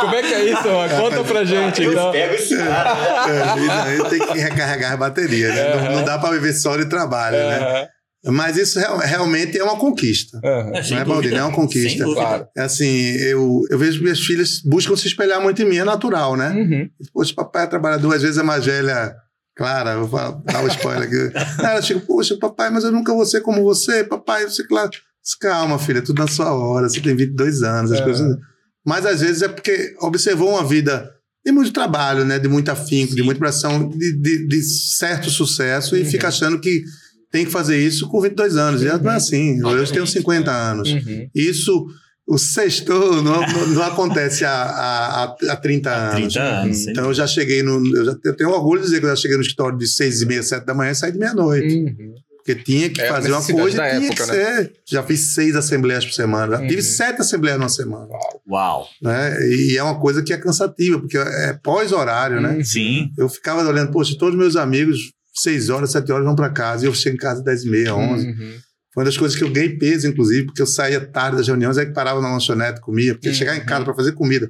Como 0.01 0.15
é 0.15 0.21
que 0.23 0.33
é 0.33 0.45
isso? 0.45 0.67
Ó? 0.67 0.89
Conta 0.89 1.23
pra 1.23 1.43
gente. 1.43 1.83
Eu 1.83 1.91
Então. 1.91 2.11
pego 2.11 2.33
esse 2.33 2.57
cara. 2.57 2.93
né? 2.95 3.97
É, 3.99 4.09
tem 4.09 4.19
que 4.27 4.37
recarregar 4.39 4.93
a 4.93 4.97
bateria, 4.97 5.49
né? 5.49 5.75
Não, 5.89 5.95
não 5.97 6.03
dá 6.03 6.17
para 6.17 6.31
viver 6.31 6.53
só 6.53 6.75
de 6.77 6.85
trabalho, 6.85 7.37
né? 7.37 7.57
Aham, 7.59 7.87
Mas 8.33 8.57
isso 8.57 8.79
real- 8.79 8.97
realmente 8.97 9.57
é 9.57 9.63
uma 9.63 9.77
conquista. 9.77 10.39
Sem 10.83 10.95
Não 10.95 11.01
é. 11.03 11.05
Baldini? 11.05 11.35
É 11.35 11.43
uma 11.43 11.51
conquista. 11.51 12.03
Claro. 12.05 12.47
É 12.57 12.61
assim, 12.61 13.11
eu, 13.17 13.61
eu 13.69 13.77
vejo 13.77 13.97
que 13.97 14.03
minhas 14.03 14.19
filhas 14.19 14.61
buscam 14.65 14.95
se 14.95 15.07
espelhar 15.07 15.41
muito 15.41 15.61
em 15.61 15.65
mim, 15.65 15.77
é 15.77 15.83
natural, 15.83 16.35
né? 16.35 16.49
Uhum. 16.49 16.89
Poxa, 17.13 17.33
papai 17.35 17.67
trabalha 17.69 17.97
duas 17.99 18.21
vezes 18.21 18.37
a 18.37 18.43
mais 18.43 18.65
velha. 18.65 19.13
Clara, 19.55 19.97
vou 19.99 20.19
dar 20.45 20.63
um 20.63 20.67
spoiler 20.67 21.03
aqui. 21.07 21.37
Ela 21.63 21.81
chega, 21.81 21.99
poxa, 22.01 22.35
papai, 22.37 22.69
mas 22.71 22.83
eu 22.83 22.91
nunca 22.91 23.13
vou 23.13 23.25
ser 23.25 23.41
como 23.41 23.63
você, 23.63 24.03
papai, 24.03 24.45
você, 24.45 24.63
claro. 24.65 24.91
Calma, 25.39 25.77
filha, 25.79 26.01
tudo 26.01 26.19
na 26.19 26.27
sua 26.27 26.53
hora, 26.53 26.89
você 26.89 26.99
tem 26.99 27.15
22 27.15 27.61
anos, 27.63 27.91
as 27.91 27.99
É. 27.99 28.03
coisas. 28.03 28.37
Mas 28.85 29.05
às 29.05 29.21
vezes 29.21 29.41
é 29.41 29.47
porque 29.47 29.95
observou 30.01 30.49
uma 30.49 30.65
vida 30.65 31.09
de 31.45 31.51
muito 31.51 31.71
trabalho, 31.71 32.25
né? 32.25 32.39
De 32.39 32.47
muito 32.49 32.69
afinco, 32.69 33.15
de 33.15 33.21
muita 33.23 33.39
pressão, 33.39 33.89
de, 33.89 34.21
de, 34.21 34.47
de 34.47 34.63
certo 34.63 35.29
sucesso, 35.29 35.95
e 35.95 36.01
Uhum. 36.01 36.05
fica 36.09 36.27
achando 36.27 36.59
que 36.59 36.83
tem 37.31 37.45
que 37.45 37.51
fazer 37.51 37.77
isso 37.77 38.07
com 38.09 38.19
22 38.21 38.57
anos. 38.57 38.81
E 38.81 38.85
não 38.85 39.11
é 39.11 39.15
assim. 39.15 39.57
Eu 39.59 39.63
tenho 39.63 39.79
Obviamente, 39.81 40.11
50 40.11 40.51
anos. 40.51 40.89
Uhum. 40.91 41.29
Isso, 41.33 41.85
o 42.27 42.37
sexto 42.37 42.91
não, 43.21 43.41
não, 43.41 43.67
não 43.67 43.83
acontece 43.83 44.45
há, 44.45 44.51
há, 44.51 45.23
há- 45.23 45.35
há 45.49 45.55
30 45.57 45.89
anos. 45.91 46.33
30 46.33 46.39
anos. 46.41 46.77
sem 46.83 46.91
Então 46.91 47.05
eu 47.05 47.13
já 47.13 47.27
cheguei 47.27 47.61
no. 47.63 47.95
Eu, 47.95 48.05
já, 48.05 48.15
eu 48.23 48.35
tenho 48.35 48.49
orgulho 48.49 48.79
de 48.81 48.85
dizer 48.87 48.99
que 48.99 49.05
eu 49.05 49.09
já 49.09 49.15
cheguei 49.15 49.35
no 49.37 49.41
escritório 49.43 49.77
de 49.77 49.87
seis 49.87 50.21
e 50.21 50.25
meia, 50.25 50.41
sete 50.43 50.65
da 50.65 50.73
manhã 50.73 50.91
e 50.91 50.95
saí 50.95 51.11
de 51.11 51.19
meia-noite. 51.19 51.75
Uhum. 51.75 52.15
Porque 52.45 52.61
tinha 52.61 52.89
que 52.89 52.99
É 52.99 53.07
fazer 53.07 53.31
uma 53.31 53.41
coisa 53.41 53.87
e 53.87 53.89
tinha 53.99 54.07
época, 54.09 54.25
que 54.25 54.31
né? 54.33 54.55
ser. 54.55 54.73
Já 54.85 55.01
fiz 55.01 55.33
seis 55.33 55.55
assembleias 55.55 56.05
por 56.05 56.11
semana. 56.13 56.57
Já 56.57 56.61
Uhum. 56.61 56.67
tive 56.67 56.81
sete 56.81 57.21
assembleias 57.21 57.57
numa 57.57 57.69
semana. 57.69 58.07
Uau. 58.49 58.85
Né? 59.01 59.37
E 59.49 59.77
é 59.77 59.81
uma 59.83 59.97
coisa 59.97 60.21
que 60.21 60.33
é 60.33 60.37
cansativa, 60.37 60.99
porque 60.99 61.17
é 61.17 61.57
pós-horário, 61.63 62.41
né? 62.41 62.55
Uhum. 62.57 62.63
Sim. 62.65 63.09
Eu 63.17 63.29
ficava 63.29 63.65
olhando, 63.65 63.91
poxa, 63.91 64.13
todos 64.19 64.37
meus 64.37 64.57
amigos, 64.57 64.97
seis 65.33 65.69
horas, 65.69 65.91
sete 65.91 66.11
horas 66.11 66.25
vão 66.25 66.35
para 66.35 66.49
casa. 66.49 66.83
E 66.83 66.87
eu 66.89 66.93
chego 66.93 67.15
em 67.15 67.19
casa 67.19 67.41
dez 67.41 67.63
e 67.63 67.69
meia, 67.69 67.95
onze. 67.95 68.27
Uhum. 68.27 68.53
Foi 68.93 69.01
uma 69.01 69.05
das 69.05 69.17
coisas 69.17 69.37
que 69.37 69.43
eu 69.43 69.51
ganhei 69.51 69.77
peso, 69.77 70.07
inclusive, 70.07 70.45
porque 70.45 70.61
eu 70.61 70.67
saía 70.67 71.01
tarde 71.05 71.37
das 71.37 71.47
reuniões, 71.47 71.77
aí 71.77 71.85
que 71.87 71.93
parava 71.93 72.21
na 72.21 72.31
lanchonete, 72.31 72.79
comia, 72.81 73.13
porque 73.15 73.29
Uhum. 73.29 73.33
chegar 73.35 73.57
em 73.57 73.65
casa 73.65 73.83
para 73.85 73.95
fazer 73.95 74.11
comida, 74.13 74.49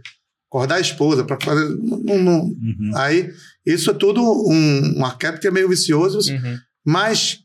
acordar 0.49 0.75
a 0.75 0.79
esposa, 0.81 1.23
para 1.23 1.39
fazer. 1.39 1.67
Não, 1.79 2.17
não- 2.19 2.41
Uhum. 2.45 2.91
Aí, 2.95 3.31
isso 3.65 3.89
é 3.89 3.93
tudo 3.93 4.21
um, 4.21 4.99
um 4.99 5.05
arquétipo 5.05 5.39
que 5.41 5.47
é 5.47 5.51
meio 5.51 5.69
vicioso, 5.69 6.19
Uhum. 6.31 6.57
mas 6.85 7.39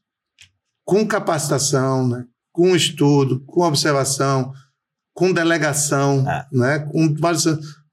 com 0.84 1.07
capacitação, 1.07 2.09
né? 2.09 2.24
com 2.53 2.74
estudo, 2.74 3.40
com 3.46 3.62
observação, 3.62 4.53
com 5.14 5.32
delegação, 5.32 6.24
Ah. 6.26 6.46
né? 6.53 6.78
com 6.80 7.14
vários. 7.14 7.44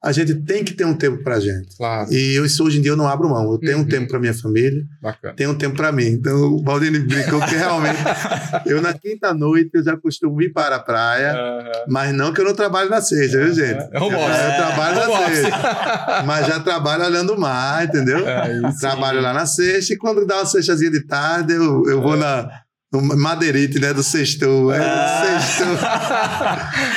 A 0.02 0.12
gente 0.12 0.34
tem 0.34 0.62
que 0.62 0.74
ter 0.74 0.84
um 0.84 0.94
tempo 0.94 1.22
para 1.24 1.40
gente. 1.40 1.76
Claro, 1.76 2.12
E 2.12 2.34
eu, 2.34 2.44
isso 2.44 2.62
hoje 2.64 2.78
em 2.78 2.82
dia 2.82 2.92
eu 2.92 2.96
não 2.96 3.08
abro 3.08 3.28
mão. 3.28 3.50
Eu 3.50 3.58
tenho 3.58 3.78
Uhum. 3.78 3.82
um 3.84 3.88
tempo 3.88 4.08
para 4.08 4.20
minha 4.20 4.34
família, 4.34 4.84
bacana. 5.02 5.34
tenho 5.34 5.50
um 5.50 5.54
tempo 5.54 5.76
para 5.76 5.90
mim. 5.90 6.06
Então, 6.06 6.36
o 6.54 6.62
Baldini 6.62 6.98
brincou 7.00 7.40
que 7.40 7.54
realmente 7.56 7.98
eu 8.66 8.80
na 8.80 8.92
quinta 8.92 9.32
noite 9.34 9.70
eu 9.74 9.82
já 9.82 9.96
costumo 9.96 10.40
ir 10.42 10.52
para 10.52 10.76
a 10.76 10.78
praia, 10.78 11.32
Aham. 11.32 11.70
mas 11.88 12.14
não 12.14 12.32
que 12.32 12.40
eu 12.40 12.44
não 12.44 12.54
trabalho 12.54 12.88
na 12.90 13.00
sexta, 13.00 13.38
viu, 13.38 13.52
gente? 13.54 13.82
É 13.92 13.98
home 13.98 14.14
Eu 14.14 14.56
trabalho 14.56 15.00
Home 15.00 15.12
na 15.12 15.26
sexta, 15.28 16.22
mas 16.24 16.46
já 16.46 16.60
trabalho 16.60 17.04
olhando 17.04 17.34
o 17.34 17.40
mar, 17.40 17.84
entendeu? 17.84 18.18
Sim. 18.20 18.78
Trabalho 18.80 19.20
lá 19.20 19.32
na 19.32 19.46
sexta 19.46 19.92
e 19.94 19.96
quando 19.96 20.24
dá 20.26 20.36
uma 20.36 20.46
sextazinha 20.46 20.90
de 20.90 21.00
tarde 21.06 21.52
eu, 21.54 21.84
eu 21.88 22.00
vou 22.00 22.16
na 22.16 22.42
no 22.42 22.50
Madeirite, 23.02 23.78
né, 23.78 23.92
do 23.92 24.02
sexto. 24.02 24.70
É, 24.72 24.78
Ah. 24.78 25.40
sexto. 25.40 25.64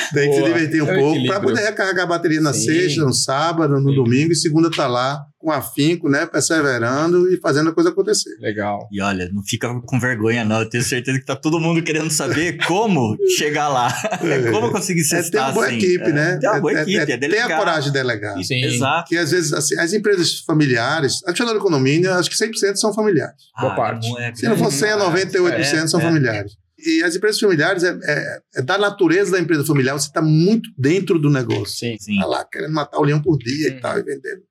Tem 0.13 0.29
que 0.31 0.37
Boa. 0.37 0.47
se 0.47 0.53
divertir 0.53 0.83
um 0.83 0.89
É 0.89 0.95
pouco 0.99 1.25
para 1.27 1.39
poder 1.39 1.61
recarregar 1.61 2.03
a 2.05 2.07
bateria 2.07 2.41
na 2.41 2.53
Sim. 2.53 2.65
sexta, 2.65 3.01
no 3.03 3.13
sábado, 3.13 3.79
no 3.79 3.89
Sim. 3.89 3.95
domingo 3.95 4.31
e 4.31 4.35
segunda 4.35 4.69
tá 4.71 4.87
lá 4.87 5.21
com 5.39 5.49
afinco, 5.51 6.09
né, 6.09 6.25
perseverando 6.25 7.31
e 7.33 7.37
fazendo 7.39 7.69
a 7.69 7.73
coisa 7.73 7.89
acontecer. 7.89 8.35
Legal. 8.41 8.87
E 8.91 9.01
olha, 9.01 9.29
não 9.31 9.41
fica 9.41 9.73
com 9.85 9.99
vergonha, 9.99 10.43
não. 10.43 10.59
Eu 10.59 10.69
tenho 10.69 10.83
certeza 10.83 11.17
que 11.17 11.25
tá 11.25 11.35
todo 11.35 11.59
mundo 11.61 11.81
querendo 11.81 12.11
saber 12.11 12.57
como 12.67 13.15
chegar 13.37 13.69
lá. 13.69 13.87
É. 14.21 14.51
como 14.51 14.69
conseguir 14.69 15.01
É 15.13 15.21
ter 15.23 15.37
uma 15.39 15.51
boa 15.53 15.65
assim. 15.67 15.77
equipe, 15.77 16.03
É, 16.03 16.11
né? 16.11 16.37
Ter 16.37 16.47
uma 16.49 16.59
boa 16.59 16.73
É- 16.77 16.81
equipe, 16.81 16.97
é, 16.97 17.15
é 17.15 17.17
ter 17.17 17.39
a 17.39 17.57
coragem 17.57 17.83
de 17.85 17.93
delegar. 17.93 18.37
Sim. 18.43 18.63
Exato. 18.65 19.07
Que 19.07 19.17
às 19.17 19.31
vezes, 19.31 19.53
assim, 19.53 19.79
as 19.79 19.93
empresas 19.93 20.39
familiares, 20.39 21.21
a 21.25 21.31
Dicionário 21.31 21.61
Condomínio, 21.61 22.13
acho 22.13 22.29
que 22.29 22.35
100% 22.35 22.75
são 22.75 22.93
familiares. 22.93 23.35
Boa 23.59 23.75
parte. 23.75 24.09
não 24.09 24.19
é- 24.19 24.35
Se 24.35 24.45
não 24.47 24.57
for 24.57 24.71
100, 24.71 24.97
98% 24.97 25.87
são 25.89 25.99
É, 26.01 26.03
é. 26.03 26.05
familiares. 26.05 26.51
E 26.85 27.03
as 27.03 27.15
empresas 27.15 27.39
familiares, 27.39 27.83
é, 27.83 27.97
é- 28.03 28.39
é 28.55 28.61
da 28.61 28.77
natureza 28.77 29.31
da 29.31 29.39
empresa 29.39 29.65
familiar, 29.65 29.93
você 29.99 30.07
está 30.07 30.21
muito 30.21 30.69
dentro 30.77 31.19
do 31.19 31.29
negócio. 31.29 31.65
Sim. 31.77 31.97
Sim. 31.99 32.17
Tá 32.19 32.25
lá 32.25 32.45
querendo 32.45 32.73
matar 32.73 32.99
o 32.99 33.03
leão 33.03 33.21
por 33.21 33.37
dia 33.37 33.69
e 33.69 33.79
tal, 33.81 33.97
e 33.99 34.03
vendendo. 34.03 34.41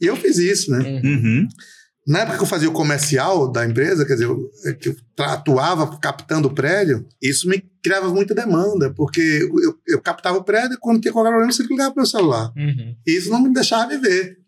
E 0.00 0.06
eu 0.06 0.16
fiz 0.16 0.38
isso, 0.38 0.70
né? 0.70 0.78
Uhum. 0.78 1.10
Uhum. 1.10 1.48
Na 2.06 2.20
época 2.20 2.38
que 2.38 2.42
eu 2.42 2.48
fazia 2.48 2.68
o 2.68 2.72
comercial 2.72 3.50
da 3.52 3.64
empresa, 3.64 4.04
quer 4.06 4.14
dizer, 4.14 4.24
eu, 4.24 4.50
que 4.80 4.88
eu 4.88 4.96
atuava 5.18 5.98
captando 5.98 6.48
o 6.48 6.54
prédio, 6.54 7.06
isso 7.22 7.48
me 7.48 7.62
criava 7.82 8.08
muita 8.12 8.34
demanda, 8.34 8.92
porque 8.94 9.20
eu, 9.20 9.78
eu 9.86 10.00
captava 10.00 10.38
o 10.38 10.42
prédio 10.44 10.74
e 10.74 10.78
quando 10.78 11.00
tinha 11.00 11.12
qualquer 11.12 11.30
problema, 11.30 11.52
você 11.52 11.62
ligava 11.62 11.92
para 11.94 12.02
o 12.02 12.06
celular. 12.06 12.52
Uhum. 12.56 12.96
E 13.06 13.16
isso 13.16 13.30
não 13.30 13.42
me 13.42 13.52
deixava 13.52 13.88
viver. 13.88 14.38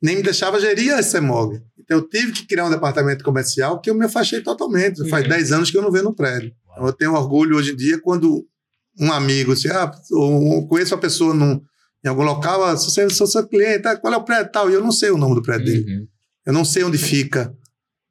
Nem 0.00 0.16
me 0.16 0.22
deixava 0.22 0.60
gerir 0.60 0.92
a 0.94 1.02
CEMOG. 1.02 1.62
Então 1.78 1.98
eu 1.98 2.08
tive 2.08 2.32
que 2.32 2.46
criar 2.46 2.66
um 2.66 2.70
departamento 2.70 3.24
comercial 3.24 3.80
que 3.80 3.88
eu 3.88 3.94
me 3.94 4.04
afastei 4.04 4.40
totalmente. 4.42 5.08
Faz 5.08 5.24
Uhum. 5.24 5.30
10 5.30 5.52
anos 5.52 5.70
que 5.70 5.78
eu 5.78 5.82
não 5.82 5.90
venho 5.90 6.04
no 6.04 6.14
prédio. 6.14 6.52
Então, 6.70 6.86
eu 6.86 6.92
tenho 6.92 7.14
orgulho 7.14 7.56
hoje 7.56 7.72
em 7.72 7.76
dia 7.76 7.98
quando 8.00 8.46
um 9.00 9.10
amigo, 9.10 9.52
assim, 9.52 9.68
ah, 9.68 9.90
ou 10.12 10.68
conheço 10.68 10.94
uma 10.94 11.00
pessoa 11.00 11.32
num, 11.34 11.60
em 12.04 12.08
algum 12.08 12.22
local, 12.22 12.62
ah, 12.64 12.76
se 12.76 12.84
você 12.90 13.08
sou 13.10 13.26
seu 13.26 13.46
cliente, 13.46 13.86
ah, 13.88 13.96
qual 13.96 14.12
é 14.12 14.16
o 14.16 14.24
prédio 14.24 14.52
tal? 14.52 14.70
E 14.70 14.74
eu 14.74 14.82
não 14.82 14.92
sei 14.92 15.10
o 15.10 15.16
nome 15.18 15.34
do 15.36 15.42
prédio 15.42 15.66
dele. 15.66 15.96
Uhum. 16.00 16.06
Eu 16.46 16.52
não 16.52 16.64
sei 16.64 16.84
onde 16.84 16.98
fica. 16.98 17.54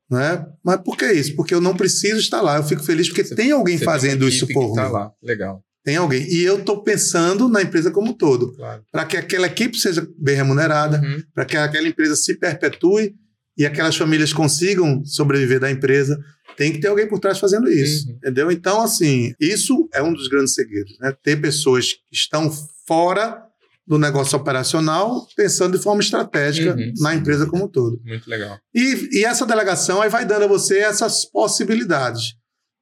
Né? 0.10 0.46
Mas 0.64 0.78
por 0.84 0.98
que 0.98 1.12
isso? 1.12 1.36
Porque 1.36 1.54
eu 1.54 1.62
não 1.62 1.76
preciso 1.76 2.20
estar 2.20 2.42
lá. 2.42 2.58
Eu 2.58 2.64
fico 2.64 2.84
feliz 2.84 3.08
porque 3.08 3.24
Você- 3.24 3.36
tem 3.36 3.52
alguém 3.52 3.78
Você 3.78 3.86
tem 3.86 3.94
fazendo 3.94 4.28
isso 4.28 4.48
por 4.48 4.74
tá 4.76 4.86
mim. 4.86 4.92
lá. 4.92 5.12
Legal. 5.24 5.64
Tem 5.84 5.96
alguém. 5.98 6.24
E 6.32 6.44
eu 6.44 6.60
estou 6.60 6.84
pensando 6.84 7.48
na 7.50 7.62
empresa 7.62 7.90
como 7.92 8.12
um 8.12 8.14
todo 8.14 8.54
Claro. 8.54 8.84
para 8.92 9.06
que 9.06 9.18
aquela 9.18 9.48
equipe 9.48 9.78
seja 9.78 10.08
bem 10.18 10.36
remunerada, 10.36 11.00
Uhum. 11.02 11.22
para 11.34 11.46
que 11.46 11.58
aquela 11.58 11.88
empresa 11.88 12.16
se 12.16 12.38
perpetue 12.38 13.14
e 13.58 13.66
aquelas 13.66 13.96
famílias 13.96 14.32
consigam 14.34 15.04
sobreviver 15.06 15.60
da 15.60 15.70
empresa, 15.72 16.18
tem 16.58 16.72
que 16.72 16.80
ter 16.80 16.88
alguém 16.88 17.08
por 17.08 17.20
trás 17.20 17.40
fazendo 17.40 17.70
isso, 17.70 18.08
Uhum. 18.08 18.16
entendeu? 18.16 18.52
Então, 18.52 18.82
assim, 18.82 19.34
isso 19.40 19.90
é 19.94 20.02
um 20.04 20.14
dos 20.14 20.28
grandes 20.28 20.54
segredos, 20.54 20.96
né? 21.00 21.14
Ter 21.24 21.40
pessoas 21.42 21.92
que 21.94 22.00
estão 22.16 22.52
fora 22.88 23.42
do 23.86 23.98
negócio 24.00 24.38
operacional, 24.38 25.28
pensando 25.36 25.78
de 25.78 25.84
forma 25.84 26.02
estratégica 26.02 26.74
Uhum, 26.74 26.94
na 27.00 27.12
sim. 27.12 27.18
empresa 27.18 27.46
como 27.46 27.66
um 27.66 27.68
todo. 27.68 28.00
Muito 28.06 28.30
legal. 28.30 28.58
E, 28.74 29.20
e 29.20 29.26
essa 29.26 29.46
delegação 29.46 30.02
aí 30.02 30.10
vai 30.10 30.26
dando 30.26 30.46
a 30.46 30.48
você 30.48 30.80
essas 30.80 31.26
possibilidades. 31.30 32.34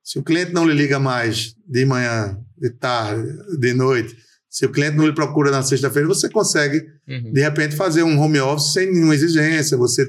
Se 0.03 0.19
o 0.19 0.23
cliente 0.23 0.53
não 0.53 0.65
lhe 0.67 0.73
liga 0.75 0.99
mais 0.99 1.53
de 1.67 1.85
manhã, 1.85 2.37
de 2.57 2.69
tarde, 2.71 3.27
de 3.59 3.73
noite, 3.73 4.15
se 4.49 4.65
o 4.65 4.71
cliente 4.71 4.97
não 4.97 5.05
lhe 5.07 5.13
procura 5.13 5.49
na 5.49 5.63
sexta-feira, 5.63 6.07
você 6.07 6.29
consegue, 6.29 6.83
Uhum. 7.07 7.31
de 7.33 7.41
repente, 7.41 7.75
fazer 7.75 8.03
um 8.03 8.19
home 8.19 8.39
office 8.39 8.73
sem 8.73 8.91
nenhuma 8.91 9.15
exigência, 9.15 9.77
você 9.77 10.07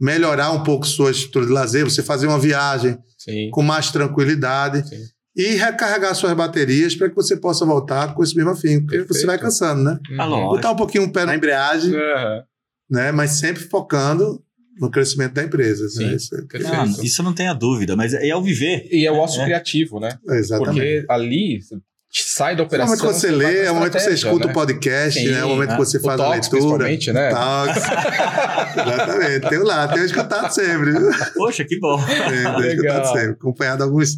melhorar 0.00 0.50
um 0.52 0.62
pouco 0.62 0.86
sua 0.86 1.10
estrutura 1.10 1.46
de 1.46 1.52
lazer, 1.52 1.84
você 1.84 2.02
fazer 2.02 2.26
uma 2.26 2.38
viagem 2.38 2.98
Sim. 3.18 3.48
com 3.50 3.62
mais 3.62 3.90
tranquilidade 3.90 4.86
Sim. 4.88 4.96
E 5.36 5.54
recarregar 5.56 6.14
suas 6.14 6.32
baterias 6.32 6.94
para 6.94 7.08
que 7.10 7.14
você 7.14 7.36
possa 7.36 7.64
voltar 7.66 8.14
com 8.14 8.22
esse 8.22 8.34
mesmo 8.34 8.50
afim, 8.52 8.80
porque 8.80 8.96
Perfeito. 8.98 9.14
você 9.14 9.26
vai 9.26 9.38
cansando, 9.38 9.82
né? 9.82 9.98
Uhum. 10.10 10.20
Ah. 10.20 10.26
Botar 10.48 10.70
um 10.72 10.76
pouquinho 10.76 11.04
o 11.04 11.12
pé 11.12 11.26
na 11.26 11.34
embreagem, 11.36 11.94
Aham. 11.94 12.42
né? 12.90 13.12
Mas 13.12 13.32
sempre 13.32 13.62
focando 13.64 14.42
no 14.80 14.90
crescimento 14.90 15.32
da 15.34 15.42
empresa. 15.42 15.88
Sim. 15.88 16.06
Né? 16.06 16.16
Isso 16.16 16.34
é-. 16.34 16.58
Não, 16.58 17.02
isso 17.02 17.22
não 17.22 17.32
tenha 17.34 17.52
dúvida, 17.54 17.94
mas 17.96 18.14
é, 18.14 18.28
é 18.28 18.36
o 18.36 18.42
viver. 18.42 18.88
E 18.90 19.06
é 19.06 19.12
o 19.12 19.18
osso 19.22 19.40
É. 19.40 19.44
criativo, 19.44 20.00
né? 20.00 20.18
Exatamente. 20.30 20.74
Porque 20.74 21.06
ali 21.08 21.60
você 21.62 21.76
sai 22.10 22.56
da 22.56 22.62
É 22.62 22.64
o 22.64 22.66
operação. 22.66 22.96
momento 22.96 23.14
que 23.14 23.20
você 23.20 23.26
vai 23.28 23.36
lê, 23.36 23.64
é 23.64 23.70
o 23.70 23.74
momento 23.74 23.92
que 23.92 24.00
você 24.00 24.14
escuta 24.14 24.46
né? 24.46 24.50
o 24.50 24.54
podcast, 24.54 25.20
Sim, 25.20 25.28
né? 25.32 25.38
é 25.40 25.44
o 25.44 25.48
momento 25.48 25.68
né? 25.70 25.76
que 25.76 25.84
você 25.84 25.98
O 25.98 26.00
faz 26.00 26.18
a 26.20 26.28
leitura. 26.30 26.50
principalmente, 26.50 27.12
né? 27.12 27.28
Talks. 27.30 27.76
Exatamente. 28.76 29.48
Tenho 29.50 29.64
lá, 29.64 29.88
tenho 29.88 30.04
escutado 30.06 30.50
sempre. 30.50 30.92
Poxa, 31.34 31.64
que 31.64 31.78
bom. 31.78 31.98
Tenho, 32.04 32.56
tenho 32.56 32.66
escutado 32.72 33.06
sempre. 33.12 33.30
Acompanhado 33.32 33.82
alguns, 33.84 34.10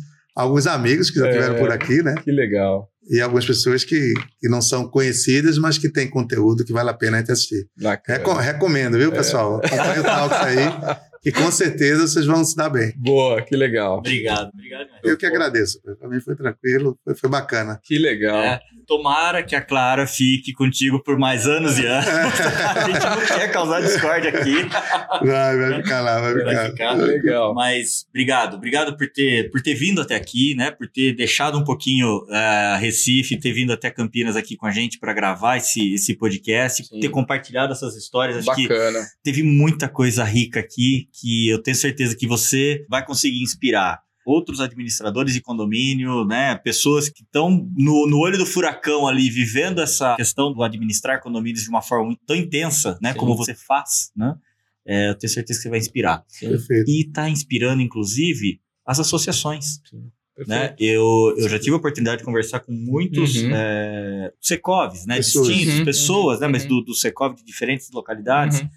alguns 0.42 0.66
amigos 0.66 1.10
que 1.10 1.18
já 1.18 1.26
É. 1.26 1.30
estiveram 1.30 1.56
por 1.58 1.70
aqui, 1.70 2.02
né? 2.02 2.14
Que 2.22 2.30
legal. 2.32 2.88
E 3.10 3.20
algumas 3.20 3.46
pessoas 3.46 3.84
que, 3.84 4.12
que 4.40 4.48
não 4.48 4.60
são 4.60 4.86
conhecidas, 4.88 5.56
mas 5.58 5.78
que 5.78 5.88
têm 5.88 6.08
conteúdo 6.10 6.64
que 6.64 6.72
vale 6.72 6.90
a 6.90 6.94
pena 6.94 7.16
a 7.16 7.20
gente 7.20 7.32
assistir. 7.32 7.66
Reco- 8.06 8.34
recomendo, 8.34 8.98
viu, 8.98 9.10
pessoal? 9.10 9.56
Acompanhe 9.64 10.00
o 10.00 10.04
Talks 10.04 10.38
aí, 10.38 10.56
E 11.24 11.32
com 11.32 11.50
certeza 11.50 12.06
vocês 12.06 12.26
vão 12.26 12.44
se 12.44 12.56
dar 12.56 12.70
bem. 12.70 12.92
Boa, 12.96 13.42
que 13.42 13.56
legal. 13.56 13.98
Obrigado, 13.98 14.50
obrigado. 14.54 14.88
Eu 15.02 15.16
que 15.16 15.26
agradeço. 15.26 15.80
Para 15.98 16.08
mim 16.08 16.20
foi 16.20 16.36
tranquilo, 16.36 16.98
foi, 17.04 17.14
foi 17.14 17.30
bacana. 17.30 17.80
Que 17.82 17.98
legal. 17.98 18.38
É, 18.38 18.60
tomara 18.86 19.42
que 19.42 19.56
a 19.56 19.60
Clara 19.60 20.06
fique 20.06 20.52
contigo 20.52 21.02
por 21.02 21.18
mais 21.18 21.46
anos 21.46 21.78
e 21.78 21.86
anos. 21.86 22.06
a 22.08 22.86
gente 22.86 23.04
não 23.04 23.38
quer 23.38 23.52
causar 23.52 23.80
discórdia 23.80 24.30
aqui. 24.30 24.54
Vai, 25.24 25.56
vai 25.56 25.82
ficar 25.82 26.00
lá, 26.00 26.20
vai 26.20 26.34
ficar. 26.34 26.54
Vai 26.54 26.70
ficar. 26.70 26.92
Legal. 26.94 27.54
Mas 27.54 28.06
obrigado, 28.08 28.54
obrigado 28.54 28.96
por 28.96 29.08
ter, 29.10 29.50
por 29.50 29.60
ter 29.60 29.74
vindo 29.74 30.00
até 30.00 30.14
aqui, 30.14 30.54
né? 30.54 30.70
Por 30.70 30.88
ter 30.88 31.14
deixado 31.14 31.58
um 31.58 31.64
pouquinho 31.64 32.18
uh, 32.24 32.78
Recife, 32.78 33.38
ter 33.38 33.52
vindo 33.52 33.72
até 33.72 33.90
Campinas 33.90 34.36
aqui 34.36 34.56
com 34.56 34.66
a 34.66 34.70
gente 34.70 34.98
para 34.98 35.12
gravar 35.12 35.56
esse, 35.56 35.94
esse 35.94 36.14
podcast, 36.14 36.84
Sim. 36.84 37.00
ter 37.00 37.08
compartilhado 37.08 37.72
essas 37.72 37.96
histórias. 37.96 38.38
Acho 38.38 38.56
que 38.56 38.68
Bacana. 38.68 39.00
teve 39.22 39.42
muita 39.42 39.88
coisa 39.88 40.24
rica 40.24 40.60
aqui 40.60 41.07
que 41.12 41.48
eu 41.48 41.62
tenho 41.62 41.76
certeza 41.76 42.16
que 42.16 42.26
você 42.26 42.84
vai 42.88 43.04
conseguir 43.04 43.42
inspirar 43.42 44.00
outros 44.24 44.60
administradores 44.60 45.32
de 45.32 45.40
condomínio, 45.40 46.24
né? 46.24 46.54
Pessoas 46.56 47.08
que 47.08 47.22
estão 47.22 47.66
no, 47.74 48.06
no 48.06 48.18
olho 48.18 48.36
do 48.36 48.44
furacão 48.44 49.08
ali, 49.08 49.30
vivendo 49.30 49.80
essa 49.80 50.16
questão 50.16 50.52
do 50.52 50.62
administrar 50.62 51.22
condomínios 51.22 51.62
de 51.62 51.70
uma 51.70 51.80
forma 51.80 52.14
tão 52.26 52.36
intensa, 52.36 52.98
né? 53.00 53.12
Sim. 53.12 53.18
Como 53.18 53.34
você 53.34 53.54
faz, 53.54 54.10
né? 54.14 54.36
É, 54.86 55.10
eu 55.10 55.14
tenho 55.14 55.30
certeza 55.32 55.58
que 55.58 55.62
você 55.62 55.70
vai 55.70 55.78
inspirar. 55.78 56.24
Perfeito. 56.38 56.90
E 56.90 57.06
está 57.06 57.28
inspirando, 57.28 57.80
inclusive, 57.82 58.60
as 58.84 59.00
associações. 59.00 59.80
Né? 60.46 60.68
Perfeito. 60.68 60.82
Eu, 60.82 61.34
eu 61.36 61.48
já 61.48 61.58
tive 61.58 61.72
a 61.72 61.76
oportunidade 61.78 62.18
de 62.18 62.24
conversar 62.24 62.60
com 62.60 62.72
muitos 62.72 63.34
Uhum. 63.36 63.50
é, 63.52 64.32
Secovs, 64.40 65.04
né? 65.06 65.16
Pessoas. 65.16 65.48
Distintos, 65.48 65.78
Uhum, 65.78 65.84
pessoas, 65.84 66.40
né? 66.40 66.48
Mas 66.48 66.62
uhum. 66.64 66.68
do, 66.68 66.84
do 66.84 66.94
Secov 66.94 67.34
de 67.34 67.44
diferentes 67.44 67.90
localidades. 67.90 68.60
Uhum. 68.60 68.68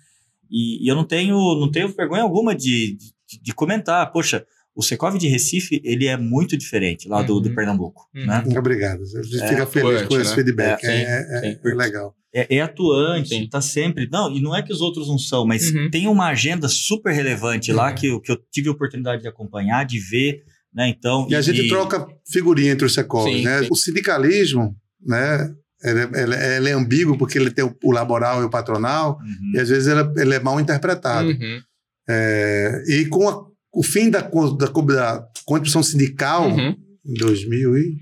E, 0.51 0.83
e 0.85 0.87
eu 0.91 0.95
não 0.95 1.03
tenho, 1.05 1.35
não 1.59 1.71
tenho 1.71 1.87
vergonha 1.87 2.23
alguma 2.23 2.53
de, 2.53 2.97
de, 2.97 3.41
de 3.41 3.53
comentar. 3.53 4.11
Poxa, 4.11 4.45
o 4.75 4.81
Secov 4.83 5.17
de 5.17 5.27
Recife, 5.27 5.81
ele 5.83 6.07
é 6.07 6.17
muito 6.17 6.57
diferente 6.57 7.07
lá 7.07 7.21
do, 7.21 7.35
Uhum. 7.35 7.41
do 7.41 7.55
Pernambuco, 7.55 8.07
Uhum. 8.15 8.25
né? 8.25 8.43
Obrigado. 8.57 9.01
A 9.03 9.21
gente 9.23 9.41
É, 9.41 9.47
fica 9.47 9.65
feliz 9.65 9.89
atuante, 10.01 10.07
com 10.09 10.19
esse 10.19 10.29
né? 10.29 10.35
feedback. 10.35 10.83
É, 10.83 10.87
É, 10.87 10.91
sim, 10.91 11.03
é- 11.05 11.37
é- 11.37 11.53
sim. 11.53 11.59
é 11.63 11.73
legal. 11.73 12.15
É, 12.33 12.55
é 12.55 12.61
atuante, 12.61 13.27
Sim. 13.29 13.49
tá 13.49 13.59
sempre... 13.59 14.07
Não, 14.09 14.33
e 14.33 14.41
não 14.41 14.55
é 14.55 14.61
que 14.63 14.71
os 14.71 14.79
outros 14.79 15.09
não 15.09 15.17
são, 15.17 15.45
mas 15.45 15.69
Uhum. 15.71 15.89
tem 15.91 16.07
uma 16.07 16.27
agenda 16.29 16.69
super 16.69 17.11
relevante 17.13 17.73
lá 17.73 17.89
Uhum. 17.89 17.95
que, 17.95 18.07
eu- 18.07 18.21
que 18.21 18.31
eu 18.31 18.37
tive 18.49 18.69
a 18.69 18.71
oportunidade 18.71 19.21
de 19.21 19.27
acompanhar, 19.27 19.83
de 19.85 19.99
ver, 19.99 20.41
né? 20.73 20.87
Então... 20.87 21.27
E 21.29 21.35
a 21.35 21.41
gente 21.41 21.67
troca 21.67 22.07
figurinha 22.31 22.71
entre 22.71 22.85
os 22.85 22.93
secovos, 22.93 23.29
Sim, 23.33 23.43
né? 23.43 23.63
sim. 23.63 23.67
O 23.69 23.75
sindicalismo, 23.75 24.73
né? 25.05 25.53
Ele, 25.83 25.99
é- 26.01 26.21
ele 26.23 26.35
ele 26.57 26.69
é 26.69 26.73
ambíguo 26.73 27.17
porque 27.17 27.37
ele 27.37 27.49
tem 27.51 27.65
o, 27.65 27.75
o 27.83 27.91
laboral 27.91 28.41
e 28.41 28.45
o 28.45 28.49
patronal 28.49 29.17
Uhum. 29.19 29.51
e 29.55 29.59
às 29.59 29.69
vezes 29.69 29.87
ele, 29.87 30.01
é- 30.01 30.21
ele 30.21 30.35
é 30.35 30.39
mal 30.39 30.59
interpretado. 30.59 31.27
Uhum. 31.29 31.59
É, 32.09 32.83
e 32.87 33.05
com 33.05 33.27
a- 33.29 33.45
o 33.73 33.83
fim 33.83 34.09
da, 34.09 34.21
da, 34.21 34.67
da 34.67 35.23
contribuição 35.45 35.81
sindical 35.81 36.49
Uhum. 36.49 36.75
em 37.05 37.13
2000 37.13 37.77
e 37.77 37.97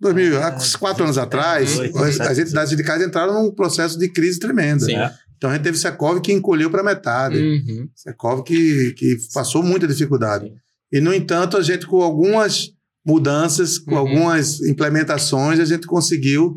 2000, 0.00 0.40
há 0.42 0.56
quatro 0.78 1.02
anos 1.04 1.18
atrás, 1.18 1.70
18, 1.70 1.98
as, 1.98 2.04
17. 2.18 2.30
as 2.30 2.38
entidades 2.38 2.70
sindicais 2.70 3.02
entraram 3.02 3.34
num 3.42 3.52
processo 3.52 3.98
de 3.98 4.08
crise 4.08 4.38
tremenda. 4.38 4.84
Sim. 4.84 4.94
É. 4.94 5.12
Então 5.36 5.50
a 5.50 5.54
gente 5.54 5.62
teve 5.64 5.76
Secov 5.76 6.20
que 6.20 6.32
encolheu 6.32 6.70
para 6.70 6.82
metade. 6.84 7.36
Uhum. 7.38 7.88
Secov 7.94 8.42
que, 8.44 8.92
que 8.96 9.16
passou 9.34 9.62
muita 9.62 9.86
dificuldade. 9.88 10.46
Sim. 10.46 10.54
E, 10.92 11.00
no 11.00 11.12
entanto, 11.12 11.56
a 11.56 11.62
gente, 11.62 11.84
com 11.86 12.00
algumas 12.00 12.70
mudanças, 13.04 13.78
com 13.78 13.92
Uhum. 13.92 13.98
algumas 13.98 14.60
implementações, 14.62 15.58
a 15.60 15.64
gente 15.64 15.86
conseguiu 15.86 16.54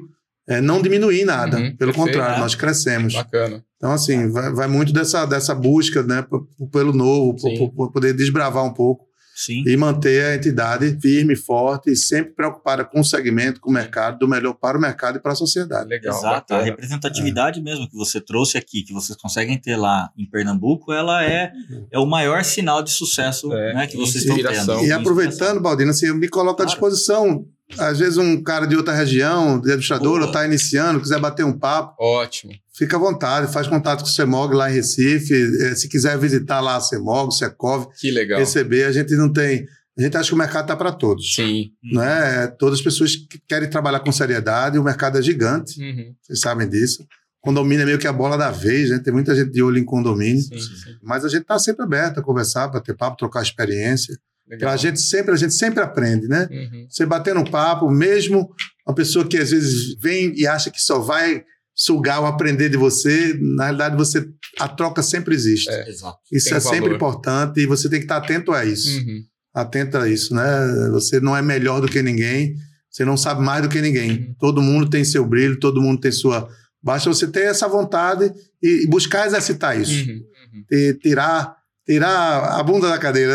eh, 0.47 0.61
não 0.61 0.81
diminuir 0.81 1.25
nada. 1.25 1.57
Uhum, 1.57 1.75
Pelo 1.75 1.91
perfeito. 1.91 1.95
contrário, 1.97 2.35
É. 2.37 2.39
nós 2.39 2.55
crescemos. 2.55 3.13
Bacana. 3.13 3.63
Então, 3.77 3.91
assim, 3.91 4.29
vai, 4.29 4.51
vai 4.53 4.67
muito 4.67 4.93
dessa, 4.93 5.25
dessa 5.25 5.55
busca 5.55 6.03
né, 6.03 6.25
pelo 6.71 6.93
novo, 6.93 7.35
por, 7.75 7.91
poder 7.91 8.13
desbravar 8.13 8.63
um 8.63 8.71
pouco 8.73 9.05
Sim. 9.35 9.63
e 9.65 9.75
manter 9.75 10.23
a 10.23 10.35
entidade 10.35 10.99
firme, 11.01 11.35
forte 11.35 11.89
e 11.91 11.95
sempre 11.95 12.33
preocupada 12.35 12.85
com 12.85 12.99
o 12.99 13.03
segmento, 13.03 13.59
com 13.59 13.71
o 13.71 13.73
mercado, 13.73 14.19
do 14.19 14.27
melhor 14.27 14.53
para 14.53 14.77
o 14.77 14.81
mercado 14.81 15.17
e 15.17 15.19
para 15.19 15.31
a 15.31 15.35
sociedade. 15.35 15.89
Legal. 15.89 16.15
Exato, 16.15 16.53
a 16.53 16.57
bacana. 16.57 16.63
representatividade 16.63 17.59
mesmo 17.59 17.89
que 17.89 17.95
você 17.95 18.21
trouxe 18.21 18.55
aqui, 18.57 18.83
que 18.83 18.93
vocês 18.93 19.17
conseguem 19.17 19.57
ter 19.57 19.75
lá 19.77 20.11
em 20.15 20.29
Pernambuco, 20.29 20.93
ela 20.93 21.23
é, 21.25 21.51
é 21.91 21.97
o 21.97 22.05
maior 22.05 22.43
sinal 22.43 22.83
de 22.83 22.91
sucesso 22.91 23.51
É, 23.51 23.73
né, 23.73 23.87
que 23.87 23.97
vocês 23.97 24.23
estão 24.25 24.37
tendo. 24.37 24.85
E 24.85 24.91
aproveitando, 24.91 25.59
Baldino, 25.59 25.89
assim, 25.89 26.05
eu 26.07 26.15
me 26.15 26.27
coloco 26.27 26.61
à 26.61 26.65
Claro. 26.65 26.69
disposição. 26.69 27.45
Às 27.79 27.99
vezes 27.99 28.17
um 28.17 28.41
cara 28.43 28.65
de 28.65 28.75
outra 28.75 28.93
região, 28.93 29.59
de 29.59 29.67
administrador, 29.69 30.21
está 30.23 30.45
iniciando, 30.45 30.99
quiser 31.01 31.19
bater 31.19 31.45
um 31.45 31.57
papo, 31.57 31.95
Ótimo. 31.99 32.53
fica 32.73 32.95
à 32.97 32.99
vontade, 32.99 33.51
faz 33.51 33.67
contato 33.67 34.01
com 34.01 34.07
o 34.07 34.09
CEMOG 34.11 34.53
lá 34.55 34.69
em 34.69 34.73
Recife. 34.75 35.33
eh, 35.61 35.75
Se 35.75 35.87
quiser 35.89 36.17
visitar 36.17 36.59
lá 36.61 36.75
a 36.75 36.81
CEMOG, 36.81 37.29
o 37.29 37.31
Secov, 37.31 37.87
Que 37.99 38.11
legal. 38.11 38.39
receber, 38.39 38.83
a 38.85 38.91
gente 38.91 39.15
não 39.15 39.31
tem. 39.31 39.65
A 39.97 40.01
gente 40.01 40.15
acha 40.17 40.29
que 40.29 40.35
o 40.35 40.37
mercado 40.37 40.63
está 40.63 40.75
para 40.75 40.91
todos. 40.91 41.33
Sim. 41.35 41.71
Né? 41.83 42.47
Todas 42.59 42.79
as 42.79 42.83
pessoas 42.83 43.15
que 43.15 43.39
querem 43.47 43.69
trabalhar 43.69 43.99
com 43.99 44.11
seriedade, 44.11 44.77
o 44.79 44.83
mercado 44.83 45.17
é 45.17 45.21
gigante, 45.21 45.79
Uhum. 45.81 46.13
vocês 46.21 46.39
sabem 46.39 46.67
disso. 46.67 47.05
Condomínio 47.41 47.81
é 47.83 47.85
meio 47.85 47.97
que 47.99 48.07
a 48.07 48.13
bola 48.13 48.37
da 48.37 48.51
vez, 48.51 48.89
né? 48.91 48.99
Tem 48.99 49.11
muita 49.11 49.35
gente 49.35 49.51
de 49.51 49.63
olho 49.63 49.77
em 49.79 49.83
condomínio. 49.83 50.41
Sim, 50.43 50.59
sim. 50.59 50.95
Mas 51.01 51.25
a 51.25 51.27
gente 51.29 51.41
está 51.41 51.57
sempre 51.57 51.83
aberto 51.83 52.19
a 52.19 52.23
conversar, 52.23 52.67
bater 52.67 52.95
papo, 52.95 53.17
trocar 53.17 53.41
experiência. 53.41 54.15
Legal. 54.51 54.69
Pra 54.69 54.77
gente 54.77 54.99
sempre, 54.99 55.31
a 55.31 55.37
gente 55.37 55.53
sempre 55.53 55.81
aprende, 55.81 56.27
né? 56.27 56.47
Uhum. 56.51 56.85
Você 56.89 57.05
bater 57.05 57.33
no 57.33 57.49
papo, 57.49 57.89
mesmo 57.89 58.49
uma 58.85 58.93
pessoa 58.93 59.25
que 59.25 59.37
às 59.37 59.51
vezes 59.51 59.95
vem 59.97 60.33
e 60.35 60.45
acha 60.45 60.69
que 60.69 60.81
só 60.81 60.99
vai 60.99 61.43
sugar 61.73 62.19
ou 62.19 62.25
aprender 62.25 62.67
de 62.67 62.75
você, 62.75 63.33
na 63.55 63.63
realidade 63.65 63.95
você 63.95 64.27
a 64.59 64.67
troca 64.67 65.01
sempre 65.01 65.33
existe. 65.33 65.69
É. 65.69 65.89
Exato. 65.89 66.17
Isso 66.29 66.49
Tem 66.49 66.57
é 66.57 66.59
sempre 66.59 66.79
valor. 66.81 66.95
importante 66.95 67.61
e 67.61 67.65
você 67.65 67.89
tem 67.89 67.99
que 67.99 68.05
estar 68.05 68.17
atento 68.17 68.51
a 68.51 68.65
isso. 68.65 68.99
Uhum. 68.99 69.23
Atento 69.53 69.97
a 69.97 70.07
isso, 70.09 70.35
né? 70.35 70.43
Você 70.91 71.21
não 71.21 71.35
é 71.35 71.41
melhor 71.41 71.79
do 71.79 71.87
que 71.87 72.01
ninguém, 72.01 72.55
você 72.89 73.05
não 73.05 73.15
sabe 73.15 73.41
mais 73.41 73.61
do 73.63 73.69
que 73.69 73.79
ninguém. 73.81 74.11
Uhum. 74.11 74.35
Todo 74.37 74.61
mundo 74.61 74.89
tem 74.89 75.05
seu 75.05 75.25
brilho, 75.25 75.57
todo 75.59 75.81
mundo 75.81 76.01
tem 76.01 76.11
sua. 76.11 76.49
Basta 76.83 77.09
você 77.09 77.25
ter 77.27 77.43
essa 77.45 77.69
vontade 77.69 78.33
e 78.61 78.83
e 78.83 78.87
buscar 78.87 79.25
exercitar 79.25 79.79
isso. 79.79 80.09
Uhum. 80.09 80.15
Uhum. 80.53 80.65
E 80.69 80.93
tirar, 80.95 81.55
tirar 81.93 82.59
a 82.59 82.63
bunda 82.63 82.89
da 82.89 82.97
cadeira, 82.97 83.33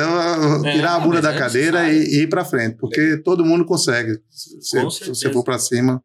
É, 0.65 0.73
tirar 0.73 0.95
a 0.97 1.01
bunda 1.01 1.21
da 1.21 1.33
é 1.33 1.39
cadeira 1.39 1.89
e, 1.89 1.99
e 2.05 2.23
ir 2.23 2.29
para 2.29 2.45
frente, 2.45 2.77
porque 2.79 3.19
todo 3.25 3.45
mundo 3.45 3.65
consegue. 3.65 4.13
Se, 4.31 4.91
se 4.91 5.09
você 5.09 5.31
for 5.33 5.45
para 5.45 5.59
cima, 5.59 6.01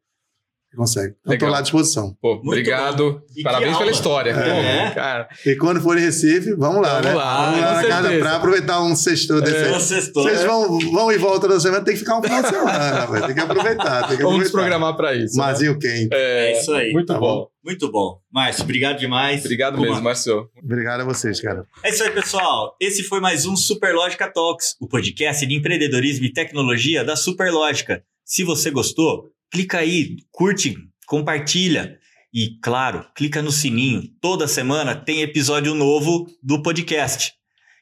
consegue. 0.75 1.15
Então, 1.21 1.33
estou 1.33 1.49
lá 1.49 1.57
à 1.59 1.61
disposição. 1.61 2.15
Pô, 2.21 2.33
obrigado. 2.35 3.13
bom. 3.13 3.41
Parabéns 3.43 3.77
pela 3.77 3.91
história. 3.91 4.31
É. 4.31 4.87
Pô, 4.89 4.95
cara. 4.95 5.27
E 5.45 5.55
quando 5.57 5.81
for 5.81 5.97
em 5.97 6.01
Recife, 6.01 6.53
vamos 6.55 6.81
lá, 6.81 6.93
Vamos 7.01 7.05
né? 7.07 7.13
lá, 7.13 7.45
vamos 7.45 7.61
lá 7.61 7.73
na 7.81 7.87
casa 7.87 8.17
para 8.19 8.35
aproveitar 8.37 8.81
um 8.81 8.95
sexto 8.95 9.41
desse 9.41 9.55
aí. 9.65 9.73
Você 9.73 9.97
estou, 9.97 10.23
Vocês 10.23 10.39
né? 10.41 10.47
vão, 10.47 10.79
vão 10.91 11.11
e 11.11 11.17
voltam 11.17 11.41
toda 11.49 11.59
semana, 11.59 11.83
tem 11.83 11.93
que 11.93 11.99
ficar 11.99 12.17
um 12.19 12.23
final 12.23 12.41
de 12.41 12.47
semana. 12.49 13.27
Tem 13.27 13.35
que 13.35 13.41
aproveitar, 13.41 14.07
tem 14.07 14.17
que 14.17 14.23
Vamos 14.23 14.39
aproveitar. 14.39 14.43
desprogramar 14.43 14.95
para 14.95 15.13
isso. 15.13 15.35
né? 15.37 15.43
Mazinho 15.43 15.77
quente. 15.77 16.09
É 16.13 16.57
isso 16.59 16.71
aí. 16.73 16.91
Muito 16.93 17.07
Tá 17.07 17.19
bom. 17.19 17.47
Muito 17.63 17.91
bom. 17.91 18.19
Márcio, 18.31 18.63
obrigado 18.63 18.97
demais. 18.99 19.41
Obrigado 19.45 19.75
Uma- 19.77 19.87
mesmo, 19.87 20.01
Márcio. 20.03 20.49
Obrigado 20.57 21.01
a 21.01 21.05
vocês, 21.05 21.39
cara. 21.39 21.65
É 21.83 21.89
isso 21.89 22.03
aí, 22.03 22.09
pessoal. 22.11 22.75
Esse 22.79 23.03
foi 23.03 23.19
mais 23.19 23.45
um 23.45 23.55
Superlógica 23.55 24.31
Talks, 24.31 24.75
o 24.79 24.87
podcast 24.87 25.45
de 25.45 25.53
empreendedorismo 25.53 26.25
e 26.25 26.33
tecnologia 26.33 27.03
da 27.03 27.15
Superlógica. 27.15 28.03
Se 28.25 28.43
você 28.43 28.71
gostou, 28.71 29.29
clica 29.51 29.77
aí, 29.77 30.17
curte, 30.31 30.75
compartilha 31.05 31.99
e, 32.33 32.57
claro, 32.63 33.05
clica 33.15 33.41
no 33.43 33.51
sininho. 33.51 34.03
Toda 34.19 34.47
semana 34.47 34.95
tem 34.95 35.21
episódio 35.21 35.75
novo 35.75 36.25
do 36.41 36.63
podcast. 36.63 37.33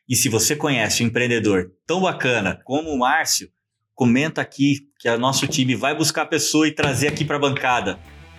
E 0.10 0.16
se 0.16 0.28
você 0.28 0.56
conhece 0.58 1.04
um 1.04 1.08
empreendedor 1.08 1.72
tão 1.88 2.02
bacana 2.02 2.60
como 2.66 2.90
o 2.90 2.98
Márcio, 3.00 3.48
comenta 3.96 4.42
aqui 4.42 4.80
que 5.00 5.08
o 5.08 5.18
nosso 5.20 5.48
time 5.48 5.76
vai 5.76 5.96
buscar 5.96 6.24
a 6.24 6.26
pessoa 6.26 6.68
e 6.68 6.72
trazer 6.74 7.08
aqui 7.08 7.24
para 7.24 7.38
a 7.38 7.40
bancada. 7.40 7.98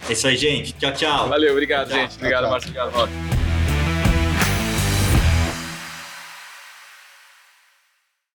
É 0.08 0.12
isso 0.12 0.26
aí, 0.26 0.36
gente. 0.36 0.72
Tchau, 0.74 0.92
tchau. 0.92 1.28
Valeu, 1.28 1.52
obrigado, 1.52 1.88
Tchau. 1.88 1.98
gente. 1.98 2.16
Obrigado, 2.16 2.42
Tchau. 2.42 2.50
Márcio. 2.50 2.70
Obrigado, 2.70 2.92
Márcio. 2.96 3.39